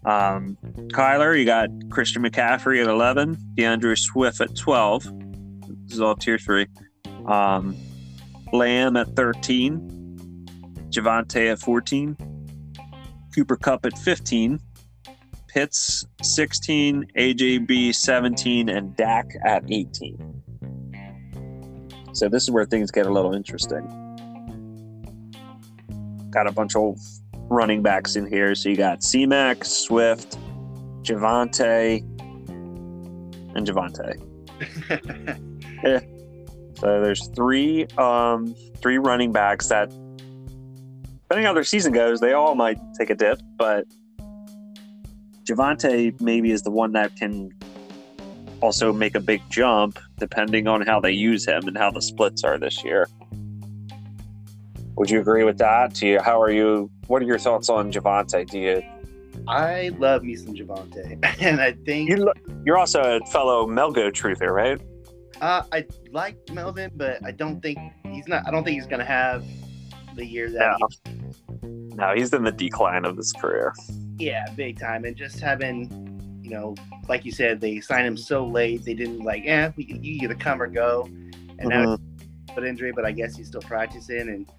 um, 0.05 0.57
Kyler, 0.93 1.37
you 1.37 1.45
got 1.45 1.69
Christian 1.89 2.23
McCaffrey 2.23 2.81
at 2.81 2.87
eleven, 2.87 3.35
DeAndre 3.55 3.97
Swift 3.97 4.41
at 4.41 4.55
twelve. 4.55 5.03
This 5.85 5.93
is 5.93 6.01
all 6.01 6.15
tier 6.15 6.37
three. 6.37 6.67
Um, 7.25 7.75
Lamb 8.51 8.97
at 8.97 9.15
thirteen, 9.15 10.00
Javonte 10.91 11.51
at 11.51 11.59
fourteen, 11.59 12.17
Cooper 13.33 13.57
Kupp 13.57 13.85
at 13.85 13.97
fifteen. 13.97 14.59
Pitts 15.47 16.05
16, 16.21 17.11
AJB 17.17 17.93
17, 17.93 18.69
and 18.69 18.95
Dak 18.95 19.33
at 19.45 19.69
18. 19.69 20.41
So 22.13 22.29
this 22.29 22.43
is 22.43 22.51
where 22.51 22.63
things 22.63 22.89
get 22.89 23.05
a 23.05 23.11
little 23.11 23.33
interesting. 23.33 23.85
Got 26.29 26.47
a 26.47 26.53
bunch 26.53 26.77
of 26.77 26.97
running 27.49 27.81
backs 27.81 28.15
in 28.15 28.25
here. 28.27 28.55
So 28.55 28.69
you 28.69 28.77
got 28.77 29.03
C-Mac, 29.03 29.65
Swift, 29.65 30.37
Javonte, 31.03 31.99
and 33.55 33.67
Javonte. 33.67 34.15
yeah. 35.83 35.99
So 36.75 36.99
there's 36.99 37.27
three 37.35 37.85
um, 37.99 38.55
three 38.81 38.97
running 38.97 39.31
backs 39.31 39.67
that, 39.67 39.91
depending 41.31 41.47
on 41.47 41.51
how 41.51 41.53
their 41.53 41.63
season 41.63 41.93
goes, 41.93 42.19
they 42.19 42.33
all 42.33 42.55
might 42.55 42.77
take 42.99 43.09
a 43.09 43.15
dip, 43.15 43.39
but 43.55 43.85
Javonte 45.45 46.19
maybe 46.19 46.51
is 46.51 46.61
the 46.63 46.71
one 46.71 46.91
that 46.91 47.15
can 47.15 47.53
also 48.59 48.91
make 48.91 49.15
a 49.15 49.19
big 49.21 49.41
jump 49.49 49.97
depending 50.19 50.67
on 50.67 50.81
how 50.81 50.99
they 50.99 51.13
use 51.13 51.47
him 51.47 51.69
and 51.69 51.77
how 51.77 51.89
the 51.89 52.01
splits 52.01 52.43
are 52.43 52.59
this 52.59 52.83
year. 52.83 53.07
Would 54.97 55.09
you 55.09 55.21
agree 55.21 55.45
with 55.45 55.57
that? 55.59 55.93
Do 55.93 56.05
you, 56.05 56.19
how 56.19 56.41
are 56.41 56.51
you? 56.51 56.91
What 57.07 57.21
are 57.21 57.25
your 57.25 57.39
thoughts 57.39 57.69
on 57.69 57.93
Javonte? 57.93 58.49
Do 58.49 58.59
you? 58.59 58.83
I 59.47 59.91
love 59.99 60.23
me 60.23 60.35
some 60.35 60.53
Javonte, 60.53 61.17
and 61.39 61.61
I 61.61 61.71
think 61.85 62.09
you're, 62.09 62.33
you're 62.65 62.77
also 62.77 63.21
a 63.21 63.25
fellow 63.27 63.65
Melgo 63.65 64.11
truther, 64.11 64.51
right? 64.51 64.81
Uh, 65.39 65.63
I 65.71 65.85
like 66.11 66.35
Melvin, 66.51 66.91
but 66.93 67.25
I 67.25 67.31
don't 67.31 67.61
think 67.61 67.79
he's 68.03 68.27
not. 68.27 68.45
I 68.45 68.51
don't 68.51 68.65
think 68.65 68.75
he's 68.75 68.85
going 68.85 68.99
to 68.99 69.05
have 69.05 69.45
the 70.17 70.25
year 70.25 70.49
that. 70.49 70.77
No. 70.77 71.20
He, 72.01 72.05
no, 72.07 72.15
he's 72.15 72.33
in 72.33 72.43
the 72.43 72.51
decline 72.51 73.05
of 73.05 73.17
his 73.17 73.31
career. 73.33 73.73
Yeah, 74.17 74.45
big 74.55 74.79
time. 74.79 75.05
And 75.05 75.15
just 75.15 75.39
having, 75.39 76.39
you 76.43 76.49
know, 76.49 76.75
like 77.07 77.25
you 77.25 77.31
said, 77.31 77.61
they 77.61 77.79
signed 77.79 78.07
him 78.07 78.17
so 78.17 78.45
late. 78.45 78.83
They 78.83 78.93
didn't 78.93 79.19
like, 79.19 79.43
eh, 79.45 79.71
we, 79.75 79.85
you 79.85 80.23
either 80.23 80.35
come 80.35 80.61
or 80.61 80.67
go. 80.67 81.05
And 81.59 81.71
mm-hmm. 81.71 81.83
now 81.83 81.97
foot 82.53 82.65
injury, 82.65 82.91
but 82.91 83.05
I 83.05 83.11
guess 83.11 83.35
he's 83.35 83.47
still 83.47 83.61
practicing. 83.61 84.29
And 84.29 84.51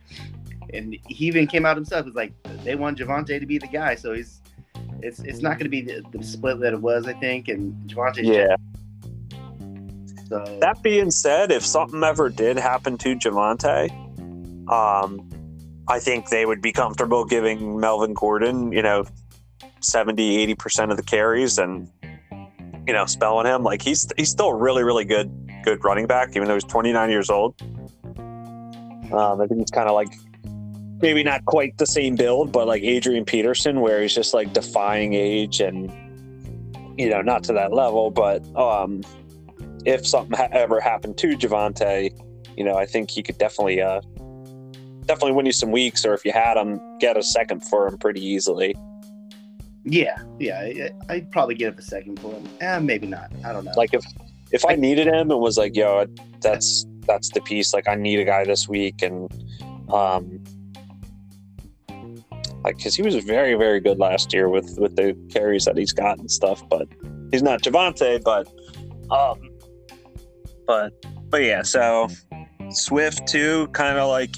and 0.73 0.97
he 1.07 1.27
even 1.27 1.47
came 1.47 1.67
out 1.67 1.77
himself. 1.77 2.07
It's 2.07 2.17
like 2.17 2.33
they 2.65 2.75
want 2.75 2.99
Javonte 2.99 3.39
to 3.39 3.47
be 3.47 3.59
the 3.59 3.67
guy, 3.67 3.95
so 3.95 4.15
he's 4.15 4.41
it's 5.03 5.21
it's 5.21 5.41
not 5.41 5.59
going 5.59 5.65
to 5.65 5.69
be 5.69 5.83
the, 5.83 6.03
the, 6.13 6.23
split 6.23 6.61
that 6.61 6.73
it 6.73 6.81
was, 6.81 7.07
I 7.07 7.13
think. 7.15 7.49
And 7.49 7.75
Javonte, 7.89 8.25
yeah. 8.25 8.57
So 10.29 10.59
that 10.61 10.83
being 10.83 11.11
said, 11.11 11.51
if 11.51 11.65
something 11.65 12.03
ever 12.03 12.29
did 12.29 12.57
happen 12.57 12.97
to 12.99 13.17
Javonte, 13.17 13.91
um, 14.71 15.29
I 15.89 15.99
think 15.99 16.29
they 16.29 16.47
would 16.47 16.63
be 16.63 16.73
comfortable 16.73 17.25
giving 17.25 17.79
Melvin 17.79 18.15
Gordon, 18.15 18.73
you 18.73 18.83
know, 18.83 19.05
70 19.81 20.55
80% 20.55 20.91
of 20.91 20.97
the 20.97 21.03
carries 21.03 21.59
and 21.59 21.91
you 22.87 22.93
know 22.93 23.07
spelling 23.07 23.47
him. 23.47 23.63
Like 23.63 23.83
he's 23.83 24.09
he's 24.17 24.31
still 24.31 24.53
really 24.53 24.85
really 24.85 25.05
good 25.05 25.31
good 25.65 25.85
running 25.85 26.07
back 26.07 26.31
even 26.37 26.49
though 26.49 26.55
he's 26.55 26.65
29 26.65 27.11
years 27.11 27.31
old. 27.31 27.61
Um, 29.13 29.43
i 29.43 29.47
think 29.47 29.61
he's 29.61 29.71
kind 29.71 29.91
of 29.91 29.95
like 29.95 30.09
maybe 31.03 31.23
not 31.23 31.45
quite 31.45 31.77
the 31.77 31.87
same 31.87 32.17
build 32.17 32.51
but 32.51 32.67
like 32.67 32.83
adrian 32.83 33.27
peterson 33.27 33.83
where 33.83 34.01
he's 34.01 34.15
just 34.15 34.33
like 34.33 34.55
defying 34.55 35.13
age 35.13 35.61
and 35.61 35.93
you 36.99 37.11
know 37.11 37.21
not 37.21 37.45
to 37.45 37.53
that 37.53 37.75
level 37.75 38.11
but 38.11 38.43
um 38.57 39.03
if 39.85 40.07
something 40.07 40.37
ha- 40.37 40.49
ever 40.53 40.81
happened 40.81 41.17
to 41.19 41.29
Javonte, 41.29 42.11
you 42.57 42.65
know, 42.65 42.75
I 42.75 42.87
think 42.87 43.11
he 43.11 43.23
could 43.23 43.39
definitely 43.39 43.81
uh 43.81 44.01
definitely 45.07 45.33
win 45.33 45.47
you 45.47 45.53
some 45.53 45.71
weeks, 45.71 46.05
or 46.05 46.15
if 46.15 46.25
you 46.25 46.33
had 46.33 46.57
him, 46.57 46.81
get 46.99 47.17
a 47.17 47.23
second 47.23 47.61
for 47.61 47.89
him 47.89 47.99
pretty 47.99 48.25
easily. 48.25 48.75
Yeah, 49.85 50.23
yeah, 50.39 50.89
I'd 51.09 51.31
probably 51.33 51.57
give 51.57 51.77
a 51.77 51.83
second 51.83 52.21
for 52.21 52.33
him. 52.33 52.49
Eh, 52.61 52.79
maybe 52.79 53.07
not. 53.07 53.33
I 53.45 53.53
don't 53.53 53.65
know. 53.65 53.73
Like 53.77 53.95
if 53.95 54.05
if 54.53 54.65
I 54.67 54.77
needed 54.77 55.09
him 55.09 55.31
and 55.31 55.41
was 55.41 55.59
like, 55.59 55.75
yo, 55.75 56.07
that's 56.41 56.87
that's 57.07 57.31
the 57.31 57.41
piece. 57.41 57.75
Like 57.75 57.89
I 57.89 57.97
need 57.97 58.21
a 58.21 58.25
guy 58.25 58.45
this 58.45 58.69
week, 58.69 59.03
and 59.03 59.29
um, 59.93 60.43
like 62.65 62.77
because 62.77 62.95
he 62.95 63.03
was 63.03 63.17
very 63.17 63.55
very 63.55 63.81
good 63.81 63.99
last 63.99 64.33
year 64.33 64.49
with 64.49 64.79
with 64.79 64.95
the 64.95 65.17
carries 65.33 65.65
that 65.65 65.77
he's 65.77 65.93
got 65.93 66.19
and 66.19 66.31
stuff. 66.31 66.63
But 66.69 66.87
he's 67.33 67.43
not 67.43 67.63
Javonte, 67.63 68.23
but 68.23 68.47
um, 69.11 69.41
but 70.67 70.93
but 71.29 71.43
yeah. 71.43 71.63
So 71.63 72.09
Swift 72.71 73.27
too, 73.27 73.67
kind 73.69 73.99
of 73.99 74.09
like 74.09 74.37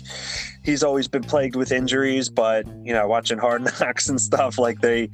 he's 0.64 0.82
always 0.82 1.06
been 1.06 1.22
plagued 1.22 1.54
with 1.54 1.70
injuries, 1.70 2.28
but 2.28 2.66
you 2.82 2.92
know, 2.92 3.06
watching 3.06 3.38
Hard 3.38 3.62
Knocks 3.80 4.08
and 4.08 4.20
stuff, 4.20 4.58
like 4.58 4.80
they 4.80 5.10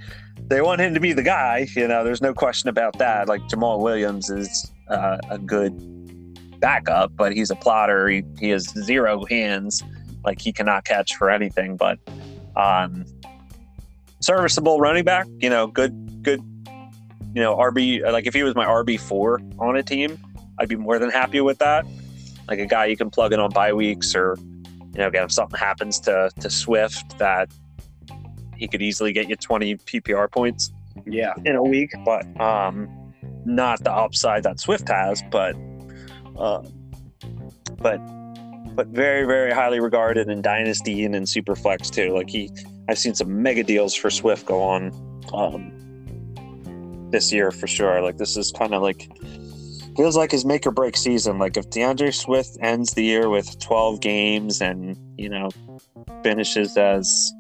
they 0.47 0.63
want 0.63 0.81
him 0.81 0.95
to 0.95 1.01
be 1.01 1.13
the 1.13 1.23
guy. 1.23 1.69
You 1.77 1.89
know, 1.89 2.03
there's 2.05 2.23
no 2.23 2.33
question 2.33 2.71
about 2.71 2.99
that. 2.99 3.29
Like 3.29 3.43
Jamaal 3.43 3.81
Williams 3.81 4.31
is 4.31 4.73
uh, 4.89 5.19
a 5.29 5.39
good 5.39 6.61
backup, 6.61 7.15
but 7.17 7.33
he's 7.33 7.51
a 7.51 7.57
plotter. 7.57 8.09
He, 8.09 8.23
he 8.39 8.49
has 8.51 8.69
zero 8.69 9.25
hands. 9.27 9.83
Like 10.25 10.41
he 10.41 10.53
cannot 10.53 10.85
catch 10.85 11.17
for 11.17 11.31
anything. 11.31 11.77
But 11.77 11.99
um, 12.57 13.05
serviceable 14.21 14.81
running 14.81 15.05
back. 15.05 15.27
You 15.39 15.51
know, 15.51 15.67
good 15.67 16.23
good. 16.23 16.41
You 17.33 17.43
know, 17.43 17.57
RB. 17.57 18.03
Like 18.11 18.27
if 18.27 18.35
he 18.35 18.43
was 18.43 18.55
my 18.55 18.67
RB 18.67 18.99
four 18.99 19.41
on 19.59 19.77
a 19.77 19.83
team, 19.83 20.19
I'd 20.59 20.69
be 20.69 20.77
more 20.77 20.99
than 20.99 21.11
happy 21.11 21.41
with 21.41 21.59
that. 21.59 21.87
Like 22.49 22.59
a 22.59 22.67
guy 22.67 22.87
you 22.87 22.97
can 22.97 23.11
plug 23.11 23.33
in 23.33 23.39
on 23.39 23.51
bye 23.51 23.73
weeks 23.73 24.17
or 24.17 24.37
you 24.93 24.99
know, 24.99 25.09
again, 25.09 25.25
if 25.25 25.33
something 25.33 25.59
happens 25.59 26.01
to 26.01 26.31
to 26.41 26.51
Swift, 26.51 27.19
that 27.19 27.49
he 28.57 28.69
could 28.69 28.83
easily 28.83 29.13
get 29.13 29.29
you 29.29 29.37
20 29.37 29.77
PPR 29.77 30.31
points. 30.31 30.73
Yeah, 31.07 31.33
in 31.45 31.57
a 31.57 31.63
week, 31.63 31.93
but 32.05 32.27
um, 32.41 32.89
not 33.45 33.83
the 33.83 33.93
upside 33.93 34.43
that 34.43 34.61
Swift 34.61 34.89
has, 34.89 35.23
but 35.31 35.57
uh, 36.37 36.63
but 37.79 37.99
but 38.75 38.89
very 38.89 39.25
very 39.27 39.53
highly 39.53 39.81
regarded 39.81 40.29
in 40.29 40.43
Dynasty 40.43 41.05
and 41.05 41.15
in 41.15 41.25
Superflex 41.25 41.91
too. 41.91 42.13
Like 42.15 42.29
he, 42.29 42.51
I've 42.89 42.99
seen 42.99 43.15
some 43.15 43.43
mega 43.43 43.63
deals 43.63 43.95
for 43.95 44.11
Swift 44.11 44.47
go 44.47 44.63
on 44.63 44.93
um, 45.33 47.11
this 47.11 47.33
year 47.33 47.51
for 47.51 47.67
sure. 47.67 48.03
Like 48.03 48.19
this 48.19 48.37
is 48.37 48.53
kind 48.53 48.75
of 48.75 48.83
like 48.83 49.09
feels 50.01 50.17
like 50.17 50.31
his 50.31 50.47
make 50.47 50.67
or 50.67 50.71
break 50.71 50.97
season. 50.97 51.39
Like 51.39 51.59
if 51.59 51.69
DeAndre 51.69 52.15
Swift 52.15 52.57
ends 52.63 52.95
the 52.95 53.05
year 53.05 53.29
with 53.29 53.59
12 53.59 54.01
games 54.01 54.63
and, 54.63 54.97
you 55.19 55.29
know, 55.29 55.51
finishes 56.23 56.75
as, 56.79 57.35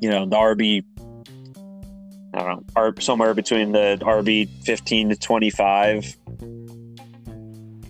you 0.00 0.08
know, 0.08 0.26
the 0.26 0.36
RB, 0.36 0.84
I 2.34 2.38
don't 2.38 2.76
know, 2.76 2.92
somewhere 3.00 3.34
between 3.34 3.72
the 3.72 3.98
RB 4.00 4.48
15 4.62 5.08
to 5.08 5.16
25. 5.16 6.16
you 6.40 7.06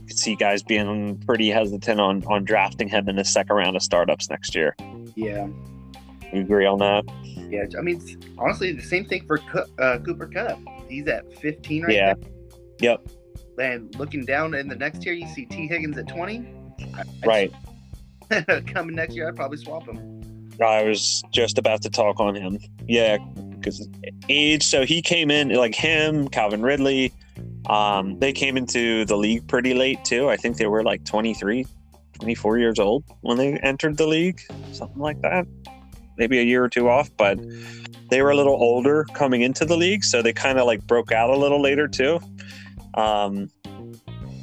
Could 0.06 0.18
see 0.18 0.34
guys 0.34 0.62
being 0.62 1.18
pretty 1.26 1.50
hesitant 1.50 2.00
on, 2.00 2.24
on 2.24 2.44
drafting 2.44 2.88
him 2.88 3.10
in 3.10 3.16
the 3.16 3.26
second 3.26 3.56
round 3.56 3.76
of 3.76 3.82
startups 3.82 4.30
next 4.30 4.54
year. 4.54 4.74
Yeah. 5.16 5.48
You 6.32 6.40
agree 6.40 6.64
on 6.64 6.78
that? 6.78 7.04
Yeah. 7.50 7.66
I 7.78 7.82
mean, 7.82 8.00
honestly, 8.38 8.72
the 8.72 8.82
same 8.82 9.04
thing 9.04 9.26
for 9.26 9.38
uh, 9.78 9.98
Cooper 9.98 10.28
Kupp. 10.28 10.58
He's 10.88 11.06
at 11.08 11.30
15 11.42 11.82
right 11.82 11.94
yeah. 11.94 12.14
now. 12.14 12.28
Yep. 12.80 13.06
And 13.60 13.94
looking 13.98 14.24
down 14.24 14.54
in 14.54 14.68
the 14.68 14.76
next 14.76 15.02
tier, 15.02 15.12
you 15.12 15.26
see 15.28 15.46
T. 15.46 15.66
Higgins 15.66 15.98
at 15.98 16.08
20. 16.08 16.46
right. 17.26 17.52
coming 18.66 18.94
next 18.94 19.14
year, 19.14 19.28
I'd 19.28 19.36
probably 19.36 19.58
swap 19.58 19.88
him. 19.88 20.18
I 20.60 20.82
was 20.82 21.22
just 21.30 21.58
about 21.58 21.82
to 21.82 21.90
talk 21.90 22.20
on 22.20 22.34
him. 22.34 22.58
Yeah, 22.86 23.18
because 23.50 23.88
age. 24.28 24.64
So 24.64 24.84
he 24.84 25.02
came 25.02 25.30
in 25.30 25.50
like 25.50 25.74
him, 25.74 26.28
Calvin 26.28 26.62
Ridley. 26.62 27.12
Um, 27.68 28.18
they 28.18 28.32
came 28.32 28.56
into 28.56 29.04
the 29.04 29.16
league 29.16 29.46
pretty 29.46 29.74
late 29.74 30.04
too. 30.04 30.28
I 30.28 30.36
think 30.36 30.56
they 30.56 30.66
were 30.66 30.82
like 30.82 31.04
23, 31.04 31.66
24 32.14 32.58
years 32.58 32.78
old 32.78 33.04
when 33.20 33.36
they 33.36 33.54
entered 33.58 33.96
the 33.96 34.06
league, 34.06 34.40
something 34.72 35.00
like 35.00 35.20
that. 35.22 35.46
Maybe 36.16 36.40
a 36.40 36.42
year 36.42 36.64
or 36.64 36.68
two 36.68 36.88
off, 36.88 37.10
but 37.16 37.38
they 38.10 38.22
were 38.22 38.30
a 38.30 38.36
little 38.36 38.54
older 38.54 39.04
coming 39.14 39.42
into 39.42 39.64
the 39.64 39.76
league, 39.76 40.02
so 40.02 40.22
they 40.22 40.32
kind 40.32 40.58
of 40.58 40.66
like 40.66 40.84
broke 40.86 41.12
out 41.12 41.30
a 41.30 41.36
little 41.36 41.60
later 41.60 41.86
too. 41.86 42.18
Um, 42.94 43.50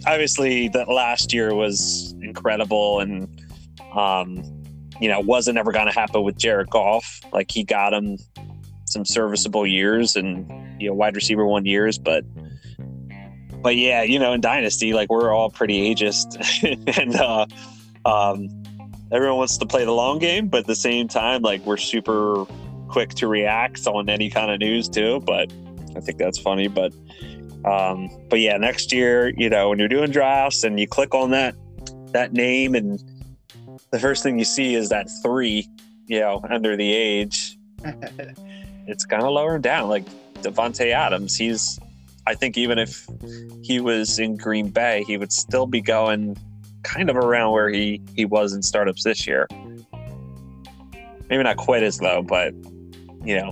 obviously, 0.06 0.70
that 0.70 0.88
last 0.88 1.34
year 1.34 1.54
was 1.54 2.16
incredible, 2.22 3.00
and 3.00 3.28
um, 3.94 4.44
you 5.00 5.10
know 5.10 5.20
wasn't 5.20 5.58
ever 5.58 5.72
going 5.72 5.88
to 5.88 5.92
happen 5.92 6.24
with 6.24 6.38
Jared 6.38 6.70
Goff. 6.70 7.22
Like 7.34 7.52
he 7.52 7.64
got 7.64 7.94
him 7.94 8.18
some 8.86 9.06
serviceable 9.06 9.66
years 9.66 10.16
and 10.16 10.48
you 10.82 10.90
know 10.90 10.94
wide 10.94 11.16
receiver 11.16 11.46
one 11.46 11.66
years, 11.66 11.98
but 11.98 12.24
but 13.62 13.76
yeah, 13.76 14.04
you 14.04 14.20
know 14.20 14.34
in 14.34 14.42
Dynasty, 14.42 14.94
like 14.94 15.10
we're 15.10 15.34
all 15.34 15.50
pretty 15.50 15.94
ageist, 15.94 16.38
and 17.02 17.16
uh, 17.16 17.46
um, 18.06 18.48
everyone 19.12 19.38
wants 19.38 19.58
to 19.58 19.66
play 19.66 19.86
the 19.86 19.92
long 19.92 20.20
game, 20.20 20.48
but 20.48 20.60
at 20.60 20.68
the 20.68 20.76
same 20.76 21.08
time, 21.08 21.42
like 21.42 21.66
we're 21.66 21.78
super 21.78 22.46
quick 22.88 23.10
to 23.16 23.28
react 23.28 23.88
on 23.88 24.10
any 24.10 24.30
kind 24.30 24.52
of 24.52 24.60
news 24.60 24.88
too. 24.88 25.20
But 25.22 25.52
I 25.96 26.00
think 26.00 26.18
that's 26.18 26.38
funny. 26.38 26.68
But 26.68 26.94
um, 27.66 28.10
but 28.30 28.40
yeah, 28.40 28.58
next 28.58 28.94
year, 28.94 29.34
you 29.36 29.50
know, 29.50 29.70
when 29.70 29.80
you're 29.80 29.88
doing 29.88 30.12
drafts 30.12 30.64
and 30.64 30.80
you 30.80 30.88
click 30.88 31.16
on 31.16 31.32
that 31.32 31.56
that 32.14 32.32
name, 32.32 32.76
and 32.76 33.00
the 33.92 34.00
first 34.00 34.22
thing 34.22 34.38
you 34.38 34.46
see 34.46 34.76
is 34.76 34.90
that 34.90 35.08
three, 35.24 35.68
you 36.06 36.20
know, 36.20 36.46
under 36.50 36.78
the 36.78 36.94
age, 36.94 37.58
it's 38.88 39.06
kind 39.06 39.24
of 39.24 39.32
lowering 39.32 39.62
down. 39.62 39.90
Like 39.90 40.06
Davante 40.42 40.92
Adams, 40.92 41.36
he's. 41.36 41.80
I 42.28 42.34
think 42.34 42.58
even 42.58 42.80
if 42.80 43.08
he 43.62 43.80
was 43.80 44.18
in 44.18 44.36
Green 44.36 44.70
Bay, 44.70 45.04
he 45.06 45.16
would 45.16 45.32
still 45.32 45.68
be 45.68 45.80
going 45.80 46.36
kind 46.82 47.10
of 47.10 47.18
around 47.18 47.52
where 47.52 47.70
he 47.70 48.02
he 48.16 48.26
was 48.26 48.54
in 48.54 48.62
startups 48.62 49.04
this 49.04 49.26
year. 49.26 49.48
Maybe 51.30 51.42
not 51.44 51.58
quite 51.58 51.84
as 51.84 52.02
low, 52.02 52.22
but 52.22 52.54
you 53.24 53.40
know, 53.40 53.52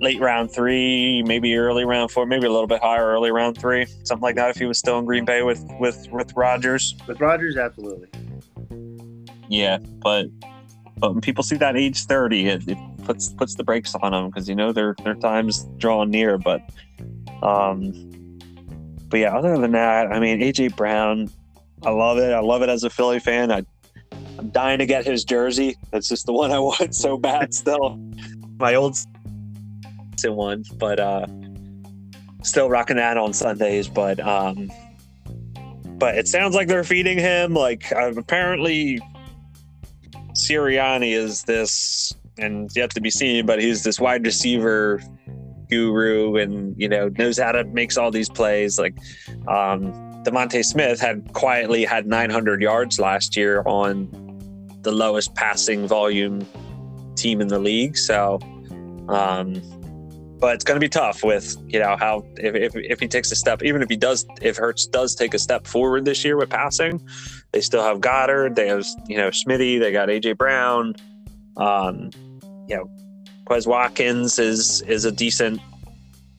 late 0.00 0.20
round 0.20 0.52
three, 0.52 1.22
maybe 1.22 1.56
early 1.56 1.84
round 1.84 2.10
four, 2.10 2.26
maybe 2.26 2.46
a 2.46 2.50
little 2.50 2.66
bit 2.66 2.82
higher, 2.82 3.06
early 3.06 3.30
round 3.30 3.58
three, 3.58 3.86
something 4.04 4.22
like 4.22 4.36
that. 4.36 4.50
If 4.50 4.56
he 4.56 4.66
was 4.66 4.78
still 4.78 4.98
in 4.98 5.04
Green 5.04 5.24
Bay 5.24 5.42
with 5.42 5.64
with 5.80 6.08
with 6.10 6.32
Rodgers, 6.36 6.94
with 7.06 7.20
Rodgers, 7.20 7.56
absolutely. 7.56 8.08
Yeah, 9.48 9.78
but 9.78 10.26
but 10.98 11.12
when 11.12 11.20
people 11.20 11.44
see 11.44 11.56
that 11.56 11.76
age 11.76 12.04
thirty, 12.06 12.46
it, 12.48 12.66
it 12.68 12.78
puts 13.04 13.30
puts 13.30 13.54
the 13.54 13.64
brakes 13.64 13.94
on 13.94 14.12
them 14.12 14.26
because 14.26 14.48
you 14.48 14.54
know 14.54 14.72
their 14.72 14.94
their 15.04 15.14
time's 15.14 15.64
drawing 15.78 16.10
near. 16.10 16.38
But 16.38 16.62
um, 17.42 17.92
but 19.08 19.20
yeah, 19.20 19.36
other 19.36 19.56
than 19.58 19.72
that, 19.72 20.12
I 20.12 20.20
mean, 20.20 20.40
AJ 20.40 20.76
Brown, 20.76 21.30
I 21.84 21.90
love 21.90 22.18
it. 22.18 22.32
I 22.32 22.40
love 22.40 22.62
it 22.62 22.68
as 22.68 22.84
a 22.84 22.90
Philly 22.90 23.20
fan. 23.20 23.52
I 23.52 23.64
I'm 24.38 24.50
dying 24.50 24.78
to 24.78 24.86
get 24.86 25.06
his 25.06 25.24
jersey. 25.24 25.76
That's 25.90 26.08
just 26.08 26.26
the 26.26 26.32
one 26.32 26.52
I 26.52 26.58
want 26.58 26.94
so 26.94 27.16
bad 27.16 27.54
still. 27.54 27.98
My 28.58 28.74
old 28.74 28.98
one, 30.24 30.64
but 30.76 31.00
uh 31.00 31.26
still 32.42 32.68
rocking 32.68 32.96
that 32.96 33.16
on 33.16 33.32
Sundays. 33.32 33.88
But 33.88 34.20
um 34.20 34.70
but 35.98 36.16
it 36.16 36.28
sounds 36.28 36.54
like 36.54 36.68
they're 36.68 36.84
feeding 36.84 37.18
him. 37.18 37.54
Like 37.54 37.92
uh, 37.92 38.12
apparently 38.16 39.00
Sirianni 40.32 41.12
is 41.12 41.44
this 41.44 42.12
and 42.38 42.70
yet 42.76 42.90
to 42.90 43.00
be 43.00 43.10
seen, 43.10 43.46
but 43.46 43.60
he's 43.60 43.82
this 43.82 43.98
wide 43.98 44.24
receiver 44.24 45.02
guru 45.68 46.36
and 46.36 46.80
you 46.80 46.88
know 46.88 47.08
knows 47.18 47.38
how 47.38 47.50
to 47.52 47.64
makes 47.64 47.96
all 47.96 48.10
these 48.10 48.28
plays. 48.28 48.78
Like 48.78 48.96
um 49.48 49.92
DeVonta 50.24 50.64
Smith 50.64 51.00
had 51.00 51.32
quietly 51.34 51.84
had 51.84 52.06
900 52.06 52.60
yards 52.60 52.98
last 52.98 53.36
year 53.36 53.62
on 53.64 54.08
the 54.82 54.90
lowest 54.90 55.34
passing 55.36 55.86
volume 55.86 56.44
team 57.16 57.40
in 57.40 57.48
the 57.48 57.58
league. 57.58 57.96
So, 57.96 58.38
um, 59.08 59.54
but 60.38 60.54
it's 60.54 60.64
going 60.64 60.76
to 60.76 60.84
be 60.84 60.88
tough 60.88 61.24
with 61.24 61.56
you 61.68 61.78
know 61.78 61.96
how 61.98 62.24
if, 62.36 62.54
if, 62.54 62.76
if 62.76 63.00
he 63.00 63.08
takes 63.08 63.32
a 63.32 63.36
step, 63.36 63.62
even 63.62 63.82
if 63.82 63.88
he 63.88 63.96
does, 63.96 64.26
if 64.42 64.56
Hurts 64.56 64.86
does 64.86 65.14
take 65.14 65.34
a 65.34 65.38
step 65.38 65.66
forward 65.66 66.04
this 66.04 66.24
year 66.24 66.36
with 66.36 66.50
passing, 66.50 67.00
they 67.52 67.60
still 67.60 67.82
have 67.82 67.98
Goedert 68.00 68.54
they 68.54 68.68
have 68.68 68.84
you 69.06 69.16
know 69.16 69.30
Smitty, 69.30 69.80
they 69.80 69.92
got 69.92 70.08
AJ 70.08 70.36
Brown, 70.36 70.94
um, 71.56 72.10
you 72.68 72.76
know, 72.76 72.90
Quez 73.44 73.66
Watkins 73.66 74.38
is 74.38 74.82
is 74.82 75.04
a 75.04 75.12
decent 75.12 75.60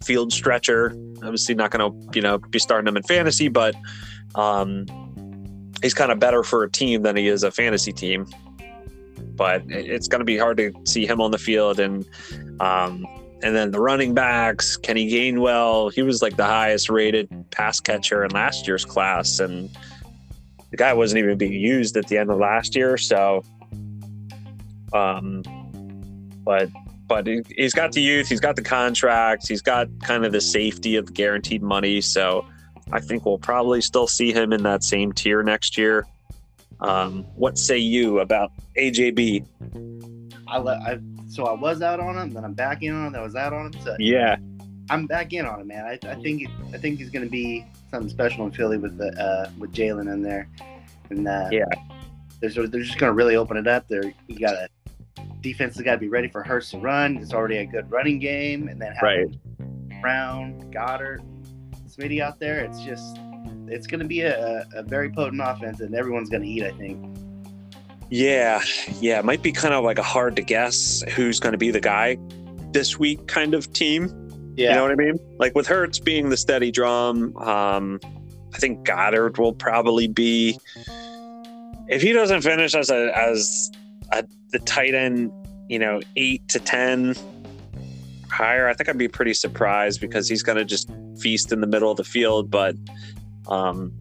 field 0.04 0.32
stretcher. 0.32 0.96
Obviously, 1.24 1.56
not 1.56 1.72
going 1.72 1.92
to 1.92 2.16
you 2.16 2.22
know 2.22 2.38
be 2.38 2.60
starting 2.60 2.88
him 2.88 2.98
in 2.98 3.04
fantasy, 3.04 3.48
but 3.48 3.76
um, 4.36 4.86
he's 5.82 5.94
kind 5.94 6.12
of 6.12 6.20
better 6.20 6.44
for 6.44 6.64
a 6.64 6.72
team 6.72 7.02
than 7.02 7.16
he 7.16 7.28
is 7.28 7.44
a 7.44 7.52
fantasy 7.52 7.94
team. 7.94 8.28
But 9.36 9.64
it's 9.68 10.08
going 10.08 10.20
to 10.20 10.26
be 10.26 10.38
hard 10.38 10.58
to 10.58 10.74
see 10.84 11.06
him 11.06 11.22
on 11.22 11.32
the 11.32 11.38
field, 11.38 11.80
and 11.80 12.06
um, 12.60 13.06
and 13.44 13.56
then 13.56 13.72
the 13.72 13.80
running 13.80 14.14
backs, 14.14 14.78
Kenny 14.78 15.10
Gainwell, 15.10 15.94
he 15.94 16.02
was 16.02 16.22
like 16.22 16.38
the 16.38 16.46
highest 16.46 16.90
rated 16.90 17.30
pass 17.52 17.80
catcher 17.80 18.24
in 18.24 18.32
last 18.32 18.68
year's 18.68 18.86
class, 18.86 19.40
and 19.40 19.70
the 20.72 20.78
guy 20.78 20.94
wasn't 20.94 21.20
even 21.20 21.38
being 21.38 21.54
used 21.54 21.96
at 21.98 22.08
the 22.08 22.18
end 22.18 22.30
of 22.30 22.40
last 22.40 22.76
year. 22.76 22.98
So, 22.98 23.44
um, 24.94 25.44
but 26.44 26.70
but 27.08 27.28
he's 27.28 27.74
got 27.74 27.94
the 27.94 28.02
youth, 28.02 28.28
he's 28.28 28.40
got 28.40 28.56
the 28.56 28.62
contracts, 28.62 29.48
he's 29.48 29.62
got 29.62 29.88
kind 30.02 30.26
of 30.26 30.32
the 30.32 30.42
safety 30.42 30.96
of 30.96 31.06
the 31.06 31.14
guaranteed 31.14 31.62
money. 31.62 32.02
So 32.02 32.46
I 32.92 33.00
think 33.00 33.26
we'll 33.26 33.38
probably 33.38 33.82
still 33.82 34.08
see 34.08 34.34
him 34.34 34.52
in 34.52 34.64
that 34.64 34.84
same 34.84 35.14
tier 35.14 35.44
next 35.44 35.78
year. 35.78 36.06
Um, 36.80 37.24
what 37.36 37.58
say 37.58 37.78
you 37.78 38.20
about 38.20 38.52
AJB? 38.78 39.97
I, 40.48 40.60
let, 40.60 40.82
I 40.82 41.00
so 41.28 41.46
I 41.46 41.54
was 41.54 41.82
out 41.82 42.00
on 42.00 42.18
him, 42.18 42.32
then 42.32 42.44
I'm 42.46 42.54
back 42.54 42.84
in 42.84 42.94
on 42.94 43.08
him. 43.08 43.14
Then 43.14 43.22
I 43.22 43.26
was 43.26 43.36
out 43.36 43.54
on 43.54 43.68
him. 43.68 43.82
So 43.82 43.96
yeah, 44.00 44.38
I'm 44.90 45.06
back 45.08 45.34
in 45.34 45.46
on 45.46 45.62
him, 45.62 45.68
man. 45.68 45.86
I, 45.86 46.00
I 46.10 46.16
think 46.16 46.48
I 46.74 46.78
think 46.78 47.00
he's 47.00 47.10
going 47.10 47.26
to 47.26 47.32
be 47.32 47.66
something 47.92 48.10
special 48.10 48.46
in 48.46 48.52
Philly 48.52 48.78
with 48.78 48.98
the 48.98 49.10
uh, 49.22 49.50
with 49.58 49.74
Jalen 49.74 50.12
in 50.12 50.22
there, 50.22 50.50
and 51.10 51.28
uh, 51.28 51.50
yeah, 51.52 51.66
they're 52.40 52.68
they're 52.68 52.82
just 52.82 52.98
going 52.98 53.10
to 53.10 53.16
really 53.16 53.36
open 53.36 53.58
it 53.58 53.68
up. 53.68 53.88
There, 53.88 54.04
you 54.28 54.40
got 54.40 54.56
a 54.56 54.70
defense 55.42 55.76
has 55.76 55.84
got 55.84 55.94
to 55.94 56.00
be 56.00 56.10
ready 56.10 56.28
for 56.28 56.44
Hurts 56.44 56.72
to 56.72 56.80
run. 56.80 57.18
It's 57.18 57.34
already 57.34 57.58
a 57.58 57.66
good 57.66 57.90
running 57.92 58.20
game, 58.20 58.68
and 58.68 58.82
then 58.82 58.94
have 58.94 59.04
right. 59.04 59.28
Brown, 60.02 60.62
Goedert, 60.72 61.22
Smitty 61.88 62.22
out 62.22 62.40
there. 62.40 62.60
It's 62.60 62.82
just 62.82 63.18
it's 63.68 63.88
going 63.88 64.00
to 64.00 64.08
be 64.08 64.22
a, 64.22 64.66
a 64.74 64.84
very 64.84 65.10
potent 65.12 65.42
offense, 65.44 65.82
and 65.82 65.94
everyone's 65.96 66.30
going 66.30 66.44
to 66.44 66.50
eat. 66.50 66.64
I 66.64 66.72
think. 66.72 67.18
Yeah, 68.10 68.62
yeah, 69.00 69.20
it 69.20 69.26
might 69.26 69.42
be 69.42 69.52
kind 69.52 69.74
of 69.74 69.84
like 69.84 70.00
a 70.00 70.04
hard 70.04 70.36
to 70.38 70.42
guess 70.42 71.04
who's 71.10 71.40
going 71.40 71.52
to 71.52 71.58
be 71.58 71.72
the 71.72 71.82
guy 71.82 72.18
this 72.72 72.98
week 72.98 73.28
kind 73.28 73.54
of 73.54 73.72
team. 73.74 74.54
Yeah. 74.56 74.70
You 74.70 74.76
know 74.76 74.82
what 74.84 74.92
I 74.92 74.96
mean? 74.96 75.20
Like 75.40 75.56
with 75.56 75.68
Hurts 75.68 76.00
being 76.00 76.30
the 76.30 76.38
steady 76.38 76.72
drum, 76.72 77.36
um, 77.38 78.00
I 78.54 78.58
think 78.58 78.88
Goedert 78.88 79.38
will 79.38 79.54
probably 79.54 80.08
be 80.08 80.58
if 81.88 82.02
he 82.02 82.12
doesn't 82.12 82.42
finish 82.42 82.76
as 82.76 82.90
a 82.90 83.12
as 83.18 83.72
a, 84.12 84.26
the 84.52 84.60
tight 84.60 84.94
end, 84.94 85.32
you 85.70 85.80
know, 85.80 86.02
eight 86.16 86.48
to 86.50 86.60
ten 86.60 87.16
higher, 88.30 88.68
I 88.68 88.74
think 88.74 88.90
I'd 88.90 88.98
be 88.98 89.08
pretty 89.08 89.34
surprised 89.34 90.02
because 90.02 90.28
he's 90.30 90.44
going 90.44 90.58
to 90.58 90.66
just 90.66 90.90
feast 91.20 91.52
in 91.52 91.62
the 91.62 91.68
middle 91.68 91.92
of 91.92 91.98
the 91.98 92.04
field. 92.04 92.50
But 92.50 92.76
um, 93.48 93.94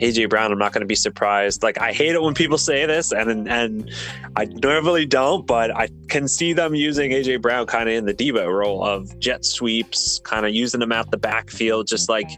AJ 0.00 0.30
Brown, 0.30 0.52
I'm 0.52 0.58
not 0.58 0.72
going 0.72 0.80
to 0.80 0.86
be 0.86 0.94
surprised. 0.94 1.62
Like 1.62 1.80
I 1.80 1.92
hate 1.92 2.14
it 2.14 2.22
when 2.22 2.34
people 2.34 2.58
say 2.58 2.86
this, 2.86 3.12
and 3.12 3.48
and 3.48 3.90
I 4.36 4.44
normally 4.44 5.06
don't, 5.06 5.46
but 5.46 5.74
I 5.74 5.88
can 6.08 6.28
see 6.28 6.52
them 6.52 6.74
using 6.74 7.10
AJ 7.10 7.42
Brown 7.42 7.66
kind 7.66 7.88
of 7.88 7.94
in 7.94 8.04
the 8.04 8.14
Deebo 8.14 8.52
role 8.52 8.84
of 8.84 9.18
jet 9.18 9.44
sweeps, 9.44 10.20
kind 10.24 10.46
of 10.46 10.54
using 10.54 10.82
him 10.82 10.92
out 10.92 11.10
the 11.10 11.16
backfield, 11.16 11.86
just 11.86 12.08
like 12.08 12.28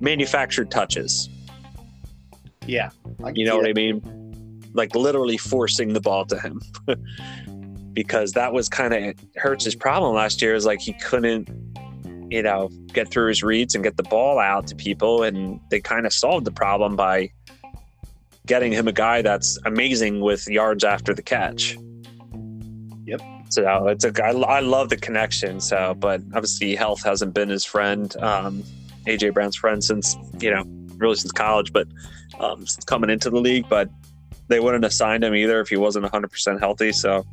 manufactured 0.00 0.70
touches. 0.70 1.28
Yeah, 2.66 2.90
you 3.34 3.44
know 3.44 3.56
what 3.56 3.64
that. 3.64 3.70
I 3.70 3.72
mean 3.72 4.22
like 4.76 4.94
literally 4.94 5.38
forcing 5.38 5.94
the 5.94 6.00
ball 6.00 6.26
to 6.26 6.38
him. 6.38 6.60
because 7.96 8.32
that 8.32 8.52
was 8.52 8.68
kind 8.68 8.92
of 8.92 9.14
Hurts' 9.36 9.74
problem 9.74 10.14
last 10.14 10.42
year 10.42 10.54
is 10.54 10.66
like 10.66 10.80
he 10.80 10.92
couldn't, 10.92 11.48
you 12.30 12.42
know, 12.42 12.68
get 12.92 13.08
through 13.10 13.28
his 13.28 13.42
reads 13.42 13.74
and 13.74 13.84
get 13.84 13.96
the 13.96 14.02
ball 14.02 14.38
out 14.38 14.66
to 14.68 14.76
people. 14.76 15.22
And 15.22 15.60
they 15.70 15.80
kind 15.80 16.06
of 16.06 16.12
solved 16.12 16.44
the 16.44 16.52
problem 16.52 16.96
by 16.96 17.30
getting 18.46 18.72
him 18.72 18.88
a 18.88 18.92
guy 18.92 19.22
that's 19.22 19.58
amazing 19.64 20.20
with 20.20 20.46
yards 20.48 20.84
after 20.84 21.14
the 21.14 21.22
catch. 21.22 21.76
Yep. 23.06 23.20
So 23.48 23.88
it's 23.88 24.04
a 24.04 24.24
I, 24.24 24.30
I 24.30 24.60
love 24.60 24.88
the 24.88 24.96
connection. 24.96 25.60
So, 25.60 25.94
but 25.94 26.20
obviously 26.34 26.74
health 26.74 27.02
hasn't 27.04 27.34
been 27.34 27.48
his 27.48 27.64
friend. 27.64 28.14
Um, 28.18 28.64
AJ 29.06 29.34
Brown's 29.34 29.56
friend 29.56 29.82
since 29.82 30.16
you 30.40 30.50
know 30.50 30.64
really 30.96 31.14
since 31.14 31.32
college, 31.32 31.72
but 31.72 31.86
um, 32.40 32.64
coming 32.86 33.10
into 33.10 33.30
the 33.30 33.40
league. 33.40 33.68
But 33.68 33.88
they 34.48 34.60
wouldn't 34.60 34.84
have 34.84 34.92
signed 34.92 35.24
him 35.24 35.34
either 35.34 35.60
if 35.60 35.68
he 35.68 35.76
wasn't 35.76 36.06
100% 36.06 36.60
healthy. 36.60 36.92
So 36.92 37.24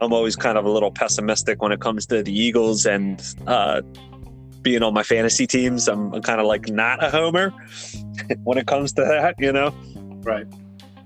I'm 0.00 0.12
always 0.12 0.36
kind 0.36 0.56
of 0.56 0.64
a 0.64 0.70
little 0.70 0.90
pessimistic 0.90 1.60
when 1.62 1.72
it 1.72 1.80
comes 1.80 2.06
to 2.06 2.22
the 2.22 2.32
Eagles 2.32 2.86
and 2.86 3.22
uh, 3.46 3.82
being 4.62 4.82
on 4.82 4.94
my 4.94 5.02
fantasy 5.02 5.46
teams. 5.46 5.88
I'm, 5.88 6.10
kind 6.22 6.40
of 6.40 6.46
like 6.46 6.68
not 6.68 7.02
a 7.04 7.10
homer 7.10 7.50
when 8.44 8.58
it 8.58 8.66
comes 8.66 8.92
to 8.94 9.02
that, 9.02 9.34
you 9.38 9.52
know. 9.52 9.74
Right. 10.22 10.46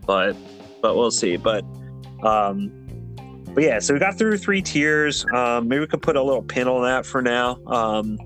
But 0.07 0.37
but 0.83 0.97
we'll 0.97 1.11
see. 1.11 1.37
But 1.37 1.65
um, 2.23 2.71
but 3.55 3.65
yeah, 3.65 3.79
so 3.79 3.95
we 3.95 4.01
got 4.01 4.19
through 4.19 4.39
three 4.39 4.63
tiers. 4.63 5.25
Um, 5.33 5.69
maybe 5.69 5.81
we 5.81 5.87
could 5.87 6.03
put 6.03 6.17
a 6.17 6.23
little 6.23 6.43
pin 6.43 6.69
on 6.69 6.83
that 6.83 7.07
for 7.07 7.23
now. 7.23 7.59
Um, 7.67 8.19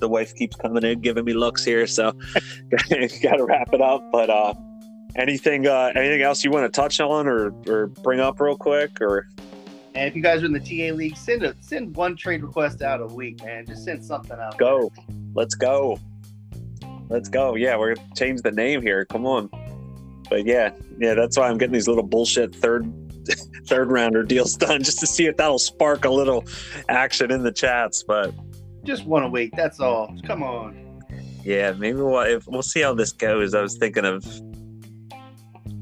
the 0.00 0.08
wife 0.08 0.34
keeps 0.34 0.56
coming 0.56 0.82
in, 0.82 1.00
giving 1.00 1.24
me 1.24 1.32
looks 1.32 1.64
here, 1.64 1.86
so 1.86 2.12
got 2.70 3.36
to 3.36 3.44
wrap 3.46 3.72
it 3.72 3.80
up. 3.80 4.02
But 4.10 4.30
uh, 4.30 4.54
anything, 5.16 5.66
uh, 5.66 5.92
anything 5.94 6.22
else 6.22 6.42
you 6.42 6.50
want 6.50 6.72
to 6.72 6.80
touch 6.80 7.00
on 7.00 7.26
or 7.26 7.54
or 7.68 7.86
bring 7.86 8.18
up 8.18 8.40
real 8.40 8.56
quick, 8.56 9.00
or 9.00 9.28
And 9.94 10.08
if 10.08 10.16
you 10.16 10.22
guys 10.22 10.42
are 10.42 10.46
in 10.46 10.52
the 10.52 10.60
TA 10.60 10.94
league, 10.94 11.16
send 11.16 11.42
a 11.42 11.54
send 11.60 11.94
one 11.96 12.16
trade 12.16 12.42
request 12.42 12.82
out 12.82 13.00
a 13.00 13.06
week, 13.06 13.44
man. 13.44 13.66
Just 13.66 13.84
send 13.84 14.04
something 14.04 14.38
out. 14.38 14.56
go? 14.58 14.90
Let's 15.34 15.54
go. 15.54 15.98
Let's 17.08 17.28
go. 17.28 17.56
Yeah, 17.56 17.76
we're 17.76 17.94
gonna 17.94 18.08
change 18.16 18.40
the 18.42 18.52
name 18.52 18.80
here. 18.80 19.04
Come 19.04 19.26
on. 19.26 19.50
But 20.30 20.46
yeah, 20.46 20.70
yeah, 20.98 21.12
that's 21.14 21.36
why 21.36 21.48
I'm 21.48 21.58
getting 21.58 21.74
these 21.74 21.88
little 21.88 22.02
bullshit 22.06 22.54
third 22.54 22.90
third 23.66 23.90
rounder 23.92 24.22
deals 24.22 24.56
done 24.56 24.82
just 24.82 24.98
to 25.00 25.06
see 25.06 25.26
if 25.26 25.36
that'll 25.36 25.58
spark 25.58 26.06
a 26.06 26.10
little 26.10 26.44
action 26.88 27.30
in 27.30 27.42
the 27.42 27.52
chats. 27.52 28.02
But 28.02 28.32
Just 28.84 29.04
one 29.04 29.24
a 29.24 29.28
week. 29.28 29.52
That's 29.54 29.78
all. 29.78 30.14
Come 30.26 30.42
on. 30.42 31.02
yeah, 31.44 31.72
maybe 31.72 31.98
we'll 31.98 32.18
if, 32.20 32.46
we'll 32.46 32.62
see 32.62 32.80
how 32.80 32.94
this 32.94 33.12
goes. 33.12 33.52
I 33.54 33.60
was 33.60 33.76
thinking 33.76 34.06
of 34.06 34.24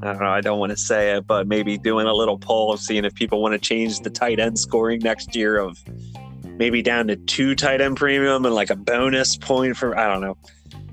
I 0.03 0.13
don't 0.13 0.21
know, 0.21 0.29
I 0.29 0.41
don't 0.41 0.59
want 0.59 0.71
to 0.71 0.77
say 0.77 1.15
it, 1.15 1.27
but 1.27 1.47
maybe 1.47 1.77
doing 1.77 2.07
a 2.07 2.13
little 2.13 2.37
poll 2.37 2.75
seeing 2.77 3.05
if 3.05 3.13
people 3.13 3.41
want 3.41 3.53
to 3.53 3.59
change 3.59 3.99
the 3.99 4.09
tight 4.09 4.39
end 4.39 4.57
scoring 4.57 4.99
next 4.99 5.35
year 5.35 5.57
of 5.57 5.77
maybe 6.43 6.81
down 6.81 7.07
to 7.07 7.15
two 7.15 7.55
tight 7.55 7.81
end 7.81 7.97
premium 7.97 8.45
and 8.45 8.55
like 8.55 8.69
a 8.69 8.75
bonus 8.75 9.37
point 9.37 9.77
for 9.77 9.97
I 9.97 10.07
don't 10.07 10.21
know. 10.21 10.37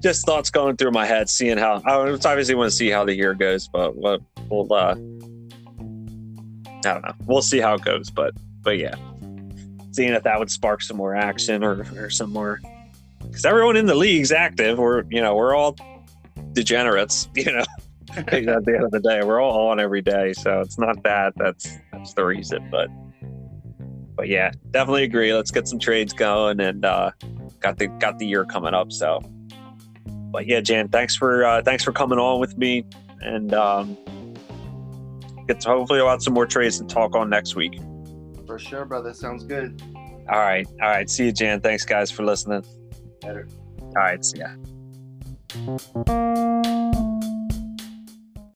Just 0.00 0.26
thoughts 0.26 0.50
going 0.50 0.76
through 0.76 0.92
my 0.92 1.06
head, 1.06 1.28
seeing 1.28 1.58
how 1.58 1.82
I 1.84 1.94
obviously 1.94 2.54
want 2.54 2.70
to 2.70 2.76
see 2.76 2.90
how 2.90 3.04
the 3.04 3.14
year 3.14 3.34
goes, 3.34 3.68
but 3.68 3.96
we'll, 3.96 4.18
we'll 4.48 4.72
uh 4.72 4.94
I 4.94 6.80
don't 6.82 7.02
know. 7.02 7.14
We'll 7.26 7.42
see 7.42 7.58
how 7.58 7.74
it 7.74 7.82
goes, 7.82 8.10
but 8.10 8.34
but 8.62 8.78
yeah. 8.78 8.94
Seeing 9.92 10.12
if 10.12 10.22
that 10.24 10.38
would 10.38 10.50
spark 10.50 10.82
some 10.82 10.98
more 10.98 11.16
action 11.16 11.64
or, 11.64 11.86
or 11.96 12.10
some 12.10 12.30
more 12.30 12.60
because 13.22 13.44
everyone 13.44 13.76
in 13.76 13.86
the 13.86 13.94
league's 13.94 14.32
active. 14.32 14.78
We're 14.78 15.04
you 15.10 15.20
know, 15.20 15.34
we're 15.34 15.54
all 15.54 15.76
degenerates, 16.52 17.28
you 17.34 17.52
know. 17.52 17.64
at 18.26 18.64
the 18.64 18.74
end 18.74 18.84
of 18.84 18.90
the 18.90 19.00
day, 19.00 19.22
we're 19.22 19.40
all 19.40 19.68
on 19.68 19.78
every 19.78 20.02
day, 20.02 20.32
so 20.32 20.60
it's 20.60 20.78
not 20.78 21.02
that. 21.04 21.34
That's 21.36 21.78
that's 21.92 22.14
the 22.14 22.24
reason. 22.24 22.68
But 22.70 22.88
but 24.16 24.28
yeah, 24.28 24.50
definitely 24.72 25.04
agree. 25.04 25.32
Let's 25.32 25.52
get 25.52 25.68
some 25.68 25.78
trades 25.78 26.12
going, 26.12 26.58
and 26.60 26.84
uh, 26.84 27.12
got 27.60 27.78
the 27.78 27.86
got 27.86 28.18
the 28.18 28.26
year 28.26 28.44
coming 28.44 28.74
up. 28.74 28.90
So, 28.90 29.20
but 30.32 30.46
yeah, 30.46 30.60
Jan, 30.60 30.88
thanks 30.88 31.14
for 31.14 31.44
uh, 31.44 31.62
thanks 31.62 31.84
for 31.84 31.92
coming 31.92 32.18
on 32.18 32.40
with 32.40 32.58
me, 32.58 32.84
and 33.20 33.54
um, 33.54 33.96
get 35.46 35.60
to 35.60 35.68
hopefully 35.68 36.00
have 36.00 36.20
some 36.22 36.34
more 36.34 36.46
trades 36.46 36.78
to 36.78 36.84
talk 36.84 37.14
on 37.14 37.30
next 37.30 37.54
week. 37.54 37.78
For 38.46 38.58
sure, 38.58 38.84
brother. 38.84 39.14
Sounds 39.14 39.44
good. 39.44 39.80
All 40.28 40.40
right, 40.40 40.66
all 40.82 40.90
right. 40.90 41.08
See 41.08 41.26
you, 41.26 41.32
Jan. 41.32 41.60
Thanks, 41.60 41.84
guys, 41.84 42.10
for 42.10 42.24
listening. 42.24 42.64
Better. 43.20 43.46
All 43.80 43.92
right, 43.94 44.24
see 44.24 44.40
ya. 44.40 44.48